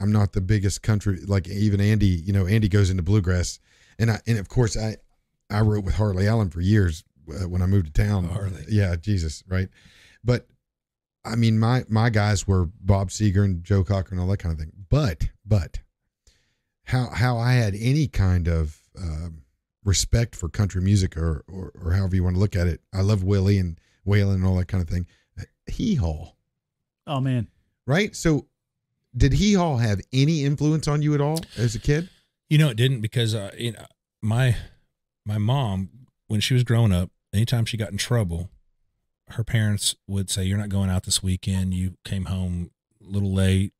I'm 0.00 0.10
not 0.12 0.32
the 0.32 0.40
biggest 0.40 0.82
country. 0.82 1.20
Like 1.26 1.46
even 1.46 1.80
Andy. 1.80 2.06
You 2.06 2.32
know, 2.32 2.46
Andy 2.46 2.68
goes 2.68 2.88
into 2.88 3.02
bluegrass, 3.02 3.60
and 3.98 4.10
I 4.10 4.20
and 4.26 4.38
of 4.38 4.48
course 4.48 4.76
I 4.78 4.96
I 5.50 5.60
wrote 5.60 5.84
with 5.84 5.96
Harley 5.96 6.26
Allen 6.26 6.48
for 6.48 6.62
years 6.62 7.04
uh, 7.28 7.46
when 7.48 7.60
I 7.60 7.66
moved 7.66 7.94
to 7.94 8.02
town. 8.02 8.24
Harley. 8.30 8.64
Yeah, 8.68 8.96
Jesus, 8.96 9.44
right. 9.46 9.68
But 10.24 10.46
I 11.24 11.36
mean, 11.36 11.58
my 11.58 11.84
my 11.88 12.08
guys 12.08 12.46
were 12.48 12.66
Bob 12.80 13.10
Seger 13.10 13.44
and 13.44 13.62
Joe 13.62 13.84
Cocker 13.84 14.12
and 14.12 14.20
all 14.20 14.28
that 14.28 14.38
kind 14.38 14.54
of 14.54 14.58
thing. 14.58 14.72
But 14.88 15.28
but 15.44 15.80
how 16.84 17.08
how 17.10 17.38
I 17.38 17.54
had 17.54 17.74
any 17.74 18.08
kind 18.08 18.48
of 18.48 18.78
um, 18.98 19.42
respect 19.84 20.36
for 20.36 20.48
country 20.48 20.80
music 20.82 21.16
or, 21.16 21.44
or 21.48 21.72
or 21.80 21.92
however 21.92 22.16
you 22.16 22.24
want 22.24 22.36
to 22.36 22.40
look 22.40 22.56
at 22.56 22.66
it. 22.66 22.80
I 22.92 23.00
love 23.02 23.22
Willie 23.22 23.58
and 23.58 23.78
Waylon 24.06 24.34
and 24.34 24.44
all 24.44 24.56
that 24.56 24.68
kind 24.68 24.82
of 24.82 24.88
thing. 24.88 25.06
Hee 25.66 25.94
Haw, 25.94 26.32
Oh 27.06 27.20
man, 27.20 27.48
right? 27.86 28.14
So, 28.14 28.46
did 29.16 29.32
Hee 29.32 29.54
Haw 29.54 29.76
have 29.76 30.00
any 30.12 30.44
influence 30.44 30.86
on 30.88 31.02
you 31.02 31.14
at 31.14 31.20
all 31.20 31.40
as 31.56 31.74
a 31.74 31.78
kid? 31.80 32.08
You 32.48 32.58
know, 32.58 32.68
it 32.68 32.76
didn't 32.76 33.00
because 33.00 33.34
uh, 33.34 33.52
you 33.56 33.72
know, 33.72 33.86
my 34.20 34.56
my 35.24 35.38
mom 35.38 35.90
when 36.26 36.40
she 36.40 36.54
was 36.54 36.64
growing 36.64 36.92
up, 36.92 37.10
anytime 37.32 37.64
she 37.64 37.76
got 37.76 37.90
in 37.90 37.98
trouble, 37.98 38.50
her 39.30 39.44
parents 39.44 39.94
would 40.06 40.30
say, 40.30 40.44
"You're 40.44 40.58
not 40.58 40.68
going 40.68 40.90
out 40.90 41.04
this 41.04 41.22
weekend. 41.22 41.74
You 41.74 41.96
came 42.04 42.26
home 42.26 42.70
a 43.00 43.10
little 43.10 43.32
late, 43.32 43.72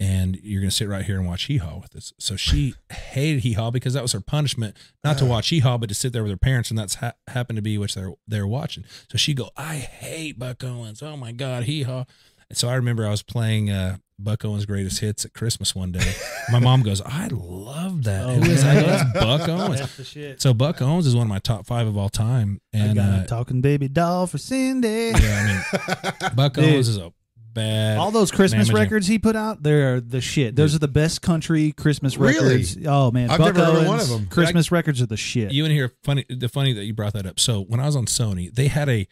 and 0.00 0.36
you're 0.42 0.60
going 0.60 0.70
to 0.70 0.74
sit 0.74 0.88
right 0.88 1.04
here 1.04 1.18
and 1.18 1.26
watch 1.28 1.44
Hee 1.44 1.58
Haw 1.58 1.78
with 1.78 1.94
us." 1.94 2.12
So 2.18 2.34
she 2.34 2.74
hated 2.90 3.40
Hee 3.42 3.52
Haw 3.52 3.70
because 3.70 3.92
that 3.94 4.02
was 4.02 4.12
her 4.12 4.20
punishment, 4.20 4.76
not 5.04 5.18
to 5.18 5.24
watch 5.26 5.50
Hee 5.50 5.60
Haw, 5.60 5.78
but 5.78 5.88
to 5.90 5.94
sit 5.94 6.12
there 6.12 6.22
with 6.22 6.32
her 6.32 6.38
parents, 6.38 6.70
and 6.70 6.78
that's 6.78 6.96
ha- 6.96 7.12
happened 7.28 7.56
to 7.58 7.62
be 7.62 7.78
what 7.78 7.92
they're 7.92 8.14
they're 8.26 8.46
watching. 8.46 8.84
So 9.12 9.16
she 9.18 9.34
go, 9.34 9.50
"I 9.56 9.76
hate 9.76 10.38
Buck 10.38 10.64
Owens. 10.64 11.02
Oh 11.02 11.16
my 11.16 11.30
God, 11.32 11.64
Hee 11.64 11.82
Haw." 11.84 12.04
And 12.48 12.58
so 12.58 12.68
I 12.68 12.74
remember 12.74 13.06
I 13.06 13.10
was 13.10 13.22
playing 13.22 13.70
uh, 13.70 13.98
Buck 14.18 14.44
Owens' 14.44 14.66
greatest 14.66 14.98
hits 14.98 15.24
at 15.24 15.32
Christmas 15.34 15.72
one 15.72 15.92
day. 15.92 16.12
My 16.50 16.58
mom 16.68 16.82
goes, 16.82 17.00
"I 17.00 17.28
love 17.30 18.02
that. 18.04 18.24
Oh, 18.26 18.34
Who 18.34 18.50
is 18.50 18.64
that? 18.64 18.84
That's 18.84 19.12
Buck 19.24 19.48
Owens." 19.48 19.78
that's 19.80 19.96
the 19.96 20.02
shit. 20.04 20.42
So 20.42 20.52
Buck 20.52 20.82
Owens 20.82 21.06
is 21.06 21.14
one 21.14 21.22
of 21.26 21.28
my 21.28 21.38
top 21.38 21.64
five 21.66 21.86
of 21.86 21.96
all 21.96 22.08
time, 22.08 22.60
I 22.74 22.78
and 22.78 22.94
got 22.96 23.08
uh, 23.20 23.22
a 23.22 23.26
talking 23.26 23.60
baby 23.60 23.86
doll 23.86 24.26
for 24.26 24.38
Cindy. 24.38 25.12
yeah, 25.14 25.62
I 25.72 25.92
mean, 25.92 26.34
Buck 26.34 26.54
Dude. 26.54 26.64
Owens 26.64 26.88
is 26.88 26.96
a 26.96 27.12
bad. 27.54 27.98
All 27.98 28.10
those 28.10 28.30
Christmas 28.30 28.68
Mamma 28.68 28.78
Jam. 28.78 28.84
records 28.84 29.06
he 29.06 29.18
put 29.18 29.36
out, 29.36 29.62
they're 29.62 30.00
the 30.00 30.20
shit. 30.20 30.56
Those 30.56 30.74
are 30.74 30.78
the 30.78 30.88
best 30.88 31.22
country 31.22 31.72
Christmas 31.72 32.16
Really? 32.16 32.48
records. 32.56 32.78
Oh 32.86 33.10
man, 33.10 33.30
I've 33.30 33.38
Buck 33.38 33.54
never 33.56 33.64
heard 33.64 33.82
of 33.82 33.86
Owens, 33.88 33.88
one 33.88 34.00
of 34.00 34.22
'em. 34.24 34.28
Christmas 34.28 34.70
records 34.72 35.00
are 35.02 35.06
the 35.06 35.16
shit. 35.16 35.52
You 35.52 35.62
want 35.62 35.70
to 35.70 35.74
hear 35.74 35.92
funny? 36.04 36.24
The 36.28 36.48
funny 36.48 36.72
that 36.72 36.84
you 36.84 36.94
brought 36.94 37.12
that 37.14 37.26
up. 37.26 37.38
So 37.40 37.60
when 37.62 37.80
I 37.80 37.86
was 37.86 37.96
on 37.96 38.06
Sony, 38.06 38.52
they 38.54 38.68
had 38.68 38.88
a 38.88 39.06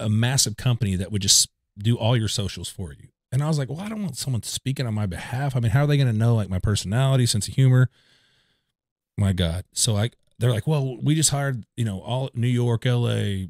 a 0.00 0.08
massive 0.08 0.56
company 0.56 0.94
that 0.96 1.10
would 1.10 1.22
just 1.22 1.48
do 1.78 1.96
all 1.96 2.16
your 2.16 2.28
socials 2.28 2.68
for 2.68 2.92
you, 2.92 3.08
and 3.32 3.42
I 3.42 3.48
was 3.48 3.58
like, 3.58 3.68
well, 3.68 3.80
I 3.80 3.88
don't 3.88 4.02
want 4.02 4.16
someone 4.16 4.42
speaking 4.42 4.86
on 4.86 4.94
my 4.94 5.06
behalf. 5.06 5.56
I 5.56 5.60
mean, 5.60 5.70
how 5.72 5.84
are 5.84 5.86
they 5.86 5.96
going 5.96 6.10
to 6.12 6.16
know 6.18 6.34
like 6.34 6.48
my 6.50 6.58
personality, 6.58 7.24
sense 7.26 7.48
of 7.48 7.54
humor? 7.54 7.88
My 9.18 9.32
God! 9.32 9.64
So 9.72 9.96
I, 9.96 10.10
they're 10.38 10.50
like, 10.52 10.66
well, 10.66 10.98
we 11.02 11.14
just 11.14 11.30
hired 11.30 11.64
you 11.76 11.84
know 11.86 12.00
all 12.00 12.30
New 12.34 12.46
York, 12.48 12.84
L.A., 12.84 13.48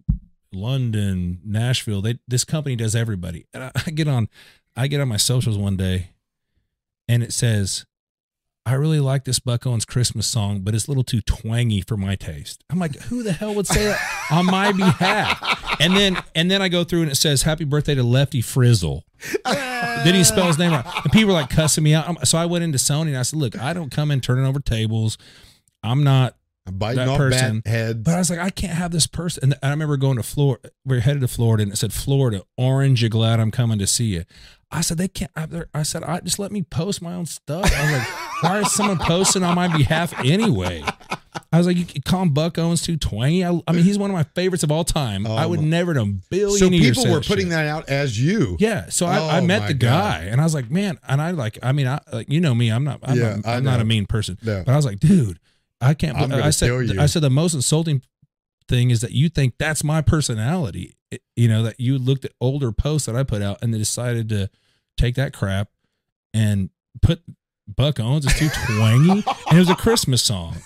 London, 0.52 1.40
Nashville. 1.44 2.02
They 2.02 2.18
this 2.26 2.44
company 2.44 2.76
does 2.76 2.94
everybody, 2.94 3.46
and 3.52 3.64
I, 3.64 3.72
I 3.86 3.90
get 3.90 4.08
on, 4.08 4.28
I 4.76 4.86
get 4.88 5.00
on 5.00 5.08
my 5.08 5.16
socials 5.16 5.58
one 5.58 5.76
day, 5.76 6.10
and 7.08 7.22
it 7.22 7.32
says. 7.32 7.84
I 8.68 8.72
really 8.72 8.98
like 8.98 9.22
this 9.22 9.38
Buck 9.38 9.64
Owens 9.64 9.84
Christmas 9.84 10.26
song, 10.26 10.62
but 10.62 10.74
it's 10.74 10.88
a 10.88 10.90
little 10.90 11.04
too 11.04 11.20
twangy 11.20 11.82
for 11.82 11.96
my 11.96 12.16
taste. 12.16 12.64
I'm 12.68 12.80
like, 12.80 12.96
who 13.02 13.22
the 13.22 13.30
hell 13.30 13.54
would 13.54 13.68
say 13.68 13.84
that 13.84 14.00
on 14.32 14.44
my 14.44 14.72
behalf? 14.72 15.78
And 15.80 15.96
then 15.96 16.16
and 16.34 16.50
then 16.50 16.60
I 16.60 16.68
go 16.68 16.82
through 16.82 17.02
and 17.02 17.10
it 17.12 17.14
says 17.14 17.42
happy 17.42 17.62
birthday 17.62 17.94
to 17.94 18.02
Lefty 18.02 18.42
Frizzell. 18.42 19.02
then 19.44 20.14
he 20.16 20.24
spells 20.24 20.48
his 20.48 20.58
name 20.58 20.72
wrong. 20.72 20.84
And 21.04 21.12
people 21.12 21.28
were 21.28 21.40
like 21.40 21.50
cussing 21.50 21.84
me 21.84 21.94
out. 21.94 22.26
So 22.26 22.38
I 22.38 22.46
went 22.46 22.64
into 22.64 22.78
Sony 22.78 23.08
and 23.08 23.18
I 23.18 23.22
said, 23.22 23.38
look, 23.38 23.56
I 23.56 23.72
don't 23.72 23.90
come 23.90 24.10
in 24.10 24.20
turning 24.20 24.44
over 24.44 24.58
tables. 24.58 25.16
I'm 25.84 26.02
not 26.02 26.34
biting 26.72 27.08
off 27.08 27.18
person. 27.18 27.60
bat 27.60 27.70
heads. 27.72 28.02
but 28.02 28.14
I 28.14 28.18
was 28.18 28.30
like, 28.30 28.38
I 28.38 28.50
can't 28.50 28.72
have 28.74 28.90
this 28.90 29.06
person. 29.06 29.42
And 29.44 29.54
I 29.62 29.70
remember 29.70 29.96
going 29.96 30.16
to 30.16 30.22
Florida. 30.22 30.70
We 30.84 30.96
are 30.96 31.00
headed 31.00 31.20
to 31.22 31.28
Florida, 31.28 31.62
and 31.64 31.72
it 31.72 31.76
said, 31.76 31.92
"Florida, 31.92 32.42
orange. 32.56 33.02
You're 33.02 33.10
glad 33.10 33.40
I'm 33.40 33.50
coming 33.50 33.78
to 33.78 33.86
see 33.86 34.06
you." 34.06 34.24
I 34.70 34.80
said, 34.80 34.98
"They 34.98 35.08
can't." 35.08 35.30
I, 35.36 35.46
I 35.74 35.82
said, 35.84 36.02
"I 36.04 36.20
just 36.20 36.38
let 36.38 36.50
me 36.52 36.62
post 36.62 37.00
my 37.02 37.14
own 37.14 37.26
stuff." 37.26 37.70
I 37.74 37.82
was 37.82 37.92
like, 37.92 38.08
"Why 38.42 38.60
is 38.60 38.72
someone 38.72 38.98
posting 38.98 39.42
on 39.44 39.54
my 39.54 39.74
behalf 39.76 40.12
anyway?" 40.24 40.82
I 41.52 41.58
was 41.58 41.66
like, 41.66 41.76
"You 41.76 41.84
can 41.84 42.02
call 42.02 42.22
him 42.22 42.30
Buck 42.30 42.58
Owens 42.58 42.82
too 42.82 42.96
twangy." 42.96 43.44
I, 43.44 43.60
I 43.68 43.72
mean, 43.72 43.84
he's 43.84 43.98
one 43.98 44.10
of 44.10 44.14
my 44.14 44.24
favorites 44.34 44.62
of 44.64 44.72
all 44.72 44.84
time. 44.84 45.26
Oh, 45.26 45.34
I 45.36 45.46
would 45.46 45.60
my- 45.60 45.66
never 45.66 45.92
a 45.92 46.04
billion 46.04 46.58
so 46.58 46.68
people 46.70 47.12
were 47.12 47.20
putting 47.20 47.46
shit. 47.46 47.50
that 47.50 47.66
out 47.66 47.88
as 47.88 48.20
you. 48.20 48.56
Yeah, 48.58 48.86
so 48.88 49.06
I, 49.06 49.18
I 49.18 49.38
Oh, 49.38 49.44
met 49.44 49.68
the 49.68 49.74
guy, 49.74 50.24
and 50.30 50.40
I 50.40 50.44
was 50.44 50.54
like, 50.54 50.70
man, 50.70 50.98
and 51.06 51.22
I 51.22 51.30
like, 51.30 51.58
I 51.62 51.72
mean, 51.72 51.86
I 51.86 52.00
like, 52.12 52.28
you 52.30 52.40
know 52.40 52.54
me, 52.54 52.70
I'm 52.70 52.82
not, 52.84 53.00
I'm, 53.02 53.18
Yeah, 53.18 53.36
not, 53.36 53.46
I 53.46 53.56
I'm 53.56 53.64
not 53.64 53.80
a 53.80 53.84
mean 53.84 54.06
person, 54.06 54.36
No. 54.42 54.62
but 54.66 54.72
I 54.72 54.76
was 54.76 54.84
like, 54.86 54.98
dude, 54.98 55.38
I 55.80 55.94
can't. 55.94 56.16
Believe- 56.28 56.44
I 56.46 56.50
said. 56.50 56.68
I 57.00 57.06
said 57.06 57.22
the 57.22 57.30
most 57.30 57.54
insulting 57.54 58.02
thing 58.68 58.90
is 58.90 59.00
that 59.02 59.12
you 59.12 59.28
think 59.28 59.54
that's 59.58 59.84
my 59.84 60.00
personality. 60.00 60.96
It- 61.10 61.22
you 61.36 61.48
know 61.48 61.62
that 61.62 61.78
you 61.78 61.98
looked 61.98 62.24
at 62.24 62.32
older 62.40 62.72
posts 62.72 63.06
that 63.06 63.14
I 63.16 63.22
put 63.22 63.42
out 63.42 63.58
and 63.62 63.72
they 63.72 63.78
decided 63.78 64.28
to 64.30 64.48
take 64.96 65.14
that 65.16 65.32
crap 65.32 65.68
and 66.34 66.70
put 67.02 67.22
Buck 67.68 67.98
Owens 68.00 68.24
is 68.26 68.34
too 68.38 68.48
twangy, 68.48 69.10
and 69.50 69.56
it 69.56 69.58
was 69.58 69.68
a 69.70 69.74
Christmas 69.74 70.22
song. 70.22 70.56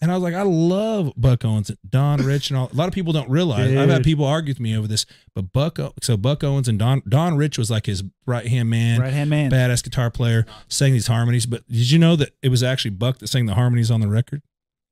And 0.00 0.10
I 0.10 0.14
was 0.14 0.22
like, 0.22 0.34
I 0.34 0.42
love 0.42 1.12
Buck 1.16 1.44
Owens, 1.44 1.70
and 1.70 1.78
Don 1.88 2.22
Rich, 2.24 2.50
and 2.50 2.58
all. 2.58 2.68
A 2.72 2.76
lot 2.76 2.86
of 2.88 2.94
people 2.94 3.12
don't 3.12 3.30
realize. 3.30 3.74
I've 3.74 3.88
had 3.88 4.04
people 4.04 4.24
argue 4.24 4.50
with 4.50 4.60
me 4.60 4.76
over 4.76 4.86
this, 4.86 5.06
but 5.34 5.52
Buck, 5.52 5.78
so 6.02 6.16
Buck 6.16 6.44
Owens 6.44 6.68
and 6.68 6.78
Don 6.78 7.02
Don 7.08 7.36
Rich 7.36 7.56
was 7.58 7.70
like 7.70 7.86
his 7.86 8.02
right 8.26 8.46
hand 8.46 8.68
man, 8.68 9.00
Right 9.00 9.12
hand 9.12 9.30
man. 9.30 9.50
badass 9.50 9.82
guitar 9.82 10.10
player, 10.10 10.44
sang 10.68 10.92
these 10.92 11.06
harmonies. 11.06 11.46
But 11.46 11.66
did 11.68 11.90
you 11.90 11.98
know 11.98 12.14
that 12.16 12.30
it 12.42 12.50
was 12.50 12.62
actually 12.62 12.90
Buck 12.92 13.18
that 13.18 13.28
sang 13.28 13.46
the 13.46 13.54
harmonies 13.54 13.90
on 13.90 14.00
the 14.00 14.08
record? 14.08 14.42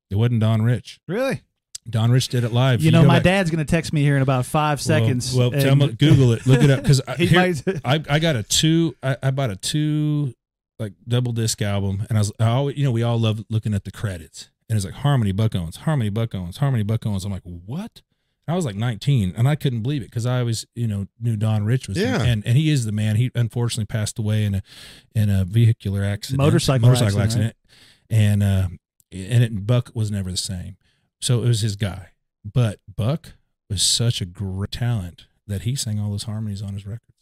It 0.09 0.15
wasn't 0.15 0.39
Don 0.41 0.61
Rich. 0.61 0.99
Really? 1.07 1.41
Don 1.87 2.11
Rich 2.11 2.29
did 2.29 2.43
it 2.43 2.51
live. 2.51 2.81
You 2.81 2.89
know, 2.91 3.03
my 3.03 3.15
back- 3.17 3.23
dad's 3.23 3.51
gonna 3.51 3.63
text 3.65 3.93
me 3.93 4.01
here 4.01 4.15
in 4.15 4.23
about 4.23 4.45
five 4.47 4.81
seconds. 4.81 5.35
Well, 5.35 5.51
well 5.51 5.61
tell 5.61 5.75
me, 5.75 5.91
Google 5.91 6.33
it, 6.33 6.47
look 6.47 6.63
it 6.63 6.71
up, 6.71 6.81
because 6.81 7.01
I, 7.07 8.03
I 8.09 8.19
got 8.19 8.35
a 8.35 8.41
two. 8.43 8.95
I, 9.03 9.17
I 9.21 9.31
bought 9.31 9.51
a 9.51 9.55
two 9.55 10.33
like 10.79 10.93
double 11.07 11.31
disc 11.31 11.61
album, 11.61 12.05
and 12.09 12.17
I 12.17 12.21
was 12.21 12.31
I 12.39 12.47
always, 12.47 12.77
you 12.77 12.83
know, 12.83 12.91
we 12.91 13.03
all 13.03 13.19
love 13.19 13.45
looking 13.49 13.73
at 13.75 13.83
the 13.83 13.91
credits, 13.91 14.49
and 14.69 14.75
it's 14.77 14.85
like 14.85 14.95
Harmony 14.95 15.31
Buck 15.31 15.55
Owens, 15.55 15.77
Harmony 15.77 16.09
Buck 16.09 16.33
Owens, 16.35 16.57
Harmony 16.57 16.83
Buck 16.83 17.05
Owens. 17.05 17.25
I'm 17.25 17.31
like, 17.31 17.43
what? 17.43 18.01
I 18.47 18.53
was 18.55 18.63
like 18.65 18.75
19, 18.75 19.33
and 19.35 19.47
I 19.47 19.55
couldn't 19.55 19.81
believe 19.81 20.03
it 20.03 20.05
because 20.11 20.27
I 20.27 20.39
always, 20.39 20.67
you 20.75 20.87
know, 20.87 21.07
knew 21.19 21.35
Don 21.35 21.65
Rich 21.65 21.87
was, 21.87 21.97
Yeah. 21.97 22.21
and 22.21 22.45
and 22.45 22.55
he 22.57 22.69
is 22.69 22.85
the 22.85 22.91
man. 22.91 23.15
He 23.15 23.31
unfortunately 23.33 23.85
passed 23.87 24.19
away 24.19 24.45
in 24.45 24.55
a 24.55 24.61
in 25.15 25.29
a 25.31 25.45
vehicular 25.45 26.03
accident, 26.03 26.37
Motorcycle 26.39 26.87
motorcycle 26.87 27.21
accident, 27.21 27.55
accident, 28.11 28.41
and 28.41 28.43
uh, 28.43 28.67
and 29.11 29.43
it, 29.43 29.65
Buck 29.65 29.89
was 29.95 30.11
never 30.11 30.29
the 30.29 30.37
same. 30.37 30.77
So 31.21 31.41
it 31.41 31.47
was 31.47 31.61
his 31.61 31.75
guy, 31.75 32.09
but 32.43 32.79
Buck 32.95 33.33
was 33.67 33.81
such 33.81 34.21
a 34.21 34.25
great 34.25 34.71
talent 34.73 35.25
that 35.47 35.63
he 35.63 35.75
sang 35.75 35.99
all 35.99 36.11
those 36.11 36.23
harmonies 36.23 36.61
on 36.61 36.73
his 36.73 36.85
records. 36.85 37.14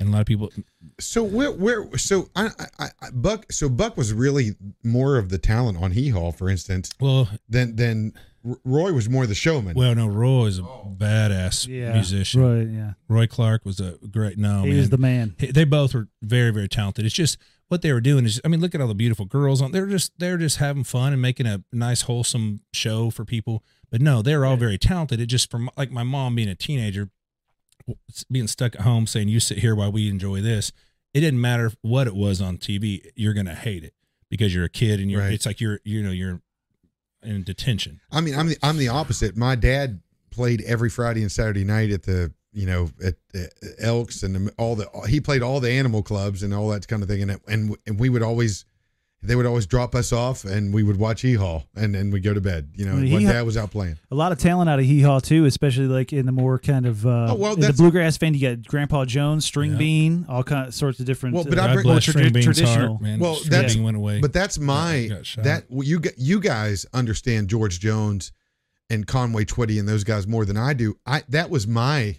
And 0.00 0.08
a 0.08 0.12
lot 0.12 0.20
of 0.20 0.26
people, 0.26 0.50
So 0.98 1.22
where 1.22 1.52
where 1.52 1.86
so 1.98 2.30
I, 2.34 2.48
I, 2.78 2.88
I 3.00 3.10
Buck 3.12 3.52
so 3.52 3.68
Buck 3.68 3.98
was 3.98 4.14
really 4.14 4.52
more 4.82 5.18
of 5.18 5.28
the 5.28 5.38
talent 5.38 5.80
on 5.80 5.90
Hee 5.90 6.08
Haw, 6.08 6.32
for 6.32 6.48
instance, 6.48 6.90
well, 6.98 7.28
than 7.48 7.76
than 7.76 8.14
Roy 8.42 8.92
was 8.92 9.08
more 9.10 9.26
the 9.26 9.34
showman. 9.34 9.74
well, 9.74 9.94
no, 9.94 10.06
Roy 10.06 10.46
is 10.46 10.58
a 10.58 10.62
oh. 10.62 10.96
badass 10.96 11.68
yeah, 11.68 11.92
musician. 11.92 12.42
Right. 12.42 12.66
Yeah. 12.66 12.92
Roy 13.08 13.26
Clark 13.26 13.66
was 13.66 13.78
a 13.78 13.98
great 14.10 14.38
no 14.38 14.62
he 14.62 14.70
man. 14.70 14.78
was 14.78 14.88
the 14.88 14.98
man. 14.98 15.36
They 15.38 15.64
both 15.64 15.94
were 15.94 16.08
very 16.22 16.50
very 16.50 16.68
talented. 16.68 17.04
It's 17.04 17.14
just 17.14 17.36
what 17.68 17.82
they 17.82 17.92
were 17.92 18.00
doing 18.00 18.24
is 18.24 18.40
I 18.42 18.48
mean 18.48 18.60
look 18.60 18.74
at 18.74 18.80
all 18.80 18.88
the 18.88 18.94
beautiful 18.94 19.26
girls 19.26 19.60
on. 19.60 19.72
They're 19.72 19.86
just 19.86 20.18
they're 20.18 20.38
just 20.38 20.56
having 20.56 20.84
fun 20.84 21.12
and 21.12 21.20
making 21.20 21.46
a 21.46 21.62
nice 21.72 22.02
wholesome 22.02 22.60
show 22.72 23.10
for 23.10 23.26
people. 23.26 23.62
But 23.90 24.00
no, 24.00 24.22
they're 24.22 24.46
all 24.46 24.56
very 24.56 24.78
talented. 24.78 25.20
It 25.20 25.26
just 25.26 25.50
from 25.50 25.68
like 25.76 25.90
my 25.90 26.04
mom 26.04 26.36
being 26.36 26.48
a 26.48 26.54
teenager, 26.54 27.10
being 28.30 28.46
stuck 28.46 28.74
at 28.74 28.82
home 28.82 29.06
saying 29.06 29.28
you 29.28 29.40
sit 29.40 29.58
here 29.58 29.74
while 29.74 29.92
we 29.92 30.08
enjoy 30.08 30.40
this. 30.40 30.72
It 31.12 31.20
didn't 31.20 31.40
matter 31.40 31.72
what 31.82 32.06
it 32.06 32.14
was 32.14 32.40
on 32.40 32.58
TV. 32.58 33.10
You're 33.16 33.34
gonna 33.34 33.54
hate 33.54 33.84
it 33.84 33.94
because 34.28 34.54
you're 34.54 34.64
a 34.64 34.70
kid 34.70 35.00
and 35.00 35.10
you're. 35.10 35.22
Right. 35.22 35.32
It's 35.32 35.46
like 35.46 35.60
you're 35.60 35.80
you 35.84 36.02
know 36.02 36.12
you're 36.12 36.40
in 37.22 37.42
detention. 37.42 38.00
I 38.10 38.20
mean, 38.20 38.34
I'm 38.34 38.48
the 38.48 38.56
I'm 38.62 38.76
the 38.76 38.88
opposite. 38.88 39.36
My 39.36 39.54
dad 39.54 40.00
played 40.30 40.62
every 40.62 40.90
Friday 40.90 41.22
and 41.22 41.32
Saturday 41.32 41.64
night 41.64 41.90
at 41.90 42.04
the 42.04 42.32
you 42.52 42.66
know 42.66 42.90
at 43.04 43.14
the 43.32 43.50
Elks 43.80 44.22
and 44.22 44.50
all 44.58 44.76
the 44.76 44.88
he 45.08 45.20
played 45.20 45.42
all 45.42 45.60
the 45.60 45.70
animal 45.70 46.02
clubs 46.02 46.42
and 46.42 46.54
all 46.54 46.68
that 46.68 46.86
kind 46.88 47.02
of 47.02 47.08
thing 47.08 47.22
and 47.22 47.40
and 47.46 47.76
and 47.86 47.98
we 47.98 48.08
would 48.08 48.22
always 48.22 48.64
they 49.22 49.36
would 49.36 49.44
always 49.44 49.66
drop 49.66 49.94
us 49.94 50.12
off 50.14 50.44
and 50.44 50.72
we 50.72 50.82
would 50.82 50.96
watch 50.98 51.20
Hee 51.20 51.34
Haw 51.34 51.60
and 51.76 51.94
then 51.94 52.10
we'd 52.10 52.22
go 52.22 52.32
to 52.32 52.40
bed. 52.40 52.70
You 52.74 52.86
know, 52.86 52.92
Well, 52.94 53.02
my 53.02 53.06
Hee 53.18 53.24
dad 53.26 53.42
was 53.44 53.56
out 53.58 53.70
playing. 53.70 53.98
A 54.10 54.14
lot 54.14 54.32
of 54.32 54.38
talent 54.38 54.70
out 54.70 54.78
of 54.78 54.84
Hee 54.86 55.02
Haw 55.02 55.18
too, 55.20 55.44
especially 55.44 55.86
like 55.88 56.12
in 56.14 56.24
the 56.24 56.32
more 56.32 56.58
kind 56.58 56.86
of 56.86 57.04
uh, 57.06 57.28
Oh, 57.30 57.34
well, 57.34 57.52
in 57.54 57.60
the 57.60 57.72
bluegrass 57.74 58.16
vein. 58.16 58.32
You 58.32 58.56
got 58.56 58.66
Grandpa 58.66 59.04
Jones, 59.04 59.44
String 59.44 59.72
Yeah. 59.72 59.76
Bean, 59.78 60.26
all 60.28 60.42
kind 60.42 60.68
of 60.68 60.74
sorts 60.74 61.00
of 61.00 61.06
different. 61.06 61.34
Well, 61.34 61.44
but 61.44 61.58
uh, 61.58 61.62
I 61.62 61.66
God 61.66 61.72
bring- 61.74 61.82
bless 61.84 62.06
more 62.08 62.12
String 62.12 62.32
tradi- 62.32 62.42
traditional. 62.44 62.88
heart, 62.92 63.02
man. 63.02 63.18
Well, 63.18 63.34
String 63.34 63.50
that's- 63.50 63.74
Bean 63.74 63.84
went 63.84 63.96
away. 63.98 64.20
But 64.20 64.32
that's 64.32 64.58
my 64.58 65.10
that 65.36 65.64
well, 65.68 65.86
you 65.86 66.00
you 66.16 66.40
guys 66.40 66.86
understand 66.94 67.48
George 67.48 67.78
Jones 67.78 68.32
and 68.88 69.06
Conway 69.06 69.44
Twitty 69.44 69.78
and 69.78 69.86
those 69.86 70.02
guys 70.02 70.26
more 70.26 70.44
than 70.46 70.56
I 70.56 70.72
do. 70.72 70.96
I 71.04 71.24
that 71.28 71.50
was 71.50 71.66
my 71.66 72.16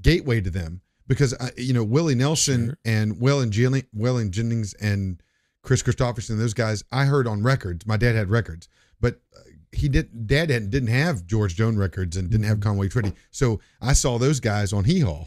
gateway 0.00 0.40
to 0.40 0.50
them 0.50 0.80
because 1.06 1.34
I, 1.34 1.50
you 1.56 1.72
know 1.72 1.84
Willie 1.84 2.14
Nelson 2.14 2.66
Sure. 2.68 2.78
and 2.86 3.20
Will 3.20 3.40
and 3.40 3.52
Jilling, 3.52 3.84
Waylon 3.96 4.30
Jennings 4.30 4.74
and 4.74 5.22
Kris 5.66 5.82
Kristofferson 5.82 6.38
those 6.38 6.54
guys 6.54 6.82
I 6.92 7.04
heard 7.04 7.26
on 7.26 7.42
records. 7.42 7.86
My 7.86 7.96
dad 7.98 8.14
had 8.14 8.30
records, 8.30 8.68
but 9.00 9.20
uh, 9.36 9.40
he 9.72 9.88
did. 9.90 10.26
Dad 10.26 10.48
hadn't, 10.50 10.70
didn't 10.70 10.88
have 10.88 11.26
George 11.26 11.54
Jones 11.56 11.76
records 11.76 12.16
and 12.16 12.30
didn't 12.30 12.46
have 12.46 12.60
Conway 12.60 12.88
Twitty, 12.88 13.12
so 13.30 13.60
I 13.82 13.92
saw 13.92 14.16
those 14.18 14.40
guys 14.40 14.72
on 14.72 14.84
Hee 14.84 15.00
Haw 15.00 15.24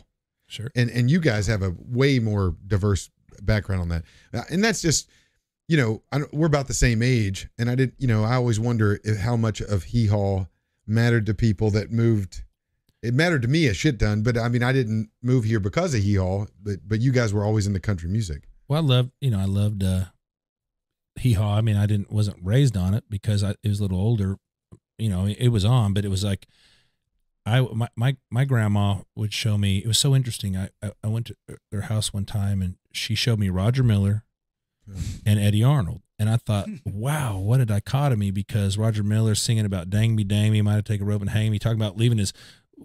sure. 0.47 0.71
and 0.75 0.89
and 0.89 1.11
you 1.11 1.19
guys 1.19 1.45
have 1.47 1.61
a 1.61 1.75
way 1.77 2.17
more 2.19 2.55
diverse 2.65 3.09
background 3.43 3.81
on 3.81 3.89
that 3.89 4.03
Uh, 4.33 4.41
and 4.49 4.63
that's 4.63 4.81
just 4.81 5.07
you 5.67 5.77
know 5.77 6.01
I, 6.11 6.19
don't- 6.19 6.33
we're 6.33 6.47
about 6.47 6.67
the 6.67 6.73
same 6.73 7.01
age 7.03 7.47
and 7.57 7.69
i 7.69 7.75
did 7.75 7.93
you 7.97 8.07
know 8.07 8.23
i 8.25 8.33
always 8.35 8.59
wonder 8.59 8.99
if, 9.05 9.17
how 9.17 9.37
much 9.37 9.61
of 9.61 9.83
hee 9.83 10.07
haw 10.07 10.45
mattered 10.87 11.25
to 11.27 11.33
people 11.33 11.69
that 11.71 11.89
moved 11.91 12.43
it 13.01 13.13
mattered 13.13 13.43
to 13.43 13.47
me 13.47 13.67
a 13.67 13.73
shit 13.73 13.97
ton 13.99 14.23
but 14.23 14.37
i 14.37 14.49
mean 14.49 14.61
i 14.63 14.73
didn't 14.73 15.09
move 15.21 15.45
here 15.45 15.59
because 15.61 15.93
of 15.93 16.01
hee 16.01 16.15
haw 16.15 16.45
but 16.61 16.79
but 16.85 16.99
you 16.99 17.11
guys 17.13 17.33
were 17.33 17.45
always 17.45 17.65
in 17.67 17.71
the 17.73 17.79
country 17.79 18.09
music 18.09 18.49
Well, 18.67 18.83
I 18.83 18.85
loved, 18.95 19.11
you 19.21 19.29
know, 19.31 19.39
I 19.39 19.45
loved 19.45 19.83
uh, 19.83 20.05
hee 21.19 21.33
haw. 21.33 21.55
I 21.55 21.61
mean, 21.61 21.75
I 21.75 21.85
didn't 21.85 22.11
wasn't 22.11 22.37
raised 22.43 22.75
on 22.75 22.93
it 22.93 23.03
because 23.09 23.43
I 23.43 23.51
it 23.63 23.69
was 23.69 23.79
a 23.79 23.83
little 23.83 23.99
older. 23.99 24.37
You 24.97 25.09
know, 25.09 25.25
it 25.25 25.49
was 25.49 25.63
on, 25.63 25.93
but 25.93 26.03
it 26.03 26.09
was 26.09 26.23
like 26.23 26.47
I 27.45 27.61
my 27.61 27.87
my, 27.95 28.17
my 28.29 28.45
grandma 28.45 28.97
would 29.15 29.33
show 29.33 29.57
me. 29.57 29.79
It 29.79 29.87
was 29.87 29.97
so 29.97 30.15
interesting. 30.15 30.57
I, 30.57 30.69
I 30.81 30.91
I 31.03 31.07
went 31.07 31.27
to 31.27 31.35
their 31.71 31.81
house 31.81 32.13
one 32.13 32.25
time 32.25 32.61
and 32.61 32.75
she 32.91 33.15
showed 33.15 33.39
me 33.39 33.49
Roger 33.49 33.83
Miller 33.83 34.23
and 35.25 35.39
Eddy 35.39 35.63
Arnold. 35.63 36.01
And 36.17 36.29
I 36.29 36.37
thought, 36.37 36.67
wow, 36.85 37.37
what 37.37 37.61
a 37.61 37.65
dichotomy 37.65 38.31
because 38.31 38.77
Roger 38.77 39.03
Miller 39.03 39.35
singing 39.35 39.65
about 39.65 39.89
dang 39.89 40.15
me, 40.15 40.23
dang 40.23 40.51
me, 40.51 40.61
might 40.61 40.75
have 40.75 40.83
take 40.83 41.01
a 41.01 41.05
rope 41.05 41.21
and 41.21 41.29
hang 41.29 41.51
me, 41.51 41.59
talking 41.59 41.79
about 41.79 41.97
leaving 41.97 42.17
his 42.17 42.33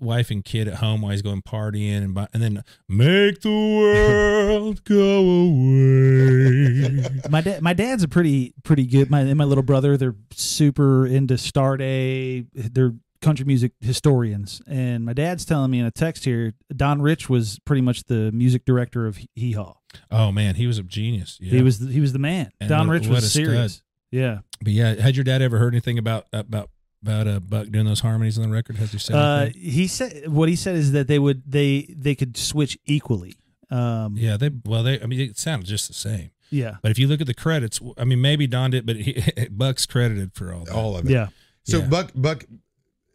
wife 0.00 0.30
and 0.30 0.44
kid 0.44 0.68
at 0.68 0.74
home 0.74 1.00
while 1.02 1.12
he's 1.12 1.22
going 1.22 1.42
partying 1.42 1.98
and 2.02 2.14
buy, 2.14 2.28
and 2.32 2.42
then 2.42 2.64
make 2.88 3.40
the 3.42 3.50
world 3.50 4.84
go 4.84 5.20
away. 5.20 7.04
my 7.30 7.40
dad, 7.40 7.62
my 7.62 7.72
dad's 7.72 8.02
a 8.02 8.08
pretty 8.08 8.54
pretty 8.62 8.86
good. 8.86 9.10
My 9.10 9.20
and 9.20 9.36
my 9.36 9.44
little 9.44 9.62
brother, 9.64 9.96
they're 9.96 10.16
super 10.32 11.06
into 11.06 11.34
Starday. 11.34 12.46
They're 12.54 12.94
country 13.22 13.46
music 13.46 13.72
historians, 13.80 14.60
and 14.66 15.04
my 15.04 15.12
dad's 15.14 15.44
telling 15.44 15.70
me 15.70 15.78
in 15.80 15.86
a 15.86 15.90
text 15.90 16.24
here, 16.24 16.52
Don 16.74 17.00
Rich 17.00 17.28
was 17.30 17.58
pretty 17.64 17.80
much 17.82 18.04
the 18.04 18.30
music 18.32 18.64
director 18.64 19.06
of 19.06 19.18
Hee 19.34 19.52
Haw. 19.52 19.74
oh 20.10 20.30
man, 20.32 20.56
he 20.56 20.66
was 20.66 20.78
a 20.78 20.82
genius. 20.82 21.38
Yeah. 21.40 21.52
He 21.52 21.62
was 21.62 21.78
the, 21.78 21.90
he 21.92 22.00
was 22.00 22.12
the 22.12 22.18
man. 22.18 22.50
And 22.60 22.68
Don 22.68 22.86
what- 22.86 22.94
Rich 22.94 23.06
what 23.06 23.14
was 23.16 23.24
a 23.24 23.28
stud. 23.30 23.44
serious. 23.46 23.82
Yeah. 24.10 24.38
But 24.62 24.72
yeah, 24.72 24.94
had 25.00 25.16
your 25.16 25.24
dad 25.24 25.42
ever 25.42 25.58
heard 25.58 25.74
anything 25.74 25.98
about 25.98 26.26
about 26.32 26.70
about 27.04 27.28
uh, 27.28 27.40
Buck 27.40 27.68
doing 27.68 27.84
those 27.86 28.00
harmonies 28.00 28.38
on 28.38 28.48
the 28.48 28.54
record? 28.54 28.76
Has 28.76 28.90
he 28.92 28.98
said 28.98 29.14
Uh, 29.14 29.46
he 29.54 29.86
said 29.86 30.28
what 30.28 30.48
he 30.48 30.56
said 30.56 30.74
is 30.76 30.92
that 30.92 31.06
they 31.06 31.18
would 31.18 31.42
they 31.46 31.82
they 31.96 32.14
could 32.14 32.36
switch 32.36 32.78
equally. 32.86 33.34
Um, 33.70 34.16
Yeah, 34.16 34.36
they 34.36 34.50
well 34.64 34.82
they 34.82 35.00
I 35.00 35.06
mean 35.06 35.20
it 35.20 35.38
sounded 35.38 35.66
just 35.66 35.88
the 35.88 35.94
same. 35.94 36.30
yeah, 36.50 36.76
But 36.82 36.90
if 36.90 36.98
you 36.98 37.06
look 37.08 37.20
at 37.20 37.26
the 37.26 37.34
credits, 37.34 37.80
I 37.98 38.04
mean 38.04 38.20
maybe 38.20 38.46
Don 38.46 38.70
did, 38.70 38.86
but 38.86 38.96
he, 38.96 39.22
Buck's 39.50 39.84
credited 39.86 40.32
for 40.34 40.52
all 40.54 40.64
that. 40.64 40.74
all 40.74 40.96
of 40.96 41.04
it 41.06 41.10
yeah. 41.12 41.28
so 41.64 41.78
Yeah. 41.78 41.86
buck 41.86 42.10
buck 42.14 42.44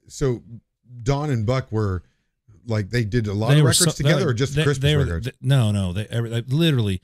so 0.07 0.41
don 1.03 1.29
and 1.29 1.45
buck 1.45 1.71
were 1.71 2.03
like 2.67 2.89
they 2.89 3.03
did 3.05 3.27
a 3.27 3.33
lot 3.33 3.49
They 3.49 3.59
of 3.59 3.65
records 3.65 3.79
so- 3.79 3.91
together 3.91 4.19
they- 4.25 4.25
or 4.31 4.33
just 4.33 4.55
they- 4.55 4.63
christmas 4.63 4.83
they 4.83 4.95
were- 4.95 5.03
records 5.05 5.25
th- 5.27 5.35
no, 5.41 5.71
no, 5.71 5.93
they, 5.93 6.05
every, 6.07 6.29
like, 6.29 6.45
literally, 6.49 7.01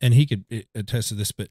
and 0.00 0.14
he 0.14 0.24
could 0.26 0.44
attest 0.74 1.08
to 1.08 1.14
this, 1.14 1.30
but 1.32 1.48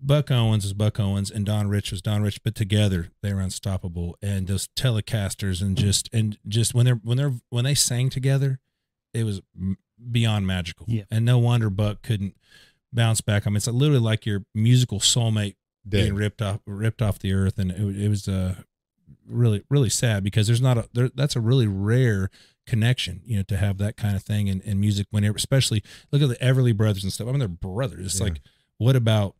Buck 0.00 0.30
Owens 0.30 0.64
was 0.64 0.72
Buck 0.74 1.00
Owens 1.00 1.30
and 1.30 1.44
Don 1.44 1.68
Rich 1.68 1.90
was 1.90 2.00
Don 2.00 2.22
Rich, 2.22 2.42
but 2.44 2.54
together 2.54 3.08
they 3.22 3.32
were 3.34 3.40
unstoppable. 3.40 4.16
And 4.22 4.46
those 4.46 4.68
Telecasters 4.76 5.60
and 5.60 5.76
just 5.76 6.08
and 6.12 6.38
just 6.46 6.74
when 6.74 6.86
they're 6.86 7.00
when 7.02 7.16
they're 7.16 7.34
when 7.50 7.64
they 7.64 7.74
sang 7.74 8.08
together, 8.10 8.60
it 9.12 9.24
was 9.24 9.40
beyond 10.10 10.46
magical. 10.46 10.86
Yeah. 10.88 11.02
And 11.10 11.24
no 11.24 11.38
wonder 11.38 11.68
Buck 11.70 12.02
couldn't 12.02 12.36
bounce 12.92 13.20
back. 13.20 13.46
I 13.46 13.50
mean, 13.50 13.56
it's 13.56 13.66
literally 13.66 14.00
like 14.00 14.24
your 14.24 14.44
musical 14.54 15.00
soulmate 15.00 15.56
Dead. 15.88 16.02
being 16.04 16.14
ripped 16.14 16.42
off 16.42 16.60
ripped 16.66 17.02
off 17.02 17.18
the 17.18 17.32
earth, 17.32 17.58
and 17.58 17.70
it, 17.70 18.04
it 18.04 18.08
was 18.08 18.28
uh 18.28 18.56
really 19.26 19.62
really 19.68 19.90
sad 19.90 20.22
because 20.24 20.46
there's 20.46 20.60
not 20.62 20.78
a 20.78 20.88
there, 20.92 21.10
that's 21.14 21.34
a 21.36 21.40
really 21.40 21.66
rare 21.66 22.30
connection, 22.66 23.20
you 23.24 23.36
know, 23.36 23.42
to 23.42 23.56
have 23.56 23.78
that 23.78 23.96
kind 23.96 24.14
of 24.14 24.22
thing 24.22 24.46
in, 24.48 24.60
in 24.60 24.78
music. 24.78 25.06
Whenever, 25.10 25.36
especially 25.36 25.82
look 26.12 26.22
at 26.22 26.28
the 26.28 26.36
Everly 26.36 26.76
Brothers 26.76 27.02
and 27.02 27.12
stuff. 27.12 27.26
I 27.26 27.30
mean, 27.30 27.38
they're 27.40 27.48
brothers. 27.48 28.06
It's 28.06 28.18
Yeah. 28.20 28.24
like, 28.24 28.40
what 28.76 28.94
about, 28.94 29.34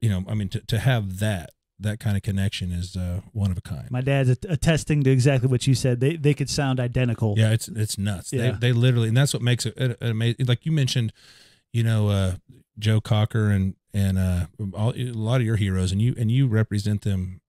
you 0.00 0.08
know, 0.08 0.24
I 0.28 0.34
mean, 0.34 0.48
to 0.50 0.60
to 0.60 0.78
have 0.78 1.18
that 1.20 1.50
that 1.80 2.00
kind 2.00 2.16
of 2.16 2.22
connection 2.24 2.72
is 2.72 2.96
uh 2.96 3.20
one 3.32 3.50
of 3.52 3.58
a 3.58 3.60
kind. 3.60 3.90
My 3.90 4.00
dad's 4.00 4.30
attesting 4.30 5.04
to 5.04 5.10
exactly 5.10 5.48
what 5.48 5.66
you 5.66 5.74
said. 5.74 6.00
They 6.00 6.16
they 6.16 6.34
could 6.34 6.50
sound 6.50 6.80
identical. 6.80 7.34
Yeah, 7.36 7.52
it's 7.52 7.68
it's 7.68 7.96
nuts. 7.98 8.32
Yeah. 8.32 8.52
They 8.52 8.58
they 8.58 8.72
literally, 8.72 9.08
and 9.08 9.16
that's 9.16 9.32
what 9.32 9.42
makes 9.42 9.64
it 9.66 9.76
an 9.76 9.96
amazing. 10.00 10.46
Like 10.46 10.66
you 10.66 10.72
mentioned, 10.72 11.12
you 11.72 11.82
know, 11.82 12.08
uh, 12.08 12.34
Joe 12.78 13.00
Cocker 13.00 13.50
and 13.50 13.74
and 13.94 14.18
uh, 14.18 14.46
all, 14.74 14.92
a 14.96 15.12
lot 15.12 15.40
of 15.40 15.46
your 15.46 15.56
heroes, 15.56 15.92
and 15.92 16.00
you 16.02 16.14
and 16.18 16.30
you 16.30 16.46
represent 16.48 17.02
them 17.02 17.40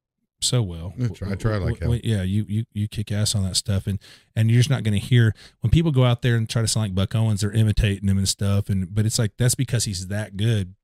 so 0.42 0.62
well. 0.62 0.94
I 1.04 1.08
try- 1.08 1.32
I 1.32 1.36
try 1.36 1.58
like 1.58 1.80
W- 1.82 2.00
w- 2.00 2.02
Yeah, 2.04 2.24
you 2.24 2.46
you 2.48 2.66
you 2.74 2.88
kick 2.88 3.12
ass 3.12 3.36
on 3.36 3.44
that 3.44 3.56
stuff, 3.56 3.88
and 3.88 4.00
and 4.36 4.50
you're 4.50 4.60
just 4.60 4.70
not 4.70 4.84
going 4.84 4.94
to 4.94 5.06
hear 5.06 5.34
when 5.62 5.70
people 5.72 5.92
go 5.92 6.06
out 6.06 6.22
there 6.22 6.36
and 6.36 6.48
try 6.48 6.62
to 6.62 6.68
sound 6.68 6.86
like 6.86 6.96
Buck 6.96 7.14
Owens, 7.16 7.42
they're 7.42 7.52
imitating 7.52 8.08
him 8.08 8.18
and 8.18 8.30
stuff, 8.30 8.70
and 8.70 8.94
but 8.94 9.06
it's 9.06 9.18
like 9.20 9.34
that's 9.38 9.56
because 9.56 9.86
he's 9.86 10.08
that 10.08 10.38
good 10.38 10.76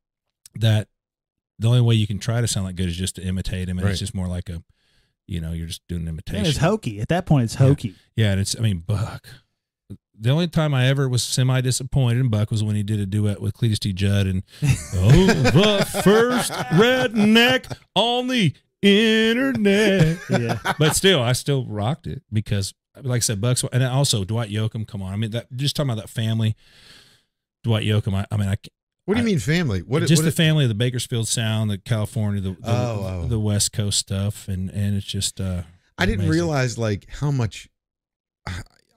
that 0.55 0.87
the 1.59 1.67
only 1.67 1.81
way 1.81 1.95
you 1.95 2.07
can 2.07 2.19
try 2.19 2.41
to 2.41 2.47
sound 2.47 2.65
like 2.65 2.75
good 2.75 2.87
is 2.89 2.97
just 2.97 3.15
to 3.15 3.23
imitate 3.23 3.69
him, 3.69 3.77
and 3.77 3.85
Right. 3.85 3.91
it's 3.91 3.99
just 3.99 4.13
more 4.15 4.27
like 4.27 4.49
a, 4.49 4.61
you 5.27 5.39
know, 5.41 5.53
you're 5.53 5.67
just 5.67 5.81
doing 5.87 6.01
an 6.03 6.07
imitation. 6.09 6.39
And 6.39 6.47
it's 6.47 6.57
hokey. 6.57 6.99
At 6.99 7.07
that 7.09 7.25
point, 7.25 7.45
it's 7.45 7.55
hokey. 7.55 7.95
Yeah, 8.15 8.31
and 8.31 8.41
it's 8.41 8.55
I 8.57 8.61
mean 8.61 8.79
Buck. 8.79 9.25
The 10.17 10.29
only 10.29 10.47
time 10.47 10.73
I 10.73 10.87
ever 10.87 11.09
was 11.09 11.21
semi 11.23 11.59
disappointed 11.61 12.19
in 12.21 12.29
Buck 12.29 12.49
was 12.49 12.63
when 12.63 12.75
he 12.77 12.83
did 12.83 12.99
a 13.01 13.05
duet 13.05 13.41
with 13.41 13.53
Cletus 13.53 13.79
T. 13.79 13.91
Judd 13.91 14.27
and 14.27 14.43
oh 14.93 15.25
the 15.25 16.01
first 16.03 16.51
redneck 16.51 17.75
on 17.95 18.27
the 18.27 18.53
internet. 18.81 20.17
Yeah. 20.29 20.59
But 20.79 20.95
still, 20.95 21.21
I 21.21 21.33
still 21.33 21.65
rocked 21.65 22.07
it 22.07 22.21
because, 22.31 22.73
like 23.01 23.17
I 23.17 23.19
said, 23.19 23.41
Bucks 23.41 23.63
and 23.73 23.83
also 23.83 24.23
Dwight 24.23 24.49
Yoakam. 24.49 24.87
Come 24.87 25.01
on, 25.01 25.11
I 25.13 25.17
mean 25.17 25.31
that 25.31 25.51
just 25.55 25.75
talking 25.75 25.89
about 25.91 26.01
that 26.01 26.09
family. 26.09 26.55
Dwight 27.63 27.85
Yoakam. 27.85 28.13
I, 28.13 28.25
I 28.31 28.37
mean, 28.37 28.47
I 28.47 28.55
What 29.05 29.15
do 29.15 29.19
you 29.21 29.25
I- 29.27 29.31
mean 29.31 29.39
family? 29.39 29.79
What 29.81 30.01
just 30.01 30.19
what 30.19 30.23
the 30.23 30.29
is- 30.29 30.35
family 30.35 30.65
of 30.65 30.69
the 30.69 30.75
Bakersfield 30.75 31.27
Sound, 31.27 31.69
the 31.69 31.77
California, 31.77 32.41
the 32.41 32.51
the, 32.51 32.57
Oh, 32.65 33.21
oh. 33.23 33.27
the 33.27 33.39
West 33.39 33.71
Coast 33.71 33.99
stuff, 33.99 34.47
and 34.47 34.69
and 34.69 34.95
it's 34.95 35.05
just. 35.05 35.39
uh 35.39 35.63
I 35.97 36.05
didn't 36.05 36.21
amazing. 36.25 36.31
realize 36.33 36.77
like 36.77 37.07
how 37.09 37.31
much. 37.31 37.69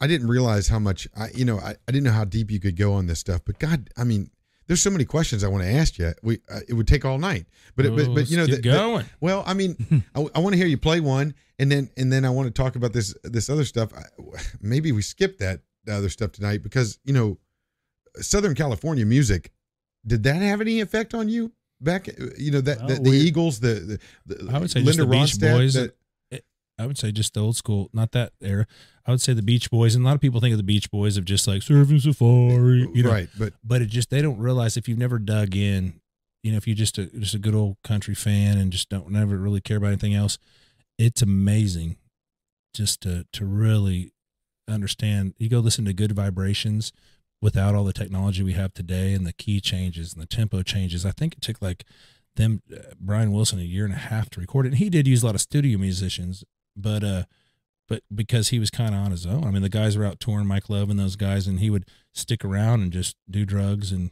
I 0.00 0.06
didn't 0.06 0.28
realize 0.28 0.68
how 0.68 0.78
much 0.78 1.08
I, 1.16 1.28
you 1.34 1.44
know, 1.44 1.58
I, 1.58 1.70
I 1.70 1.92
didn't 1.92 2.04
know 2.04 2.12
how 2.12 2.24
deep 2.24 2.50
you 2.50 2.60
could 2.60 2.76
go 2.76 2.92
on 2.92 3.06
this 3.06 3.18
stuff. 3.18 3.40
But 3.44 3.58
God, 3.58 3.90
I 3.96 4.04
mean, 4.04 4.30
there's 4.68 4.80
so 4.80 4.90
many 4.90 5.04
questions 5.04 5.42
I 5.42 5.48
want 5.48 5.64
to 5.64 5.70
ask 5.70 5.98
you. 5.98 6.12
We 6.22 6.38
uh, 6.48 6.60
it 6.68 6.74
would 6.74 6.86
take 6.86 7.04
all 7.04 7.18
night. 7.18 7.46
But 7.74 7.86
it, 7.86 7.96
but, 7.96 8.06
Oh, 8.08 8.14
but 8.14 8.30
you 8.30 8.36
know, 8.36 8.46
the, 8.46 8.56
the- 8.56 8.62
going. 8.62 9.06
well, 9.20 9.42
I 9.46 9.54
mean, 9.54 10.04
I, 10.14 10.20
want 10.38 10.52
to 10.52 10.56
hear 10.56 10.66
you 10.68 10.78
play 10.78 11.00
one, 11.00 11.34
and 11.58 11.70
then 11.72 11.90
and 11.96 12.12
then 12.12 12.24
I 12.24 12.30
want 12.30 12.46
to 12.46 12.62
talk 12.62 12.76
about 12.76 12.92
this 12.92 13.12
this 13.24 13.50
other 13.50 13.64
stuff. 13.64 13.92
I, 13.94 14.02
maybe 14.60 14.92
we 14.92 15.02
skip 15.02 15.38
that 15.38 15.60
other 15.90 16.08
stuff 16.10 16.30
tonight 16.32 16.62
because 16.62 16.98
you 17.04 17.12
know, 17.12 17.38
Southern 18.16 18.54
California 18.54 19.04
music. 19.06 19.50
Did 20.08 20.22
that 20.24 20.36
have 20.42 20.60
any 20.60 20.80
effect 20.80 21.14
on 21.14 21.28
you 21.28 21.52
back? 21.80 22.08
You 22.36 22.50
know 22.50 22.60
that 22.62 22.78
Well, 22.78 22.88
the, 22.88 22.94
the 22.96 23.10
we- 23.10 23.18
Eagles, 23.20 23.60
the, 23.60 23.98
the, 24.26 24.34
the 24.34 24.52
I 24.52 24.58
would 24.58 24.70
say 24.70 24.82
just 24.82 24.98
Linda 24.98 25.04
the 25.04 25.18
Beach 25.20 25.34
Ronstadt, 25.34 25.52
Boys. 25.56 25.74
that- 25.74 25.94
I 26.80 26.86
would 26.86 26.96
say 26.96 27.10
just 27.10 27.34
the 27.34 27.40
old 27.40 27.56
school, 27.56 27.90
not 27.92 28.12
that 28.12 28.32
era. 28.40 28.64
I 29.04 29.10
would 29.10 29.20
say 29.20 29.32
the 29.32 29.42
Beach 29.42 29.68
Boys, 29.68 29.96
and 29.96 30.04
a 30.04 30.06
lot 30.06 30.14
of 30.14 30.20
people 30.20 30.38
think 30.40 30.52
of 30.52 30.58
the 30.58 30.62
Beach 30.62 30.92
Boys 30.92 31.16
of 31.16 31.24
just 31.24 31.48
like 31.48 31.62
surfing 31.62 32.00
safari, 32.00 32.88
you 32.94 33.02
know. 33.02 33.10
right? 33.10 33.28
But 33.36 33.54
But 33.64 33.82
it 33.82 33.86
just 33.86 34.10
they 34.10 34.22
don't 34.22 34.38
realize 34.38 34.76
if 34.76 34.86
you've 34.88 34.96
never 34.96 35.18
dug 35.18 35.56
in, 35.56 36.00
you 36.44 36.52
know, 36.52 36.56
if 36.56 36.68
you're 36.68 36.76
just 36.76 36.96
a 36.96 37.06
just 37.06 37.34
a 37.34 37.40
good 37.40 37.56
old 37.56 37.78
country 37.82 38.14
fan 38.14 38.58
and 38.58 38.70
just 38.70 38.88
don't 38.90 39.10
never 39.10 39.36
really 39.36 39.60
care 39.60 39.76
about 39.78 39.88
anything 39.88 40.14
else, 40.14 40.38
it's 41.00 41.20
amazing 41.20 41.96
just 42.74 43.00
to 43.00 43.26
to 43.32 43.44
really 43.44 44.12
understand. 44.68 45.34
You 45.38 45.48
go 45.48 45.58
listen 45.58 45.84
to 45.86 45.92
good 45.92 46.12
vibrations 46.12 46.92
without 47.40 47.74
all 47.74 47.84
the 47.84 47.92
technology 47.92 48.42
we 48.42 48.52
have 48.54 48.74
today 48.74 49.12
and 49.14 49.26
the 49.26 49.32
key 49.32 49.60
changes 49.60 50.12
and 50.12 50.20
the 50.22 50.26
tempo 50.26 50.62
changes. 50.62 51.06
I 51.06 51.12
think 51.12 51.34
it 51.34 51.40
took 51.42 51.62
like 51.62 51.84
them 52.36 52.62
uh, 52.72 52.78
Brian 53.00 53.32
Wilson 53.32 53.58
a 53.58 53.62
year 53.62 53.84
and 53.84 53.94
a 53.94 53.98
half 53.98 54.28
to 54.30 54.40
record 54.40 54.66
it. 54.66 54.70
And 54.70 54.78
he 54.78 54.90
did 54.90 55.06
use 55.06 55.22
a 55.22 55.26
lot 55.26 55.34
of 55.34 55.40
studio 55.40 55.78
musicians, 55.78 56.44
but 56.76 57.02
uh 57.04 57.22
but 57.88 58.02
because 58.14 58.48
he 58.48 58.58
was 58.58 58.68
kind 58.70 58.94
of 58.94 59.00
on 59.00 59.12
his 59.12 59.24
own. 59.24 59.44
I 59.44 59.50
mean, 59.50 59.62
the 59.62 59.70
guys 59.70 59.96
were 59.96 60.04
out 60.04 60.20
touring, 60.20 60.46
Mike 60.46 60.68
Love 60.68 60.90
and 60.90 60.98
those 61.00 61.16
guys, 61.16 61.46
and 61.46 61.58
he 61.58 61.70
would 61.70 61.86
stick 62.12 62.44
around 62.44 62.82
and 62.82 62.92
just 62.92 63.16
do 63.30 63.46
drugs 63.46 63.92
and 63.92 64.10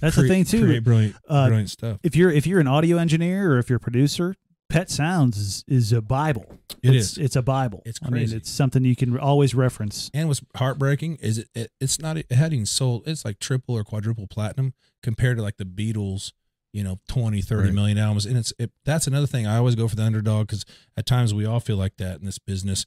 That's 0.00 0.14
the 0.16 0.28
thing 0.28 0.44
too. 0.44 0.64
Create 0.66 0.84
brilliant, 0.84 1.16
Uh, 1.26 1.46
brilliant 1.46 1.70
stuff. 1.70 2.00
If 2.02 2.14
you're 2.16 2.30
if 2.30 2.46
you're 2.46 2.60
an 2.60 2.66
audio 2.68 2.98
engineer 2.98 3.52
or 3.52 3.58
if 3.58 3.70
you're 3.70 3.78
a 3.78 3.80
producer, 3.80 4.34
Pet 4.72 4.90
Sounds 4.90 5.36
is, 5.36 5.64
is 5.68 5.92
a 5.92 6.00
Bible. 6.00 6.46
It 6.82 6.94
it's, 6.94 7.12
is. 7.12 7.18
It's 7.18 7.36
a 7.36 7.42
Bible. 7.42 7.82
It's 7.84 8.00
I 8.02 8.06
mean, 8.06 8.22
crazy. 8.22 8.36
it's 8.38 8.50
something 8.50 8.84
you 8.84 8.96
can 8.96 9.18
always 9.18 9.54
reference. 9.54 10.10
And 10.14 10.28
what's 10.28 10.40
heartbreaking 10.56 11.16
is 11.20 11.38
it, 11.38 11.48
it 11.54 11.70
it's 11.80 12.00
not 12.00 12.16
it 12.16 12.32
hadn't 12.32 12.66
sold 12.66 13.06
it's 13.06 13.24
like 13.24 13.38
triple 13.38 13.76
or 13.76 13.84
quadruple 13.84 14.26
platinum 14.26 14.72
compared 15.02 15.36
to 15.36 15.42
like 15.42 15.58
the 15.58 15.64
Beatles, 15.64 16.32
you 16.72 16.82
know, 16.82 16.98
20, 17.08 17.42
30 17.42 17.62
Right. 17.66 17.74
million 17.74 17.98
albums. 17.98 18.24
And 18.26 18.36
it's 18.36 18.52
it, 18.58 18.70
that's 18.84 19.06
another 19.06 19.26
thing. 19.26 19.46
I 19.46 19.58
always 19.58 19.74
go 19.74 19.86
for 19.88 19.96
the 19.96 20.02
underdog 20.04 20.46
because 20.48 20.64
at 20.96 21.06
times 21.06 21.34
we 21.34 21.44
all 21.44 21.60
feel 21.60 21.76
like 21.76 21.98
that 21.98 22.20
in 22.20 22.24
this 22.24 22.38
business. 22.38 22.86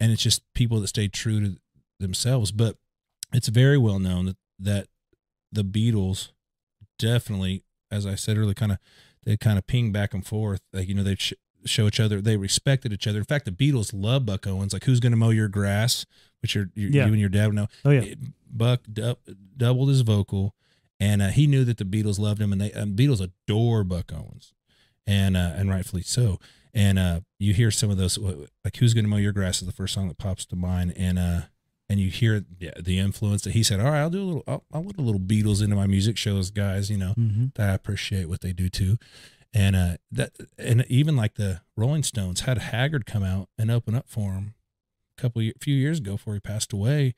And 0.00 0.10
it's 0.10 0.22
just 0.22 0.42
people 0.54 0.80
that 0.80 0.88
stay 0.88 1.08
true 1.08 1.40
to 1.40 1.56
themselves. 2.00 2.52
But 2.52 2.76
it's 3.32 3.48
very 3.48 3.76
well 3.78 3.98
known 3.98 4.24
that 4.26 4.36
that 4.58 4.86
the 5.52 5.62
Beatles 5.62 6.30
definitely, 6.98 7.62
as 7.90 8.06
I 8.06 8.14
said 8.14 8.36
earlier, 8.38 8.54
kind 8.54 8.72
of 8.72 8.78
they 9.28 9.36
kind 9.36 9.58
of 9.58 9.66
ping 9.66 9.92
back 9.92 10.14
and 10.14 10.24
forth. 10.26 10.62
Like 10.72 10.88
you 10.88 10.94
know, 10.94 11.02
they 11.02 11.14
sh- 11.16 11.34
show 11.66 11.86
each 11.86 12.00
other 12.00 12.20
they 12.22 12.36
respected 12.38 12.92
each 12.92 13.06
other. 13.06 13.18
In 13.18 13.24
fact, 13.24 13.44
the 13.44 13.50
Beatles 13.52 13.90
love 13.92 14.24
Buck 14.24 14.46
Owens. 14.46 14.72
Like, 14.72 14.84
who's 14.84 15.00
going 15.00 15.12
to 15.12 15.16
mow 15.18 15.30
your 15.30 15.48
grass? 15.48 16.06
Which 16.40 16.54
your, 16.54 16.70
your 16.74 16.90
Yeah. 16.90 17.06
you 17.06 17.12
and 17.12 17.20
your 17.20 17.28
dad 17.28 17.46
would 17.48 17.56
know. 17.56 17.66
Oh 17.84 17.90
yeah. 17.90 18.00
It- 18.00 18.18
Buck 18.50 18.80
du- 18.90 19.18
doubled 19.56 19.90
his 19.90 20.00
vocal, 20.00 20.54
and 20.98 21.20
uh, 21.20 21.28
he 21.28 21.46
knew 21.46 21.64
that 21.64 21.76
the 21.76 21.84
Beatles 21.84 22.18
loved 22.18 22.40
him, 22.40 22.50
and 22.52 22.60
they 22.60 22.72
um, 22.72 22.96
Beatles 22.96 23.20
adore 23.20 23.84
Buck 23.84 24.10
Owens, 24.12 24.54
and 25.06 25.36
uh, 25.36 25.52
and 25.56 25.68
rightfully 25.68 26.00
so. 26.02 26.40
And 26.72 26.98
uh, 26.98 27.20
you 27.38 27.52
hear 27.52 27.70
some 27.70 27.90
of 27.90 27.98
those 27.98 28.16
like 28.64 28.76
"Who's 28.76 28.94
Going 28.94 29.04
to 29.04 29.10
Mow 29.10 29.16
Your 29.18 29.32
Grass" 29.32 29.60
is 29.60 29.66
the 29.66 29.72
first 29.74 29.92
song 29.92 30.08
that 30.08 30.16
pops 30.16 30.46
to 30.46 30.56
mind, 30.56 30.94
and 30.96 31.18
uh, 31.18 31.40
and 31.88 31.98
you 31.98 32.10
hear 32.10 32.44
yeah, 32.58 32.72
the 32.78 32.98
influence 32.98 33.42
that 33.42 33.52
he 33.52 33.62
said. 33.62 33.80
All 33.80 33.90
right, 33.90 34.00
I'll 34.00 34.10
do 34.10 34.22
a 34.22 34.24
little, 34.24 34.44
I'll, 34.46 34.64
I'll 34.72 34.82
put 34.84 34.98
a 34.98 35.02
little 35.02 35.20
Beatles 35.20 35.62
into 35.62 35.74
my 35.76 35.86
music 35.86 36.16
shows, 36.16 36.50
guys. 36.50 36.90
You 36.90 36.98
know 36.98 37.12
hmm 37.12 37.46
that 37.54 37.70
I 37.70 37.74
appreciate 37.74 38.28
what 38.28 38.40
they 38.42 38.52
do 38.52 38.68
too. 38.68 38.98
And 39.54 39.74
uh 39.74 39.96
that 40.12 40.32
and 40.58 40.84
even 40.88 41.16
like 41.16 41.34
the 41.34 41.62
Rolling 41.76 42.02
Stones 42.02 42.40
had 42.40 42.58
Haggard 42.58 43.06
come 43.06 43.22
out 43.24 43.48
and 43.58 43.70
open 43.70 43.94
up 43.94 44.08
for 44.08 44.32
him 44.32 44.54
a 45.16 45.22
couple 45.22 45.40
of, 45.42 45.52
few 45.60 45.74
years 45.74 45.98
ago 45.98 46.12
before 46.12 46.34
he 46.34 46.40
passed 46.40 46.72
away. 46.72 47.14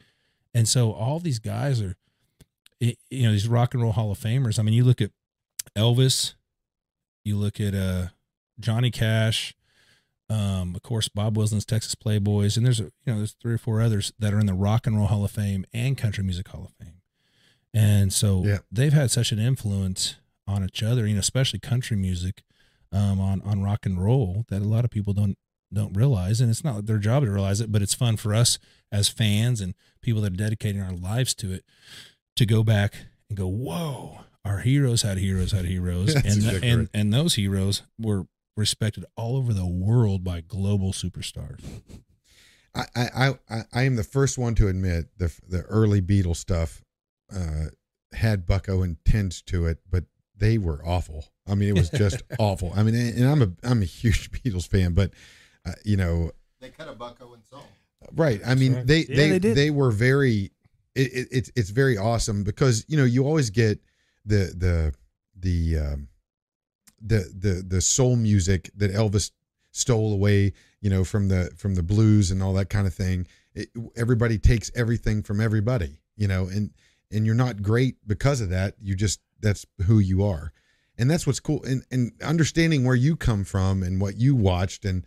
And 0.55 0.69
so 0.69 0.93
all 0.93 1.19
these 1.19 1.41
guys 1.41 1.81
are 1.83 1.97
you 2.79 2.95
know 3.11 3.33
these 3.33 3.49
rock 3.49 3.75
and 3.75 3.83
roll 3.83 3.93
hall 3.93 4.13
of 4.13 4.19
famers. 4.19 4.59
I 4.59 4.63
mean 4.63 4.75
you 4.75 4.85
look 4.85 5.01
at 5.01 5.11
Elvis, 5.77 6.35
you 7.25 7.37
look 7.37 7.61
at 7.61 7.75
uh 7.75 8.07
Johnny 8.61 8.91
Cash, 8.91 9.55
um 10.31 10.75
of 10.77 10.83
course 10.83 11.09
Bob 11.09 11.37
Wills's 11.37 11.67
Texas 11.67 11.95
Playboys 11.95 12.57
and 12.57 12.65
there's 12.65 12.81
a, 12.81 12.85
you 12.85 12.91
know 13.13 13.17
there's 13.19 13.33
three 13.43 13.53
or 13.55 13.59
four 13.59 13.83
others 13.83 14.13
that 14.19 14.33
are 14.33 14.39
in 14.39 14.47
the 14.47 14.55
rock 14.55 14.87
and 14.87 14.97
roll 14.97 15.09
hall 15.09 15.25
of 15.25 15.31
fame 15.33 15.67
and 15.75 15.99
country 15.99 16.25
music 16.25 16.49
hall 16.49 16.65
of 16.65 16.73
fame. 16.87 16.95
And 17.75 18.13
so 18.13 18.45
Yeah. 18.45 18.59
they've 18.73 18.93
had 18.93 19.11
such 19.11 19.31
an 19.33 19.39
influence 19.39 20.17
on 20.47 20.65
each 20.65 20.83
other, 20.83 21.07
you 21.07 21.15
know, 21.15 21.21
especially 21.21 21.59
country 21.61 21.97
music, 21.97 22.43
um, 22.93 23.21
on 23.21 23.41
on 23.43 23.63
rock 23.63 23.85
and 23.87 24.03
roll 24.03 24.45
that 24.49 24.63
a 24.63 24.65
lot 24.65 24.85
of 24.85 24.91
people 24.91 25.13
don't 25.13 25.37
don't 25.73 25.93
realize, 25.97 26.41
and 26.41 26.51
it's 26.51 26.65
not 26.65 26.87
their 26.87 26.99
job 26.99 27.23
to 27.25 27.31
realize 27.31 27.61
it, 27.61 27.71
but 27.71 27.81
it's 27.83 27.95
fun 27.95 28.17
for 28.17 28.35
us 28.35 28.59
as 28.91 29.09
fans 29.09 29.61
and 29.61 29.75
people 30.03 30.21
that 30.23 30.33
are 30.33 30.37
dedicating 30.37 30.81
our 30.83 30.91
lives 30.93 31.33
to 31.37 31.53
it 31.53 31.65
to 32.35 32.45
go 32.45 32.65
back 32.65 32.95
and 33.29 33.39
go, 33.39 33.47
whoa, 33.47 34.23
our 34.45 34.59
heroes 34.61 35.03
had 35.03 35.19
heroes 35.19 35.53
had 35.53 35.67
heroes, 35.67 36.13
and 36.17 36.27
exactly 36.27 36.69
and 36.69 36.89
and 36.93 37.13
those 37.15 37.35
heroes 37.37 37.83
were 38.01 38.27
respected 38.61 39.05
all 39.17 39.37
over 39.37 39.53
the 39.53 39.67
world 39.67 40.23
by 40.23 40.41
global 40.41 40.93
superstars. 40.93 41.61
I, 42.75 42.85
I, 42.95 43.35
I, 43.51 43.63
I 43.73 43.83
am 43.83 43.97
the 43.97 44.05
first 44.05 44.39
one 44.39 44.55
to 44.57 44.69
admit 44.69 45.07
the 45.19 45.35
the 45.49 45.63
early 45.63 46.01
Beatles 46.01 46.37
stuff 46.37 46.85
uh, 47.35 47.67
had 48.13 48.47
Buck 48.47 48.69
Owen 48.69 48.99
tinge 49.05 49.45
to 49.47 49.67
it, 49.67 49.79
but 49.91 50.05
they 50.37 50.59
were 50.59 50.81
awful. 50.87 51.25
I 51.49 51.55
mean, 51.57 51.71
it 51.71 51.75
was 51.75 51.91
just 51.91 52.23
awful. 52.39 52.73
I 52.77 52.85
mean, 52.85 52.95
and 52.95 53.25
I'm 53.25 53.43
a 53.43 53.51
I'm 53.65 53.83
a 53.83 53.87
huge 53.87 54.31
Beatles 54.37 54.69
fan, 54.69 54.95
but 54.95 55.13
uh, 55.67 55.73
you 55.85 55.97
know, 55.97 56.31
They 56.61 56.69
cut 56.69 56.89
a 56.89 56.93
Buck 56.93 57.19
Owen 57.21 57.41
song. 57.51 57.65
right? 58.15 58.41
I 58.47 58.55
mean, 58.55 58.75
right. 58.75 58.87
they 58.87 59.01
Yeah, 59.01 59.17
they 59.17 59.39
they 59.39 59.55
they, 59.55 59.71
were 59.71 59.91
very. 59.91 60.53
It, 60.95 61.13
it, 61.13 61.29
it's 61.31 61.53
it's 61.57 61.71
very 61.71 61.97
awesome 61.97 62.45
because 62.45 62.85
you 62.89 62.97
know 62.97 63.05
you 63.05 63.25
always 63.27 63.51
get 63.51 63.81
the 64.25 64.53
the 64.57 64.95
the 65.39 65.79
um, 65.79 66.09
the 67.01 67.33
the 67.37 67.65
the 67.67 67.81
soul 67.81 68.17
music 68.17 68.71
that 68.77 68.93
Elvis 68.93 69.31
stole 69.73 70.13
away, 70.13 70.53
you 70.81 70.91
know, 70.91 71.05
from 71.05 71.29
the 71.29 71.51
from 71.57 71.75
the 71.75 71.83
blues 71.83 72.31
and 72.31 72.43
all 72.43 72.53
that 72.55 72.71
kind 72.71 72.87
of 72.87 72.95
thing. 72.95 73.27
It, 73.55 73.69
everybody 73.97 74.39
takes 74.39 74.71
everything 74.75 75.23
from 75.23 75.41
everybody, 75.41 75.99
you 76.17 76.29
know, 76.29 76.47
and 76.47 76.71
and 77.11 77.27
you're 77.27 77.35
not 77.35 77.63
great 77.63 77.97
because 78.07 78.41
of 78.41 78.51
that. 78.51 78.75
You 78.81 78.95
just 78.95 79.21
that's 79.41 79.67
who 79.87 79.99
you 79.99 80.25
are, 80.25 80.53
and 80.99 81.11
that's 81.11 81.27
what's 81.27 81.41
cool. 81.41 81.63
And 81.65 81.85
and 81.91 82.13
understanding 82.23 82.85
where 82.85 82.97
you 82.97 83.17
come 83.17 83.45
from 83.45 83.83
and 83.83 84.01
what 84.01 84.17
you 84.17 84.35
watched 84.35 84.85
and 84.85 85.05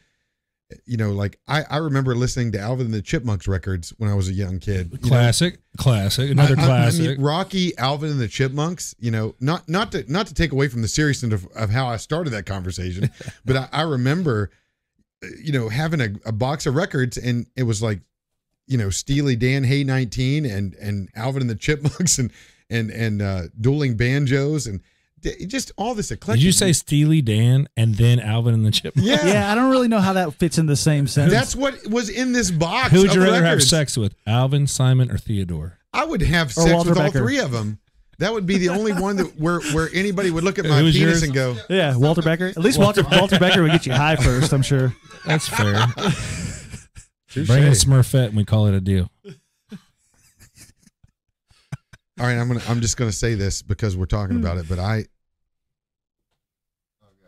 you 0.85 0.97
know, 0.97 1.11
like 1.11 1.39
I, 1.47 1.63
I 1.69 1.77
remember 1.77 2.15
listening 2.15 2.51
to 2.53 2.59
Alvin 2.59 2.85
and 2.87 2.93
the 2.93 3.01
Chipmunks 3.01 3.47
records 3.47 3.91
when 3.97 4.09
I 4.09 4.13
was 4.13 4.27
a 4.29 4.33
young 4.33 4.59
kid. 4.59 4.91
You 4.91 4.99
know, 5.01 5.07
Classic, 5.09 5.57
classic, 5.77 6.31
another 6.31 6.55
I- 6.57 6.61
I- 6.61 6.63
I 6.63 6.67
classic. 6.67 7.17
mean, 7.17 7.21
Rocky, 7.21 7.77
Alvin 7.77 8.11
and 8.11 8.19
the 8.19 8.27
Chipmunks. 8.27 8.95
You 8.99 9.11
know, 9.11 9.35
not 9.39 9.67
not 9.69 9.91
to 9.93 10.11
not 10.11 10.27
to 10.27 10.33
take 10.33 10.51
away 10.51 10.67
from 10.67 10.81
the 10.81 10.87
seriousness 10.87 11.33
of, 11.33 11.47
of 11.55 11.69
how 11.69 11.87
I 11.87 11.97
started 11.97 12.31
that 12.31 12.45
conversation, 12.45 13.09
but 13.45 13.55
I, 13.57 13.69
I 13.71 13.81
remember, 13.81 14.51
uh, 15.23 15.27
you 15.43 15.51
know, 15.51 15.69
having 15.69 16.01
a, 16.01 16.09
a 16.25 16.31
box 16.31 16.65
of 16.65 16.75
records, 16.75 17.17
and 17.17 17.45
it 17.55 17.63
was 17.63 17.81
like, 17.81 17.99
you 18.67 18.77
know, 18.77 18.89
Steely 18.89 19.35
Dan, 19.35 19.63
Hey 19.63 19.83
nineteen, 19.83 20.45
and 20.45 20.73
and 20.75 21.09
Alvin 21.15 21.41
and 21.41 21.49
the 21.49 21.55
Chipmunks, 21.55 22.17
and 22.19 22.31
and 22.69 22.89
and 22.91 23.21
uh, 23.21 23.41
dueling 23.59 23.95
banjos, 23.97 24.67
and 24.67 24.81
just 25.47 25.71
all 25.77 25.95
this 25.95 26.11
eclectic. 26.11 26.39
Did 26.39 26.45
you 26.45 26.51
say 26.51 26.73
Steely 26.73 27.21
Dan 27.21 27.67
and 27.75 27.95
then 27.95 28.19
Alvin 28.19 28.53
and 28.53 28.65
the 28.65 28.71
Chipmunks? 28.71 29.09
Yeah, 29.09 29.25
Yeah, 29.25 29.51
I 29.51 29.55
don't 29.55 29.71
really 29.71 29.87
know 29.87 29.99
how 29.99 30.13
that 30.13 30.33
fits 30.35 30.57
in 30.57 30.65
the 30.65 30.75
same 30.75 31.07
sentence. 31.07 31.33
that's 31.33 31.55
what 31.55 31.87
was 31.87 32.09
in 32.09 32.33
this 32.33 32.51
box. 32.51 32.91
Who 32.91 33.01
would 33.01 33.13
you 33.13 33.23
rather 33.23 33.43
have 33.43 33.63
sex 33.63 33.97
with, 33.97 34.15
Alvin, 34.27 34.67
Simon, 34.67 35.11
or 35.11 35.17
Theodore? 35.17 35.79
I 35.93 36.05
would 36.05 36.21
have 36.21 36.47
Or 36.49 36.61
sex 36.61 36.73
Walter 36.73 36.89
with 36.89 36.99
all 36.99 37.11
three 37.11 37.39
of 37.39 37.51
them. 37.51 37.79
That 38.19 38.31
would 38.33 38.45
be 38.45 38.57
the 38.57 38.69
only 38.69 38.93
one 38.93 39.17
that 39.17 39.39
where 39.39 39.59
where 39.71 39.89
anybody 39.93 40.29
would 40.29 40.43
look 40.43 40.59
at 40.59 40.65
my 40.65 40.79
penis 40.79 40.95
yours? 40.95 41.23
and 41.23 41.33
go, 41.33 41.57
yeah, 41.69 41.95
Walter 41.97 42.21
Becker. 42.21 42.47
At 42.47 42.57
least 42.57 42.77
Walter 42.77 43.03
Walter 43.11 43.39
Becker 43.39 43.63
would 43.63 43.71
get 43.71 43.85
you 43.85 43.93
high 43.93 44.15
first, 44.15 44.53
I'm 44.53 44.61
sure. 44.61 44.95
That's 45.25 45.47
fair. 45.47 45.87
Touche. 47.29 47.47
Bring 47.47 47.63
in 47.63 47.71
Smurfette 47.71 48.27
and 48.27 48.37
we 48.37 48.45
call 48.45 48.67
it 48.67 48.75
a 48.75 48.79
deal. 48.79 49.09
All 52.19 52.27
right, 52.27 52.37
I'm 52.37 52.47
gonna. 52.47 52.61
I'm 52.69 52.79
just 52.79 52.95
gonna 52.95 53.11
say 53.11 53.33
this 53.33 53.63
because 53.63 53.97
we're 53.97 54.05
talking 54.05 54.37
hmm. 54.37 54.45
about 54.45 54.57
it. 54.57 54.69
But 54.69 54.77
I, 54.77 55.05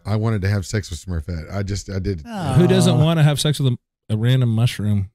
I 0.06 0.15
wanted 0.18 0.41
to 0.44 0.49
have 0.49 0.65
sex 0.65 0.90
with 0.90 1.03
Smurfette. 1.03 1.52
I 1.53 1.64
just, 1.64 1.90
I 1.90 1.99
did. 1.99 2.22
Who 2.22 2.68
doesn't 2.68 2.98
want 2.99 3.19
to 3.19 3.23
have 3.23 3.40
sex 3.40 3.60
with 3.60 3.73
a, 3.73 3.77
a 4.14 4.18
random 4.18 4.49
mushroom? 4.49 5.10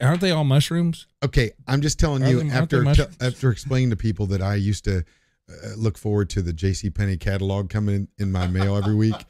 Aren't 0.00 0.20
they 0.20 0.32
all 0.32 0.42
mushrooms? 0.44 1.06
Okay, 1.24 1.52
I'm 1.68 1.80
just 1.82 2.00
telling 2.00 2.24
Are 2.24 2.28
you 2.28 2.42
they- 2.42 2.50
after 2.50 2.82
mushrooms? 2.82 3.16
after 3.20 3.50
explaining 3.50 3.90
to 3.90 3.96
people 3.96 4.26
that 4.26 4.42
I 4.42 4.56
used 4.56 4.82
to 4.84 5.04
uh, 5.48 5.52
look 5.76 5.96
forward 5.96 6.28
to 6.30 6.42
the 6.42 6.52
J.C. 6.52 6.90
Penney 6.90 7.16
catalog 7.16 7.70
coming 7.70 7.94
in, 7.94 8.08
in 8.18 8.32
my 8.32 8.46
mail 8.48 8.76
every 8.76 8.94
week. 8.94 9.14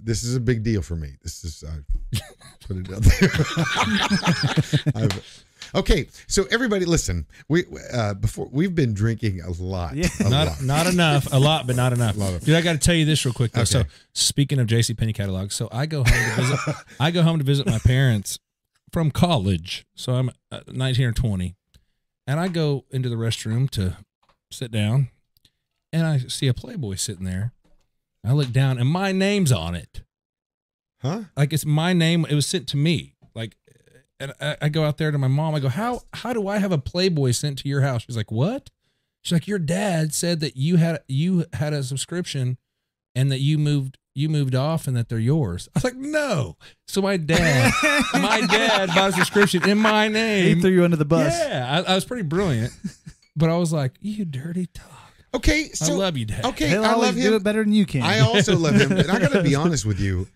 This 0.00 0.22
is 0.22 0.36
a 0.36 0.40
big 0.40 0.62
deal 0.62 0.80
for 0.80 0.94
me. 0.94 1.16
This 1.24 1.42
is 1.42 1.64
I 1.64 1.78
put 2.68 2.76
it 2.76 2.88
out 2.92 3.02
there. 3.02 3.30
I've- 5.04 5.20
okay, 5.74 6.06
so 6.26 6.44
everybody, 6.50 6.84
listen. 6.84 7.26
We 7.48 7.64
uh, 7.92 8.14
before 8.14 8.48
we've 8.50 8.74
been 8.74 8.94
drinking 8.94 9.40
a 9.42 9.50
lot. 9.50 9.94
Yeah. 9.96 10.08
a 10.20 10.28
Not 10.30 10.46
lot. 10.48 10.62
not 10.62 10.86
enough. 10.86 11.28
A 11.32 11.38
lot, 11.38 11.66
but 11.66 11.76
not 11.76 11.92
enough. 11.92 12.16
of- 12.16 12.44
Dude, 12.44 12.54
I 12.56 12.60
got 12.62 12.72
to 12.72 12.78
tell 12.78 12.94
you 12.94 13.04
this 13.04 13.24
real 13.24 13.34
quick 13.34 13.52
though. 13.52 13.64
So 13.64 13.84
speaking 14.12 14.58
of 14.58 14.66
J.C. 14.66 14.94
Penney 14.94 15.12
catalog, 15.12 15.52
so 15.52 15.68
I 15.72 15.86
go 15.86 15.98
home 16.04 16.06
to 16.06 16.42
visit. 16.42 16.58
I 17.00 17.10
go 17.10 17.22
home 17.22 17.38
to 17.38 17.44
visit 17.44 17.66
my 17.66 17.78
parents 17.78 18.38
from 18.92 19.10
college. 19.10 19.86
So 19.94 20.14
I'm 20.14 20.30
uh, 20.50 20.60
19 20.68 21.04
or 21.06 21.12
20, 21.12 21.54
and 22.26 22.40
I 22.40 22.48
go 22.48 22.84
into 22.90 23.08
the 23.08 23.16
restroom 23.16 23.68
to 23.70 23.96
sit 24.50 24.70
down, 24.70 25.08
and 25.92 26.06
I 26.06 26.18
see 26.18 26.48
a 26.48 26.54
Playboy 26.54 26.94
sitting 26.96 27.24
there. 27.24 27.52
I 28.24 28.32
look 28.32 28.50
down, 28.52 28.78
and 28.78 28.88
my 28.88 29.12
name's 29.12 29.52
on 29.52 29.74
it. 29.74 30.02
Huh? 31.00 31.20
like 31.36 31.52
it's 31.52 31.64
my 31.64 31.92
name 31.92 32.26
it 32.28 32.34
was 32.34 32.44
sent 32.44 32.66
to 32.68 32.76
me 32.76 33.14
like 33.17 33.17
and 34.20 34.32
I, 34.40 34.56
I 34.62 34.68
go 34.68 34.84
out 34.84 34.98
there 34.98 35.10
to 35.10 35.18
my 35.18 35.28
mom. 35.28 35.54
I 35.54 35.60
go 35.60 35.68
how 35.68 36.00
how 36.14 36.32
do 36.32 36.48
i 36.48 36.58
have 36.58 36.72
a 36.72 36.78
playboy 36.78 37.30
sent 37.32 37.58
to 37.58 37.68
your 37.68 37.82
house? 37.82 38.02
She's 38.02 38.16
like 38.16 38.30
what? 38.30 38.70
She's 39.22 39.32
like 39.32 39.46
your 39.48 39.58
dad 39.58 40.14
said 40.14 40.40
that 40.40 40.56
you 40.56 40.76
had 40.76 41.00
you 41.08 41.44
had 41.52 41.72
a 41.72 41.82
subscription 41.82 42.58
and 43.14 43.30
that 43.32 43.40
you 43.40 43.58
moved 43.58 43.98
you 44.14 44.28
moved 44.28 44.54
off 44.54 44.86
and 44.88 44.96
that 44.96 45.08
they're 45.08 45.18
yours. 45.18 45.68
I 45.74 45.78
was 45.78 45.84
like 45.84 45.96
no. 45.96 46.56
So 46.86 47.00
my 47.02 47.16
dad 47.16 47.72
my 48.14 48.40
dad 48.50 48.88
bought 48.88 49.10
a 49.10 49.12
subscription 49.12 49.68
in 49.68 49.78
my 49.78 50.08
name. 50.08 50.56
He 50.56 50.60
threw 50.60 50.70
you 50.70 50.84
under 50.84 50.96
the 50.96 51.04
bus. 51.04 51.32
yeah 51.38 51.82
I, 51.86 51.92
I 51.92 51.94
was 51.94 52.04
pretty 52.04 52.24
brilliant. 52.24 52.72
But 53.36 53.50
i 53.50 53.56
was 53.56 53.72
like 53.72 53.92
you 54.00 54.24
dirty 54.24 54.68
dog. 54.74 54.84
Okay, 55.34 55.68
so 55.68 55.92
i 55.92 55.96
love 55.96 56.16
you 56.16 56.24
dad. 56.24 56.44
okay, 56.46 56.68
He'll 56.68 56.82
I 56.84 56.92
love 56.92 57.00
love 57.00 57.14
do 57.16 57.36
it 57.36 57.44
better 57.44 57.62
than 57.62 57.72
you 57.74 57.84
can. 57.84 58.00
I 58.02 58.20
also 58.20 58.56
love 58.56 58.76
him, 58.76 58.92
and 58.92 59.10
I 59.10 59.18
got 59.20 59.32
to 59.32 59.42
be 59.42 59.54
honest 59.54 59.84
with 59.84 60.00
you. 60.00 60.26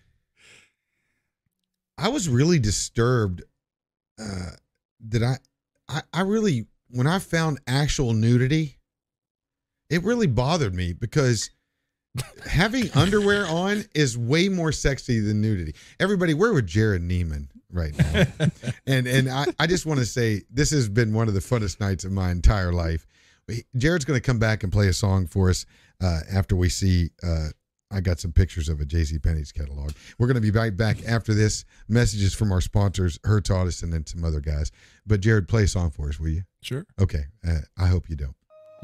I 1.97 2.09
was 2.09 2.29
really 2.29 2.59
disturbed 2.59 3.41
uh, 4.19 4.51
that 5.09 5.23
I, 5.23 5.37
I, 5.89 6.01
I 6.13 6.21
really, 6.21 6.65
when 6.89 7.07
I 7.07 7.19
found 7.19 7.59
actual 7.67 8.13
nudity, 8.13 8.77
it 9.89 10.03
really 10.03 10.27
bothered 10.27 10.73
me 10.73 10.93
because 10.93 11.49
having 12.45 12.91
underwear 12.93 13.45
on 13.47 13.85
is 13.93 14.17
way 14.17 14.49
more 14.49 14.71
sexy 14.71 15.19
than 15.19 15.41
nudity. 15.41 15.75
Everybody, 15.99 16.33
we're 16.33 16.53
with 16.53 16.67
Jerrod 16.67 17.01
Niemann 17.01 17.49
right 17.71 17.97
now, 17.97 18.25
and 18.87 19.07
and 19.07 19.29
I, 19.29 19.45
I 19.59 19.67
just 19.67 19.85
want 19.85 19.99
to 19.99 20.05
say 20.05 20.43
this 20.51 20.71
has 20.71 20.89
been 20.89 21.13
one 21.13 21.27
of 21.27 21.33
the 21.33 21.39
funnest 21.39 21.79
nights 21.79 22.05
of 22.05 22.11
my 22.11 22.31
entire 22.31 22.71
life. 22.71 23.05
Jerrod's 23.75 24.05
going 24.05 24.19
to 24.19 24.25
come 24.25 24.39
back 24.39 24.63
and 24.63 24.71
play 24.71 24.87
a 24.87 24.93
song 24.93 25.27
for 25.27 25.49
us 25.49 25.65
uh, 26.01 26.21
after 26.31 26.55
we 26.55 26.69
see. 26.69 27.09
Uh, 27.21 27.49
I 27.93 28.01
got 28.01 28.19
some 28.19 28.31
pictures 28.31 28.69
of 28.69 28.81
a 28.81 28.85
JC 28.85 29.21
Penney's 29.21 29.51
catalog. 29.51 29.91
We're 30.17 30.27
going 30.27 30.35
to 30.35 30.41
be 30.41 30.51
right 30.51 30.75
back 30.75 30.97
after 31.07 31.33
this. 31.33 31.63
Messages 31.87 32.33
from 32.33 32.51
our 32.51 32.61
sponsors, 32.61 33.19
Hertz 33.23 33.49
Audis, 33.49 33.83
and 33.83 33.93
then 33.93 34.05
some 34.05 34.25
other 34.25 34.39
guys. 34.39 34.71
But 35.05 35.21
Jerrod, 35.21 35.47
play 35.47 35.63
a 35.63 35.67
song 35.67 35.91
for 35.91 36.09
us, 36.09 36.19
will 36.19 36.29
you? 36.29 36.43
sure 36.61 36.85
Okay. 36.99 37.25
Uh, 37.47 37.59
I 37.77 37.87
hope 37.87 38.09
you 38.09 38.15
don't. 38.15 38.35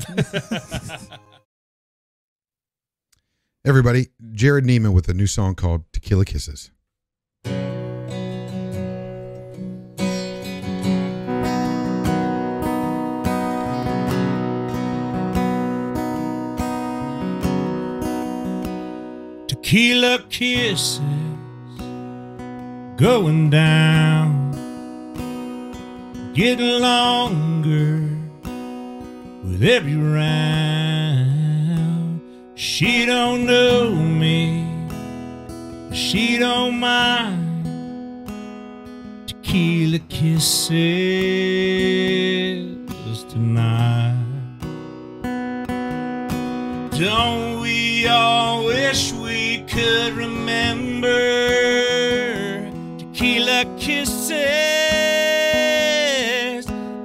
Everybody, 3.66 4.08
Jerrod 4.32 4.64
Niemann 4.64 4.94
with 4.94 5.10
a 5.10 5.14
new 5.14 5.28
song 5.28 5.56
called 5.56 5.84
Tequila 5.92 6.26
Kisses. 6.26 6.72
Tequila 19.70 20.18
kisses 20.30 21.00
going 22.98 23.52
down, 23.52 24.50
getting 26.34 26.82
longer 26.82 28.02
with 29.44 29.62
every 29.64 29.96
round. 29.96 31.30
She 32.56 33.06
don't 33.06 33.46
know 33.46 33.92
me, 33.94 34.66
she 35.94 36.40
don't 36.40 36.80
mind. 36.80 38.26
Tequila 39.28 40.00
kisses 40.00 40.74
tonight. 43.30 44.19
Don't 47.00 47.62
we 47.62 48.08
all 48.08 48.66
wish 48.66 49.14
we 49.14 49.64
could 49.70 50.12
remember 50.18 51.08
tequila 52.98 53.64
kisses? 53.80 54.36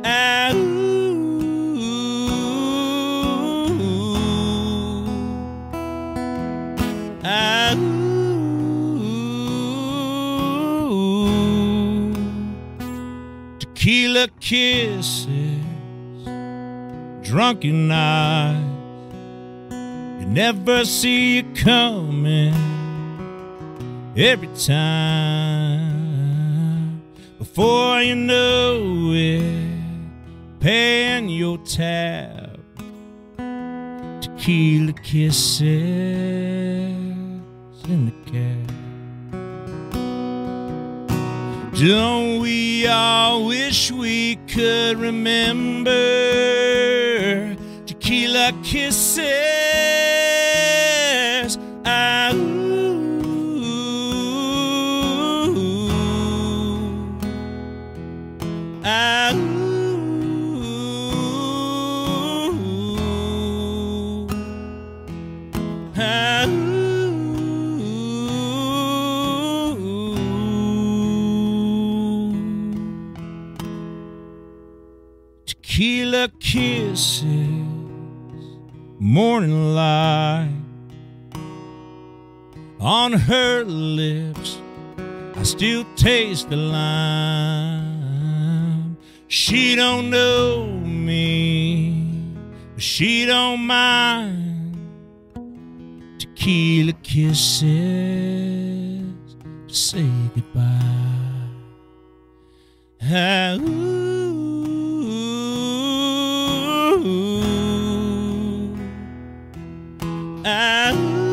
Ah, 0.04 0.50
ooh. 0.52 0.96
Ah, 7.22 7.76
ooh. 7.76 8.10
Tequila 13.60 14.26
kisses, 14.40 15.62
drunken 17.22 17.86
nights. 17.86 18.73
You 20.24 20.30
never 20.30 20.86
see 20.86 21.38
it 21.40 21.54
coming 21.54 22.54
every 24.16 24.48
time. 24.56 25.92
Before 27.38 28.00
you 28.00 28.14
know 28.14 29.12
it, 29.12 29.44
paying 30.60 31.28
your 31.28 31.58
tab. 31.58 32.58
Tequila 34.22 34.94
kisses 34.94 35.68
in 37.86 38.06
the 38.06 38.14
cab. 38.24 38.70
Don't 41.78 42.40
we 42.40 42.86
all 42.86 43.44
wish 43.46 43.92
we 43.92 44.36
could 44.48 44.96
remember 44.96 45.90
tequila 48.04 48.52
kisses. 48.62 49.24
Ah, 51.86 52.32
ooh, 52.34 52.44
ah, 58.84 59.32
ooh, 59.32 59.88
ah, 65.96 66.46
ooh. 66.46 66.84
Tequila 75.46 76.28
kiss 76.38 76.83
morning 79.14 79.74
light 79.76 80.50
on 82.80 83.12
her 83.12 83.62
lips. 83.62 84.58
I 85.36 85.44
still 85.44 85.84
taste 85.94 86.50
the 86.50 86.56
lime. 86.56 87.76
She 89.28 89.76
don't 89.76 90.10
know 90.10 90.66
me, 90.66 92.34
but 92.74 92.82
she 92.82 93.24
don't 93.24 93.60
mind. 93.60 94.76
Tequila 96.18 96.94
kisses 97.04 97.62
to 99.68 99.74
say 99.74 100.10
goodbye. 100.34 101.52
Ah, 103.00 103.54
ooh. 103.60 104.13
Ah, 110.46 110.92
ooh. 110.92 111.24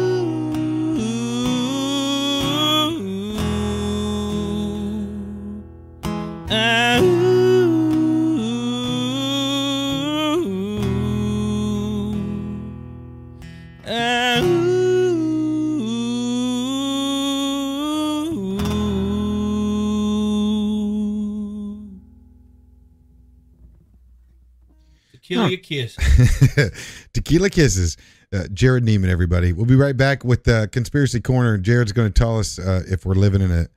Tequila 25.49 25.88
Huh. 25.97 26.68
kiss. 26.68 27.01
Tequila 27.13 27.49
kisses. 27.49 27.97
Uh, 28.34 28.43
Jerrod 28.53 28.84
Niemann, 28.84 29.09
everybody. 29.09 29.51
We'll 29.51 29.65
be 29.65 29.76
right 29.76 29.97
back 29.97 30.23
with 30.23 30.47
uh, 30.47 30.68
Conspiracy 30.68 31.19
Corner. 31.19 31.57
Jerrod's 31.57 31.91
going 31.91 32.11
to 32.11 32.18
tell 32.18 32.39
us 32.39 32.57
uh, 32.59 32.84
if 32.88 33.05
we're 33.05 33.15
living 33.15 33.41
in 33.41 33.51
a, 33.51 33.68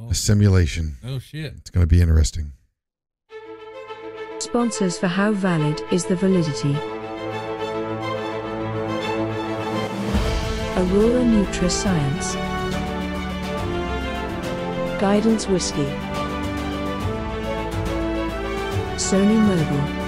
Oh, 0.00 0.08
a 0.10 0.14
simulation. 0.14 0.96
oh 1.06 1.18
shit. 1.20 1.54
It's 1.58 1.70
going 1.70 1.82
to 1.82 1.86
be 1.86 2.00
interesting. 2.02 2.52
Sponsors 4.40 4.98
for 4.98 5.06
How 5.06 5.30
Valid 5.32 5.80
is 5.92 6.04
the 6.06 6.16
Validity. 6.16 6.74
Aurora 10.76 11.22
Nutra 11.22 11.70
Science. 11.70 12.34
Guidance 15.00 15.46
Whiskey. 15.46 15.86
Sony 18.96 19.38
Mobile. 19.46 20.03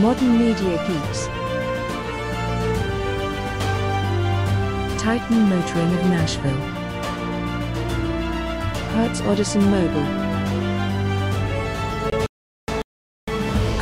Modern 0.00 0.38
Media 0.38 0.78
Geeks. 0.86 1.26
Titan 4.98 5.40
Motoring 5.50 5.92
of 5.92 6.04
Nashville. 6.06 6.62
Hertz 8.94 9.20
Odison 9.20 9.62
Mobile. 9.70 10.10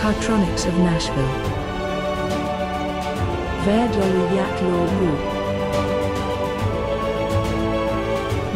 Cartronics 0.01 0.67
of 0.67 0.77
Nashville. 0.79 1.35
Verdoli 3.63 4.25
Yatlor 4.37 4.89
Group. 4.99 5.21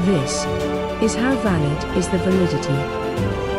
This 0.06 0.32
is 1.00 1.14
how 1.14 1.36
valid 1.36 1.96
is 1.96 2.08
the 2.08 2.18
validity. 2.18 3.51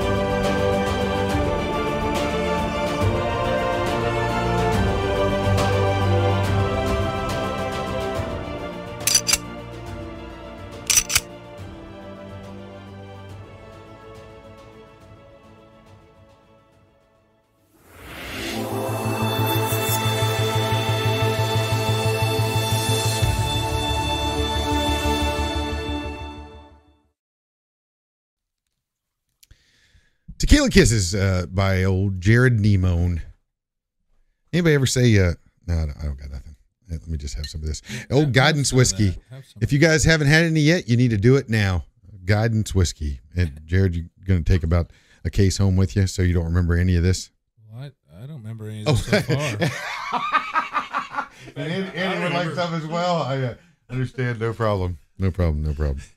Tequila 30.64 30.82
Kisses 30.82 31.14
uh, 31.16 31.46
by 31.52 31.84
old 31.84 32.20
Jerrod 32.22 32.58
Niemann. 32.60 33.22
Anybody 34.54 34.76
ever 34.76 34.86
say, 34.86 35.18
uh, 35.20 35.34
no, 35.68 35.74
I 35.76 35.86
don't, 35.86 35.98
I 36.00 36.04
don't 36.04 36.18
got 36.20 36.32
nothing. 36.32 36.56
Let 36.90 37.08
me 37.08 37.18
just 37.18 37.36
have 37.36 37.48
some 37.48 37.62
of 37.62 37.68
this. 37.68 37.82
Old 38.12 38.26
Have 38.26 38.34
Guidance 38.34 38.70
some 38.70 38.78
Whiskey. 38.78 39.10
that. 39.10 39.20
Have 39.32 39.46
some. 39.46 39.60
If 39.62 39.74
you 39.74 39.80
guys 39.80 40.04
haven't 40.04 40.28
had 40.28 40.44
any 40.46 40.60
yet, 40.62 40.88
you 40.88 40.96
need 40.96 41.10
to 41.10 41.18
do 41.18 41.36
it 41.38 41.50
now. 41.50 41.86
Guidance 42.24 42.74
Whiskey. 42.76 43.20
And 43.36 43.60
Jerrod, 43.66 43.96
you're 43.96 44.06
going 44.26 44.44
to 44.44 44.54
take 44.54 44.64
about 44.64 44.92
a 45.26 45.30
case 45.30 45.58
home 45.58 45.76
with 45.76 45.96
you 45.96 46.06
so 46.08 46.22
you 46.22 46.34
don't 46.34 46.46
remember 46.46 46.76
any 46.78 46.96
of 46.96 47.04
this? 47.04 47.32
Well, 47.72 47.84
I, 47.84 47.92
I 48.24 48.28
don't 48.28 48.38
remember 48.42 48.68
any 48.68 48.82
of 48.82 48.88
Oh, 48.90 48.94
this 48.94 49.06
so 49.08 49.22
far. 49.22 49.70
and 51.66 51.72
Andy 51.96 52.24
would 52.24 52.34
like 52.34 52.54
some 52.56 52.74
as 52.76 52.86
well. 52.86 53.24
I 53.24 53.38
uh, 53.42 53.56
understand. 53.90 54.40
No 54.40 54.54
problem. 54.54 55.00
No 55.18 55.32
problem. 55.32 55.64
No 55.64 55.74
problem. 55.74 56.02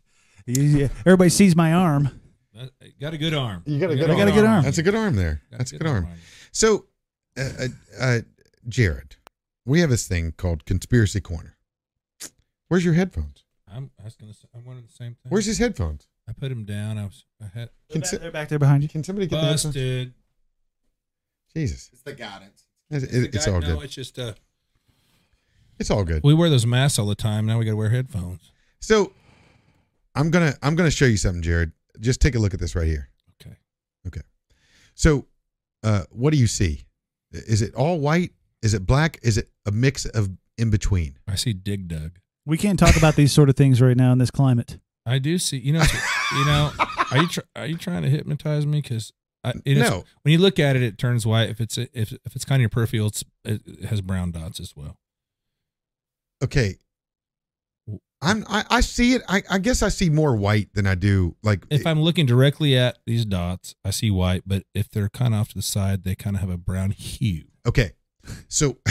Yeah, 0.48 0.86
Everybody 1.04 1.30
sees 1.30 1.56
my 1.56 1.72
arm. 1.72 2.20
That- 2.56 2.98
got 3.00 3.14
a 3.14 3.18
good 3.18 3.34
arm. 3.34 3.62
You 3.66 3.78
got 3.78 3.90
a 3.90 3.94
You 3.94 4.00
good 4.00 4.10
I 4.10 4.16
got 4.18 4.28
a 4.28 4.32
good 4.32 4.44
arm. 4.44 4.64
That's 4.64 4.78
a 4.78 4.82
good 4.82 4.94
arm 4.94 5.14
there. 5.16 5.42
Got 5.50 5.58
That's 5.58 5.72
a 5.72 5.78
good 5.78 5.86
arm. 5.86 6.04
on 6.06 6.10
you. 6.12 6.16
So, 6.52 6.86
uh, 7.38 7.42
uh, 7.60 7.68
uh, 8.00 8.18
Jerrod, 8.68 9.12
we 9.64 9.80
have 9.80 9.90
this 9.90 10.08
thing 10.08 10.32
called 10.32 10.64
Conspiracy 10.64 11.20
Corner. 11.20 11.56
Where's 12.68 12.84
your 12.84 12.94
headphones? 12.94 13.44
I'm, 13.70 13.90
I 14.00 14.04
was 14.04 14.16
gonna 14.16 14.32
say, 14.34 14.48
I 14.54 14.58
wanted 14.66 14.88
the 14.88 14.92
same 14.92 15.16
thing. 15.22 15.30
Where's 15.30 15.46
his 15.46 15.58
headphones? 15.58 16.08
I 16.28 16.32
put 16.32 16.50
him 16.50 16.64
down. 16.64 16.98
I 16.98 17.04
was. 17.04 17.24
I 17.40 17.46
had 17.58 17.70
Can, 17.90 18.00
They're 18.00 18.10
back, 18.10 18.20
they're 18.20 18.30
back 18.32 18.48
there 18.48 18.58
behind 18.58 18.82
you. 18.82 18.88
can 18.88 19.04
somebody 19.04 19.26
get 19.26 19.36
the 19.36 19.42
headphones? 19.42 19.64
busted. 19.64 20.14
Jesus, 21.54 21.90
It's 21.92 22.02
the 22.02 22.12
guidance. 22.14 22.64
it's, 22.90 23.04
It's, 23.04 23.12
the 23.12 23.24
it's 23.26 23.46
guy- 23.46 23.52
all 23.52 23.60
no, 23.60 23.76
good. 23.76 23.84
it's 23.84 23.94
just 23.94 24.18
uh, 24.18 24.34
It's 25.78 25.90
all 25.90 26.04
good. 26.04 26.22
we 26.24 26.34
wear 26.34 26.50
those 26.50 26.66
masks 26.66 26.98
all 26.98 27.06
the 27.06 27.14
time. 27.14 27.46
Now 27.46 27.58
we 27.58 27.64
got 27.64 27.72
to 27.72 27.76
wear 27.76 27.90
headphones. 27.90 28.50
So, 28.80 29.12
I'm 30.14 30.30
gonna 30.30 30.54
I'm 30.62 30.74
gonna 30.76 30.90
show 30.90 31.04
you 31.06 31.16
something, 31.16 31.42
Jerrod. 31.42 31.72
Just 32.00 32.20
take 32.20 32.34
a 32.34 32.38
look 32.38 32.54
at 32.54 32.60
this 32.60 32.74
right 32.74 32.86
here. 32.86 33.08
Okay. 33.40 33.56
Okay. 34.06 34.22
So, 34.94 35.26
uh, 35.82 36.04
what 36.10 36.32
do 36.32 36.38
you 36.38 36.46
see? 36.46 36.86
Is 37.32 37.62
it 37.62 37.74
all 37.74 38.00
white? 38.00 38.32
Is 38.62 38.74
it 38.74 38.86
black? 38.86 39.18
Is 39.22 39.36
it 39.38 39.50
a 39.66 39.70
mix 39.70 40.06
of 40.06 40.30
in 40.58 40.70
between? 40.70 41.18
I 41.28 41.34
see 41.34 41.52
Dig 41.52 41.88
Dug. 41.88 42.18
We 42.44 42.56
can't 42.56 42.78
talk 42.78 42.96
about 42.96 43.16
these 43.16 43.32
sort 43.32 43.48
of 43.48 43.56
things 43.56 43.82
right 43.82 43.96
now 43.96 44.12
in 44.12 44.18
this 44.18 44.30
climate. 44.30 44.78
I 45.04 45.18
do 45.18 45.38
see. 45.38 45.58
You 45.58 45.72
know. 45.74 45.84
you 46.32 46.44
know. 46.46 46.70
Are 47.10 47.18
you 47.18 47.28
tr- 47.28 47.40
are 47.54 47.66
you 47.66 47.76
trying 47.76 48.02
to 48.02 48.08
hypnotize 48.08 48.66
me? 48.66 48.80
Because 48.80 49.12
it 49.44 49.76
is, 49.76 49.88
No. 49.88 50.04
when 50.22 50.32
you 50.32 50.38
look 50.38 50.58
at 50.58 50.74
it, 50.74 50.82
it 50.82 50.98
turns 50.98 51.24
white. 51.26 51.50
If 51.50 51.60
it's 51.60 51.78
if 51.78 52.12
if 52.12 52.34
it's 52.34 52.44
kind 52.44 52.58
of 52.58 52.62
your 52.62 52.68
peripheral, 52.68 53.08
it's, 53.08 53.24
it 53.44 53.84
has 53.84 54.00
brown 54.00 54.32
dots 54.32 54.58
as 54.58 54.74
well. 54.74 54.96
Okay. 56.42 56.76
I'm 58.22 58.44
I, 58.48 58.64
I 58.70 58.80
see 58.80 59.12
it. 59.14 59.22
I, 59.28 59.42
I 59.50 59.58
guess 59.58 59.82
I 59.82 59.88
see 59.88 60.10
more 60.10 60.34
white 60.34 60.72
than 60.74 60.86
I 60.86 60.94
do 60.94 61.36
like 61.42 61.64
If 61.70 61.86
I'm 61.86 62.00
looking 62.00 62.26
directly 62.26 62.76
at 62.76 62.98
these 63.06 63.24
dots, 63.24 63.74
I 63.84 63.90
see 63.90 64.10
white. 64.10 64.42
But 64.46 64.64
if 64.74 64.88
they're 64.90 65.08
kind 65.08 65.34
of 65.34 65.40
off 65.40 65.48
to 65.50 65.54
the 65.54 65.62
side, 65.62 66.04
they 66.04 66.14
kind 66.14 66.36
of 66.36 66.40
have 66.40 66.50
a 66.50 66.56
brown 66.56 66.90
hue. 66.92 67.44
Okay. 67.66 67.92
So 68.48 68.78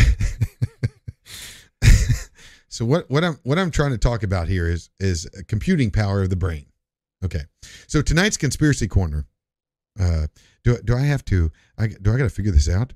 So 2.75 2.83
what 2.83 3.09
what 3.09 3.23
I'm 3.23 3.39
what 3.43 3.57
I'm 3.57 3.71
trying 3.71 3.91
to 3.91 3.97
talk 3.97 4.21
about 4.21 4.49
here 4.49 4.67
is 4.67 4.89
is 4.99 5.29
computing 5.47 5.91
power 5.91 6.21
of 6.21 6.29
the 6.29 6.35
brain. 6.35 6.65
Okay. 7.23 7.43
So 7.87 8.01
tonight's 8.01 8.35
conspiracy 8.35 8.89
corner 8.89 9.27
uh 9.97 10.27
do 10.65 10.77
do 10.83 10.93
I 10.93 11.03
have 11.03 11.23
to 11.25 11.53
I 11.77 11.87
do 11.87 12.13
I 12.13 12.17
got 12.17 12.23
to 12.23 12.29
figure 12.29 12.51
this 12.51 12.67
out? 12.67 12.91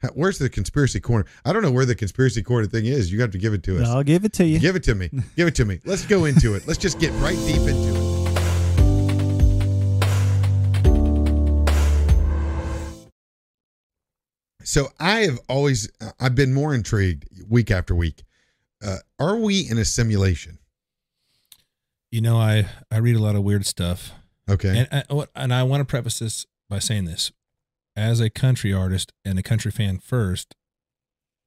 How, 0.00 0.08
where's 0.10 0.38
the 0.38 0.48
conspiracy 0.48 1.00
corner? 1.00 1.26
I 1.44 1.52
don't 1.52 1.62
know 1.62 1.72
where 1.72 1.84
the 1.86 1.94
conspiracy 1.94 2.42
corner 2.42 2.66
thing 2.66 2.86
is. 2.86 3.10
You 3.12 3.20
have 3.20 3.32
to 3.32 3.38
give 3.38 3.52
it 3.52 3.62
to 3.64 3.82
us. 3.82 3.88
I'll 3.88 4.04
give 4.04 4.24
it 4.24 4.32
to 4.34 4.44
you. 4.46 4.58
Give 4.60 4.76
it 4.76 4.84
to 4.84 4.94
me. 4.94 5.10
Give 5.36 5.48
it 5.48 5.54
to 5.56 5.64
me. 5.64 5.80
Let's 5.84 6.04
go 6.06 6.24
into 6.24 6.54
it. 6.54 6.66
Let's 6.66 6.78
just 6.78 7.00
get 7.00 7.10
right 7.20 7.36
deep 7.46 7.56
into 7.62 7.96
it. 7.96 8.08
So 14.64 14.88
I 15.00 15.20
have 15.20 15.38
always 15.48 15.88
I've 16.20 16.34
been 16.34 16.52
more 16.52 16.74
intrigued 16.74 17.26
week 17.48 17.70
after 17.70 17.94
week. 17.94 18.24
Uh, 18.84 18.96
are 19.18 19.36
we 19.36 19.60
in 19.68 19.78
a 19.78 19.84
simulation? 19.84 20.58
You 22.10 22.20
know, 22.20 22.36
I 22.38 22.66
I 22.90 22.98
read 22.98 23.16
a 23.16 23.20
lot 23.22 23.34
of 23.36 23.42
weird 23.42 23.66
stuff, 23.66 24.12
Okay. 24.48 24.86
and 24.90 25.04
I, 25.10 25.24
and 25.34 25.54
I 25.54 25.62
want 25.62 25.80
to 25.80 25.84
preface 25.84 26.18
this 26.18 26.46
by 26.68 26.78
saying 26.80 27.04
this: 27.04 27.32
as 27.98 28.20
a 28.20 28.30
country 28.30 28.72
artist 28.72 29.12
and 29.24 29.38
a 29.38 29.42
country 29.42 29.70
fan 29.70 29.98
first, 29.98 30.54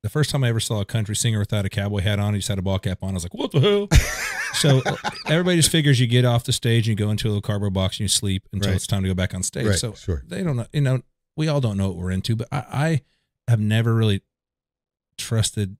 the 0.04 0.10
first 0.10 0.30
time 0.32 0.44
I 0.44 0.50
ever 0.50 0.60
saw 0.60 0.82
a 0.82 0.86
country 0.86 1.16
singer 1.16 1.40
without 1.40 1.66
a 1.66 1.70
cowboy 1.70 2.02
hat 2.02 2.20
on, 2.20 2.34
he 2.34 2.40
just 2.40 2.50
had 2.50 2.60
a 2.60 2.62
ball 2.62 2.80
cap 2.80 3.00
on. 3.02 3.12
I 3.12 3.14
was 3.14 3.24
like, 3.24 3.34
what 3.34 3.52
the 3.52 3.60
hell? 3.60 3.88
so 4.54 4.82
everybody 5.28 5.58
just 5.58 5.70
figures 5.72 6.00
you 6.00 6.08
get 6.08 6.26
off 6.26 6.44
the 6.44 6.52
stage 6.52 6.88
and 6.90 7.00
you 7.00 7.06
go 7.06 7.12
into 7.12 7.28
a 7.28 7.30
little 7.30 7.42
cardboard 7.42 7.74
box 7.74 7.96
and 7.98 8.02
you 8.02 8.08
sleep 8.08 8.48
until 8.52 8.72
Right. 8.72 8.76
it's 8.76 8.88
time 8.88 9.04
to 9.04 9.08
go 9.10 9.14
back 9.14 9.34
on 9.34 9.44
stage. 9.44 9.66
Right, 9.68 9.76
so 9.80 9.94
sure. 9.94 10.24
they 10.28 10.44
don't 10.44 10.58
know, 10.58 10.66
you 10.74 10.82
know, 10.82 11.02
we 11.38 11.48
all 11.48 11.62
don't 11.62 11.78
know 11.78 11.88
what 11.90 11.98
we're 11.98 12.12
into, 12.12 12.36
but 12.36 12.48
I, 12.52 12.66
I 12.72 13.02
have 13.48 13.60
never 13.60 13.94
really 13.94 14.22
trusted 15.18 15.78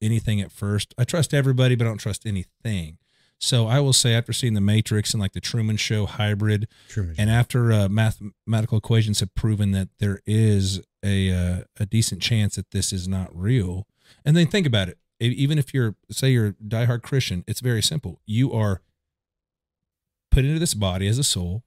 anything 0.00 0.40
at 0.40 0.52
first. 0.52 0.94
I 0.98 1.04
trust 1.04 1.32
everybody, 1.32 1.74
but 1.74 1.86
I 1.86 1.88
don't 1.90 1.98
trust 1.98 2.26
anything. 2.26 2.98
So 3.42 3.66
I 3.66 3.80
will 3.80 3.92
say 3.92 4.14
after 4.14 4.32
seeing 4.32 4.54
the 4.54 4.60
Matrix 4.60 5.12
and 5.12 5.20
like 5.20 5.32
the 5.32 5.40
Truman 5.40 5.76
Show 5.76 6.06
hybrid, 6.06 6.68
Truman. 6.88 7.16
and 7.18 7.28
after 7.28 7.72
uh, 7.72 7.88
mathematical 7.88 8.78
equations 8.78 9.18
have 9.18 9.34
proven 9.34 9.72
that 9.72 9.88
there 9.98 10.20
is 10.24 10.80
a 11.04 11.32
uh, 11.32 11.60
a 11.80 11.84
decent 11.84 12.22
chance 12.22 12.54
that 12.54 12.70
this 12.70 12.92
is 12.92 13.08
not 13.08 13.36
real, 13.36 13.88
and 14.24 14.36
then 14.36 14.46
think 14.46 14.64
about 14.64 14.88
it. 14.88 14.98
Even 15.18 15.58
if 15.58 15.74
you're 15.74 15.96
say 16.08 16.30
you're 16.30 16.46
a 16.46 16.52
diehard 16.52 17.02
Christian, 17.02 17.42
it's 17.48 17.58
very 17.58 17.82
simple. 17.82 18.20
You 18.26 18.52
are 18.52 18.80
put 20.30 20.44
into 20.44 20.60
this 20.60 20.74
body 20.74 21.08
as 21.08 21.18
a 21.18 21.24
soul, 21.24 21.64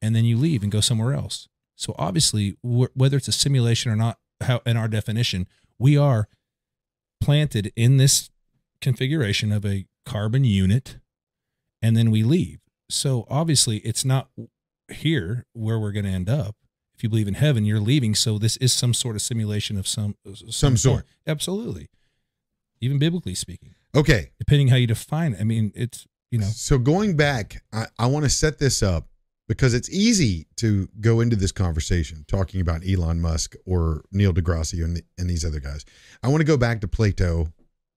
and 0.00 0.16
then 0.16 0.24
you 0.24 0.38
leave 0.38 0.62
and 0.62 0.72
go 0.72 0.80
somewhere 0.80 1.12
else. 1.12 1.46
So 1.76 1.94
obviously, 1.98 2.56
wh- 2.62 2.96
whether 2.96 3.18
it's 3.18 3.28
a 3.28 3.32
simulation 3.32 3.92
or 3.92 3.96
not, 3.96 4.18
how 4.40 4.62
in 4.64 4.78
our 4.78 4.88
definition, 4.88 5.46
we 5.78 5.94
are 5.98 6.26
planted 7.20 7.70
in 7.76 7.98
this 7.98 8.30
configuration 8.80 9.52
of 9.52 9.66
a 9.66 9.84
carbon 10.06 10.44
unit, 10.44 10.96
and 11.82 11.96
then 11.96 12.10
we 12.10 12.22
leave. 12.22 12.60
So 12.88 13.26
obviously, 13.28 13.78
it's 13.78 14.04
not 14.04 14.28
here 14.88 15.46
where 15.52 15.78
we're 15.78 15.92
going 15.92 16.04
to 16.04 16.10
end 16.10 16.28
up. 16.28 16.56
If 16.94 17.02
you 17.02 17.08
believe 17.08 17.28
in 17.28 17.34
heaven, 17.34 17.64
you're 17.64 17.80
leaving. 17.80 18.14
So 18.14 18.38
this 18.38 18.56
is 18.58 18.72
some 18.72 18.94
sort 18.94 19.16
of 19.16 19.22
simulation 19.22 19.76
of 19.76 19.88
some 19.88 20.14
uh, 20.26 20.34
Some 20.50 20.76
sort. 20.76 21.06
Absolutely, 21.26 21.88
even 22.80 22.98
biblically 22.98 23.34
speaking, 23.34 23.74
okay. 23.94 24.30
depending 24.38 24.68
how 24.68 24.76
you 24.76 24.86
define 24.86 25.34
it. 25.34 25.40
I 25.40 25.44
mean, 25.44 25.72
it's 25.74 26.06
you 26.30 26.38
know, 26.38 26.46
So 26.46 26.78
going 26.78 27.16
back, 27.16 27.62
I, 27.72 27.86
I 27.98 28.06
want 28.06 28.24
to 28.24 28.30
set 28.30 28.58
this 28.58 28.82
up 28.82 29.06
because 29.48 29.74
it's 29.74 29.90
easy 29.90 30.46
to 30.56 30.88
go 31.00 31.20
into 31.20 31.36
this 31.36 31.52
conversation 31.52 32.24
talking 32.26 32.60
about 32.60 32.82
Elon 32.88 33.20
Musk 33.20 33.54
or 33.66 34.02
Neil 34.12 34.32
deGrasse 34.32 34.82
and, 34.82 35.02
and 35.18 35.28
these 35.28 35.44
other 35.44 35.60
guys. 35.60 35.84
I 36.22 36.28
want 36.28 36.40
to 36.40 36.46
go 36.46 36.56
back 36.56 36.80
to 36.80 36.88
Plato 36.88 37.48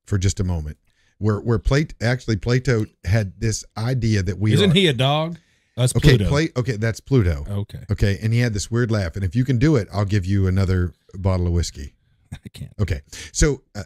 for 0.05 0.17
just 0.17 0.41
a 0.41 0.43
moment, 0.43 0.77
where 1.17 1.39
where 1.39 1.59
Plato 1.59 1.95
actually 2.01 2.37
Plato 2.37 2.85
had 3.03 3.39
this 3.39 3.63
idea 3.77 4.23
that 4.23 4.39
we 4.39 4.53
isn't 4.53 4.71
are, 4.71 4.73
he 4.73 4.87
a 4.87 4.93
dog? 4.93 5.37
That's 5.77 5.95
okay 5.95 6.17
Pluto. 6.17 6.29
Pla- 6.29 6.61
okay 6.61 6.77
that's 6.77 6.99
Pluto 6.99 7.45
okay, 7.47 7.83
okay 7.91 8.17
and 8.21 8.33
he 8.33 8.39
had 8.39 8.53
this 8.53 8.71
weird 8.71 8.91
laugh 8.91 9.15
and 9.15 9.25
if 9.25 9.35
you 9.35 9.43
can 9.43 9.57
do 9.57 9.75
it 9.75 9.87
I'll 9.91 10.05
give 10.05 10.25
you 10.25 10.47
another 10.47 10.93
bottle 11.13 11.47
of 11.47 11.53
whiskey 11.53 11.95
I 12.33 12.49
can't. 12.53 12.71
okay 12.79 13.01
so 13.33 13.61
uh, 13.75 13.83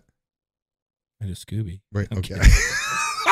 I 1.22 1.26
just 1.26 1.46
Scooby. 1.46 1.82
Right. 1.92 2.08
I'm 2.12 2.20
Okay. 2.20 2.36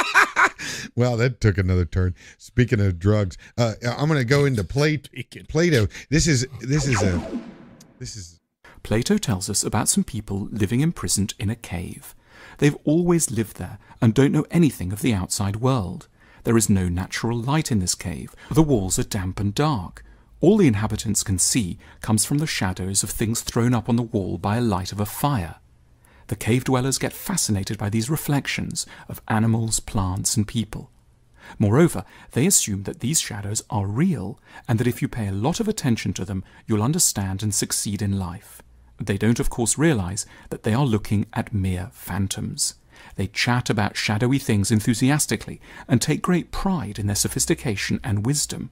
well, 0.95 1.17
that 1.17 1.39
took 1.39 1.57
another 1.57 1.85
turn. 1.85 2.15
Speaking 2.37 2.79
of 2.79 2.99
drugs, 2.99 3.37
uh, 3.57 3.73
I'm 3.97 4.07
going 4.07 4.19
to 4.19 4.25
go 4.25 4.45
into 4.45 4.63
Plate, 4.63 5.09
Plato. 5.47 5.87
This 6.09 6.27
is 6.27 6.47
this 6.61 6.87
is 6.87 7.01
a 7.01 7.41
this 7.99 8.15
is 8.15 8.39
Plato 8.83 9.17
tells 9.17 9.49
us 9.49 9.63
about 9.63 9.89
some 9.89 10.03
people 10.03 10.47
living 10.51 10.81
imprisoned 10.81 11.33
in 11.39 11.49
a 11.49 11.55
cave. 11.55 12.15
They've 12.57 12.77
always 12.83 13.31
lived 13.31 13.57
there 13.57 13.79
and 14.01 14.13
don't 14.13 14.31
know 14.31 14.45
anything 14.51 14.91
of 14.91 15.01
the 15.01 15.13
outside 15.13 15.57
world. 15.57 16.07
There 16.43 16.57
is 16.57 16.69
no 16.69 16.89
natural 16.89 17.37
light 17.37 17.71
in 17.71 17.79
this 17.79 17.95
cave. 17.95 18.35
The 18.49 18.63
walls 18.63 18.97
are 18.97 19.03
damp 19.03 19.39
and 19.39 19.53
dark. 19.53 20.03
All 20.39 20.57
the 20.57 20.67
inhabitants 20.67 21.23
can 21.23 21.39
see 21.39 21.77
comes 22.01 22.25
from 22.25 22.37
the 22.37 22.47
shadows 22.47 23.03
of 23.03 23.09
things 23.09 23.41
thrown 23.41 23.73
up 23.73 23.89
on 23.89 23.95
the 23.95 24.03
wall 24.03 24.37
by 24.37 24.57
a 24.57 24.61
light 24.61 24.91
of 24.91 24.99
a 24.99 25.05
fire. 25.05 25.55
The 26.27 26.35
cave 26.35 26.63
dwellers 26.63 26.97
get 26.97 27.13
fascinated 27.13 27.77
by 27.77 27.89
these 27.89 28.09
reflections 28.09 28.85
of 29.07 29.21
animals, 29.27 29.79
plants, 29.79 30.35
and 30.37 30.47
people. 30.47 30.91
Moreover, 31.57 32.03
they 32.33 32.45
assume 32.45 32.83
that 32.83 32.99
these 32.99 33.21
shadows 33.21 33.63
are 33.69 33.87
real 33.87 34.39
and 34.67 34.79
that 34.79 34.87
if 34.87 35.01
you 35.01 35.07
pay 35.07 35.27
a 35.27 35.31
lot 35.31 35.59
of 35.59 35.67
attention 35.67 36.13
to 36.13 36.25
them, 36.25 36.43
you'll 36.65 36.83
understand 36.83 37.41
and 37.41 37.55
succeed 37.55 38.01
in 38.01 38.19
life. 38.19 38.61
They 38.99 39.17
don't, 39.17 39.39
of 39.39 39.49
course, 39.49 39.77
realize 39.77 40.25
that 40.49 40.63
they 40.63 40.73
are 40.73 40.85
looking 40.85 41.27
at 41.33 41.53
mere 41.53 41.89
phantoms. 41.91 42.75
They 43.15 43.27
chat 43.27 43.69
about 43.69 43.97
shadowy 43.97 44.39
things 44.39 44.71
enthusiastically 44.71 45.61
and 45.87 46.01
take 46.01 46.21
great 46.21 46.51
pride 46.51 46.97
in 46.99 47.07
their 47.07 47.15
sophistication 47.15 47.99
and 48.03 48.25
wisdom. 48.25 48.71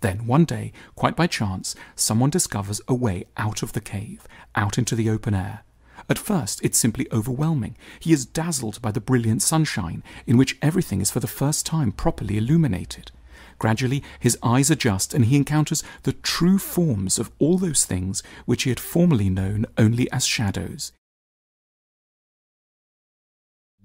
Then, 0.00 0.26
one 0.26 0.44
day, 0.44 0.72
quite 0.94 1.16
by 1.16 1.26
chance, 1.26 1.74
someone 1.96 2.30
discovers 2.30 2.80
a 2.86 2.94
way 2.94 3.24
out 3.36 3.62
of 3.62 3.72
the 3.72 3.80
cave, 3.80 4.26
out 4.54 4.78
into 4.78 4.94
the 4.94 5.10
open 5.10 5.34
air. 5.34 5.64
At 6.08 6.18
first, 6.18 6.64
it's 6.64 6.78
simply 6.78 7.06
overwhelming. 7.12 7.76
He 8.00 8.12
is 8.12 8.24
dazzled 8.24 8.80
by 8.80 8.92
the 8.92 9.00
brilliant 9.00 9.42
sunshine, 9.42 10.02
in 10.26 10.36
which 10.36 10.56
everything 10.62 11.00
is 11.00 11.10
for 11.10 11.20
the 11.20 11.26
first 11.26 11.66
time 11.66 11.92
properly 11.92 12.38
illuminated. 12.38 13.10
Gradually, 13.58 14.02
his 14.20 14.38
eyes 14.42 14.70
adjust 14.70 15.12
and 15.14 15.24
he 15.26 15.36
encounters 15.36 15.82
the 16.04 16.12
true 16.12 16.58
forms 16.58 17.18
of 17.18 17.30
all 17.38 17.58
those 17.58 17.84
things 17.84 18.22
which 18.46 18.62
he 18.64 18.70
had 18.70 18.78
formerly 18.80 19.28
known 19.28 19.66
only 19.76 20.10
as 20.12 20.24
shadows. 20.26 20.92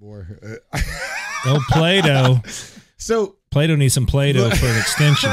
more. 0.00 0.38
Uh, 0.72 0.78
Oh, 1.46 1.60
Play-Doh. 1.70 2.40
so 2.96 3.36
Play-Doh 3.50 3.76
needs 3.76 3.92
some 3.92 4.06
Play-Doh 4.06 4.48
for 4.50 4.66
an 4.66 4.78
extension. 4.78 5.30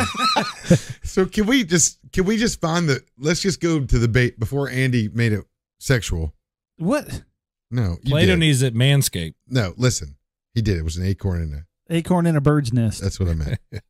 so 1.03 1.25
can 1.25 1.45
we 1.45 1.63
just 1.63 1.99
can 2.11 2.25
we 2.25 2.35
just 2.35 2.59
find 2.59 2.89
the 2.89 3.01
let's 3.17 3.41
just 3.41 3.61
go 3.61 3.79
to 3.79 3.97
the 3.99 4.09
bait 4.09 4.37
before 4.37 4.69
Andy 4.69 5.07
made 5.07 5.31
it 5.31 5.45
sexual. 5.79 6.33
What? 6.77 7.23
No, 7.69 7.97
you 8.03 8.09
Play-Doh 8.11 8.33
did. 8.33 8.39
needs 8.39 8.61
it 8.61 8.75
manscaped. 8.75 9.35
no. 9.47 9.73
Listen, 9.77 10.17
he 10.53 10.61
did. 10.61 10.77
It 10.77 10.83
was 10.83 10.97
an 10.97 11.05
acorn 11.05 11.41
in 11.43 11.53
a. 11.53 11.65
Acorn 11.93 12.25
in 12.25 12.35
a 12.35 12.41
bird's 12.41 12.73
nest. 12.73 13.01
That's 13.01 13.19
what 13.19 13.29
I 13.29 13.33
meant. 13.33 13.59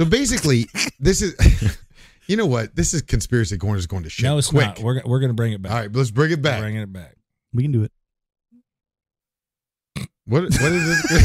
so 0.00 0.08
basically, 0.08 0.66
this 0.98 1.22
is. 1.22 1.36
You 2.26 2.36
know 2.36 2.46
what? 2.46 2.76
This 2.76 2.94
is 2.94 3.02
conspiracy 3.02 3.58
corner 3.58 3.76
is 3.76 3.88
going 3.88 4.04
to 4.04 4.08
shit. 4.08 4.22
No, 4.22 4.38
it's 4.38 4.50
quick. 4.50 4.64
not. 4.64 4.78
We're 4.78 5.02
we're 5.04 5.18
gonna 5.18 5.34
bring 5.34 5.52
it 5.52 5.62
back. 5.62 5.72
All 5.72 5.78
right, 5.78 5.92
let's 5.92 6.12
bring 6.12 6.30
it 6.30 6.40
back. 6.40 6.60
Bringing 6.60 6.80
it 6.80 6.92
back. 6.92 7.16
we 7.52 7.64
can 7.64 7.72
do 7.72 7.82
it. 7.82 7.90
What 10.26 10.44
what 10.44 10.52
is 10.52 11.02
this? 11.02 11.24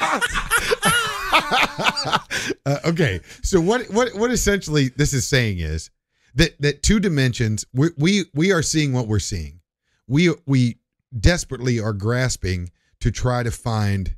uh, 2.64 2.78
okay, 2.86 3.20
so 3.42 3.60
what 3.60 3.82
what 3.90 4.14
what 4.14 4.30
essentially 4.30 4.88
this 4.96 5.12
is 5.12 5.26
saying 5.26 5.58
is 5.58 5.90
that 6.36 6.58
that 6.62 6.82
two 6.82 7.00
dimensions 7.00 7.66
we 7.74 7.90
we 7.98 8.24
we 8.32 8.50
are 8.50 8.62
seeing 8.62 8.94
what 8.94 9.08
we're 9.08 9.18
seeing. 9.18 9.60
We 10.06 10.32
we 10.46 10.78
desperately 11.20 11.80
are 11.80 11.92
grasping 11.92 12.70
to 13.00 13.10
try 13.10 13.42
to 13.42 13.50
find 13.50 14.16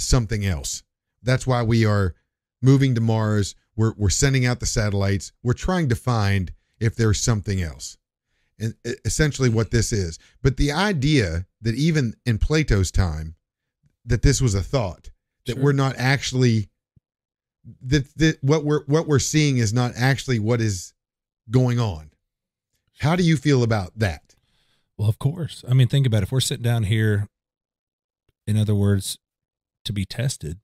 something 0.00 0.44
else. 0.44 0.82
That's 1.22 1.46
why 1.46 1.62
we 1.62 1.86
are 1.86 2.16
moving 2.64 2.94
to 2.94 3.00
Mars. 3.00 3.54
We're 3.76 3.92
we're 3.96 4.10
sending 4.10 4.46
out 4.46 4.60
the 4.60 4.66
satellites. 4.66 5.32
We're 5.42 5.52
trying 5.52 5.88
to 5.90 5.96
find 5.96 6.52
if 6.80 6.96
there's 6.96 7.20
something 7.20 7.60
else. 7.62 7.96
And 8.58 8.74
essentially 9.04 9.48
what 9.48 9.72
this 9.72 9.92
is. 9.92 10.18
But 10.42 10.56
the 10.56 10.70
idea 10.70 11.46
that 11.60 11.74
even 11.74 12.14
in 12.24 12.38
Plato's 12.38 12.92
time 12.92 13.34
that 14.04 14.22
this 14.22 14.40
was 14.40 14.54
a 14.54 14.62
thought 14.62 15.10
that 15.46 15.54
Sure. 15.54 15.62
we're 15.64 15.72
not 15.72 15.96
actually 15.98 16.68
that, 17.82 18.06
that 18.16 18.38
what 18.42 18.64
we're 18.64 18.84
what 18.84 19.06
we're 19.08 19.18
seeing 19.18 19.56
is 19.58 19.72
not 19.72 19.92
actually 19.96 20.38
what 20.38 20.60
is 20.60 20.92
going 21.50 21.80
on. 21.80 22.10
How 22.98 23.16
do 23.16 23.24
you 23.24 23.36
feel 23.36 23.62
about 23.62 23.98
that? 23.98 24.36
Well, 24.96 25.08
of 25.08 25.18
course. 25.18 25.64
I 25.68 25.74
mean, 25.74 25.88
think 25.88 26.06
about 26.06 26.18
it. 26.18 26.24
If 26.24 26.32
we're 26.32 26.40
sitting 26.40 26.62
down 26.62 26.84
here, 26.84 27.28
in 28.46 28.56
other 28.56 28.74
words, 28.74 29.18
to 29.84 29.92
be 29.92 30.04
tested, 30.04 30.60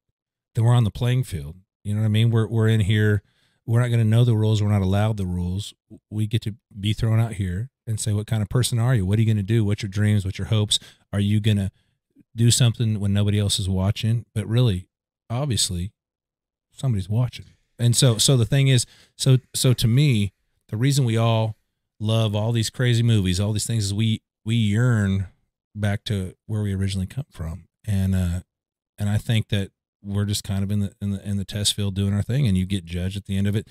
then 0.54 0.64
we're 0.64 0.74
on 0.74 0.84
the 0.84 0.90
playing 0.90 1.24
field. 1.24 1.56
You 1.84 1.94
know 1.94 2.00
what 2.00 2.06
I 2.06 2.10
mean? 2.10 2.30
We're 2.30 2.46
we're 2.46 2.68
in 2.68 2.80
here. 2.80 3.22
We're 3.66 3.80
not 3.80 3.88
going 3.88 4.00
to 4.00 4.06
know 4.06 4.24
the 4.24 4.36
rules. 4.36 4.62
We're 4.62 4.70
not 4.70 4.82
allowed 4.82 5.16
the 5.16 5.26
rules. 5.26 5.74
We 6.10 6.26
get 6.26 6.42
to 6.42 6.54
be 6.78 6.92
thrown 6.92 7.20
out 7.20 7.34
here 7.34 7.70
and 7.86 8.00
say, 8.00 8.12
"What 8.12 8.26
kind 8.26 8.42
of 8.42 8.48
person 8.48 8.78
are 8.78 8.94
you? 8.94 9.06
What 9.06 9.18
are 9.18 9.22
you 9.22 9.26
going 9.26 9.36
to 9.36 9.42
do? 9.42 9.64
What's 9.64 9.82
your 9.82 9.90
dreams? 9.90 10.24
What's 10.24 10.38
your 10.38 10.48
hopes? 10.48 10.78
Are 11.12 11.20
you 11.20 11.40
going 11.40 11.56
to 11.56 11.70
do 12.34 12.50
something 12.50 13.00
when 13.00 13.12
nobody 13.12 13.38
else 13.38 13.58
is 13.58 13.68
watching?" 13.68 14.24
But 14.34 14.46
really, 14.46 14.88
obviously, 15.28 15.92
somebody's 16.72 17.08
watching. 17.08 17.46
And 17.78 17.96
so, 17.96 18.18
so 18.18 18.36
the 18.36 18.44
thing 18.44 18.68
is, 18.68 18.86
so 19.16 19.38
so 19.54 19.72
to 19.72 19.88
me, 19.88 20.32
the 20.68 20.76
reason 20.76 21.04
we 21.04 21.16
all 21.16 21.56
love 21.98 22.34
all 22.34 22.52
these 22.52 22.70
crazy 22.70 23.02
movies, 23.02 23.40
all 23.40 23.52
these 23.52 23.66
things 23.66 23.86
is 23.86 23.94
we 23.94 24.22
we 24.44 24.54
yearn 24.54 25.28
back 25.74 26.04
to 26.04 26.34
where 26.46 26.62
we 26.62 26.74
originally 26.74 27.06
come 27.06 27.26
from, 27.30 27.68
and 27.86 28.14
uh, 28.14 28.40
and 28.98 29.08
I 29.08 29.18
think 29.18 29.48
that 29.48 29.70
we're 30.02 30.24
just 30.24 30.44
kind 30.44 30.62
of 30.62 30.70
in 30.70 30.80
the 30.80 30.92
in 31.00 31.10
the 31.10 31.28
in 31.28 31.36
the 31.36 31.44
test 31.44 31.74
field 31.74 31.94
doing 31.94 32.14
our 32.14 32.22
thing, 32.22 32.46
and 32.46 32.56
you 32.56 32.66
get 32.66 32.84
judged 32.84 33.16
at 33.16 33.26
the 33.26 33.36
end 33.36 33.46
of 33.46 33.56
it, 33.56 33.68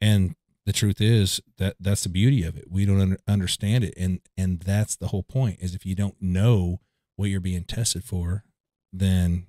and 0.00 0.34
the 0.66 0.72
truth 0.72 1.00
is 1.00 1.40
that 1.58 1.76
that's 1.80 2.02
the 2.02 2.08
beauty 2.08 2.44
of 2.44 2.56
it. 2.56 2.66
We 2.70 2.84
don't 2.84 3.00
under, 3.00 3.18
understand 3.26 3.84
it, 3.84 3.94
and 3.96 4.20
and 4.36 4.60
that's 4.60 4.96
the 4.96 5.08
whole 5.08 5.22
point. 5.22 5.58
Is 5.60 5.74
if 5.74 5.86
you 5.86 5.94
don't 5.94 6.20
know 6.20 6.80
what 7.16 7.30
you're 7.30 7.40
being 7.40 7.64
tested 7.64 8.04
for, 8.04 8.44
then 8.92 9.46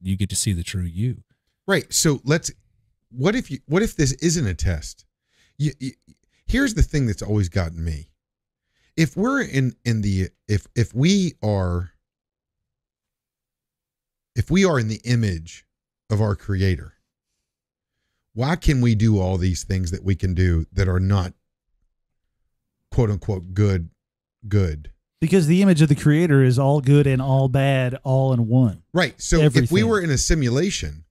you 0.00 0.16
get 0.16 0.30
to 0.30 0.36
see 0.36 0.52
the 0.52 0.62
true 0.62 0.82
you. 0.82 1.22
Right. 1.66 1.92
So 1.92 2.20
let's. 2.24 2.50
What 3.10 3.34
if 3.34 3.50
you? 3.50 3.58
What 3.66 3.82
if 3.82 3.96
this 3.96 4.12
isn't 4.14 4.46
a 4.46 4.54
test? 4.54 5.04
You, 5.58 5.72
you, 5.78 5.92
here's 6.46 6.74
the 6.74 6.82
thing 6.82 7.06
that's 7.06 7.22
always 7.22 7.48
gotten 7.48 7.84
me, 7.84 8.08
if 8.96 9.16
we're 9.16 9.42
in 9.42 9.74
in 9.84 10.00
the 10.02 10.30
if 10.48 10.66
if 10.74 10.94
we 10.94 11.34
are 11.42 11.92
if 14.34 14.50
we 14.50 14.64
are 14.64 14.78
in 14.78 14.88
the 14.88 15.00
image 15.04 15.65
of 16.10 16.20
our 16.20 16.34
creator. 16.34 16.94
Why 18.34 18.56
can 18.56 18.80
we 18.80 18.94
do 18.94 19.18
all 19.18 19.38
these 19.38 19.64
things 19.64 19.90
that 19.90 20.04
we 20.04 20.14
can 20.14 20.34
do 20.34 20.66
that 20.72 20.88
are 20.88 21.00
not 21.00 21.32
quote 22.90 23.10
unquote 23.10 23.54
good 23.54 23.90
good? 24.48 24.92
Because 25.20 25.46
the 25.46 25.62
image 25.62 25.80
of 25.80 25.88
the 25.88 25.94
creator 25.94 26.44
is 26.44 26.58
all 26.58 26.80
good 26.80 27.06
and 27.06 27.22
all 27.22 27.48
bad, 27.48 27.98
all 28.04 28.32
in 28.32 28.46
one. 28.46 28.82
right 28.92 29.20
so 29.20 29.40
if 29.40 29.72
we 29.72 29.82
were 29.82 30.00
in 30.00 30.10
a 30.10 30.18
simulation 30.18 31.04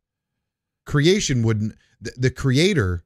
creation 0.85 1.41
wouldn't 1.41 1.76
the, 1.99 2.13
the 2.15 2.30
creator 2.30 3.03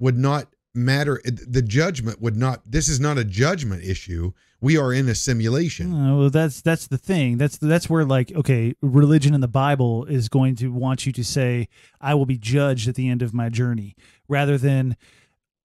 would 0.00 0.18
not 0.18 0.53
matter 0.74 1.20
the 1.24 1.62
judgment 1.62 2.20
would 2.20 2.36
not 2.36 2.60
this 2.68 2.88
is 2.88 2.98
not 2.98 3.16
a 3.16 3.24
judgment 3.24 3.84
issue 3.84 4.32
we 4.60 4.78
are 4.78 4.92
in 4.92 5.08
a 5.08 5.14
simulation 5.14 5.92
Uh, 5.94 6.16
well, 6.16 6.30
that's 6.30 6.62
that's 6.62 6.86
the 6.86 6.96
thing. 6.96 7.36
That's 7.36 7.58
that's 7.58 7.90
where 7.90 8.04
like 8.04 8.32
okay, 8.34 8.74
religion 8.80 9.34
in 9.34 9.42
the 9.42 9.48
Bible 9.48 10.06
is 10.06 10.30
going 10.30 10.56
to 10.56 10.68
want 10.68 11.04
you 11.04 11.12
to 11.12 11.22
say, 11.22 11.68
"I 12.00 12.14
will 12.14 12.24
be 12.24 12.38
judged 12.38 12.88
at 12.88 12.94
the 12.94 13.10
end 13.10 13.20
of 13.20 13.34
my 13.34 13.50
journey," 13.50 13.94
rather 14.26 14.56
than, 14.56 14.96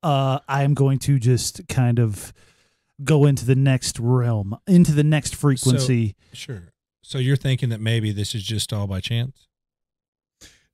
uh, 0.03 0.39
"I 0.49 0.63
am 0.63 0.73
going 0.73 0.99
to 0.99 1.17
just 1.17 1.65
kind 1.69 1.97
of 1.97 2.33
go 3.01 3.25
into 3.25 3.45
the 3.45 3.55
next 3.55 3.97
realm, 3.99 4.57
into 4.67 4.91
the 4.91 5.05
next 5.05 5.33
frequency." 5.33 6.17
Sure. 6.33 6.73
So 7.01 7.19
you're 7.19 7.37
thinking 7.37 7.69
that 7.69 7.79
maybe 7.79 8.11
this 8.11 8.35
is 8.35 8.43
just 8.43 8.73
all 8.73 8.85
by 8.85 8.99
chance? 8.99 9.47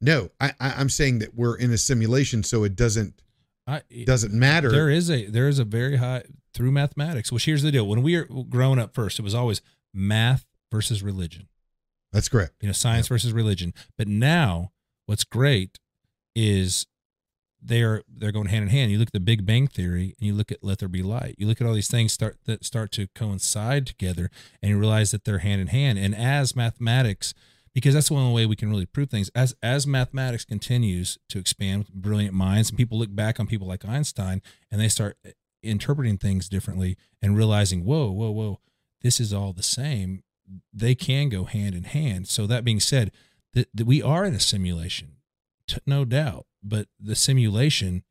no 0.01 0.29
I, 0.41 0.51
I 0.59 0.73
i'm 0.77 0.89
saying 0.89 1.19
that 1.19 1.35
we're 1.35 1.55
in 1.55 1.71
a 1.71 1.77
simulation 1.77 2.43
so 2.43 2.65
it 2.65 2.75
doesn't 2.75 3.13
I 3.67 3.81
doesn't 4.05 4.33
matter 4.33 4.69
There 4.69 4.89
is 4.89 5.09
a 5.09 5.25
there 5.25 5.47
is 5.47 5.59
a 5.59 5.65
very 5.65 5.97
high 5.97 6.23
through 6.53 6.71
mathematics. 6.71 7.31
Well, 7.31 7.39
here's 7.39 7.63
the 7.63 7.71
deal. 7.71 7.87
When 7.87 8.01
we 8.01 8.17
were 8.17 8.27
growing 8.49 8.79
up 8.79 8.93
first, 8.93 9.19
it 9.19 9.23
was 9.23 9.35
always 9.35 9.61
math 9.93 10.45
versus 10.71 11.01
religion. 11.01 11.47
that's 12.11 12.29
correct 12.29 12.53
You 12.61 12.67
know, 12.67 12.73
science 12.73 13.07
versus 13.07 13.33
religion. 13.33 13.73
But 13.97 14.07
now 14.07 14.71
what's 15.05 15.23
great 15.23 15.79
is 16.35 16.85
they're 17.61 18.03
they're 18.07 18.31
going 18.31 18.47
hand 18.47 18.63
in 18.63 18.69
hand. 18.69 18.91
You 18.91 18.99
look 18.99 19.09
at 19.09 19.13
the 19.13 19.19
Big 19.19 19.45
Bang 19.45 19.67
Theory 19.67 20.15
and 20.19 20.27
you 20.27 20.33
look 20.33 20.51
at 20.51 20.63
Let 20.63 20.79
There 20.79 20.87
Be 20.87 21.01
Light. 21.01 21.35
You 21.37 21.47
look 21.47 21.59
at 21.59 21.67
all 21.67 21.73
these 21.73 21.89
things 21.89 22.13
start 22.13 22.37
that 22.45 22.63
start 22.63 22.91
to 22.93 23.07
coincide 23.15 23.87
together 23.87 24.29
and 24.61 24.69
you 24.69 24.77
realize 24.77 25.11
that 25.11 25.23
they're 25.25 25.39
hand 25.39 25.61
in 25.61 25.67
hand. 25.67 25.97
And 25.97 26.13
as 26.13 26.55
mathematics 26.55 27.33
because 27.75 27.93
that's 27.93 28.07
the 28.07 28.15
only 28.15 28.33
way 28.33 28.45
we 28.45 28.55
can 28.55 28.69
really 28.69 28.85
prove 28.85 29.09
things. 29.09 29.29
As 29.35 29.53
as 29.61 29.85
mathematics 29.85 30.45
continues 30.45 31.19
to 31.29 31.37
expand 31.37 31.89
brilliant 31.89 32.33
minds, 32.33 32.69
and 32.69 32.77
people 32.77 32.97
look 32.97 33.13
back 33.13 33.39
on 33.39 33.45
people 33.45 33.67
like 33.67 33.85
Einstein 33.85 34.41
and 34.71 34.81
they 34.81 34.87
start 34.87 35.17
eh, 35.23 35.31
interpreting 35.61 36.17
things 36.17 36.49
differently 36.49 36.97
and 37.21 37.37
realizing, 37.37 37.83
whoa, 37.83 38.09
whoa, 38.09 38.31
whoa, 38.31 38.59
this 39.01 39.19
is 39.19 39.33
all 39.33 39.51
the 39.51 39.61
same. 39.61 40.23
They 40.73 40.95
can 40.95 41.27
go 41.29 41.43
hand 41.43 41.75
in 41.75 41.83
hand. 41.83 42.27
So 42.29 42.47
that 42.47 42.63
being 42.63 42.79
said, 42.79 43.11
that 43.53 43.67
that 43.73 43.85
we 43.85 44.01
are 44.01 44.23
in 44.23 44.33
a 44.33 44.39
simulation, 44.39 45.17
no 45.85 46.05
doubt. 46.05 46.45
But 46.63 46.87
the 46.99 47.15
simulation 47.15 48.03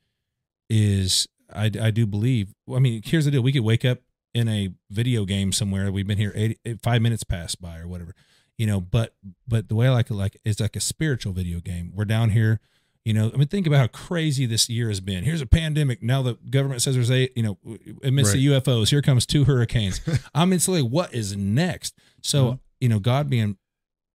is, 0.69 1.27
I, 1.53 1.71
I 1.81 1.91
do 1.91 2.07
believe. 2.07 2.55
I 2.73 2.81
mean, 2.81 3.01
here's 3.03 3.25
the 3.25 3.31
deal: 3.31 3.43
we 3.43 3.53
could 3.53 3.65
wake 3.65 3.85
up 3.87 4.01
in 4.35 4.47
a 4.47 4.75
video 4.91 5.25
game 5.25 5.53
somewhere. 5.53 5.91
We've 5.91 6.07
been 6.07 6.19
here 6.19 6.33
eight, 6.35 6.59
eight- 6.67 6.83
five 6.83 7.01
minutes 7.01 7.25
passed 7.25 7.63
by 7.63 7.79
or 7.79 7.89
whatever 7.89 8.15
you 8.59 8.67
know 8.67 8.81
but 8.81 9.15
but 9.49 9.69
the 9.69 9.75
way 9.75 9.87
i 9.87 9.91
like 9.91 10.11
it 10.11 10.15
like 10.15 10.37
it's 10.45 10.61
like 10.61 10.77
a 10.77 10.81
spiritual 10.81 11.33
video 11.33 11.61
game. 11.61 11.93
We're 11.95 12.05
down 12.05 12.31
here 12.31 12.61
you 13.05 13.13
know 13.13 13.31
i 13.35 13.37
mean 13.37 13.49
think 13.49 13.67
about 13.67 13.79
how 13.81 13.87
crazy 13.89 14.47
this 14.47 14.69
year 14.69 14.89
has 14.89 15.01
been. 15.01 15.25
Here's 15.25 15.41
a 15.43 15.47
pandemic. 15.47 16.03
Now 16.03 16.23
the 16.23 16.35
government 16.49 16.81
says 16.83 16.95
there's 16.95 17.11
a 17.11 17.29
you 17.37 17.43
know 17.43 17.59
amidst 18.03 18.33
the 18.33 18.47
ufos 18.47 18.91
here 18.91 19.03
comes 19.03 19.27
two 19.27 19.45
hurricanes. 19.45 20.01
I'm 20.35 20.53
instantly 20.53 20.83
what 20.83 21.13
is 21.15 21.37
next? 21.37 21.95
So 22.23 22.45
Mm-hmm. 22.45 22.57
you 22.81 22.89
know 22.89 22.99
god 22.99 23.29
being 23.29 23.57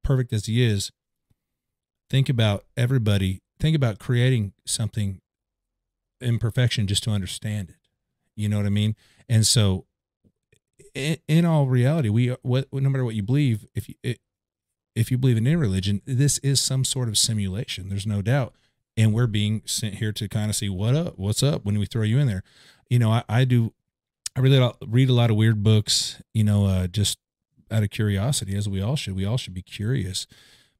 perfect 0.03 0.33
as 0.33 0.45
he 0.47 0.63
is 0.63 0.91
think 2.09 2.29
about 2.29 2.65
everybody 2.75 3.41
think 3.59 3.75
about 3.75 3.99
creating 3.99 4.53
something 4.65 5.21
in 6.21 6.39
perfection 6.39 6.87
just 6.87 7.03
to 7.03 7.11
understand 7.11 7.69
it. 7.69 7.75
You 8.35 8.49
know 8.49 8.57
what 8.57 8.65
i 8.65 8.69
mean? 8.69 8.95
And 9.27 9.45
so 9.45 9.85
in, 10.95 11.17
in 11.27 11.45
all 11.45 11.67
reality 11.67 12.09
we 12.09 12.29
what 12.41 12.71
no 12.73 12.89
matter 12.89 13.05
what 13.05 13.15
you 13.15 13.21
believe 13.23 13.67
if 13.75 13.87
you 13.89 13.95
it, 14.01 14.19
if 14.95 15.11
you 15.11 15.17
believe 15.17 15.37
in 15.37 15.47
any 15.47 15.55
religion 15.55 16.01
this 16.05 16.37
is 16.39 16.59
some 16.59 16.83
sort 16.83 17.07
of 17.07 17.17
simulation 17.17 17.89
there's 17.89 18.07
no 18.07 18.21
doubt. 18.21 18.53
And 18.97 19.13
we're 19.13 19.27
being 19.27 19.61
sent 19.65 19.95
here 19.95 20.11
to 20.11 20.27
kind 20.27 20.49
of 20.49 20.55
see 20.55 20.69
what 20.69 20.95
up 20.95 21.17
what's 21.17 21.43
up 21.43 21.63
when 21.63 21.79
we 21.79 21.85
throw 21.85 22.03
you 22.03 22.19
in 22.19 22.27
there. 22.27 22.43
You 22.89 22.99
know 22.99 23.11
i, 23.11 23.23
I 23.29 23.45
do 23.45 23.73
i 24.35 24.39
really 24.39 24.71
read 24.87 25.09
a 25.09 25.13
lot 25.13 25.29
of 25.29 25.35
weird 25.35 25.63
books 25.63 26.21
you 26.33 26.43
know 26.43 26.65
uh, 26.65 26.87
just 26.87 27.17
out 27.71 27.83
of 27.83 27.89
curiosity 27.89 28.55
as 28.55 28.67
we 28.67 28.81
all 28.81 28.95
should. 28.95 29.15
We 29.15 29.25
all 29.25 29.37
should 29.37 29.53
be 29.53 29.61
curious. 29.61 30.27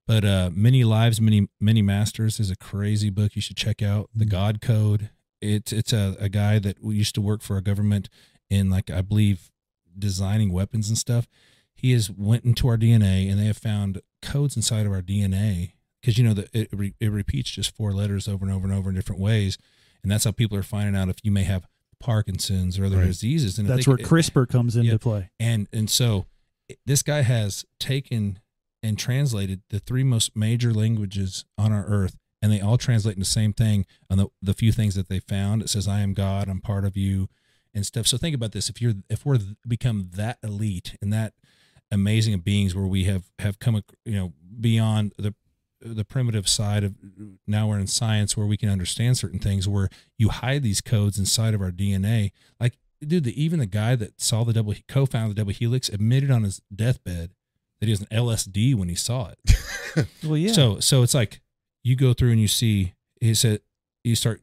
But 0.08 0.26
uh 0.26 0.50
many 0.54 0.84
lives 0.84 1.22
many 1.22 1.50
many 1.60 1.82
masters 1.82 2.40
is 2.40 2.50
a 2.50 2.56
crazy 2.56 3.10
book 3.10 3.36
you 3.36 3.42
should 3.42 3.58
check 3.58 3.82
out. 3.82 4.10
The 4.16 4.26
god 4.26 4.62
code. 4.62 5.12
It's 5.42 5.72
it's 5.72 5.94
a, 5.94 6.18
a 6.20 6.30
guy 6.30 6.60
that 6.60 6.78
used 6.84 7.16
to 7.16 7.22
work 7.22 7.42
for 7.42 7.58
a 7.58 7.62
government 7.62 8.10
in 8.50 8.70
like 8.70 8.90
i 8.90 9.02
believe 9.02 9.52
designing 9.98 10.52
weapons 10.52 10.90
and 10.90 10.98
stuff 10.98 11.28
he 11.80 11.92
has 11.94 12.10
went 12.12 12.44
into 12.46 12.68
our 12.68 12.78
dna 12.78 13.30
and 13.30 13.40
they 13.40 13.46
have 13.46 13.58
found 13.58 14.02
codes 14.22 14.56
inside 14.56 14.86
of 14.86 14.92
our 14.92 15.02
dna 15.02 15.72
because 16.02 16.18
you 16.18 16.24
know 16.24 16.34
that 16.34 16.50
it, 16.54 16.70
re, 16.72 16.94
it 17.00 17.12
repeats 17.12 17.50
just 17.52 17.76
four 17.76 17.92
letters 17.92 18.28
over 18.28 18.46
and 18.46 18.54
over 18.54 18.66
and 18.68 18.74
over 18.76 18.90
in 18.90 18.96
different 18.96 19.22
ways 19.22 19.58
and 20.04 20.12
that's 20.12 20.24
how 20.26 20.32
people 20.32 20.58
are 20.58 20.64
finding 20.64 20.96
out 20.96 21.10
if 21.10 21.18
you 21.24 21.32
may 21.32 21.44
have 21.44 21.66
parkinson's 22.00 22.80
or 22.80 22.86
other 22.86 22.98
Right. 22.98 23.08
diseases 23.08 23.60
and 23.60 23.68
That's 23.68 23.86
they- 23.86 23.90
where 23.90 23.98
CRISPR 23.98 24.48
comes 24.48 24.76
into 24.76 24.92
yeah. 24.92 24.98
play. 24.98 25.30
and 25.40 25.68
and 25.74 25.90
so 25.90 26.26
this 26.86 27.02
guy 27.04 27.22
has 27.24 27.66
taken 27.80 28.40
and 28.82 28.98
translated 28.98 29.62
the 29.70 29.80
three 29.80 30.04
most 30.04 30.36
major 30.36 30.74
languages 30.74 31.44
on 31.58 31.72
our 31.74 31.86
earth 31.86 32.16
and 32.42 32.52
they 32.54 32.62
all 32.62 32.78
translate 32.78 33.16
in 33.16 33.20
the 33.20 33.26
same 33.26 33.52
thing 33.52 33.86
on 34.10 34.18
the, 34.18 34.28
the 34.42 34.54
few 34.54 34.72
things 34.72 34.96
that 34.96 35.10
they 35.10 35.20
found 35.20 35.62
it 35.62 35.70
says 35.70 35.88
i 35.88 36.00
am 36.00 36.14
god 36.14 36.48
i'm 36.48 36.62
part 36.62 36.86
of 36.86 36.96
you 36.96 37.28
and 37.74 37.86
stuff 37.86 38.08
so 38.08 38.18
think 38.18 38.34
about 38.34 38.54
this 38.54 38.70
if 38.70 38.82
you're 38.82 38.94
if 39.10 39.26
we're 39.26 39.40
become 39.68 40.10
that 40.16 40.38
elite 40.44 40.96
and 41.02 41.12
that 41.12 41.34
amazing 41.92 42.34
of 42.34 42.44
beings 42.44 42.76
where 42.76 42.86
we 42.86 43.06
have 43.06 43.24
have 43.40 43.60
come 43.60 43.82
you 44.06 44.16
know 44.16 44.34
beyond 44.60 45.14
the 45.18 45.34
the 45.82 46.04
primitive 46.04 46.48
side 46.48 46.84
of 46.84 46.94
now 47.48 47.68
we're 47.68 47.80
in 47.80 47.88
science 47.88 48.36
where 48.36 48.46
we 48.46 48.58
can 48.58 48.70
understand 48.70 49.18
certain 49.18 49.40
things 49.40 49.68
where 49.68 49.90
you 50.18 50.30
hide 50.30 50.62
these 50.62 50.82
codes 50.82 51.18
inside 51.18 51.54
of 51.54 51.62
our 51.62 51.72
dna 51.72 52.32
like 52.60 52.78
dude 53.00 53.24
the, 53.24 53.42
even 53.42 53.60
the 53.60 53.66
guy 53.66 53.96
that 53.96 54.20
saw 54.20 54.44
the 54.44 54.52
double 54.54 54.74
co-founded 54.90 55.36
the 55.36 55.40
double 55.40 55.54
helix 55.54 55.88
admitted 55.88 56.30
on 56.30 56.44
his 56.44 56.62
deathbed 56.76 57.32
that 57.80 57.86
he 57.86 57.92
was 57.92 58.02
an 58.02 58.08
lsd 58.08 58.76
when 58.76 58.90
he 58.90 58.96
saw 58.96 59.30
it 59.30 60.08
Well, 60.24 60.38
yeah. 60.38 60.52
so 60.52 60.80
so 60.80 61.02
it's 61.02 61.14
like 61.14 61.40
you 61.84 61.96
go 61.96 62.14
through 62.14 62.32
and 62.32 62.42
you 62.42 62.48
see 62.50 62.94
he 63.22 63.34
said 63.34 63.62
you 64.04 64.16
start 64.16 64.42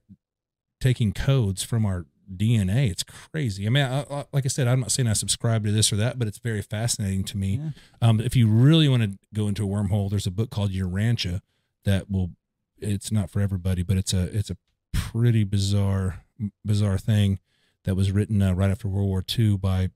taking 0.81 1.13
codes 1.13 1.63
from 1.63 1.85
our 1.87 2.07
DNA. 2.35 2.91
It's 2.91 3.03
crazy. 3.03 3.67
I 3.67 3.71
mean, 3.71 3.85
I, 3.85 4.01
I, 4.03 4.25
like 4.33 4.45
I 4.45 4.49
said, 4.49 4.69
I'm 4.69 4.81
not 4.81 4.91
saying 4.91 5.09
I 5.09 5.13
subscribe 5.13 5.65
to 5.65 5.73
this 5.73 5.93
or 5.93 5.97
that, 5.97 6.19
but 6.19 6.29
it's 6.29 6.39
very 6.39 6.63
fascinating 6.63 7.25
to 7.25 7.37
me. 7.37 7.61
Yeah. 7.63 7.71
Um, 8.09 8.21
if 8.21 8.35
you 8.35 8.49
really 8.49 8.89
want 8.89 9.03
to 9.03 9.19
go 9.35 9.49
into 9.49 9.65
a 9.65 9.69
wormhole, 9.69 10.11
there's 10.11 10.27
a 10.27 10.31
book 10.31 10.51
called 10.51 10.73
Urantia 10.73 11.41
that 11.85 12.11
will. 12.11 12.31
It's 12.79 13.11
not 13.11 13.31
for 13.31 13.41
everybody, 13.41 13.83
but 13.83 13.97
it's 13.97 14.13
a 14.13 14.25
it's 14.37 14.51
a 14.51 14.57
pretty 14.93 15.45
bizarre 15.45 16.25
bizarre 16.65 16.99
thing 16.99 17.39
that 17.85 17.95
was 17.95 18.13
written 18.13 18.43
uh, 18.43 18.53
right 18.53 18.71
after 18.71 18.89
World 18.89 19.09
War 19.09 19.25
II 19.39 19.57
by 19.57 19.91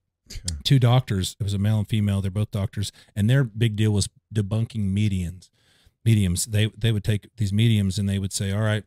two 0.64 0.78
doctors. 0.78 1.36
It 1.38 1.42
was 1.42 1.54
a 1.54 1.58
male 1.58 1.78
and 1.78 1.88
female. 1.88 2.20
They're 2.20 2.30
both 2.30 2.50
doctors, 2.50 2.92
and 3.14 3.28
their 3.28 3.44
big 3.44 3.76
deal 3.76 3.90
was 3.90 4.08
debunking 4.34 4.92
mediums. 4.92 5.50
Mediums. 6.04 6.46
They 6.46 6.70
they 6.76 6.92
would 6.92 7.04
take 7.04 7.28
these 7.36 7.52
mediums 7.52 7.98
and 7.98 8.08
they 8.08 8.18
would 8.18 8.32
say, 8.32 8.52
"All 8.52 8.62
right, 8.62 8.84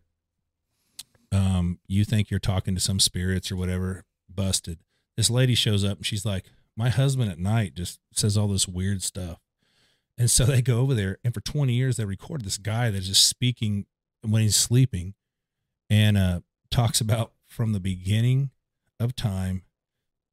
um, 1.33 1.79
you 1.87 2.05
think 2.05 2.29
you're 2.29 2.39
talking 2.39 2.75
to 2.75 2.81
some 2.81 2.99
spirits 2.99 3.51
or 3.51 3.55
whatever? 3.55 4.05
Busted." 4.29 4.79
This 5.17 5.29
lady 5.29 5.55
shows 5.55 5.83
up 5.83 5.97
and 5.97 6.05
she's 6.05 6.25
like, 6.25 6.45
"My 6.77 6.89
husband 6.89 7.31
at 7.31 7.39
night 7.39 7.75
just 7.75 7.99
says 8.13 8.37
all 8.37 8.47
this 8.47 8.67
weird 8.67 9.01
stuff," 9.01 9.39
and 10.17 10.29
so 10.29 10.45
they 10.45 10.61
go 10.61 10.79
over 10.79 10.93
there, 10.93 11.17
and 11.23 11.33
for 11.33 11.41
20 11.41 11.73
years 11.73 11.97
they 11.97 12.05
record 12.05 12.43
this 12.43 12.57
guy 12.57 12.89
that's 12.89 13.07
just 13.07 13.27
speaking 13.27 13.85
when 14.21 14.41
he's 14.41 14.55
sleeping, 14.55 15.15
and 15.89 16.17
uh, 16.17 16.39
talks 16.71 17.01
about 17.01 17.33
from 17.47 17.73
the 17.73 17.79
beginning 17.79 18.49
of 18.99 19.15
time 19.15 19.63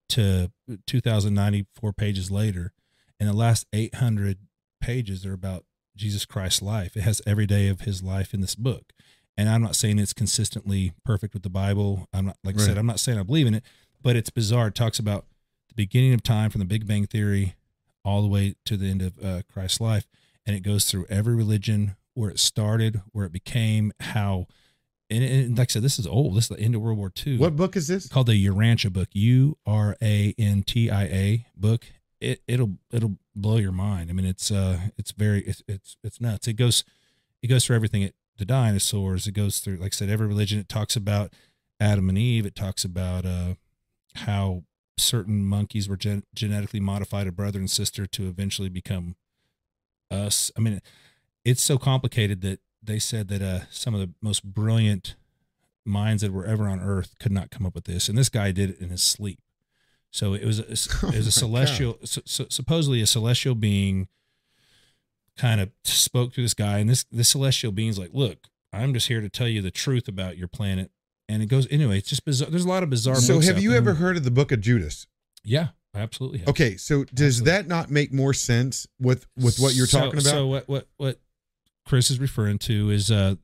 to 0.09 0.51
2094 0.86 1.93
pages 1.93 2.31
later 2.31 2.72
and 3.18 3.28
the 3.28 3.35
last 3.35 3.66
800 3.72 4.39
pages 4.81 5.24
are 5.24 5.32
about 5.32 5.64
jesus 5.97 6.24
christ's 6.24 6.62
life 6.62 6.97
it 6.97 7.02
has 7.02 7.22
every 7.27 7.47
day 7.47 7.68
of 7.68 7.82
his 7.82 8.02
life 8.02 8.35
in 8.35 8.40
this 8.40 8.55
book 8.55 8.93
and 9.40 9.48
i'm 9.48 9.62
not 9.62 9.74
saying 9.74 9.98
it's 9.98 10.12
consistently 10.12 10.92
perfect 11.04 11.34
with 11.34 11.42
the 11.42 11.50
bible 11.50 12.06
i'm 12.12 12.26
not 12.26 12.36
like 12.44 12.54
i 12.56 12.58
said 12.58 12.76
i'm 12.76 12.86
not 12.86 13.00
saying 13.00 13.18
i 13.18 13.22
believe 13.22 13.46
in 13.46 13.54
it 13.54 13.64
but 14.02 14.16
it's 14.16 14.30
bizarre 14.30 14.68
it 14.68 14.74
talks 14.74 14.98
about 14.98 15.24
the 15.68 15.74
beginning 15.74 16.12
of 16.12 16.22
time 16.22 16.50
from 16.50 16.58
the 16.58 16.64
big 16.64 16.86
bang 16.86 17.06
theory 17.06 17.54
all 18.04 18.22
the 18.22 18.28
way 18.28 18.54
to 18.64 18.76
the 18.76 18.86
end 18.86 19.02
of 19.02 19.12
uh, 19.24 19.42
christ's 19.52 19.80
life 19.80 20.06
and 20.46 20.54
it 20.54 20.60
goes 20.60 20.84
through 20.84 21.06
every 21.08 21.34
religion 21.34 21.96
where 22.14 22.30
it 22.30 22.38
started 22.38 23.00
where 23.12 23.24
it 23.24 23.32
became 23.32 23.92
how 24.00 24.46
and, 25.10 25.24
and 25.24 25.58
like 25.58 25.70
I 25.70 25.72
said, 25.72 25.82
this 25.82 25.98
is 25.98 26.06
old. 26.06 26.36
This 26.36 26.44
is 26.44 26.56
the 26.56 26.60
end 26.60 26.76
of 26.76 26.82
World 26.82 26.96
War 26.96 27.12
II. 27.26 27.38
What 27.38 27.56
book 27.56 27.76
is 27.76 27.88
this? 27.88 28.06
called 28.06 28.28
the 28.28 28.46
Urantia 28.46 28.92
book, 28.92 29.08
U 29.12 29.58
R 29.66 29.96
A 30.00 30.34
N 30.38 30.62
T 30.62 30.88
I 30.88 31.02
A 31.02 31.46
book. 31.56 31.86
It 32.20 32.42
it'll 32.46 32.76
it'll 32.92 33.16
blow 33.34 33.56
your 33.56 33.72
mind. 33.72 34.10
I 34.10 34.12
mean, 34.12 34.26
it's 34.26 34.50
uh 34.50 34.78
it's 34.96 35.10
very 35.12 35.42
it's 35.42 35.62
it's 35.66 35.96
it's 36.04 36.20
nuts. 36.20 36.46
It 36.46 36.52
goes 36.52 36.84
it 37.42 37.48
goes 37.48 37.66
through 37.66 37.76
everything. 37.76 38.02
It 38.02 38.14
the 38.40 38.44
dinosaurs. 38.44 39.28
It 39.28 39.32
goes 39.32 39.60
through 39.60 39.76
like 39.76 39.94
I 39.94 39.96
said, 39.96 40.10
every 40.10 40.26
religion. 40.26 40.58
It 40.58 40.68
talks 40.68 40.96
about 40.96 41.32
Adam 41.78 42.08
and 42.08 42.18
Eve. 42.18 42.44
It 42.46 42.56
talks 42.56 42.84
about 42.84 43.24
uh 43.24 43.54
how 44.16 44.64
certain 44.98 45.44
monkeys 45.44 45.88
were 45.88 45.96
gen- 45.96 46.24
genetically 46.34 46.80
modified 46.80 47.28
a 47.28 47.32
brother 47.32 47.58
and 47.60 47.70
sister 47.70 48.06
to 48.06 48.28
eventually 48.28 48.68
become 48.68 49.14
us. 50.10 50.50
I 50.56 50.60
mean, 50.60 50.80
it's 51.44 51.62
so 51.62 51.78
complicated 51.78 52.40
that 52.40 52.58
they 52.82 52.98
said 52.98 53.28
that 53.28 53.42
uh 53.42 53.60
some 53.70 53.94
of 53.94 54.00
the 54.00 54.10
most 54.20 54.42
brilliant 54.42 55.14
minds 55.84 56.22
that 56.22 56.32
were 56.32 56.44
ever 56.44 56.66
on 56.68 56.80
earth 56.80 57.14
could 57.18 57.32
not 57.32 57.50
come 57.50 57.64
up 57.66 57.74
with 57.74 57.84
this 57.84 58.08
and 58.08 58.16
this 58.16 58.28
guy 58.28 58.52
did 58.52 58.70
it 58.70 58.80
in 58.80 58.90
his 58.90 59.02
sleep 59.02 59.40
so 60.10 60.34
it 60.34 60.44
was 60.44 60.58
a, 60.58 60.64
it 60.64 60.70
was 60.70 60.88
Oh 61.02 61.08
a 61.08 61.14
my 61.14 61.20
celestial 61.20 61.98
so, 62.04 62.20
so 62.26 62.46
supposedly 62.50 63.00
a 63.00 63.06
celestial 63.06 63.54
being 63.54 64.08
kind 65.40 65.60
of 65.60 65.70
spoke 65.84 66.32
to 66.34 66.42
this 66.42 66.54
guy 66.54 66.78
and 66.78 66.88
this 66.90 67.04
this 67.10 67.28
celestial 67.30 67.72
being's 67.72 67.98
like 67.98 68.10
look 68.12 68.48
i'm 68.72 68.92
just 68.92 69.08
here 69.08 69.20
to 69.20 69.28
tell 69.28 69.48
you 69.48 69.62
the 69.62 69.70
truth 69.70 70.06
about 70.08 70.36
your 70.36 70.48
planet 70.48 70.90
and 71.28 71.42
it 71.42 71.46
goes 71.46 71.66
anyway 71.70 71.96
it's 71.98 72.08
just 72.08 72.24
bizarre 72.24 72.50
there's 72.50 72.64
a 72.64 72.68
lot 72.68 72.82
of 72.82 72.90
bizarre 72.90 73.16
So 73.16 73.40
have 73.40 73.58
you 73.62 73.70
there. 73.70 73.78
ever 73.78 73.94
heard 73.94 74.16
of 74.16 74.24
the 74.24 74.30
book 74.30 74.52
of 74.52 74.60
Judas? 74.60 75.06
yeah 75.44 75.68
I 75.92 75.98
absolutely 75.98 76.38
have. 76.38 76.48
Okay, 76.50 76.76
so 76.76 77.02
does 77.02 77.40
Absolutely. 77.40 77.50
that 77.50 77.66
not 77.66 77.90
make 77.90 78.12
more 78.12 78.32
sense 78.32 78.86
with 79.00 79.26
with 79.36 79.58
what 79.58 79.74
you're 79.74 79.88
So- 79.88 79.98
talking 79.98 80.20
about? 80.20 80.30
So 80.30 80.46
what 80.46 80.68
what 80.68 80.86
what 80.98 81.18
Chris 81.84 82.12
is 82.12 82.20
referring 82.20 82.58
to 82.60 82.90
is 82.90 83.10
uh 83.10 83.34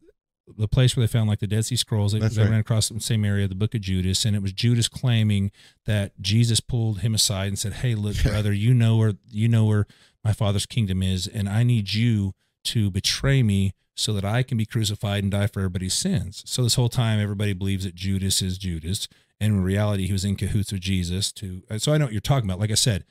the 0.56 0.68
place 0.68 0.96
where 0.96 1.06
they 1.06 1.10
found 1.10 1.28
like 1.28 1.40
the 1.40 1.46
Dead 1.46 1.64
Sea 1.64 1.76
Scrolls. 1.76 2.12
They, 2.12 2.20
they 2.20 2.42
right. 2.42 2.50
ran 2.50 2.60
across 2.60 2.88
the 2.88 3.00
same 3.00 3.24
area, 3.24 3.48
the 3.48 3.54
Book 3.54 3.74
of 3.74 3.80
Judas, 3.80 4.24
and 4.24 4.36
it 4.36 4.42
was 4.42 4.52
Judas 4.52 4.88
claiming 4.88 5.50
that 5.86 6.20
Jesus 6.20 6.60
pulled 6.60 7.00
him 7.00 7.14
aside 7.14 7.48
and 7.48 7.58
said, 7.58 7.74
"Hey, 7.74 7.94
look, 7.94 8.16
brother, 8.22 8.52
you 8.52 8.74
know 8.74 8.96
where 8.96 9.14
you 9.30 9.48
know 9.48 9.64
where 9.64 9.86
my 10.24 10.32
Father's 10.32 10.66
kingdom 10.66 11.02
is, 11.02 11.26
and 11.26 11.48
I 11.48 11.62
need 11.62 11.94
you 11.94 12.32
to 12.64 12.90
betray 12.90 13.42
me." 13.42 13.72
So 13.98 14.12
that 14.12 14.26
I 14.26 14.42
can 14.42 14.58
be 14.58 14.66
crucified 14.66 15.22
and 15.22 15.32
die 15.32 15.46
for 15.46 15.60
everybody's 15.60 15.94
sins. 15.94 16.42
So 16.44 16.62
this 16.62 16.74
whole 16.74 16.90
time, 16.90 17.18
everybody 17.18 17.54
believes 17.54 17.84
that 17.84 17.94
Judas 17.94 18.42
is 18.42 18.58
Judas, 18.58 19.08
and 19.40 19.54
in 19.54 19.62
reality, 19.62 20.06
he 20.06 20.12
was 20.12 20.22
in 20.22 20.36
cahoots 20.36 20.70
with 20.70 20.82
Jesus. 20.82 21.32
To 21.32 21.62
so 21.78 21.94
I 21.94 21.98
know 21.98 22.04
what 22.04 22.12
you're 22.12 22.20
talking 22.20 22.48
about. 22.48 22.60
Like 22.60 22.70
I 22.70 22.74
said, 22.74 23.04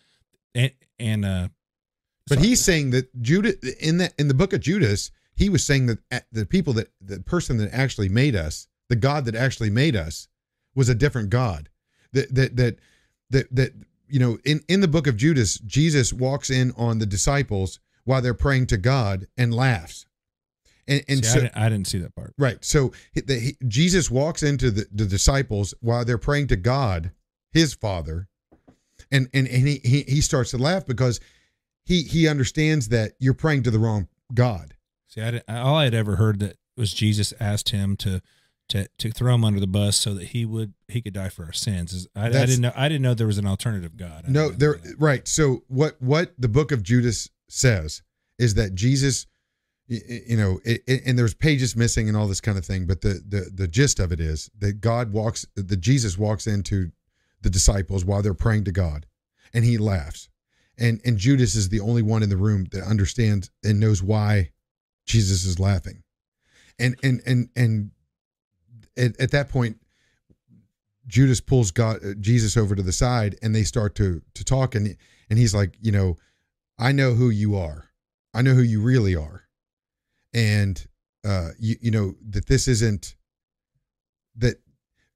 and 0.54 0.72
and 1.00 1.26
uh, 1.26 1.48
But 2.28 2.38
he's 2.38 2.64
saying 2.64 2.92
that 2.92 3.20
Judas 3.20 3.56
in 3.80 3.98
that 3.98 4.14
in 4.20 4.28
the 4.28 4.36
book 4.36 4.54
of 4.54 4.62
Judas, 4.62 5.10
he 5.36 5.50
was 5.50 5.66
saying 5.66 5.88
that 5.88 6.00
uh, 6.12 6.20
the 6.32 6.46
people 6.46 6.74
that 6.74 6.92
the 7.02 7.20
person 7.20 7.58
that 7.58 7.74
actually 7.74 8.10
made 8.10 8.36
us, 8.36 8.68
the 8.90 8.96
God 8.96 9.26
that 9.26 9.36
actually 9.36 9.70
made 9.70 9.96
us, 9.96 10.28
was 10.76 10.90
a 10.90 10.96
different 10.96 11.30
God. 11.30 11.70
That 12.14 12.34
that 12.34 12.56
that 12.56 12.80
that 13.30 13.56
that 13.56 13.74
you 14.08 14.20
know 14.20 14.38
in 14.46 14.62
in 14.68 14.82
the 14.82 14.88
book 14.88 15.08
of 15.08 15.18
Judas, 15.18 15.58
Jesus 15.60 16.14
walks 16.14 16.50
in 16.50 16.72
on 16.78 17.00
the 17.00 17.06
disciples 17.06 17.80
while 18.06 18.22
they're 18.22 18.34
praying 18.34 18.68
to 18.68 18.78
God 18.78 19.28
and 19.38 19.54
laughs. 19.54 20.06
And 20.88 21.04
and 21.08 21.26
See, 21.26 21.32
so 21.32 21.38
I, 21.38 21.42
didn't, 21.42 21.58
I 21.58 21.70
didn't 21.70 21.88
see 21.88 21.98
that 22.00 22.16
part. 22.16 22.34
Right. 22.38 22.64
So 22.64 22.94
he, 23.12 23.22
the, 23.22 23.40
he, 23.40 23.58
Jesus 23.68 24.12
walks 24.12 24.44
into 24.44 24.72
the, 24.72 24.86
the 24.92 25.06
disciples 25.06 25.74
while 25.82 26.06
they're 26.06 26.18
praying 26.18 26.48
to 26.48 26.56
God, 26.56 27.12
his 27.52 27.74
Father, 27.74 28.28
and 29.12 29.28
and, 29.34 29.48
and 29.48 29.68
he, 29.68 29.82
he 29.84 30.04
he 30.04 30.22
starts 30.22 30.52
to 30.52 30.58
laugh 30.58 30.86
because 30.86 31.20
he 31.84 32.04
he 32.04 32.28
understands 32.28 32.90
that 32.90 33.14
you're 33.20 33.34
praying 33.34 33.64
to 33.64 33.72
the 33.72 33.80
wrong 33.80 34.08
God. 34.34 34.75
See, 35.08 35.22
I 35.22 35.32
didn't, 35.32 35.50
all 35.50 35.76
I 35.76 35.86
had 35.86 35.94
ever 35.94 36.16
heard 36.18 36.40
that 36.40 36.58
was 36.78 36.94
Jesus 36.94 37.34
asked 37.40 37.70
him 37.70 37.96
to 37.98 38.22
to 38.70 38.88
to 38.98 39.12
throw 39.12 39.36
him 39.36 39.46
under 39.46 39.60
the 39.60 39.68
bus 39.68 39.96
so 39.98 40.14
that 40.16 40.30
he 40.30 40.44
would 40.46 40.74
he 40.88 41.02
could 41.02 41.14
die 41.14 41.30
for 41.30 41.46
our 41.46 41.54
sins. 41.54 42.08
I, 42.16 42.28
I 42.28 42.30
didn't 42.32 42.62
know 42.62 42.72
I 42.76 42.90
didn't 42.90 43.04
know 43.04 43.14
there 43.14 43.28
was 43.28 43.38
an 43.38 43.46
alternative 43.46 43.96
God. 43.96 44.26
I 44.28 44.32
No, 44.32 44.50
there 44.50 44.74
that. 44.84 44.96
right. 45.00 45.28
So 45.28 45.64
what 45.68 46.02
what 46.02 46.34
the 46.40 46.50
book 46.50 46.72
of 46.72 46.82
Judas 46.84 47.30
says 47.48 48.02
is 48.40 48.56
that 48.56 48.74
Jesus 48.76 49.28
you 49.88 50.36
know 50.36 50.60
it, 50.66 50.82
it- 50.88 51.04
and 51.06 51.18
there's 51.18 51.36
pages 51.36 51.76
missing 51.76 52.08
and 52.08 52.18
all 52.18 52.28
this 52.28 52.42
kind 52.42 52.58
of 52.58 52.66
thing 52.66 52.88
but 52.88 53.02
the 53.02 53.22
the 53.28 53.52
the 53.54 53.68
gist 53.68 54.00
of 54.00 54.12
it 54.12 54.20
is 54.20 54.50
that 54.58 54.82
God 54.82 55.12
walks 55.14 55.46
that 55.56 55.80
Jesus 55.80 56.18
walks 56.18 56.48
into 56.48 56.92
the 57.44 57.52
disciples 57.52 58.04
while 58.04 58.24
they're 58.24 58.34
praying 58.34 58.64
to 58.64 58.72
God 58.72 59.06
and 59.54 59.64
he 59.64 59.78
laughs 59.78 60.28
and 60.76 61.00
and 61.06 61.20
Judas 61.20 61.54
is 61.54 61.70
the 61.70 61.82
only 61.82 62.02
one 62.02 62.24
in 62.24 62.30
the 62.30 62.36
room 62.38 62.66
that 62.72 62.84
understands 62.84 63.52
and 63.64 63.80
knows 63.80 64.02
why 64.02 64.50
Jesus 65.06 65.46
is 65.46 65.60
laughing 65.60 66.04
and 66.80 66.96
and 67.04 67.22
and 67.26 67.50
and 67.56 67.92
at, 68.98 69.20
at 69.20 69.32
that 69.32 69.50
point 69.50 69.78
Judas 71.08 71.40
pulls 71.40 71.72
God 71.72 72.04
uh, 72.04 72.14
Jesus 72.20 72.58
over 72.58 72.76
to 72.76 72.82
the 72.82 72.92
side 72.92 73.38
and 73.42 73.56
they 73.56 73.64
start 73.64 73.96
to 73.96 74.22
to 74.34 74.44
talk 74.44 74.76
and 74.76 74.96
and 75.30 75.40
he's 75.40 75.56
like, 75.56 75.76
you 75.82 75.92
know, 75.92 76.18
I 76.78 76.92
know 76.92 77.14
who 77.14 77.30
you 77.30 77.56
are. 77.56 77.90
I 78.34 78.42
know 78.42 78.54
who 78.54 78.62
you 78.62 78.82
really 78.82 79.16
are. 79.16 79.44
And 80.34 80.86
uh 81.24 81.50
you 81.60 81.76
you 81.82 81.92
know 81.92 82.16
that 82.30 82.48
this 82.48 82.68
isn't 82.68 83.16
that 84.36 84.58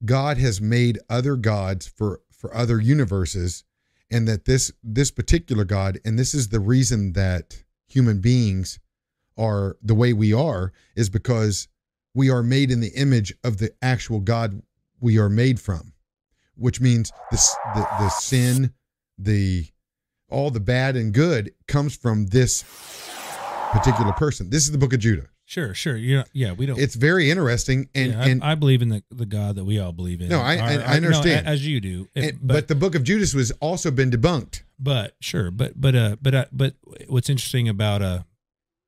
God 0.06 0.38
has 0.38 0.62
made 0.62 1.00
other 1.10 1.36
gods 1.36 1.88
for 1.88 2.22
for 2.32 2.56
other 2.56 2.80
universes 2.80 3.64
and 4.10 4.28
that 4.28 4.46
this 4.46 4.72
this 4.84 5.12
particular 5.12 5.66
God 5.66 6.00
and 6.06 6.18
this 6.18 6.34
is 6.34 6.50
the 6.50 6.60
reason 6.60 7.14
that 7.14 7.64
human 7.88 8.22
beings 8.22 8.80
are 9.40 9.78
the 9.82 9.96
way 9.96 10.14
we 10.14 10.34
are 10.34 10.72
is 10.96 11.10
because 11.10 11.68
we 12.14 12.30
are 12.30 12.44
made 12.44 12.70
in 12.72 12.80
the 12.82 12.92
image 12.96 13.34
of 13.44 13.58
the 13.58 13.72
actual 13.82 14.20
God 14.20 14.62
we 15.00 15.18
are 15.18 15.30
made 15.30 15.60
from, 15.60 15.94
which 16.56 16.82
means 16.82 17.12
the 17.32 17.38
the, 17.76 17.82
the 18.00 18.10
sin, 18.10 18.74
the 19.18 19.66
all 20.30 20.52
the 20.52 20.60
bad 20.60 20.96
and 20.96 21.14
good 21.14 21.52
comes 21.68 21.96
from 21.96 22.26
this 22.28 22.64
particular 23.72 24.12
person. 24.14 24.50
This 24.50 24.64
is 24.64 24.72
the 24.72 24.78
book 24.78 24.94
of 24.94 25.00
Judah. 25.00 25.28
Sure, 25.46 25.74
sure. 25.74 25.96
Yeah, 25.98 26.24
yeah. 26.32 26.52
We 26.52 26.68
don't. 26.68 26.78
It's 26.80 26.94
very 26.94 27.32
interesting, 27.32 27.90
and 27.96 28.12
yeah, 28.12 28.22
I, 28.22 28.28
and, 28.28 28.44
I 28.44 28.54
believe 28.54 28.84
in 28.84 28.90
the, 28.90 29.04
the 29.10 29.26
God 29.26 29.56
that 29.56 29.66
we 29.66 29.80
all 29.80 29.92
believe 29.92 30.22
in. 30.22 30.30
No, 30.30 30.40
I- 30.42 30.58
I- 30.58 30.74
I 30.76 30.96
understand. 30.98 31.48
no, 31.48 31.52
as 31.52 31.66
you 31.66 31.82
do. 31.82 32.08
It- 32.14 32.36
and- 32.36 32.48
but, 32.48 32.68
the 32.68 32.76
book 32.76 32.94
of 32.94 33.04
Judas 33.04 33.34
was 33.34 33.50
also 33.60 33.90
been 33.90 34.12
debunked. 34.12 34.62
but 34.78 35.16
sure 35.20 35.50
but 35.52 35.74
but 35.80 35.96
uh 35.96 36.16
but 36.22 36.34
uh, 36.36 36.46
but 36.52 36.76
what's 37.08 37.30
interesting 37.30 37.68
about 37.68 38.02
uh 38.04 38.20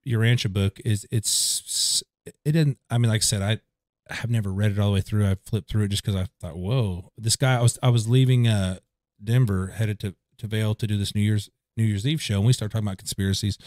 Urantia 0.07 0.51
book 0.51 0.79
is 0.85 1.07
it's 1.11 2.03
it 2.25 2.51
didn't 2.51 2.77
i 2.89 2.97
mean 2.97 3.09
like 3.09 3.21
i 3.21 3.23
said 3.23 3.41
i 3.41 4.13
have 4.13 4.29
never 4.29 4.51
read 4.51 4.71
it 4.71 4.79
all 4.79 4.89
the 4.89 4.95
way 4.95 5.01
through. 5.01 5.25
I 5.25 5.35
flipped 5.45 5.69
through 5.69 5.83
it 5.83 5.89
just 5.89 6.03
because 6.03 6.15
i 6.19 6.27
thought 6.39 6.57
whoa 6.57 7.11
this 7.17 7.35
guy 7.35 7.57
i 7.57 7.61
was 7.61 7.79
i 7.81 7.89
was 7.89 8.07
leaving 8.07 8.47
uh 8.47 8.79
denver 9.23 9.67
headed 9.67 9.99
to 9.99 10.15
to 10.37 10.47
Vail 10.47 10.73
to 10.75 10.87
do 10.87 10.97
this 10.97 11.13
new 11.15 11.21
year's 11.21 11.49
new 11.77 11.83
year's 11.83 12.05
eve 12.05 12.21
show 12.21 12.37
and 12.37 12.45
we 12.45 12.53
started 12.53 12.73
talking 12.73 12.87
about 12.87 12.97
conspiracies. 12.97 13.57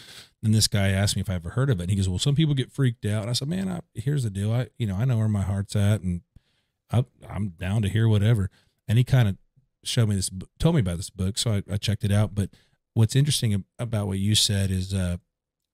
And 0.43 0.53
this 0.53 0.67
guy 0.67 0.89
asked 0.89 1.15
me 1.15 1.21
if 1.21 1.29
i 1.29 1.35
ever 1.35 1.51
heard 1.51 1.69
of 1.69 1.79
it 1.79 1.83
and 1.83 1.89
he 1.89 1.95
goes 1.95 2.07
well 2.09 2.19
some 2.19 2.35
people 2.35 2.53
get 2.53 2.71
freaked 2.71 3.05
out 3.05 3.21
and 3.21 3.29
i 3.29 3.33
said 3.33 3.47
man 3.47 3.67
I, 3.67 3.79
here's 3.93 4.23
the 4.23 4.29
deal. 4.29 4.53
I 4.53 4.67
you 4.77 4.87
know 4.87 4.95
i 4.95 5.05
know 5.05 5.17
where 5.17 5.27
my 5.27 5.41
heart's 5.41 5.75
at 5.75 6.01
and 6.01 6.21
I, 6.91 7.05
i'm 7.29 7.49
down 7.49 7.81
to 7.81 7.89
hear 7.89 8.07
whatever. 8.07 8.49
And 8.87 8.97
he 8.97 9.03
kind 9.03 9.27
of 9.27 9.37
showed 9.83 10.09
me 10.09 10.15
this, 10.15 10.29
told 10.59 10.75
me 10.75 10.81
about 10.81 10.97
this 10.97 11.09
book, 11.09 11.37
so 11.37 11.51
I, 11.51 11.63
I 11.71 11.77
checked 11.77 12.03
it 12.03 12.11
out. 12.11 12.35
But 12.35 12.49
what's 12.93 13.15
interesting 13.15 13.65
about 13.79 14.07
what 14.07 14.19
you 14.19 14.35
said 14.35 14.71
is 14.71 14.93
uh, 14.93 15.17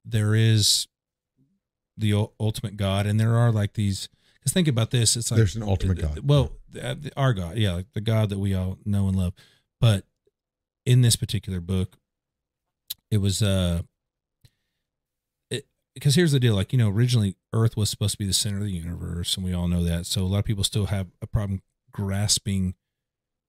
there 0.06 0.36
is 0.36 0.88
the 1.98 2.28
ultimate 2.40 2.78
God, 2.78 3.06
and 3.06 3.19
there 3.19 3.36
are 3.36 3.52
like 3.52 3.73
these. 3.73 4.10
Because 4.40 4.53
think 4.53 4.68
about 4.68 4.90
this, 4.90 5.15
it's 5.15 5.30
like 5.30 5.38
There's 5.38 5.56
an 5.56 5.64
ultimate 5.64 5.99
God. 5.99 6.19
Well, 6.28 6.53
the- 6.69 7.11
our 7.15 7.34
God, 7.34 7.57
yeah, 7.57 7.73
like 7.73 7.94
the 7.94 8.02
God 8.02 8.30
that 8.30 8.40
we 8.40 8.56
all 8.56 8.78
know 8.86 9.07
and 9.07 9.15
love. 9.15 9.34
But 9.80 10.06
in 10.86 11.02
this 11.02 11.15
particular 11.15 11.60
book, 11.60 11.98
it 13.11 13.18
was 13.18 13.44
uh, 13.44 13.82
it 15.49 15.65
because 15.94 16.15
here's 16.15 16.32
the 16.32 16.40
deal, 16.40 16.56
like 16.56 16.72
you 16.72 16.80
know, 16.80 16.90
originally 16.90 17.36
Earth 17.53 17.78
was 17.78 17.90
supposed 17.90 18.14
to 18.14 18.18
be 18.18 18.26
the 18.26 18.34
center 18.34 18.57
of 18.57 18.64
the 18.64 18.72
universe, 18.72 19.36
and 19.36 19.45
we 19.45 19.53
all 19.53 19.68
know 19.68 19.84
that. 19.84 20.06
So 20.06 20.22
a 20.22 20.26
lot 20.28 20.40
of 20.40 20.45
people 20.45 20.64
still 20.64 20.88
have 20.88 21.07
a 21.22 21.28
problem 21.28 21.61
grasping 21.91 22.73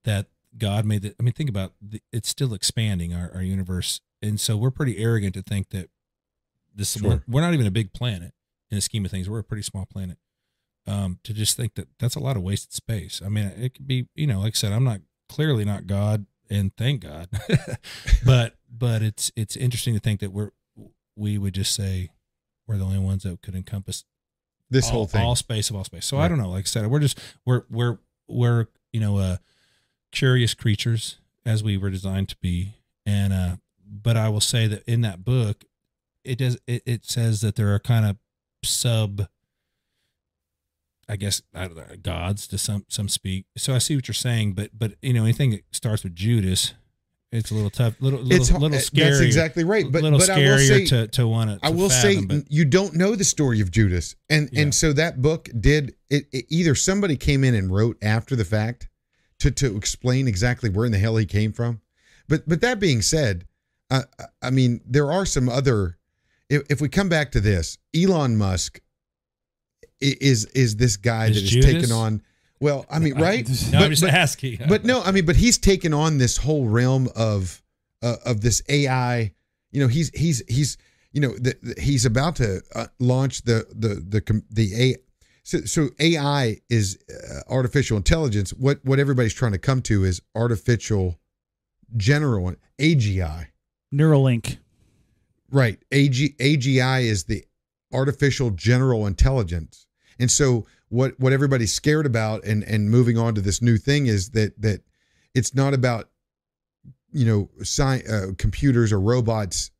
that 0.05 0.27
God 0.59 0.85
made 0.85 1.05
it. 1.05 1.15
I 1.19 1.23
mean, 1.23 1.33
think 1.33 1.49
about 1.49 1.73
the, 1.81 2.03
it's 2.13 2.29
still 2.29 2.53
expanding 2.53 3.15
our, 3.15 3.31
our 3.35 3.43
universe, 3.43 4.01
and 4.21 4.39
so 4.39 4.57
we're 4.57 4.71
pretty 4.71 4.99
arrogant 4.99 5.35
to 5.35 5.43
think 5.43 5.71
that 5.71 5.89
this 6.75 6.97
Sure. 6.99 7.09
we're, 7.09 7.23
we're 7.29 7.41
not 7.41 7.55
even 7.55 7.67
a 7.67 7.71
big 7.71 7.93
planet 7.93 8.33
in 8.71 8.77
the 8.77 8.81
scheme 8.81 9.05
of 9.05 9.11
things. 9.11 9.29
We're 9.29 9.39
a 9.41 9.45
pretty 9.45 9.63
small 9.63 9.87
planet. 9.87 10.19
Um, 10.87 11.21
to 11.25 11.33
just 11.33 11.57
think 11.57 11.75
that 11.77 11.87
that's 12.01 12.17
a 12.17 12.21
lot 12.21 12.37
of 12.37 12.43
wasted 12.43 12.73
space. 12.73 13.23
I 13.25 13.29
mean, 13.29 13.45
it 13.57 13.75
could 13.75 13.87
be, 13.87 14.09
you 14.17 14.27
know, 14.27 14.41
like 14.41 14.55
I 14.55 14.57
said, 14.57 14.73
I'm 14.73 14.83
not 14.83 15.01
clearly 15.29 15.65
not 15.65 15.87
God, 15.87 16.27
and 16.51 16.77
thank 16.77 17.03
God, 17.03 17.29
but 18.27 18.57
but 18.69 19.01
it's 19.03 19.31
it's 19.37 19.55
interesting 19.57 19.95
to 19.95 20.01
think 20.01 20.19
that 20.21 20.33
we're 20.33 20.51
we 21.17 21.39
would 21.39 21.55
just 21.55 21.73
say 21.75 22.11
we're 22.67 22.79
the 22.79 22.85
only 22.85 22.99
ones 22.99 23.23
that 23.23 23.41
could 23.43 23.55
encompass 23.55 24.05
This 24.71 24.87
all, 24.87 24.93
whole 24.93 25.07
thing. 25.07 25.23
all 25.23 25.37
space 25.37 25.71
of 25.71 25.77
all 25.77 25.85
space. 25.85 26.05
So 26.07 26.19
I 26.19 26.27
don't 26.27 26.39
know. 26.39 26.51
Like 26.51 26.65
I 26.65 26.67
said, 26.67 26.87
we're 26.89 26.99
just 27.01 27.19
we're 27.47 27.63
we're 27.71 27.99
we're 28.29 28.67
you 28.93 28.99
know 29.01 29.19
uh 29.19 29.37
curious 30.11 30.53
creatures 30.55 31.19
as 31.47 31.63
we 31.63 31.77
were 31.77 31.91
designed 31.91 32.29
to 32.31 32.37
be, 32.41 32.75
and 33.07 33.33
uh 33.33 33.57
but 33.87 34.17
I 34.17 34.29
will 34.31 34.41
say 34.41 34.67
that 34.67 34.83
in 34.91 35.03
that 35.03 35.25
book, 35.25 35.65
it 36.25 36.39
does 36.39 36.59
it, 36.67 36.83
it 36.87 37.05
says 37.05 37.41
that 37.41 37.57
there 37.57 37.75
are 37.75 37.79
kind 37.79 38.07
of 38.07 38.17
sub. 38.65 39.27
I 41.09 41.17
guess 41.17 41.43
I 41.55 41.67
don't 41.67 41.77
know, 41.77 41.97
gods 42.01 42.47
to 42.49 42.59
some 42.59 42.85
some 42.89 43.09
speak. 43.09 43.47
So 43.57 43.75
I 43.75 43.79
see 43.79 43.97
what 43.97 44.09
you're 44.09 44.15
saying, 44.15 44.55
but 44.55 44.71
but 44.73 44.93
you 45.03 45.13
know 45.13 45.25
anything 45.25 45.51
that 45.51 45.65
starts 45.73 46.05
with 46.05 46.15
Judas, 46.15 46.75
it's 47.33 47.51
a 47.51 47.55
little 47.55 47.71
tough, 47.71 47.95
little 48.01 48.21
little, 48.21 48.37
It's 48.41 48.53
little 48.53 48.77
uh, 48.77 48.81
scary. 48.81 49.11
That's 49.11 49.21
exactly 49.21 49.65
right. 49.65 49.85
But 49.91 50.03
little 50.03 50.19
but 50.19 50.31
I 50.31 50.39
will 50.39 50.59
say, 50.59 50.87
to 50.87 51.09
to 51.09 51.27
want 51.27 51.51
to. 51.51 51.59
I 51.67 51.71
will 51.71 51.91
say 51.91 52.21
you 52.49 52.65
don't 52.65 52.95
know 52.95 53.17
the 53.17 53.25
story 53.25 53.61
of 53.61 53.71
Judas, 53.71 54.15
and 54.31 54.49
Yeah. 54.53 54.63
and 54.63 54.75
so 54.75 54.93
that 54.93 55.21
book 55.21 55.49
did 55.59 55.97
it, 56.09 56.27
it. 56.33 56.47
Either 56.49 56.75
somebody 56.75 57.17
came 57.17 57.43
in 57.43 57.55
and 57.55 57.75
wrote 57.75 57.99
after 58.01 58.37
the 58.37 58.45
fact 58.45 58.89
to 59.41 59.51
to 59.51 59.77
explain 59.77 60.29
exactly 60.29 60.71
where 60.71 60.87
in 60.87 60.93
the 60.93 60.99
hell 60.99 61.17
he 61.17 61.27
came 61.27 61.53
from, 61.53 61.81
but 62.29 62.49
but 62.49 62.61
that 62.61 62.79
being 62.79 63.03
said, 63.03 63.45
uh, 63.91 64.03
I 64.41 64.51
mean 64.51 64.81
there 64.87 65.11
are 65.11 65.27
some 65.27 65.49
other. 65.49 65.99
If, 66.53 66.63
if 66.71 66.81
we 66.81 66.89
come 66.89 67.09
back 67.09 67.33
to 67.33 67.41
this, 67.41 67.79
Elon 67.97 68.37
Musk 68.37 68.81
is 70.01 70.45
is 70.47 70.77
this 70.77 70.97
guy 70.97 71.27
Is 71.29 71.35
that 71.37 71.41
has 71.43 71.51
Judas? 71.51 71.73
taken 71.73 71.93
on. 71.93 72.23
Well, 72.61 72.87
I 72.91 72.99
mean, 72.99 73.15
right? 73.19 73.49
No, 73.49 73.55
But- 73.79 73.83
I'm 73.85 73.91
just 73.91 74.03
but- 74.03 74.11
asking. 74.11 74.59
but 74.69 74.85
no, 74.85 75.03
I 75.03 75.11
mean, 75.13 75.25
but 75.25 75.37
he's 75.37 75.59
taken 75.59 75.93
on 75.95 76.19
this 76.19 76.37
whole 76.37 76.67
realm 76.69 77.09
of 77.17 77.63
uh, 78.03 78.17
of 78.25 78.41
this 78.41 78.63
AI. 78.69 79.33
You 79.71 79.81
know, 79.81 79.89
he's 79.89 80.11
he's 80.11 80.43
he's 80.49 80.77
you 81.13 81.21
know 81.21 81.33
the, 81.39 81.57
the- 81.63 81.81
he's 81.81 82.05
about 82.05 82.37
to 82.37 82.61
uh, 82.75 82.87
launch 82.99 83.43
the 83.43 83.67
the 83.71 83.95
the 83.95 84.43
the 84.51 84.75
A. 84.91 84.97
So, 85.45 85.59
so 85.63 85.89
AI 85.99 86.59
is 86.71 86.99
uh, 87.11 87.41
artificial 87.53 87.97
intelligence. 87.97 88.51
What 88.53 88.79
what 88.85 88.99
everybody's 89.01 89.35
trying 89.35 89.53
to 89.53 89.59
come 89.59 89.83
to 89.83 90.05
is 90.05 90.21
artificial 90.37 91.19
general 91.97 92.55
AGI. 92.79 93.47
Neuralink. 93.93 94.59
Right. 95.53 95.79
AG, 95.93 96.35
AGI 96.41 97.05
is 97.05 97.25
the 97.25 97.45
artificial 97.93 98.51
general 98.51 99.07
intelligence. 99.07 99.87
And 100.19 100.31
so 100.31 100.67
what 100.89 101.19
what 101.21 101.33
everybody's 101.33 101.73
scared 101.73 102.07
about 102.07 102.45
and 102.45 102.65
and 102.65 102.91
moving 102.91 103.17
on 103.17 103.35
to 103.35 103.41
this 103.41 103.63
new 103.63 103.77
thing 103.77 104.07
is 104.07 104.31
that 104.31 104.61
that 104.61 104.83
it's 105.35 105.55
not 105.55 105.75
about 105.75 106.11
you 107.13 107.25
know 107.25 107.51
sci- 107.61 108.03
uh, 108.07 108.33
computers 108.39 108.93
or 108.93 109.01
robots 109.01 109.71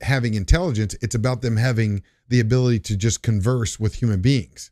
having 0.00 0.34
intelligence 0.34 0.94
it's 1.02 1.14
about 1.14 1.42
them 1.42 1.56
having 1.56 2.02
the 2.28 2.40
ability 2.40 2.78
to 2.78 2.96
just 2.96 3.20
converse 3.20 3.78
with 3.80 3.96
human 3.96 4.20
beings 4.22 4.70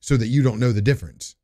so 0.00 0.16
that 0.18 0.28
you 0.28 0.42
don't 0.42 0.60
know 0.60 0.70
the 0.70 0.82
difference 0.82 1.34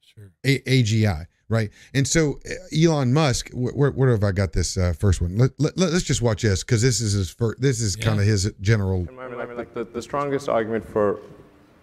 Sure. 0.00 0.32
A- 0.44 0.82
AGI, 0.82 1.26
right? 1.48 1.70
And 1.94 2.06
so 2.06 2.40
uh, 2.46 2.52
Elon 2.76 3.12
Musk, 3.12 3.50
where, 3.52 3.90
where 3.90 4.10
have 4.10 4.24
I 4.24 4.32
got 4.32 4.52
this 4.52 4.76
uh, 4.76 4.92
first 4.98 5.20
one? 5.20 5.36
Let, 5.36 5.52
let, 5.58 5.78
us 5.78 6.02
just 6.02 6.22
watch 6.22 6.42
this 6.42 6.62
because 6.62 6.82
this 6.82 7.00
is 7.00 7.12
his 7.12 7.30
first, 7.30 7.60
this 7.60 7.80
is 7.80 7.96
Yeah. 7.96 8.04
kind 8.04 8.20
of 8.20 8.26
his 8.26 8.52
general. 8.60 9.06
I 9.18 9.28
mean, 9.28 9.38
like, 9.38 9.56
like 9.56 9.74
the, 9.74 9.84
the 9.84 10.02
strongest 10.02 10.48
argument 10.48 10.86
for 10.86 11.20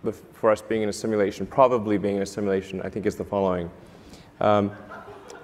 the, 0.03 0.11
for 0.11 0.51
us 0.51 0.61
being 0.61 0.83
in 0.83 0.89
a 0.89 0.93
simulation, 0.93 1.45
probably 1.45 1.97
being 1.97 2.17
in 2.17 2.21
a 2.21 2.25
simulation, 2.25 2.81
I 2.81 2.89
think 2.89 3.05
is 3.05 3.15
the 3.15 3.25
following. 3.25 3.69
Um, 4.39 4.71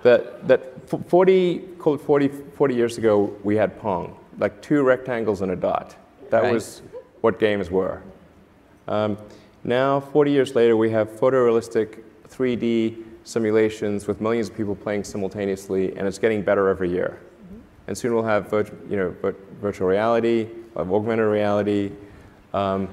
that 0.03 0.47
that 0.47 0.89
40, 1.09 1.59
call 1.77 1.95
it 1.95 2.01
40, 2.01 2.27
40 2.27 2.75
years 2.75 2.97
ago, 2.97 3.35
we 3.43 3.55
had 3.55 3.79
Pong, 3.79 4.17
like 4.39 4.61
two 4.61 4.83
rectangles 4.83 5.41
and 5.41 5.51
a 5.51 5.55
dot. 5.55 5.95
That 6.31 6.43
Right. 6.43 6.53
was 6.53 6.81
what 7.21 7.39
games 7.39 7.69
were. 7.69 8.01
Um, 8.87 9.17
now, 9.63 9.99
40 9.99 10.31
years 10.31 10.55
later, 10.55 10.75
we 10.75 10.89
have 10.89 11.09
photorealistic 11.09 11.99
3D 12.29 13.03
simulations 13.23 14.07
with 14.07 14.21
millions 14.21 14.49
of 14.49 14.57
people 14.57 14.75
playing 14.75 15.03
simultaneously, 15.03 15.95
and 15.95 16.07
it's 16.07 16.17
getting 16.17 16.41
better 16.41 16.69
every 16.69 16.89
year. 16.89 17.19
And 17.87 17.97
soon 17.97 18.13
we'll 18.13 18.23
have 18.23 18.49
virtu- 18.49 18.77
you 18.89 18.97
know, 18.97 19.15
vir- 19.21 19.35
virtual 19.61 19.87
reality, 19.87 20.47
we'll 20.73 20.85
have 20.85 20.93
augmented 20.93 21.25
reality. 21.27 21.91
Um, 22.53 22.87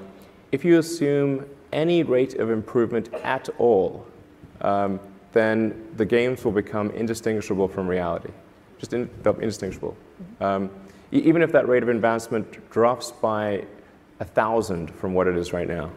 if 0.52 0.64
you 0.64 0.78
assume 0.78 1.46
any 1.72 2.02
rate 2.02 2.34
of 2.34 2.50
improvement 2.50 3.12
at 3.22 3.48
all, 3.58 4.06
um, 4.60 4.98
then 5.32 5.88
the 5.96 6.04
games 6.04 6.44
will 6.44 6.52
become 6.52 6.90
indistinguishable 6.90 7.68
from 7.68 7.86
reality. 7.86 8.30
Just 8.78 8.92
in, 8.92 9.10
indistinguishable. 9.24 9.96
Um, 10.40 10.70
e- 11.12 11.18
even 11.18 11.42
if 11.42 11.52
that 11.52 11.68
rate 11.68 11.82
of 11.82 11.88
advancement 11.88 12.70
drops 12.70 13.12
by 13.12 13.64
a 14.20 14.24
thousand 14.24 14.90
from 14.94 15.14
what 15.14 15.26
it 15.26 15.36
is 15.36 15.52
right 15.52 15.68
now. 15.68 15.90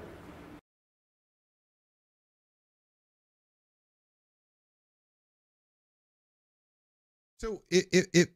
So 7.41 7.63
it, 7.72 7.88
it, 7.91 8.07
it 8.13 8.30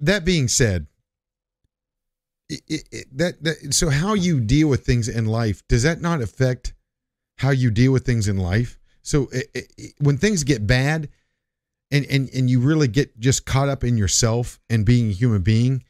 that 0.00 0.26
being 0.26 0.48
said, 0.48 0.86
it, 2.50 2.60
it, 2.68 3.06
that, 3.16 3.42
that 3.42 3.72
so 3.72 3.88
how 3.88 4.12
you 4.12 4.38
deal 4.38 4.68
with 4.68 4.84
things 4.84 5.08
in 5.08 5.24
life 5.24 5.66
does 5.66 5.82
that 5.84 6.02
not 6.02 6.20
affect 6.20 6.74
how 7.38 7.52
you 7.52 7.70
deal 7.70 7.90
with 7.90 8.04
things 8.04 8.28
in 8.28 8.36
life? 8.36 8.78
So 9.00 9.30
it, 9.32 9.94
when 9.96 10.18
things 10.18 10.44
get 10.44 10.66
bad, 10.66 11.08
and 11.90 12.04
and 12.10 12.28
and 12.34 12.50
you 12.50 12.60
really 12.60 12.86
get 12.86 13.18
just 13.18 13.46
caught 13.46 13.70
up 13.70 13.82
in 13.82 13.96
yourself 13.96 14.60
and 14.68 14.84
being 14.84 15.08
a 15.08 15.14
human 15.14 15.40
being, 15.40 15.82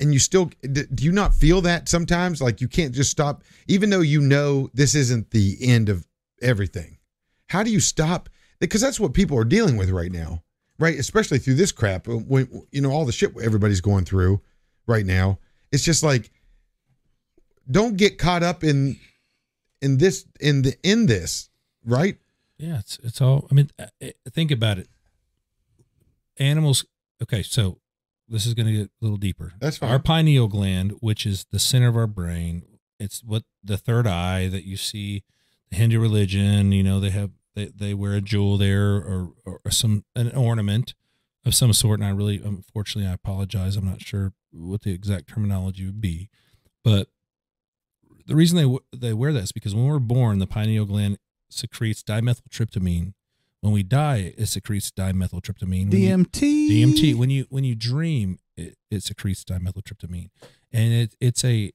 and 0.00 0.14
you 0.14 0.18
still 0.18 0.50
do 0.62 1.04
you 1.04 1.12
not 1.12 1.34
feel 1.34 1.60
that 1.60 1.90
sometimes? 1.90 2.40
Like 2.40 2.62
you 2.62 2.68
can't 2.68 2.94
just 2.94 3.10
stop 3.10 3.44
even 3.68 3.90
though 3.90 4.00
you 4.00 4.22
know 4.22 4.70
this 4.72 4.94
isn't 4.94 5.30
the 5.30 5.58
end 5.60 5.90
of 5.90 6.06
everything 6.40 6.96
how 7.48 7.62
do 7.62 7.70
you 7.70 7.80
stop? 7.80 8.30
Because 8.60 8.80
that's 8.80 8.98
what 8.98 9.12
people 9.12 9.38
are 9.38 9.44
dealing 9.44 9.76
with 9.76 9.90
right 9.90 10.10
now 10.10 10.42
right 10.78 10.98
especially 10.98 11.38
through 11.38 11.54
this 11.54 11.72
crap 11.72 12.06
when 12.06 12.48
you 12.70 12.80
know 12.80 12.90
all 12.90 13.04
the 13.04 13.12
shit 13.12 13.32
everybody's 13.42 13.80
going 13.80 14.04
through 14.04 14.40
right 14.86 15.06
now 15.06 15.38
it's 15.72 15.84
just 15.84 16.02
like 16.02 16.30
don't 17.70 17.96
get 17.96 18.18
caught 18.18 18.42
up 18.42 18.62
in 18.62 18.96
in 19.82 19.98
this 19.98 20.26
in 20.40 20.62
the 20.62 20.74
in 20.82 21.06
this 21.06 21.50
right 21.84 22.18
Yeah, 22.58 22.78
it's 22.78 22.98
it's 23.02 23.20
all. 23.20 23.46
I 23.50 23.54
mean, 23.54 23.70
uh, 23.78 23.86
uh, 24.02 24.08
think 24.30 24.50
about 24.50 24.78
it. 24.78 24.88
Animals. 26.38 26.86
Okay, 27.22 27.42
so 27.42 27.78
this 28.28 28.46
is 28.46 28.54
going 28.54 28.66
to 28.66 28.72
get 28.72 28.86
a 28.86 28.90
little 29.00 29.18
deeper. 29.18 29.52
That's 29.60 29.78
fine. 29.78 29.90
Our 29.90 29.98
pineal 29.98 30.48
gland, 30.48 30.92
which 31.00 31.26
is 31.26 31.46
the 31.50 31.58
center 31.58 31.88
of 31.88 31.96
our 31.96 32.06
brain, 32.06 32.62
it's 32.98 33.22
what 33.22 33.44
the 33.62 33.76
third 33.76 34.06
eye 34.06 34.48
that 34.48 34.64
you 34.64 34.76
see. 34.76 35.22
The 35.70 35.76
Hindu 35.76 35.98
religion, 35.98 36.72
you 36.72 36.82
know, 36.82 37.00
they 37.00 37.10
have 37.10 37.30
they, 37.56 37.66
they 37.74 37.94
wear 37.94 38.12
a 38.12 38.20
jewel 38.20 38.56
there 38.58 38.94
or, 38.94 39.32
or 39.44 39.60
some 39.70 40.04
an 40.14 40.30
ornament 40.36 40.94
of 41.44 41.54
some 41.54 41.72
sort. 41.72 41.98
And 41.98 42.06
I 42.06 42.12
really, 42.12 42.36
unfortunately, 42.42 43.10
I 43.10 43.14
apologize. 43.14 43.76
I'm 43.76 43.86
not 43.86 44.00
sure 44.02 44.32
what 44.52 44.82
the 44.82 44.92
exact 44.92 45.28
terminology 45.28 45.84
would 45.84 46.00
be, 46.00 46.28
but 46.84 47.08
the 48.26 48.36
reason 48.36 48.56
they 48.58 48.78
they 48.96 49.12
wear 49.12 49.32
that 49.32 49.42
is 49.44 49.52
because 49.52 49.74
when 49.74 49.86
we're 49.86 49.98
born, 49.98 50.38
the 50.38 50.46
pineal 50.46 50.84
gland 50.84 51.18
secretes 51.50 52.02
dimethyltryptamine. 52.02 53.14
When 53.60 53.72
we 53.72 53.82
die, 53.82 54.34
it 54.36 54.46
secretes 54.46 54.90
dimethyltryptamine. 54.90 55.90
When 55.90 55.98
you- 56.00 56.16
DMT. 56.16 56.68
DMT. 56.70 57.14
When 57.14 57.30
you 57.30 57.46
when 57.48 57.64
you 57.64 57.74
dream, 57.74 58.38
it, 58.56 58.76
it 58.90 59.02
secretes 59.02 59.44
dimethyltryptamine, 59.44 60.30
and 60.72 60.92
it 60.92 61.14
it's 61.20 61.44
a 61.44 61.72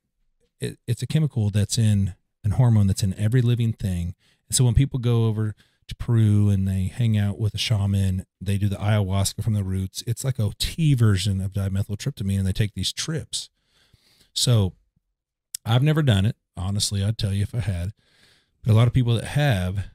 it, 0.60 0.78
it's 0.88 1.02
a 1.02 1.08
chemical 1.08 1.50
that's 1.50 1.78
in 1.78 2.14
an 2.44 2.52
hormone 2.52 2.88
that's 2.88 3.04
in 3.04 3.14
every 3.18 3.42
living 3.42 3.74
thing. 3.74 4.14
And 4.50 4.56
so 4.56 4.66
when 4.66 4.74
people 4.74 5.00
go 5.00 5.26
over 5.26 5.56
Peru 5.98 6.50
and 6.50 6.68
they 6.68 6.92
hang 6.94 7.18
out 7.18 7.40
with 7.40 7.54
a 7.54 7.58
shaman, 7.58 8.26
they 8.40 8.58
do 8.58 8.68
the 8.68 8.76
ayahuasca 8.76 9.44
from 9.44 9.54
the 9.54 9.64
roots. 9.64 10.04
It's 10.08 10.24
like 10.24 10.40
a 10.40 10.52
tea 10.60 10.94
version 10.94 11.42
of 11.42 11.54
dimethyltryptamine, 11.54 12.40
and 12.40 12.48
they 12.48 12.54
take 12.54 12.74
these 12.74 12.94
trips. 12.94 13.50
So 14.34 14.74
I've 15.66 15.84
never 15.84 16.02
done 16.02 16.26
it. 16.26 16.36
Honestly, 16.58 17.04
I'd 17.04 17.18
tell 17.18 17.34
you 17.34 17.44
if 17.44 17.56
I 17.56 17.60
had. 17.60 17.94
But 18.64 18.74
a 18.74 18.76
lot 18.76 18.88
of 18.88 18.94
people 18.94 19.16
that 19.16 19.26
have 19.26 19.88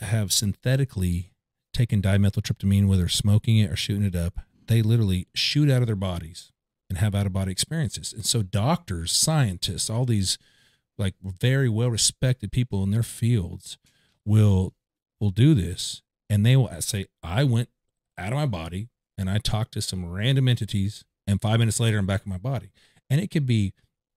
have 0.00 0.32
synthetically 0.32 1.32
taken 1.72 2.02
dimethyltryptamine, 2.02 2.88
whether 2.88 3.08
smoking 3.08 3.58
it 3.58 3.70
or 3.70 3.76
shooting 3.76 4.04
it 4.04 4.16
up, 4.16 4.40
they 4.66 4.82
literally 4.82 5.26
shoot 5.34 5.70
out 5.70 5.82
of 5.82 5.86
their 5.86 5.96
bodies 5.96 6.52
and 6.88 6.98
have 6.98 7.14
out 7.14 7.26
of 7.26 7.32
body 7.32 7.52
experiences. 7.52 8.12
And 8.12 8.26
so 8.26 8.42
doctors, 8.42 9.12
scientists, 9.12 9.88
all 9.88 10.04
these 10.04 10.38
like 10.98 11.14
very 11.22 11.68
well 11.68 11.90
respected 11.90 12.52
people 12.52 12.82
in 12.82 12.90
their 12.90 13.02
fields 13.02 13.78
will 14.24 14.74
will 15.22 15.30
do 15.30 15.54
this 15.54 16.02
and 16.28 16.44
they 16.44 16.56
will 16.56 16.68
say, 16.80 17.06
I 17.22 17.44
went 17.44 17.68
out 18.18 18.32
of 18.32 18.38
my 18.38 18.46
body 18.46 18.88
and 19.16 19.30
I 19.30 19.38
talked 19.38 19.72
to 19.74 19.80
some 19.80 20.04
random 20.04 20.48
entities 20.48 21.04
and 21.28 21.40
five 21.40 21.60
minutes 21.60 21.78
later 21.78 21.98
I'm 21.98 22.06
back 22.06 22.22
in 22.26 22.30
my 22.30 22.38
body. 22.38 22.72
And 23.08 23.20
it 23.20 23.30
could 23.30 23.46
be 23.46 23.72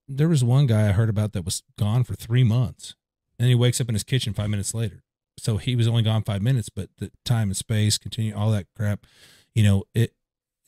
there 0.08 0.28
was 0.28 0.42
one 0.42 0.66
guy 0.66 0.88
I 0.88 0.92
heard 0.92 1.08
about 1.08 1.32
that 1.32 1.44
was 1.44 1.62
gone 1.78 2.02
for 2.02 2.14
three 2.14 2.42
months. 2.42 2.96
And 3.38 3.48
he 3.48 3.54
wakes 3.54 3.80
up 3.80 3.88
in 3.88 3.94
his 3.94 4.02
kitchen 4.02 4.34
five 4.34 4.50
minutes 4.50 4.74
later. 4.74 5.04
So 5.38 5.58
he 5.58 5.76
was 5.76 5.86
only 5.86 6.02
gone 6.02 6.24
five 6.24 6.42
minutes, 6.42 6.70
but 6.70 6.88
the 6.98 7.12
time 7.24 7.48
and 7.48 7.56
space 7.56 7.98
continue 7.98 8.34
all 8.34 8.50
that 8.50 8.66
crap. 8.74 9.06
You 9.54 9.62
know, 9.62 9.84
it 9.94 10.12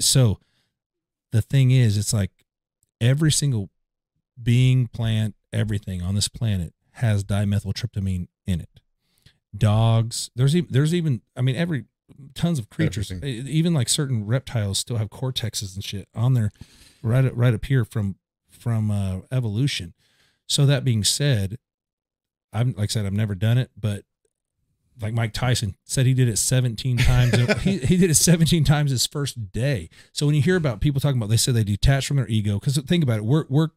so 0.01 0.39
the 1.33 1.43
thing 1.43 1.73
is, 1.73 1.99
it's 1.99 2.13
like 2.13 2.31
every 3.01 3.33
single 3.33 3.71
being, 4.41 4.87
plant, 4.87 5.35
everything 5.53 6.01
on 6.01 6.15
this 6.15 6.29
planet 6.29 6.75
has 6.93 7.25
dimethyltryptamine 7.25 8.29
in 8.47 8.61
it. 8.61 8.81
Dogs, 9.57 10.31
there's 10.37 10.55
even 10.55 10.69
there's 10.73 10.95
even 10.95 11.23
I 11.37 11.41
mean 11.41 11.57
every 11.57 11.85
tons 12.35 12.59
of 12.59 12.69
creatures, 12.71 13.11
Everything. 13.11 13.47
even 13.47 13.75
like 13.75 13.89
certain 13.89 14.27
reptiles 14.27 14.79
still 14.79 14.97
have 14.97 15.11
cortexes 15.11 15.75
and 15.75 15.85
shit 15.85 16.09
on 16.15 16.35
there, 16.35 16.51
right 17.03 17.25
up, 17.25 17.33
right 17.35 17.55
up 17.55 17.65
here 17.65 17.85
from 17.85 18.17
from 18.51 18.91
uh, 18.91 19.21
evolution. 19.33 19.95
So 20.47 20.67
that 20.67 20.85
being 20.85 21.05
said, 21.05 21.59
I'm 22.53 22.69
like 22.77 22.91
I 22.91 22.93
said, 22.93 23.07
I've 23.07 23.13
never 23.13 23.35
done 23.35 23.59
it, 23.59 23.71
but 23.79 24.05
like 25.01 25.15
Mike 25.15 25.33
Tyson 25.33 25.77
said, 25.85 26.07
he 26.07 26.15
did 26.15 26.29
it 26.29 26.39
17 26.39 26.97
times. 26.99 27.37
he, 27.63 27.79
he 27.79 27.97
did 27.97 28.11
it 28.11 28.17
17 28.17 28.65
times 28.65 28.91
his 28.91 29.07
first 29.07 29.53
day. 29.53 29.89
So 30.13 30.27
when 30.27 30.35
you 30.35 30.43
hear 30.43 30.57
about 30.57 30.81
people 30.81 31.01
talking 31.01 31.19
about, 31.19 31.31
they 31.31 31.37
say 31.37 31.53
they 31.53 31.63
detach 31.65 32.07
from 32.09 32.17
their 32.17 32.27
ego. 32.29 32.59
Because 32.59 32.77
think 32.79 33.05
about 33.05 33.19
it, 33.19 33.25
we're 33.25 33.45
we're 33.49 33.69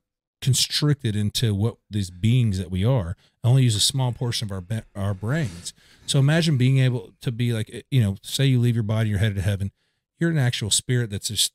constricted 0.42 1.16
into 1.16 1.54
what 1.54 1.78
these 1.90 2.10
beings 2.10 2.58
that 2.58 2.72
we 2.72 2.84
are. 2.84 3.16
Only 3.44 3.64
use 3.64 3.76
a 3.76 3.80
small 3.80 4.12
portion 4.12 4.52
of 4.52 4.64
our 4.72 4.84
our 4.96 5.14
brains. 5.14 5.74
So 6.06 6.20
imagine 6.20 6.58
being 6.58 6.80
able 6.80 7.14
to 7.22 7.32
be 7.32 7.54
like, 7.54 7.86
you 7.90 8.02
know, 8.02 8.18
say 8.24 8.46
you 8.46 8.60
leave 8.60 8.76
your 8.76 8.84
body, 8.84 9.10
you're 9.10 9.20
headed 9.20 9.36
to 9.38 9.42
heaven. 9.42 9.72
You're 10.20 10.30
an 10.32 10.38
actual 10.38 10.70
spirit 10.70 11.10
that's 11.10 11.30
just, 11.30 11.54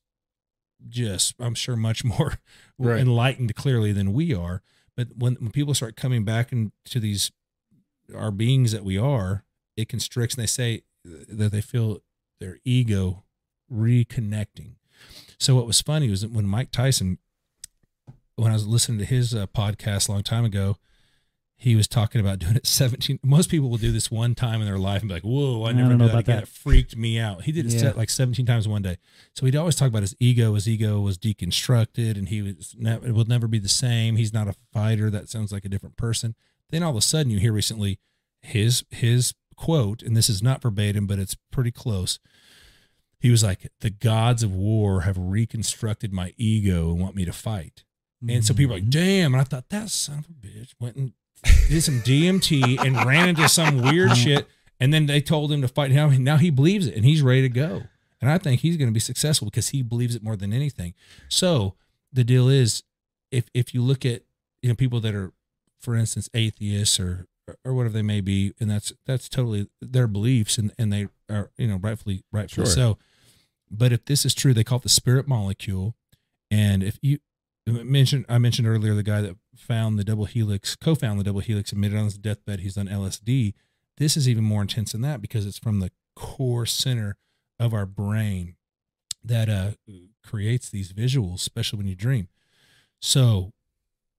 just 0.88 1.34
I'm 1.38 1.54
sure 1.54 1.76
much 1.76 2.04
more 2.12 2.38
Right. 2.78 3.00
enlightened 3.00 3.54
clearly 3.54 3.92
than 3.92 4.12
we 4.12 4.34
are. 4.34 4.62
But 4.96 5.08
when 5.16 5.34
when 5.34 5.50
people 5.50 5.74
start 5.74 5.96
coming 5.96 6.24
back 6.24 6.52
into 6.52 6.98
these 7.00 7.30
our 8.14 8.30
beings 8.30 8.72
that 8.72 8.84
we 8.84 8.96
are, 8.96 9.44
it 9.76 9.88
constricts 9.88 10.34
and 10.36 10.42
they 10.42 10.46
say 10.46 10.82
that 11.04 11.52
they 11.52 11.60
feel 11.60 12.02
their 12.40 12.58
ego 12.64 13.24
reconnecting. 13.72 14.72
So 15.38 15.54
what 15.54 15.66
was 15.66 15.80
funny 15.82 16.08
was 16.08 16.22
that 16.22 16.32
when 16.32 16.46
Mike 16.46 16.70
Tyson, 16.70 17.18
when 18.36 18.50
I 18.50 18.54
was 18.54 18.66
listening 18.66 18.98
to 18.98 19.04
his 19.04 19.34
uh, 19.34 19.46
podcast 19.46 20.08
a 20.08 20.12
long 20.12 20.22
time 20.22 20.44
ago, 20.44 20.76
he 21.58 21.74
was 21.74 21.88
talking 21.88 22.20
about 22.20 22.38
doing 22.38 22.54
it 22.56 22.66
17. 22.66 23.18
Most 23.24 23.50
people 23.50 23.70
will 23.70 23.78
do 23.78 23.90
this 23.90 24.10
one 24.10 24.34
time 24.34 24.60
in 24.60 24.66
their 24.66 24.78
life 24.78 25.00
and 25.00 25.08
be 25.08 25.14
like, 25.14 25.22
whoa, 25.22 25.64
I 25.64 25.70
I 25.70 25.72
never 25.72 25.88
don't 25.90 25.98
know 25.98 26.08
that 26.08 26.18
again. 26.18 26.36
that. 26.36 26.42
It 26.44 26.48
freaked 26.48 26.96
me 26.96 27.18
out. 27.18 27.44
He 27.44 27.52
did 27.52 27.66
it 27.66 27.72
Yeah. 27.82 27.92
like 27.96 28.10
17 28.10 28.44
times 28.44 28.66
in 28.66 28.72
one 28.72 28.82
day. 28.82 28.98
So 29.34 29.46
he'd 29.46 29.56
always 29.56 29.74
talk 29.74 29.88
about 29.88 30.02
his 30.02 30.14
ego. 30.20 30.54
His 30.54 30.68
ego 30.68 31.00
was 31.00 31.16
deconstructed 31.16 32.18
and 32.18 32.28
he 32.28 32.42
was 32.42 32.74
ne- 32.78 33.00
it 33.02 33.14
will 33.14 33.24
never 33.24 33.48
be 33.48 33.58
the 33.58 33.68
same. 33.70 34.16
He's 34.16 34.34
not 34.34 34.48
a 34.48 34.54
fighter. 34.72 35.08
That 35.10 35.28
sounds 35.30 35.50
like 35.50 35.64
a 35.64 35.68
different 35.70 35.96
person. 35.96 36.34
Then 36.68 36.82
all 36.82 36.90
of 36.90 36.96
a 36.96 37.00
sudden 37.00 37.30
you 37.32 37.38
hear 37.38 37.52
recently 37.54 37.98
his 38.42 38.84
his 38.90 39.32
quote, 39.56 40.02
and 40.02 40.14
this 40.14 40.28
is 40.28 40.42
not 40.42 40.60
verbatim, 40.60 41.06
but 41.06 41.18
it's 41.18 41.36
pretty 41.50 41.70
close. 41.70 42.18
He 43.18 43.30
was 43.30 43.42
like, 43.42 43.72
"The 43.80 43.88
gods 43.88 44.42
of 44.42 44.52
war 44.54 45.00
have 45.02 45.16
reconstructed 45.16 46.12
my 46.12 46.34
ego 46.36 46.90
and 46.90 47.00
want 47.00 47.16
me 47.16 47.24
to 47.24 47.32
fight." 47.32 47.84
And 48.28 48.44
so 48.44 48.54
people 48.54 48.74
are 48.74 48.78
like, 48.78 48.84
mm-hmm. 48.84 48.90
"Damn!" 48.90 49.34
And 49.34 49.40
I 49.40 49.44
thought 49.44 49.68
that 49.68 49.90
son 49.90 50.18
of 50.18 50.26
a 50.26 50.46
bitch 50.46 50.72
went 50.80 50.96
and 50.96 51.12
did 51.68 51.82
some 51.82 52.00
DMT 52.00 52.84
and 52.84 52.96
ran 53.04 53.28
into 53.28 53.48
some 53.48 53.82
weird 53.82 54.10
uh-huh. 54.10 54.14
shit. 54.14 54.48
And 54.78 54.92
then 54.92 55.06
they 55.06 55.20
told 55.20 55.52
him 55.52 55.62
to 55.62 55.68
fight. 55.68 55.90
Now, 55.90 56.08
now 56.08 56.36
he 56.36 56.50
believes 56.50 56.86
it 56.86 56.94
and 56.96 57.04
he's 57.04 57.22
ready 57.22 57.42
to 57.42 57.48
go. 57.48 57.82
And 58.20 58.30
I 58.30 58.38
think 58.38 58.60
he's 58.60 58.76
going 58.76 58.88
to 58.88 58.94
be 58.94 59.00
successful 59.00 59.46
because 59.46 59.70
he 59.70 59.82
believes 59.82 60.14
it 60.14 60.22
more 60.22 60.36
than 60.36 60.52
anything. 60.52 60.94
So 61.28 61.74
the 62.12 62.24
deal 62.24 62.48
is, 62.48 62.82
if 63.30 63.46
if 63.54 63.74
you 63.74 63.82
look 63.82 64.04
at 64.04 64.22
you 64.62 64.68
know 64.68 64.74
people 64.74 65.00
that 65.00 65.14
are, 65.14 65.32
for 65.78 65.94
instance, 65.94 66.28
atheists 66.34 66.98
or 66.98 67.26
or 67.64 67.74
whatever 67.74 67.94
they 67.94 68.02
may 68.02 68.20
be, 68.20 68.52
and 68.58 68.70
that's 68.70 68.92
that's 69.06 69.28
totally 69.28 69.68
their 69.80 70.06
beliefs, 70.06 70.58
and 70.58 70.72
and 70.78 70.92
they 70.92 71.08
are 71.28 71.50
you 71.56 71.68
know 71.68 71.76
rightfully 71.76 72.22
rightfully 72.32 72.66
Sure. 72.66 72.74
so. 72.74 72.98
But 73.70 73.92
if 73.92 74.04
this 74.04 74.24
is 74.24 74.34
true, 74.34 74.54
they 74.54 74.64
call 74.64 74.78
it 74.78 74.82
the 74.82 74.88
spirit 74.88 75.26
molecule, 75.26 75.94
and 76.50 76.82
if 76.82 76.98
you 77.02 77.18
mentioned, 77.66 78.26
I 78.28 78.38
mentioned 78.38 78.68
earlier 78.68 78.94
the 78.94 79.02
guy 79.02 79.20
that 79.20 79.36
found 79.56 79.98
the 79.98 80.04
double 80.04 80.26
helix, 80.26 80.76
co-found 80.76 81.18
the 81.18 81.24
double 81.24 81.40
helix, 81.40 81.72
admitted 81.72 81.98
on 81.98 82.04
his 82.04 82.18
deathbed 82.18 82.60
he's 82.60 82.74
done 82.74 82.88
LSD. 82.88 83.54
This 83.96 84.16
is 84.16 84.28
even 84.28 84.44
more 84.44 84.62
intense 84.62 84.92
than 84.92 85.00
that 85.02 85.20
because 85.20 85.46
it's 85.46 85.58
from 85.58 85.80
the 85.80 85.90
core 86.14 86.66
center 86.66 87.16
of 87.58 87.72
our 87.72 87.86
brain 87.86 88.56
that 89.24 89.48
uh, 89.48 89.70
creates 90.24 90.70
these 90.70 90.92
visuals, 90.92 91.36
especially 91.36 91.78
when 91.78 91.88
you 91.88 91.96
dream. 91.96 92.28
So 93.00 93.52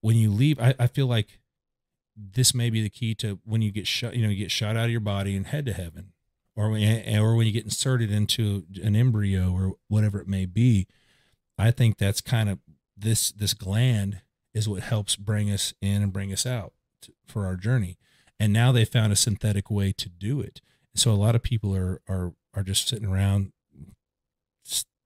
when 0.00 0.16
you 0.16 0.30
leave, 0.30 0.60
I, 0.60 0.74
I 0.78 0.86
feel 0.86 1.06
like 1.06 1.40
this 2.16 2.54
may 2.54 2.68
be 2.70 2.82
the 2.82 2.90
key 2.90 3.14
to 3.16 3.38
when 3.44 3.62
you 3.62 3.70
get 3.70 3.86
shot, 3.86 4.14
you 4.14 4.22
know, 4.22 4.28
you 4.28 4.36
get 4.36 4.50
shot 4.50 4.76
out 4.76 4.86
of 4.86 4.90
your 4.90 5.00
body 5.00 5.36
and 5.36 5.46
head 5.46 5.66
to 5.66 5.72
heaven, 5.72 6.12
or 6.56 6.70
when, 6.70 7.16
or 7.18 7.36
when 7.36 7.46
you 7.46 7.52
get 7.52 7.64
inserted 7.64 8.10
into 8.10 8.64
an 8.82 8.96
embryo 8.96 9.52
or 9.52 9.76
whatever 9.88 10.20
it 10.20 10.28
may 10.28 10.44
be. 10.44 10.86
I 11.56 11.70
think 11.70 11.98
that's 11.98 12.20
kind 12.20 12.48
of 12.48 12.58
this 12.98 13.30
this 13.32 13.54
gland 13.54 14.20
is 14.54 14.68
what 14.68 14.82
helps 14.82 15.14
bring 15.16 15.50
us 15.50 15.72
in 15.80 16.02
and 16.02 16.12
bring 16.12 16.32
us 16.32 16.44
out 16.46 16.72
to, 17.02 17.12
for 17.26 17.46
our 17.46 17.56
journey. 17.56 17.96
And 18.40 18.52
now 18.52 18.72
they 18.72 18.84
found 18.84 19.12
a 19.12 19.16
synthetic 19.16 19.70
way 19.70 19.92
to 19.92 20.08
do 20.08 20.40
it. 20.40 20.60
So 20.94 21.10
a 21.12 21.14
lot 21.14 21.34
of 21.34 21.42
people 21.42 21.74
are 21.76 22.00
are 22.08 22.32
are 22.54 22.62
just 22.62 22.88
sitting 22.88 23.06
around, 23.08 23.52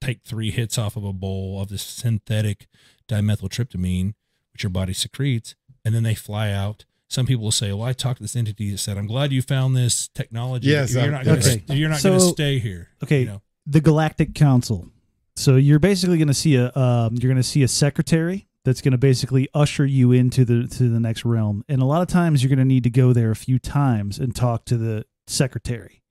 take 0.00 0.22
three 0.24 0.50
hits 0.50 0.78
off 0.78 0.96
of 0.96 1.04
a 1.04 1.12
bowl 1.12 1.60
of 1.60 1.68
this 1.68 1.82
synthetic 1.82 2.66
dimethyltryptamine, 3.08 4.14
which 4.52 4.62
your 4.62 4.70
body 4.70 4.92
secretes, 4.92 5.54
and 5.84 5.94
then 5.94 6.02
they 6.02 6.14
fly 6.14 6.50
out. 6.50 6.84
Some 7.08 7.26
people 7.26 7.44
will 7.44 7.52
say, 7.52 7.72
"Well, 7.72 7.82
I 7.86 7.92
talked 7.92 8.18
to 8.18 8.24
this 8.24 8.36
entity 8.36 8.70
that 8.70 8.78
said, 8.78 8.96
I'm 8.96 9.06
glad 9.06 9.32
you 9.32 9.42
found 9.42 9.76
this 9.76 10.08
technology. 10.08 10.68
Yes, 10.68 10.94
you're 10.94 11.02
I'm- 11.02 11.12
not 11.12 11.24
going 11.24 11.40
to 11.40 11.50
okay. 11.50 11.74
you're 11.74 11.90
not 11.90 12.02
going 12.02 12.14
to 12.18 12.20
So- 12.24 12.32
stay 12.32 12.58
here." 12.58 12.88
Okay, 13.02 13.20
you 13.20 13.26
know? 13.26 13.42
the 13.66 13.80
Galactic 13.80 14.34
Council. 14.34 14.88
So 15.36 15.56
you're 15.56 15.78
basically 15.78 16.18
going 16.18 16.28
to 16.28 16.34
see 16.34 16.56
a 16.56 16.72
um, 16.76 17.14
you're 17.14 17.30
going 17.30 17.36
to 17.36 17.42
see 17.42 17.62
a 17.62 17.68
secretary 17.68 18.48
that's 18.64 18.80
going 18.80 18.92
to 18.92 18.98
basically 18.98 19.48
usher 19.54 19.84
you 19.84 20.12
into 20.12 20.44
the 20.44 20.66
to 20.68 20.88
the 20.88 21.00
next 21.00 21.24
realm. 21.24 21.64
And 21.68 21.80
a 21.82 21.84
lot 21.84 22.02
of 22.02 22.08
times 22.08 22.42
you're 22.42 22.48
going 22.48 22.58
to 22.58 22.64
need 22.64 22.84
to 22.84 22.90
go 22.90 23.12
there 23.12 23.30
a 23.30 23.36
few 23.36 23.58
times 23.58 24.18
and 24.18 24.34
talk 24.34 24.64
to 24.66 24.76
the 24.76 25.04
secretary 25.26 26.02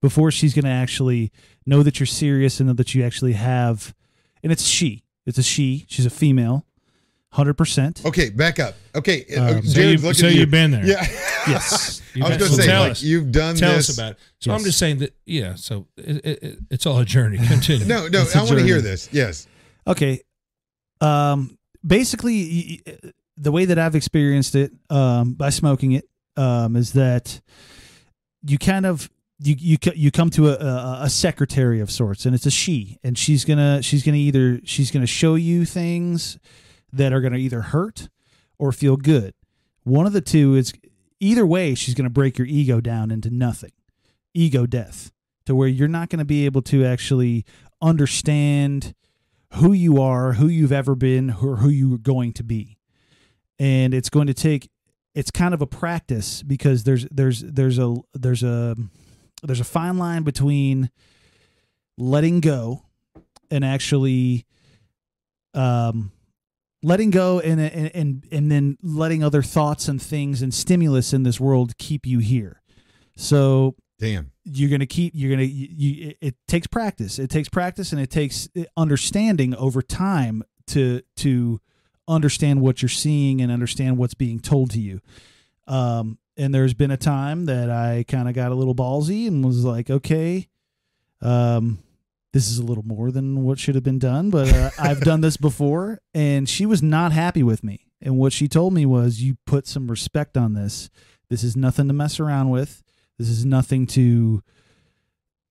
before 0.00 0.30
she's 0.30 0.54
going 0.54 0.64
to 0.64 0.70
actually 0.70 1.32
know 1.66 1.82
that 1.82 1.98
you're 1.98 2.06
serious 2.06 2.60
and 2.60 2.68
know 2.68 2.74
that 2.74 2.94
you 2.94 3.04
actually 3.04 3.32
have. 3.32 3.94
And 4.42 4.52
it's 4.52 4.64
she. 4.64 5.04
It's 5.26 5.38
a 5.38 5.42
she. 5.42 5.84
She's 5.88 6.06
a 6.06 6.10
female. 6.10 6.64
Hundred 7.30 7.54
percent. 7.54 8.02
Okay, 8.06 8.30
back 8.30 8.58
up. 8.58 8.74
Okay, 8.94 9.24
Um, 9.36 9.44
uh, 9.44 9.48
So, 9.62 9.78
Jerrod's 9.78 10.02
you, 10.02 10.08
looking 10.08 10.14
so 10.14 10.26
at 10.28 10.32
you. 10.32 10.40
you've 10.40 10.50
been 10.50 10.70
there. 10.70 10.86
Yeah. 10.86 11.06
Yes. 11.48 12.02
I 12.14 12.18
was 12.20 12.28
been- 12.30 12.38
going 12.40 12.50
to 12.50 12.56
say, 12.62 12.78
like, 12.78 12.90
us. 12.92 13.02
you've 13.02 13.32
done 13.32 13.52
this. 13.54 13.60
Tell 13.60 13.72
this. 13.74 13.88
us 13.90 13.96
about 13.96 14.12
it. 14.12 14.18
So 14.40 14.52
I'm 14.52 14.62
just 14.64 14.78
saying 14.78 14.98
that, 14.98 15.14
yeah. 15.24 15.54
So 15.54 15.86
it, 15.96 16.16
it, 16.24 16.42
it, 16.42 16.58
it's 16.70 16.84
all 16.84 16.98
a 16.98 17.06
journey. 17.06 17.38
Continue. 17.46 17.86
No, 17.86 18.06
no, 18.08 18.22
It's 18.22 18.34
a 18.34 18.38
I 18.38 18.42
want 18.42 18.58
to 18.58 18.64
hear 18.64 18.82
this. 18.82 19.08
Yes. 19.12 19.46
Okay. 19.86 20.20
Um, 21.00 21.56
basically, 21.86 22.80
y- 22.86 22.92
y- 23.04 23.10
the 23.38 23.52
way 23.52 23.64
that 23.64 23.78
I've 23.78 23.94
experienced 23.94 24.54
it 24.56 24.72
um, 24.90 25.34
by 25.34 25.48
smoking 25.50 25.92
it 25.92 26.06
um, 26.36 26.76
is 26.76 26.92
that 26.94 27.40
you 28.46 28.58
kind 28.58 28.84
of 28.84 29.08
you 29.40 29.54
you 29.58 29.78
you 29.94 30.10
come 30.10 30.28
to 30.30 30.48
a, 30.48 30.54
a 30.54 30.98
a 31.04 31.08
secretary 31.10 31.80
of 31.80 31.90
sorts, 31.90 32.26
and 32.26 32.34
it's 32.34 32.46
a 32.46 32.50
she, 32.50 32.98
and 33.04 33.16
she's 33.16 33.44
gonna 33.46 33.80
she's 33.82 34.02
gonna 34.02 34.16
either 34.18 34.60
she's 34.64 34.90
gonna 34.90 35.06
show 35.06 35.34
you 35.36 35.64
things 35.64 36.38
that 36.92 37.12
are 37.12 37.20
gonna 37.20 37.36
either 37.36 37.62
hurt 37.62 38.08
or 38.58 38.72
feel 38.72 38.96
good. 38.96 39.34
One 39.84 40.06
of 40.06 40.12
the 40.12 40.20
two 40.20 40.54
is 40.54 40.72
either 41.20 41.46
way. 41.46 41.74
She's 41.74 41.94
gonna 41.94 42.10
break 42.10 42.38
your 42.38 42.46
ego 42.46 42.80
down 42.80 43.10
into 43.10 43.30
nothing, 43.30 43.72
ego 44.34 44.66
death, 44.66 45.12
to 45.46 45.54
where 45.54 45.68
you're 45.68 45.88
not 45.88 46.10
gonna 46.10 46.24
be 46.24 46.44
able 46.44 46.62
to 46.62 46.84
actually 46.84 47.44
understand 47.80 48.94
who 49.54 49.72
you 49.72 50.00
are, 50.00 50.34
who 50.34 50.48
you've 50.48 50.72
ever 50.72 50.94
been, 50.94 51.30
or 51.30 51.56
who 51.56 51.68
you're 51.68 51.98
going 51.98 52.32
to 52.34 52.44
be. 52.44 52.76
And 53.58 53.94
it's 53.94 54.10
going 54.10 54.26
to 54.26 54.34
take 54.34 54.70
it's 55.14 55.32
kind 55.32 55.52
of 55.52 55.60
a 55.60 55.66
practice 55.66 56.44
because 56.44 56.84
there's 56.84 57.06
there's 57.10 57.40
there's 57.40 57.78
a 57.78 57.96
there's 58.14 58.44
a 58.44 58.76
there's 59.42 59.58
a 59.58 59.64
fine 59.64 59.98
line 59.98 60.22
between 60.22 60.90
letting 61.96 62.40
go 62.40 62.84
and 63.50 63.64
actually 63.64 64.46
um 65.54 66.12
letting 66.82 67.10
go 67.10 67.40
and 67.40 67.60
and 67.60 67.90
and, 67.94 68.26
and 68.30 68.50
then 68.50 68.78
letting 68.82 69.22
other 69.22 69.42
thoughts 69.42 69.88
and 69.88 70.00
things 70.00 70.42
and 70.42 70.52
stimulus 70.52 71.12
in 71.12 71.22
this 71.22 71.40
world 71.40 71.76
keep 71.78 72.06
you 72.06 72.18
here. 72.18 72.62
So 73.16 73.74
Damn. 73.98 74.30
you're 74.44 74.70
gonna 74.70 74.86
keep 74.86 75.12
you're 75.14 75.30
gonna 75.30 75.42
you, 75.42 75.68
you, 75.70 76.08
it, 76.08 76.18
it 76.20 76.34
takes 76.46 76.68
practice 76.68 77.18
it 77.18 77.30
takes 77.30 77.48
practice 77.48 77.90
and 77.90 78.00
it 78.00 78.10
takes 78.10 78.48
uh, 78.56 78.62
understanding 78.76 79.56
over 79.56 79.82
time 79.82 80.44
to 80.68 81.02
to 81.16 81.60
understand 82.06 82.60
what 82.60 82.80
you're 82.80 82.88
seeing 82.88 83.40
and 83.40 83.50
understand 83.50 83.98
what's 83.98 84.14
being 84.14 84.38
told 84.38 84.70
to 84.70 84.80
you 84.80 85.00
um 85.66 86.18
and 86.36 86.54
there's 86.54 86.74
been 86.74 86.92
a 86.92 86.96
time 86.96 87.46
that 87.46 87.70
i 87.70 88.04
kind 88.06 88.28
of 88.28 88.34
got 88.34 88.52
a 88.52 88.54
little 88.54 88.74
ballsy 88.74 89.26
and 89.26 89.44
was 89.44 89.64
like 89.64 89.90
okay 89.90 90.48
um 91.20 91.78
this 92.38 92.50
is 92.50 92.58
a 92.58 92.62
little 92.62 92.84
more 92.84 93.10
than 93.10 93.42
what 93.42 93.58
should 93.58 93.74
have 93.74 93.84
been 93.84 93.98
done 93.98 94.30
but 94.30 94.52
uh, 94.52 94.70
i've 94.78 95.00
done 95.00 95.20
this 95.20 95.36
before 95.36 96.00
and 96.14 96.48
she 96.48 96.64
was 96.64 96.82
not 96.82 97.12
happy 97.12 97.42
with 97.42 97.64
me 97.64 97.86
and 98.00 98.16
what 98.16 98.32
she 98.32 98.46
told 98.46 98.72
me 98.72 98.86
was 98.86 99.20
you 99.20 99.36
put 99.46 99.66
some 99.66 99.90
respect 99.90 100.36
on 100.36 100.54
this 100.54 100.88
this 101.30 101.42
is 101.42 101.56
nothing 101.56 101.88
to 101.88 101.94
mess 101.94 102.20
around 102.20 102.50
with 102.50 102.82
this 103.18 103.28
is 103.28 103.44
nothing 103.44 103.86
to. 103.88 104.42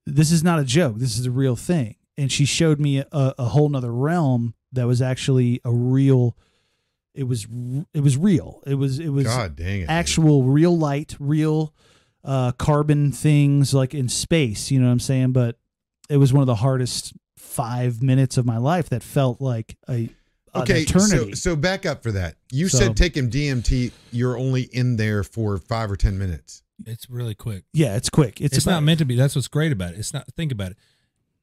This 0.06 0.32
is 0.32 0.44
not 0.44 0.60
a 0.60 0.64
joke. 0.64 0.98
This 0.98 1.20
is 1.20 1.26
a 1.26 1.32
real 1.32 1.58
thing. 1.58 1.96
And 2.18 2.32
she 2.32 2.46
showed 2.46 2.80
me 2.80 3.00
a, 3.00 3.06
a 3.12 3.46
whole 3.46 3.70
nother 3.70 3.92
realm 3.92 4.56
that 4.72 4.88
was 4.88 5.02
actually 5.02 5.62
a 5.66 5.72
real. 5.72 6.36
It 7.14 7.24
was 7.24 7.46
it 7.94 8.00
was 8.02 8.16
real. 8.16 8.62
It 8.66 8.76
was 8.76 9.00
it 9.00 9.10
was 9.10 9.26
God 9.26 9.56
dang 9.56 9.82
it. 9.82 9.90
actual 9.90 10.44
real 10.44 10.78
light, 10.78 11.16
real 11.20 11.74
uh, 12.24 12.54
carbon 12.54 13.12
things 13.12 13.74
like 13.74 13.94
in 13.94 14.08
space. 14.08 14.72
You 14.72 14.80
know 14.80 14.86
what 14.86 14.94
I'm 14.94 15.00
saying? 15.00 15.34
But 15.34 15.58
it 16.10 16.18
was 16.18 16.32
one 16.34 16.42
of 16.42 16.48
the 16.48 16.56
hardest 16.56 17.14
five 17.38 18.02
minutes 18.02 18.38
of 18.38 18.46
my 18.46 18.58
life 18.58 18.90
that 18.90 19.04
felt 19.04 19.42
like 19.42 19.76
a 19.90 20.10
Okay, 20.56 20.86
so, 20.86 20.98
eternity. 20.98 21.36
so 21.36 21.56
back 21.56 21.86
up 21.86 22.02
for 22.02 22.12
that. 22.14 22.36
You 22.52 22.68
So- 22.70 22.80
said 22.80 22.98
taking 22.98 23.30
DMT, 23.30 23.92
you're 24.12 24.38
only 24.38 24.64
in 24.64 24.96
there 24.96 25.24
for 25.24 25.58
five 25.58 25.92
or 25.92 25.96
ten 25.98 26.18
minutes. 26.18 26.64
It's 26.86 27.10
really 27.10 27.36
quick. 27.36 27.64
yeah, 27.74 27.96
it's 27.96 28.10
quick. 28.10 28.40
It's, 28.42 28.56
It's, 28.58 28.66
about, 28.66 28.74
not 28.76 28.84
meant 28.84 29.00
to 29.00 29.06
be. 29.06 29.16
That's 29.16 29.36
what's 29.36 29.48
great 29.48 29.72
about 29.72 29.94
it. 29.94 30.00
It's 30.00 30.14
not. 30.14 30.28
Think 30.36 30.52
about 30.52 30.72
it. 30.72 30.78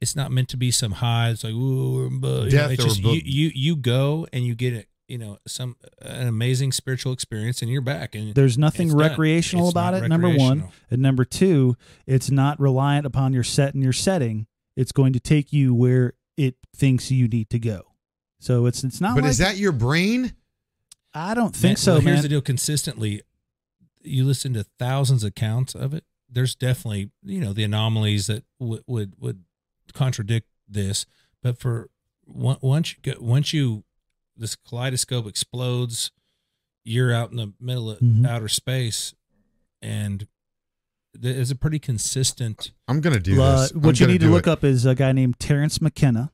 It's 0.01 0.15
not 0.17 0.31
meant 0.33 0.49
to 0.51 0.57
be 0.57 0.71
some 0.71 0.93
high. 0.93 1.31
It's 1.31 1.45
like 1.45 1.53
ooh, 1.53 2.11
but, 2.21 2.29
you 2.29 2.45
know, 2.45 2.49
Death 2.51 2.71
it's 2.73 2.85
or 2.85 2.89
just 2.89 3.03
you, 3.03 3.21
you 3.25 3.51
you 3.55 3.77
go 3.77 4.27
and 4.33 4.45
you 4.45 4.55
get 4.55 4.73
it. 4.73 4.89
You 5.09 5.19
know, 5.19 5.39
some 5.47 5.77
an 6.01 6.27
amazing 6.29 6.73
spiritual 6.73 7.13
experience, 7.13 7.63
and 7.63 7.71
you're 7.71 7.83
back. 7.83 8.15
And 8.15 8.35
There's 8.35 8.57
nothing 8.57 8.89
It's 8.89 8.95
recreational 8.97 9.69
about 9.69 9.93
not 9.95 10.05
it. 10.05 10.09
Number 10.09 10.31
one, 10.31 10.69
and 10.91 11.03
number 11.03 11.25
two, 11.25 11.77
it's 12.07 12.31
not 12.31 12.59
reliant 12.59 13.05
upon 13.05 13.33
your 13.33 13.45
set 13.45 13.75
and 13.75 13.83
your 13.83 13.93
setting. 13.93 14.47
It's 14.77 14.93
going 14.93 15.13
to 15.13 15.21
take 15.21 15.53
you 15.53 15.75
where 15.75 16.15
it 16.37 16.57
thinks 16.77 17.11
you 17.11 17.29
need 17.29 17.51
to 17.51 17.59
go. 17.59 17.83
So 18.41 18.67
it's 18.67 18.85
it's 18.85 19.01
not. 19.01 19.15
but 19.15 19.23
like, 19.25 19.31
is 19.31 19.39
that 19.39 19.57
your 19.57 19.73
brain? 19.73 20.35
I 21.15 21.35
don't 21.35 21.55
think 21.55 21.71
Man, 21.71 21.77
so, 21.77 21.93
well, 21.95 22.03
man. 22.03 22.13
Here's 22.15 22.23
the 22.23 22.29
deal: 22.29 22.41
consistently, 22.41 23.23
you 24.03 24.25
listen 24.25 24.53
to 24.55 24.65
thousands 24.79 25.23
of 25.25 25.29
accounts 25.29 25.75
of 25.75 25.95
it. 25.95 26.05
There's 26.29 26.55
definitely 26.55 27.11
you 27.23 27.41
know 27.41 27.53
the 27.53 27.65
anomalies 27.65 28.27
that 28.27 28.45
would 28.59 28.83
would 28.87 29.15
would 29.19 29.45
contradict 29.93 30.49
this, 30.69 31.07
but 31.43 31.59
for 31.59 31.89
once 32.27 32.93
you 32.93 32.99
get 33.03 33.23
once 33.23 33.53
you 33.53 33.85
this 34.37 34.57
kaleidoscope 34.57 35.27
explodes, 35.29 36.11
you're 36.85 37.15
out 37.15 37.31
in 37.31 37.37
the 37.37 37.53
middle 37.61 37.89
of 37.91 38.01
Mhm. 38.01 38.27
outer 38.27 38.49
space, 38.49 39.15
and 39.81 40.27
there's 41.15 41.51
a 41.51 41.57
pretty 41.57 41.79
consistent. 41.79 42.73
I'm 42.89 43.01
gonna 43.01 43.21
do 43.21 43.41
Uh, 43.41 43.63
this. 43.63 43.71
I'm 43.73 43.83
what 43.83 44.01
you 44.01 44.07
need 44.07 44.21
to 44.21 44.31
look 44.31 44.47
it. 44.47 44.51
up 44.51 44.65
is 44.65 44.85
a 44.85 44.95
guy 44.95 45.13
named 45.13 45.39
Terence 45.39 45.81
McKenna, 45.81 46.33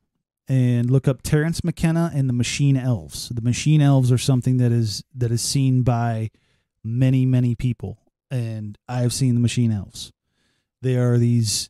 and 0.48 0.90
look 0.90 1.06
up 1.06 1.22
Terence 1.22 1.62
McKenna 1.62 2.10
and 2.14 2.28
the 2.28 2.32
Machine 2.32 2.76
Elves. 2.76 3.28
The 3.28 3.42
Machine 3.42 3.80
Elves 3.80 4.10
are 4.10 4.18
something 4.18 4.56
that 4.58 4.72
is 4.72 5.04
that 5.14 5.30
is 5.30 5.42
seen 5.42 5.82
by 5.82 6.30
many 6.82 7.26
many 7.26 7.54
people, 7.54 7.98
and 8.30 8.76
I 8.88 9.00
have 9.00 9.12
seen 9.12 9.34
the 9.34 9.40
Machine 9.40 9.70
Elves. 9.72 10.12
They 10.82 10.96
are 10.96 11.18
these 11.18 11.68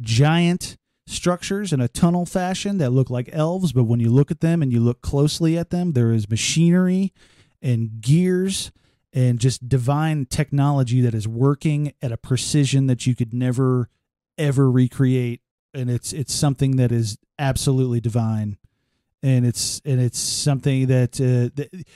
giant 0.00 0.76
structures 1.06 1.72
in 1.72 1.80
a 1.80 1.88
tunnel 1.88 2.26
fashion 2.26 2.78
that 2.78 2.90
look 2.90 3.08
like 3.08 3.30
elves, 3.32 3.72
but 3.72 3.84
when 3.84 3.98
you 4.00 4.10
look 4.10 4.30
at 4.30 4.40
them 4.40 4.60
and 4.62 4.72
you 4.72 4.80
look 4.80 5.00
closely 5.00 5.56
at 5.56 5.70
them, 5.70 5.92
there 5.92 6.12
is 6.12 6.28
machinery 6.28 7.12
and 7.62 8.00
gears 8.00 8.70
and 9.12 9.38
just 9.38 9.68
divine 9.68 10.26
technology 10.26 11.00
that 11.00 11.14
is 11.14 11.26
working 11.26 11.92
at 12.02 12.12
a 12.12 12.16
precision 12.16 12.86
that 12.86 13.06
you 13.06 13.14
could 13.14 13.32
never 13.32 13.88
ever 14.36 14.70
recreate. 14.70 15.40
And 15.74 15.90
it's 15.90 16.12
it's 16.12 16.32
something 16.32 16.76
that 16.76 16.92
is 16.92 17.18
absolutely 17.38 18.00
divine. 18.00 18.58
And 19.22 19.46
it's 19.46 19.80
and 19.84 20.00
it's 20.00 20.18
something 20.18 20.86
that 20.86 21.20
uh, 21.20 21.54
th- 21.56 21.86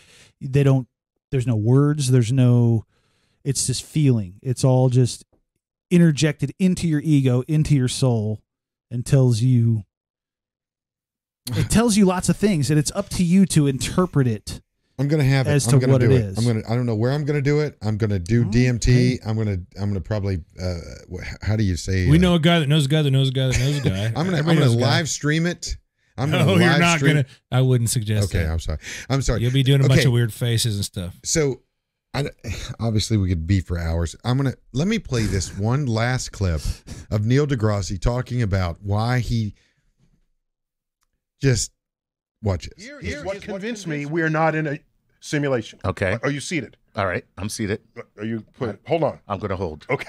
they 0.41 0.63
don't 0.63 0.89
there's 1.31 1.47
no 1.47 1.57
words 1.57 2.11
there's 2.11 2.33
no 2.33 2.85
it's 3.45 3.67
just 3.67 3.85
feeling. 3.85 4.39
It's 4.43 4.65
all 4.65 4.89
just 4.89 5.25
interjected 5.91 6.55
into 6.59 6.89
your 6.89 7.01
ego 7.05 7.43
into 7.47 7.75
your 7.75 7.89
soul 7.89 8.41
and 8.91 9.05
tells 9.05 9.43
you 9.43 9.85
it 11.55 11.71
tells 11.71 11.97
you 11.97 12.05
lots 12.05 12.29
of 12.29 12.37
things 12.37 12.71
and 12.71 12.79
it's 12.79 12.93
up 12.93 13.09
to 13.11 13.23
you 13.23 13.45
to 13.47 13.67
interpret 13.67 14.27
it 14.27 14.63
I'm 14.98 15.09
gonna 15.09 15.24
have 15.24 15.47
it. 15.47 15.51
as 15.51 15.66
I'm 15.66 15.73
to 15.81 15.86
gonna 15.86 15.93
what 15.94 16.01
do 16.02 16.10
it 16.10 16.16
it. 16.20 16.24
is. 16.24 16.39
I'm 16.39 16.44
gonna. 16.47 16.62
I 16.70 16.77
don't 16.77 16.86
know 16.86 16.94
where 16.94 17.12
I'm 17.12 17.24
gonna 17.24 17.40
do 17.43 17.60
it. 17.60 17.77
I'm 17.82 17.97
gonna 17.97 18.19
do 18.19 18.43
Oh, 18.43 18.51
DMT. 18.51 19.19
I'm 19.27 19.36
gonna. 19.36 19.56
I'm 19.81 19.89
gonna 19.89 20.01
probably. 20.01 20.44
Uh, 20.62 20.77
how 21.40 21.56
do 21.56 21.64
you 21.64 21.77
say? 21.77 22.09
We 22.09 22.19
uh, 22.19 22.20
know 22.20 22.35
a 22.35 22.39
guy 22.39 22.59
that 22.60 22.69
knows 22.69 22.86
a 22.86 22.89
guy 22.89 23.02
that 23.02 23.10
knows 23.10 23.31
a 23.31 23.32
guy 23.32 23.48
that 23.48 23.59
knows 23.59 23.78
a 23.78 23.81
guy. 23.89 24.05
I'm 24.16 24.27
gonna. 24.27 24.36
I'm 24.39 24.44
gonna 24.44 24.60
knows 24.60 24.74
a 24.74 24.78
guy. 24.78 24.82
live 24.98 25.09
stream 25.09 25.47
it. 25.47 25.77
I'm 26.19 26.31
gonna. 26.31 26.44
No, 26.44 26.52
live 26.52 26.60
you're 26.62 26.78
not 26.78 26.98
stream- 26.98 27.14
gonna. 27.16 27.27
I 27.51 27.62
wouldn't 27.62 27.90
suggest 27.90 28.32
Okay, 28.35 28.44
that. 28.44 28.52
I'm 28.52 28.59
sorry. 28.60 28.78
I'm 29.09 29.23
sorry. 29.23 29.40
You'll 29.40 29.51
be 29.52 29.62
doing 29.62 29.85
a 29.85 29.89
bunch 29.89 30.05
of 30.05 30.12
weird 30.12 30.32
faces 30.32 30.77
and 30.77 30.85
stuff. 30.85 31.19
So, 31.24 31.62
I, 32.14 32.27
obviously 32.81 33.16
we 33.16 33.31
could 33.31 33.47
be 33.47 33.60
for 33.60 33.78
hours. 33.78 34.14
I'm 34.24 34.36
gonna 34.36 34.55
let 34.73 34.86
me 34.89 34.98
play 34.98 35.23
this 35.24 35.56
one 35.56 35.86
last 35.86 36.31
clip 36.32 36.60
of 37.10 37.24
Neil 37.24 37.47
deGrasse 37.47 38.01
talking 38.01 38.43
about 38.43 38.77
why 38.82 39.20
he 39.20 39.55
just 41.40 41.73
watch 42.43 42.66
it. 42.66 42.74
Here's 42.77 43.24
what 43.24 43.40
convinced 43.43 43.86
me 43.86 44.06
we 44.06 44.23
are 44.23 44.31
not 44.31 44.55
in 44.55 44.66
a 44.66 44.78
simulation. 45.20 45.78
Okay. 45.85 46.19
Are 46.23 46.31
you 46.31 46.40
seated? 46.40 46.77
All 46.97 47.06
right. 47.06 47.24
I'm 47.39 47.48
seated. 47.48 47.81
Are 48.19 48.24
you 48.24 48.40
put 48.59 48.81
hold 48.86 49.02
on. 49.05 49.20
I'm 49.28 49.39
going 49.39 49.51
to 49.51 49.56
hold. 49.56 49.86
Okay. 49.89 50.09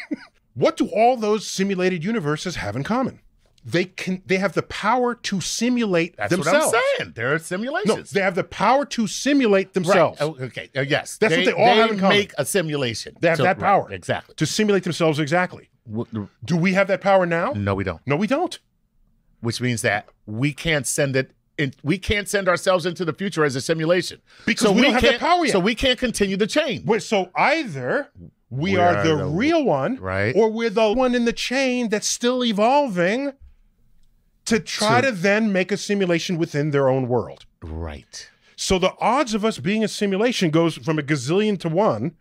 what 0.54 0.76
do 0.76 0.86
all 0.88 1.16
those 1.16 1.46
simulated 1.46 2.02
universes 2.04 2.56
have 2.56 2.76
in 2.76 2.82
common? 2.82 3.20
They 3.64 3.84
can 3.86 4.22
they 4.24 4.38
have 4.38 4.52
the 4.52 4.62
power 4.62 5.14
to 5.16 5.40
simulate 5.40 6.16
That's 6.16 6.30
themselves. 6.30 6.66
what 6.66 6.76
I'm 6.76 6.82
saying. 6.98 7.12
There 7.16 7.34
are 7.34 7.38
simulations. 7.40 7.86
No, 7.88 7.92
simulations. 7.94 8.10
they 8.12 8.20
have 8.20 8.34
the 8.36 8.44
power 8.44 8.84
to 8.86 9.06
simulate 9.08 9.74
themselves. 9.74 10.20
Right. 10.20 10.26
Oh, 10.40 10.44
okay. 10.44 10.70
Uh, 10.76 10.82
yes. 10.82 11.16
That's 11.18 11.34
what 11.36 11.44
they 11.44 11.52
all 11.52 11.74
have 11.74 11.90
in 11.90 11.98
common. 11.98 12.16
make 12.16 12.32
a 12.38 12.44
simulation. 12.46 13.16
They 13.20 13.28
have 13.28 13.38
So- 13.38 13.42
that 13.42 13.56
right, 13.60 13.66
power. 13.66 13.90
Exactly. 13.92 14.36
To 14.36 14.46
simulate 14.46 14.84
themselves 14.84 15.18
exactly. 15.18 15.68
W- 15.92 16.28
Do 16.44 16.56
we 16.56 16.74
have 16.74 16.86
that 16.88 17.00
power 17.00 17.26
now? 17.26 17.52
No, 17.56 17.74
we 17.74 17.82
don't. 17.82 18.00
No, 18.06 18.14
we 18.16 18.28
don't. 18.28 18.56
Which 19.40 19.60
means 19.60 19.82
that 19.82 20.08
we 20.26 20.52
can't 20.52 20.86
send 20.86 21.16
it. 21.16 21.32
In, 21.58 21.72
we 21.82 21.96
can't 21.98 22.28
send 22.28 22.48
ourselves 22.48 22.84
into 22.84 23.04
the 23.04 23.14
future 23.14 23.42
as 23.44 23.56
a 23.56 23.60
simulation 23.62 24.20
Because 24.44 24.72
we 24.72 24.82
don't 24.82 24.92
have 24.92 25.02
the 25.02 25.18
power 25.18 25.44
yet. 25.46 25.52
So 25.52 25.58
we 25.60 25.74
can't 25.74 25.98
continue 25.98 26.36
the 26.36 26.46
chain. 26.46 26.82
Wait, 26.84 27.02
so 27.02 27.30
either 27.34 28.10
we, 28.50 28.72
We 28.72 28.76
are, 28.76 28.96
are 28.96 29.02
the, 29.06 29.16
the- 29.16 29.26
real 29.26 29.64
one, 29.64 29.96
right. 29.96 30.36
or 30.36 30.50
we're 30.50 30.68
the 30.70 30.92
one 30.92 31.14
in 31.14 31.24
the 31.24 31.32
chain 31.32 31.88
that's 31.88 32.06
still 32.06 32.44
evolving 32.44 33.32
to 34.44 34.60
try 34.60 35.00
So- 35.00 35.10
to 35.10 35.12
then 35.16 35.50
make 35.52 35.72
a 35.72 35.76
simulation 35.78 36.36
within 36.36 36.72
their 36.72 36.88
own 36.90 37.08
world. 37.08 37.46
Right. 37.62 38.28
So 38.54 38.78
the 38.78 38.92
odds 39.00 39.32
of 39.34 39.44
us 39.44 39.58
being 39.58 39.82
a 39.82 39.88
simulation 39.88 40.50
goes 40.50 40.76
from 40.76 40.98
a 40.98 41.02
gazillion 41.02 41.58
to 41.60 41.68
one. 41.70 42.16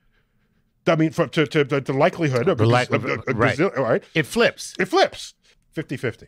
I 0.88 0.96
mean, 0.96 1.12
from, 1.12 1.30
to, 1.30 1.46
to, 1.48 1.66
to 1.66 1.82
the 1.82 1.94
likelihood 1.94 2.48
of 2.48 2.60
a, 2.62 2.64
The 2.64 2.70
like- 2.70 2.90
of 2.92 3.04
a- 3.06 3.14
a 3.28 3.34
right. 3.34 3.58
gazillion, 3.58 3.78
right? 3.78 4.04
It 4.14 4.26
flips. 4.26 4.76
It 4.80 4.86
flips 4.86 5.34
50 5.74 5.98
50. 5.98 6.28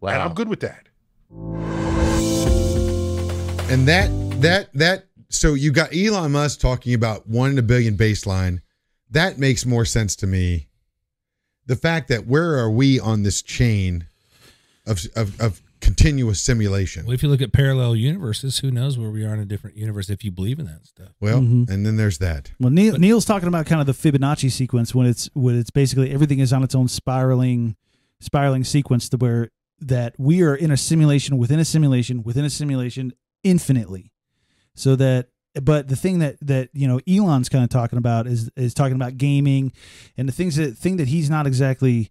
Wow. 0.00 0.10
And 0.12 0.22
I'm 0.22 0.34
good 0.34 0.48
with 0.48 0.60
that. 0.60 0.88
And 3.70 3.88
that 3.88 4.10
that 4.42 4.68
that 4.74 5.06
so 5.30 5.54
you 5.54 5.72
got 5.72 5.94
Elon 5.94 6.32
Musk 6.32 6.60
talking 6.60 6.92
about 6.92 7.26
one 7.26 7.52
in 7.52 7.58
a 7.58 7.62
billion 7.62 7.96
baseline. 7.96 8.60
That 9.10 9.38
makes 9.38 9.64
more 9.64 9.84
sense 9.86 10.14
to 10.16 10.26
me. 10.26 10.68
The 11.66 11.76
fact 11.76 12.08
that 12.08 12.26
where 12.26 12.58
are 12.58 12.70
we 12.70 13.00
on 13.00 13.22
this 13.22 13.40
chain 13.40 14.06
of 14.86 15.00
of, 15.16 15.40
of 15.40 15.62
continuous 15.80 16.40
simulation? 16.42 17.06
Well, 17.06 17.14
if 17.14 17.22
you 17.22 17.30
look 17.30 17.40
at 17.40 17.54
parallel 17.54 17.96
universes, 17.96 18.58
who 18.58 18.70
knows 18.70 18.98
where 18.98 19.10
we 19.10 19.24
are 19.24 19.32
in 19.32 19.40
a 19.40 19.46
different 19.46 19.76
universe 19.78 20.10
if 20.10 20.22
you 20.22 20.30
believe 20.30 20.58
in 20.58 20.66
that 20.66 20.86
stuff. 20.86 21.08
Well, 21.20 21.40
Mhm. 21.40 21.70
and 21.70 21.86
then 21.86 21.96
there's 21.96 22.18
that. 22.18 22.50
Well, 22.60 22.70
Neil, 22.70 22.98
Neil's 22.98 23.24
talking 23.24 23.48
about 23.48 23.64
kind 23.64 23.80
of 23.80 23.86
the 23.86 23.94
Fibonacci 23.94 24.52
sequence 24.52 24.94
when 24.94 25.06
it's 25.06 25.30
when 25.32 25.58
it's 25.58 25.70
basically 25.70 26.10
everything 26.10 26.40
is 26.40 26.52
on 26.52 26.62
its 26.62 26.74
own 26.74 26.88
spiraling 26.88 27.76
spiraling 28.20 28.64
sequence 28.64 29.08
to 29.08 29.16
where 29.16 29.48
that 29.80 30.14
we 30.18 30.42
are 30.42 30.54
in 30.54 30.70
a 30.70 30.76
simulation 30.76 31.38
within 31.38 31.58
a 31.58 31.64
simulation 31.64 32.22
within 32.22 32.44
a 32.44 32.50
simulation 32.50 33.12
infinitely. 33.44 34.12
So 34.74 34.96
that 34.96 35.28
but 35.62 35.88
the 35.88 35.96
thing 35.96 36.20
that 36.20 36.36
that 36.40 36.70
you 36.72 36.88
know 36.88 37.00
Elon's 37.08 37.48
kind 37.48 37.62
of 37.64 37.70
talking 37.70 37.98
about 37.98 38.26
is 38.26 38.50
is 38.56 38.74
talking 38.74 38.96
about 38.96 39.18
gaming 39.18 39.72
and 40.16 40.28
the 40.28 40.32
things 40.32 40.56
that 40.56 40.76
thing 40.78 40.96
that 40.96 41.08
he's 41.08 41.28
not 41.28 41.46
exactly 41.46 42.10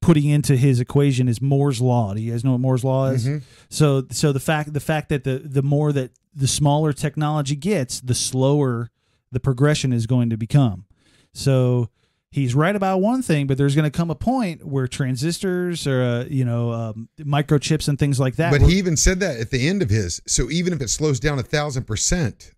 putting 0.00 0.28
into 0.28 0.56
his 0.56 0.80
equation 0.80 1.28
is 1.28 1.40
Moore's 1.40 1.80
law. 1.80 2.12
Do 2.14 2.20
you 2.20 2.32
guys 2.32 2.44
know 2.44 2.52
what 2.52 2.60
Moore's 2.60 2.84
law 2.84 3.06
is? 3.06 3.26
Mhm. 3.26 3.42
So 3.70 4.06
so 4.10 4.32
the 4.32 4.40
fact 4.40 4.72
the 4.72 4.80
fact 4.80 5.08
that 5.10 5.24
the 5.24 5.38
the 5.38 5.62
more 5.62 5.92
that 5.92 6.12
the 6.34 6.48
smaller 6.48 6.92
technology 6.92 7.56
gets, 7.56 8.00
the 8.00 8.14
slower 8.14 8.90
the 9.32 9.40
progression 9.40 9.92
is 9.92 10.06
going 10.06 10.30
to 10.30 10.36
become. 10.36 10.84
So 11.32 11.90
he's 12.34 12.54
right 12.54 12.74
about 12.74 13.00
one 13.00 13.22
thing, 13.22 13.46
but 13.46 13.56
there's 13.56 13.74
going 13.76 13.90
to 13.90 13.96
come 13.96 14.10
a 14.10 14.14
point 14.14 14.66
where 14.66 14.86
transistors 14.88 15.86
or 15.86 16.02
uh, 16.02 16.24
you 16.28 16.44
know 16.44 16.72
um, 16.72 17.08
microchips 17.20 17.88
and 17.88 17.98
things 17.98 18.18
like 18.20 18.36
that. 18.36 18.50
But 18.50 18.60
will- 18.60 18.68
he 18.68 18.76
even 18.78 18.96
said 18.96 19.20
that 19.20 19.38
at 19.40 19.50
the 19.50 19.66
end 19.68 19.80
of 19.82 19.90
his. 19.90 20.20
So 20.26 20.50
even 20.50 20.72
if 20.72 20.80
it 20.82 20.90
slows 20.90 21.20
down 21.20 21.38
a 21.38 21.42
thousand 21.42 21.84
percent, 21.84 22.52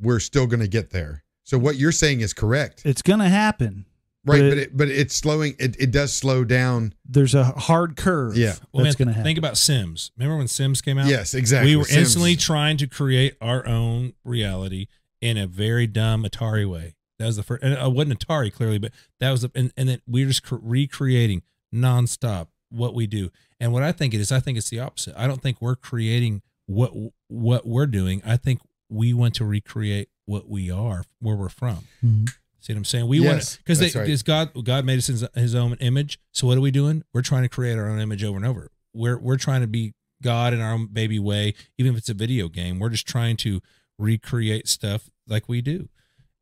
we're 0.00 0.20
still 0.20 0.46
going 0.46 0.60
to 0.60 0.68
get 0.68 0.90
there. 0.90 1.24
So 1.42 1.58
what 1.58 1.76
you're 1.76 1.92
saying 1.92 2.20
is 2.20 2.32
correct, 2.32 2.82
it's 2.84 3.02
going 3.02 3.18
to 3.20 3.28
happen. 3.28 3.86
right? 4.24 4.38
but 4.40 4.48
But 4.50 4.58
it- 4.58 4.58
it, 4.58 4.76
but 4.76 4.88
it's 4.88 5.14
slowing. 5.16 5.54
It, 5.58 5.76
it 5.80 5.90
does 5.90 6.12
slow 6.12 6.44
down. 6.44 6.94
There's 7.06 7.34
a 7.34 7.44
hard 7.44 7.96
curve. 7.96 8.36
Yeah. 8.36 8.54
Well, 8.72 8.84
that's 8.84 8.98
man, 8.98 9.06
going 9.06 9.08
to 9.08 9.14
happen. 9.14 9.24
Think 9.24 9.38
about 9.38 9.56
Sims. 9.56 10.10
Remember 10.16 10.36
when 10.38 10.48
Sims 10.48 10.80
came 10.80 10.98
out? 10.98 11.06
Yes, 11.06 11.34
exactly. 11.34 11.72
We 11.72 11.76
were 11.76 11.84
Sims. 11.84 11.98
instantly 11.98 12.36
trying 12.36 12.76
to 12.78 12.86
create 12.86 13.36
our 13.40 13.66
own 13.66 14.12
reality 14.24 14.86
in 15.20 15.36
a 15.38 15.46
very 15.46 15.86
dumb 15.86 16.24
Atari 16.24 16.68
way. 16.70 16.94
That 17.24 17.28
was 17.28 17.36
the 17.36 17.42
first. 17.42 17.62
And 17.62 17.72
it 17.72 17.92
wasn't 17.92 18.18
Atari 18.26 18.52
clearly, 18.52 18.78
but 18.78 18.92
that 19.20 19.30
was 19.30 19.40
the. 19.40 19.50
And, 19.54 19.72
and 19.78 19.88
then 19.88 20.02
we're 20.06 20.26
just 20.26 20.42
cr- 20.42 20.56
recreating 20.60 21.42
nonstop 21.74 22.48
what 22.70 22.94
we 22.94 23.06
do. 23.06 23.30
And 23.58 23.72
what 23.72 23.82
I 23.82 23.92
think 23.92 24.12
it 24.12 24.20
is, 24.20 24.30
I 24.30 24.40
think 24.40 24.58
it's 24.58 24.68
the 24.68 24.80
opposite. 24.80 25.14
I 25.16 25.26
don't 25.26 25.40
think 25.40 25.60
we're 25.60 25.76
creating 25.76 26.42
what 26.66 26.92
what 27.28 27.66
we're 27.66 27.86
doing. 27.86 28.20
I 28.26 28.36
think 28.36 28.60
we 28.90 29.14
want 29.14 29.34
to 29.36 29.44
recreate 29.44 30.08
what 30.26 30.48
we 30.48 30.70
are, 30.70 31.04
where 31.20 31.36
we're 31.36 31.48
from. 31.48 31.84
Mhm. 32.04 32.28
See 32.60 32.72
what 32.72 32.78
I'm 32.78 32.84
saying? 32.84 33.08
We 33.08 33.20
Yes, 33.20 33.26
want 33.56 33.58
because 33.64 33.78
that's 33.78 33.94
right. 33.94 34.04
because 34.06 34.22
God 34.22 34.64
God 34.64 34.84
made 34.84 34.98
us 34.98 35.08
in 35.08 35.14
his, 35.16 35.24
his 35.34 35.54
own 35.54 35.74
image. 35.80 36.18
So 36.32 36.46
what 36.46 36.56
are 36.58 36.62
we 36.62 36.70
doing? 36.70 37.04
We're 37.12 37.22
trying 37.22 37.42
to 37.42 37.48
create 37.48 37.78
our 37.78 37.88
own 37.88 38.00
image 38.00 38.22
over 38.24 38.36
and 38.36 38.46
over. 38.46 38.70
We're 38.92 39.18
we're 39.18 39.36
trying 39.38 39.60
to 39.62 39.66
be 39.66 39.92
God 40.22 40.54
in 40.54 40.60
our 40.60 40.72
own 40.72 40.86
baby 40.86 41.18
way, 41.18 41.54
even 41.78 41.92
if 41.92 41.98
it's 41.98 42.08
a 42.08 42.14
video 42.14 42.48
game. 42.48 42.78
We're 42.78 42.88
just 42.90 43.06
trying 43.06 43.36
to 43.38 43.60
recreate 43.98 44.66
stuff 44.68 45.10
like 45.28 45.48
we 45.48 45.60
do, 45.60 45.88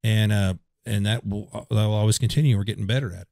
and 0.04 0.32
uh, 0.32 0.54
and 0.86 1.06
that 1.06 1.26
will 1.26 1.48
that 1.52 1.66
will 1.70 1.94
always 1.94 2.18
continue. 2.18 2.56
We're 2.56 2.64
getting 2.64 2.86
better 2.86 3.12
at 3.12 3.22
it. 3.22 3.28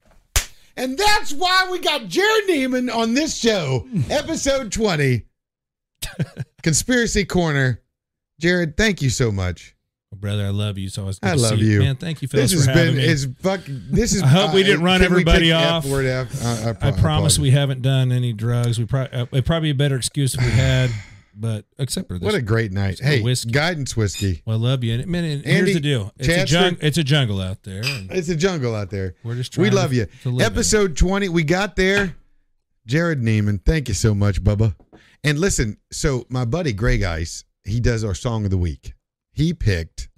And 0.77 0.97
that's 0.97 1.33
why 1.33 1.69
we 1.71 1.79
got 1.81 2.03
Jerrod 2.03 2.47
Niemann 2.47 2.89
on 2.89 3.13
this 3.15 3.37
show, 3.37 3.87
episode 4.11 4.73
20, 4.73 5.25
Conspiracy 6.63 7.25
Corner. 7.25 7.83
Jerrod, 8.41 8.77
thank 8.77 9.03
you 9.03 9.11
so 9.11 9.31
much. 9.31 9.77
Brother, 10.17 10.47
I 10.47 10.51
love 10.51 10.77
you. 10.77 10.89
So 10.89 11.05
I. 11.05 11.07
Good 11.11 11.19
I 11.23 11.35
to 11.37 11.41
love 11.41 11.59
see 11.59 11.65
you. 11.67 11.79
Man, 11.81 11.95
thank 11.97 12.21
you, 12.21 12.27
for 12.27 12.37
This 12.37 12.53
has 12.53 12.67
been 12.67 12.97
me. 12.97 13.05
it's 13.05 13.27
fuck. 13.41 13.61
This 13.67 14.13
is. 14.13 14.23
I 14.25 14.27
hope 14.27 14.55
we 14.55 14.65
didn't 14.65 14.83
run 14.83 15.03
everybody 15.03 15.53
off. 15.53 15.85
F 15.85 15.91
word 15.91 16.05
F? 16.05 16.45
I, 16.45 16.49
I, 16.49 16.71
I 16.71 16.73
promise 16.73 16.99
apologize. 16.99 17.39
we 17.39 17.51
haven't 17.53 17.83
done 17.83 18.11
any 18.11 18.33
drugs. 18.33 18.79
We 18.79 18.87
probably 18.87 19.17
uh, 19.17 19.27
it'd 19.31 19.47
probably 19.47 19.69
be 19.69 19.71
a 19.71 19.75
better 19.77 19.95
excuse 19.97 20.35
if 20.35 20.41
we 20.45 20.51
had, 20.51 20.91
but 21.35 21.65
except 21.79 22.09
for 22.09 22.19
this. 22.19 22.25
What 22.27 22.35
a 22.35 22.43
great 22.43 22.73
night! 22.73 22.99
Hey, 23.01 23.21
whiskey. 23.23 23.51
guidance 23.51 23.97
whiskey. 23.97 24.43
Well, 24.45 24.57
I 24.57 24.61
love 24.61 24.85
you. 24.85 24.95
And, 24.95 25.07
man, 25.07 25.25
and 25.25 25.47
Andy, 25.47 25.51
here's 25.73 25.75
the 25.75 25.81
deal. 25.81 26.13
It's 26.19 26.53
a, 26.53 26.55
jung- 26.55 26.77
it's 26.81 26.99
a 26.99 27.05
jungle 27.05 27.41
out 27.41 27.63
there. 27.63 27.83
It's 27.85 28.29
a 28.29 28.37
jungle 28.37 28.75
out 28.75 28.91
there. 28.91 29.15
we're 29.25 29.35
just 29.37 29.53
trying 29.53 29.65
We 29.65 29.71
love 29.71 29.93
you. 29.93 30.07
to 30.23 30.31
live. 30.31 30.47
Episode 30.47 30.97
20, 30.97 31.29
we 31.29 31.43
got 31.45 31.77
there. 31.77 32.17
Jerrod 32.89 33.19
Niemann, 33.21 33.59
thank 33.59 33.89
you 33.89 33.95
so 33.95 34.15
much, 34.15 34.43
Bubba. 34.43 34.75
And 35.23 35.39
listen, 35.39 35.77
so 35.93 36.25
my 36.29 36.45
buddy 36.45 36.73
Greg 36.73 37.03
Ice, 37.03 37.45
he 37.65 37.79
does 37.79 38.05
our 38.05 38.15
song 38.15 38.45
of 38.45 38.51
the 38.51 38.59
week. 38.59 38.95
He 39.33 39.53
picked 39.55 40.09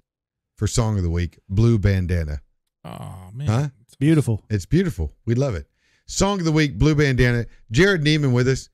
for 0.57 0.65
song 0.65 0.97
of 0.97 1.03
the 1.03 1.09
week 1.09 1.39
Blue 1.49 1.77
Bandana. 1.77 2.41
Oh, 2.85 3.29
man. 3.33 3.47
Huh? 3.47 3.67
Beautiful. 3.99 4.43
It's 4.49 4.65
beautiful. 4.65 5.11
We 5.25 5.35
love 5.35 5.55
it. 5.55 5.67
Song 6.05 6.39
of 6.39 6.45
the 6.45 6.51
week, 6.51 6.77
Blue 6.77 6.95
Bandana. 6.95 7.45
Jerrod 7.71 8.01
Niemann 8.01 8.33
with 8.33 8.47
us. 8.47 8.69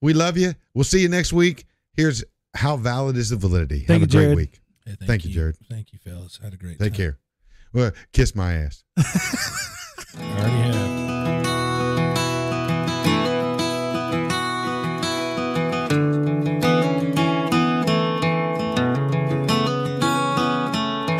We 0.00 0.12
love 0.14 0.36
you. 0.36 0.54
We'll 0.74 0.84
see 0.84 1.00
you 1.00 1.08
next 1.08 1.32
week. 1.32 1.64
Here's 1.96 2.24
how 2.54 2.76
valid 2.76 3.16
is 3.16 3.30
the 3.30 3.36
validity. 3.36 3.80
Thank 3.80 4.02
Have 4.02 4.12
you, 4.12 4.20
a 4.20 4.22
great 4.22 4.32
Jerrod. 4.32 4.36
week. 4.36 4.60
Hey, 4.86 5.06
Thank 5.06 5.24
you, 5.24 5.34
Jerrod. 5.34 5.54
Thank 5.70 5.92
you, 5.92 5.98
fellas. 5.98 6.38
Had 6.42 6.52
a 6.54 6.56
great 6.56 6.78
Take 6.78 6.92
time. 6.92 6.96
care. 6.96 7.18
Well, 7.72 7.92
kiss 8.12 8.34
my 8.34 8.54
ass. 8.54 8.84
I 8.96 9.02
already 10.20 10.56
have. 10.78 11.04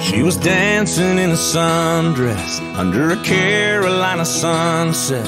She 0.01 0.23
was 0.23 0.37
dancing 0.37 1.19
in 1.19 1.31
a 1.31 1.35
sundress 1.55 2.61
under 2.77 3.11
a 3.11 3.17
Carolina 3.25 4.25
sunset 4.25 5.27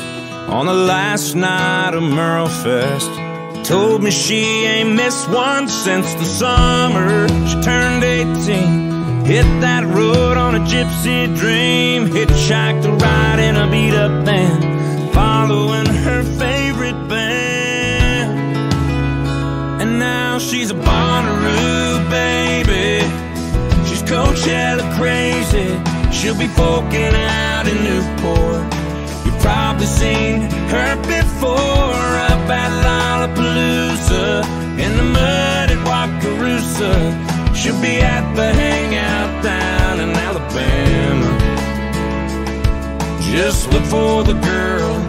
on 0.48 0.66
the 0.66 0.74
last 0.74 1.34
night 1.34 1.94
of 1.94 2.02
Merlefest. 2.02 3.25
Told 3.66 4.00
me 4.00 4.12
she 4.12 4.44
ain't 4.64 4.94
missed 4.94 5.28
one 5.28 5.66
since 5.66 6.14
the 6.14 6.24
summer 6.24 7.26
she 7.48 7.60
turned 7.62 8.04
18. 8.04 9.24
Hit 9.24 9.42
that 9.60 9.82
road 9.92 10.36
on 10.36 10.54
a 10.54 10.60
gypsy 10.60 11.26
dream, 11.36 12.06
hitchhiked 12.06 12.84
a 12.84 12.92
ride 12.92 13.40
in 13.40 13.56
a 13.56 13.68
beat 13.68 13.92
up 13.92 14.24
van, 14.24 15.12
following 15.12 15.84
her 15.84 16.22
favorite 16.38 17.08
band. 17.08 18.38
And 19.82 19.98
now 19.98 20.38
she's 20.38 20.70
a 20.70 20.74
Bonnaroo 20.74 22.08
baby. 22.08 23.02
She's 23.88 24.04
Coachella 24.04 24.86
crazy. 24.96 25.74
She'll 26.16 26.38
be 26.38 26.46
poking 26.54 27.16
out 27.16 27.66
in 27.66 27.82
Newport. 27.82 28.62
You've 29.26 29.40
probably 29.40 29.86
seen 29.86 30.42
her 30.70 30.94
before 31.02 31.96
up 32.30 32.48
at 32.48 32.70
Lollapalooza 33.26 34.44
in 34.78 34.96
the 34.96 35.02
mud 35.02 35.70
at 35.70 35.78
Wakarusa. 35.86 37.56
She'll 37.56 37.80
be 37.80 37.98
at 38.00 38.34
the 38.34 38.52
hangout 38.52 39.42
down 39.42 40.00
in 40.00 40.10
Alabama. 40.10 41.32
Just 43.20 43.72
look 43.72 43.84
for 43.84 44.22
the 44.22 44.34
girl 44.34 45.05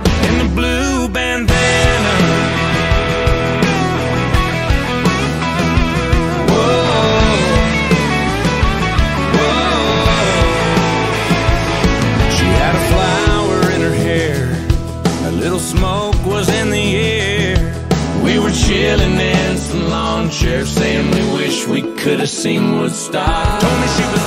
could 22.08 22.22
have 22.22 22.30
seen 22.30 22.80
Woodstock. 22.80 23.60
Told 23.60 23.82
me 23.82 23.88
she 23.88 24.04
was 24.14 24.27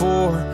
land, 0.00 0.49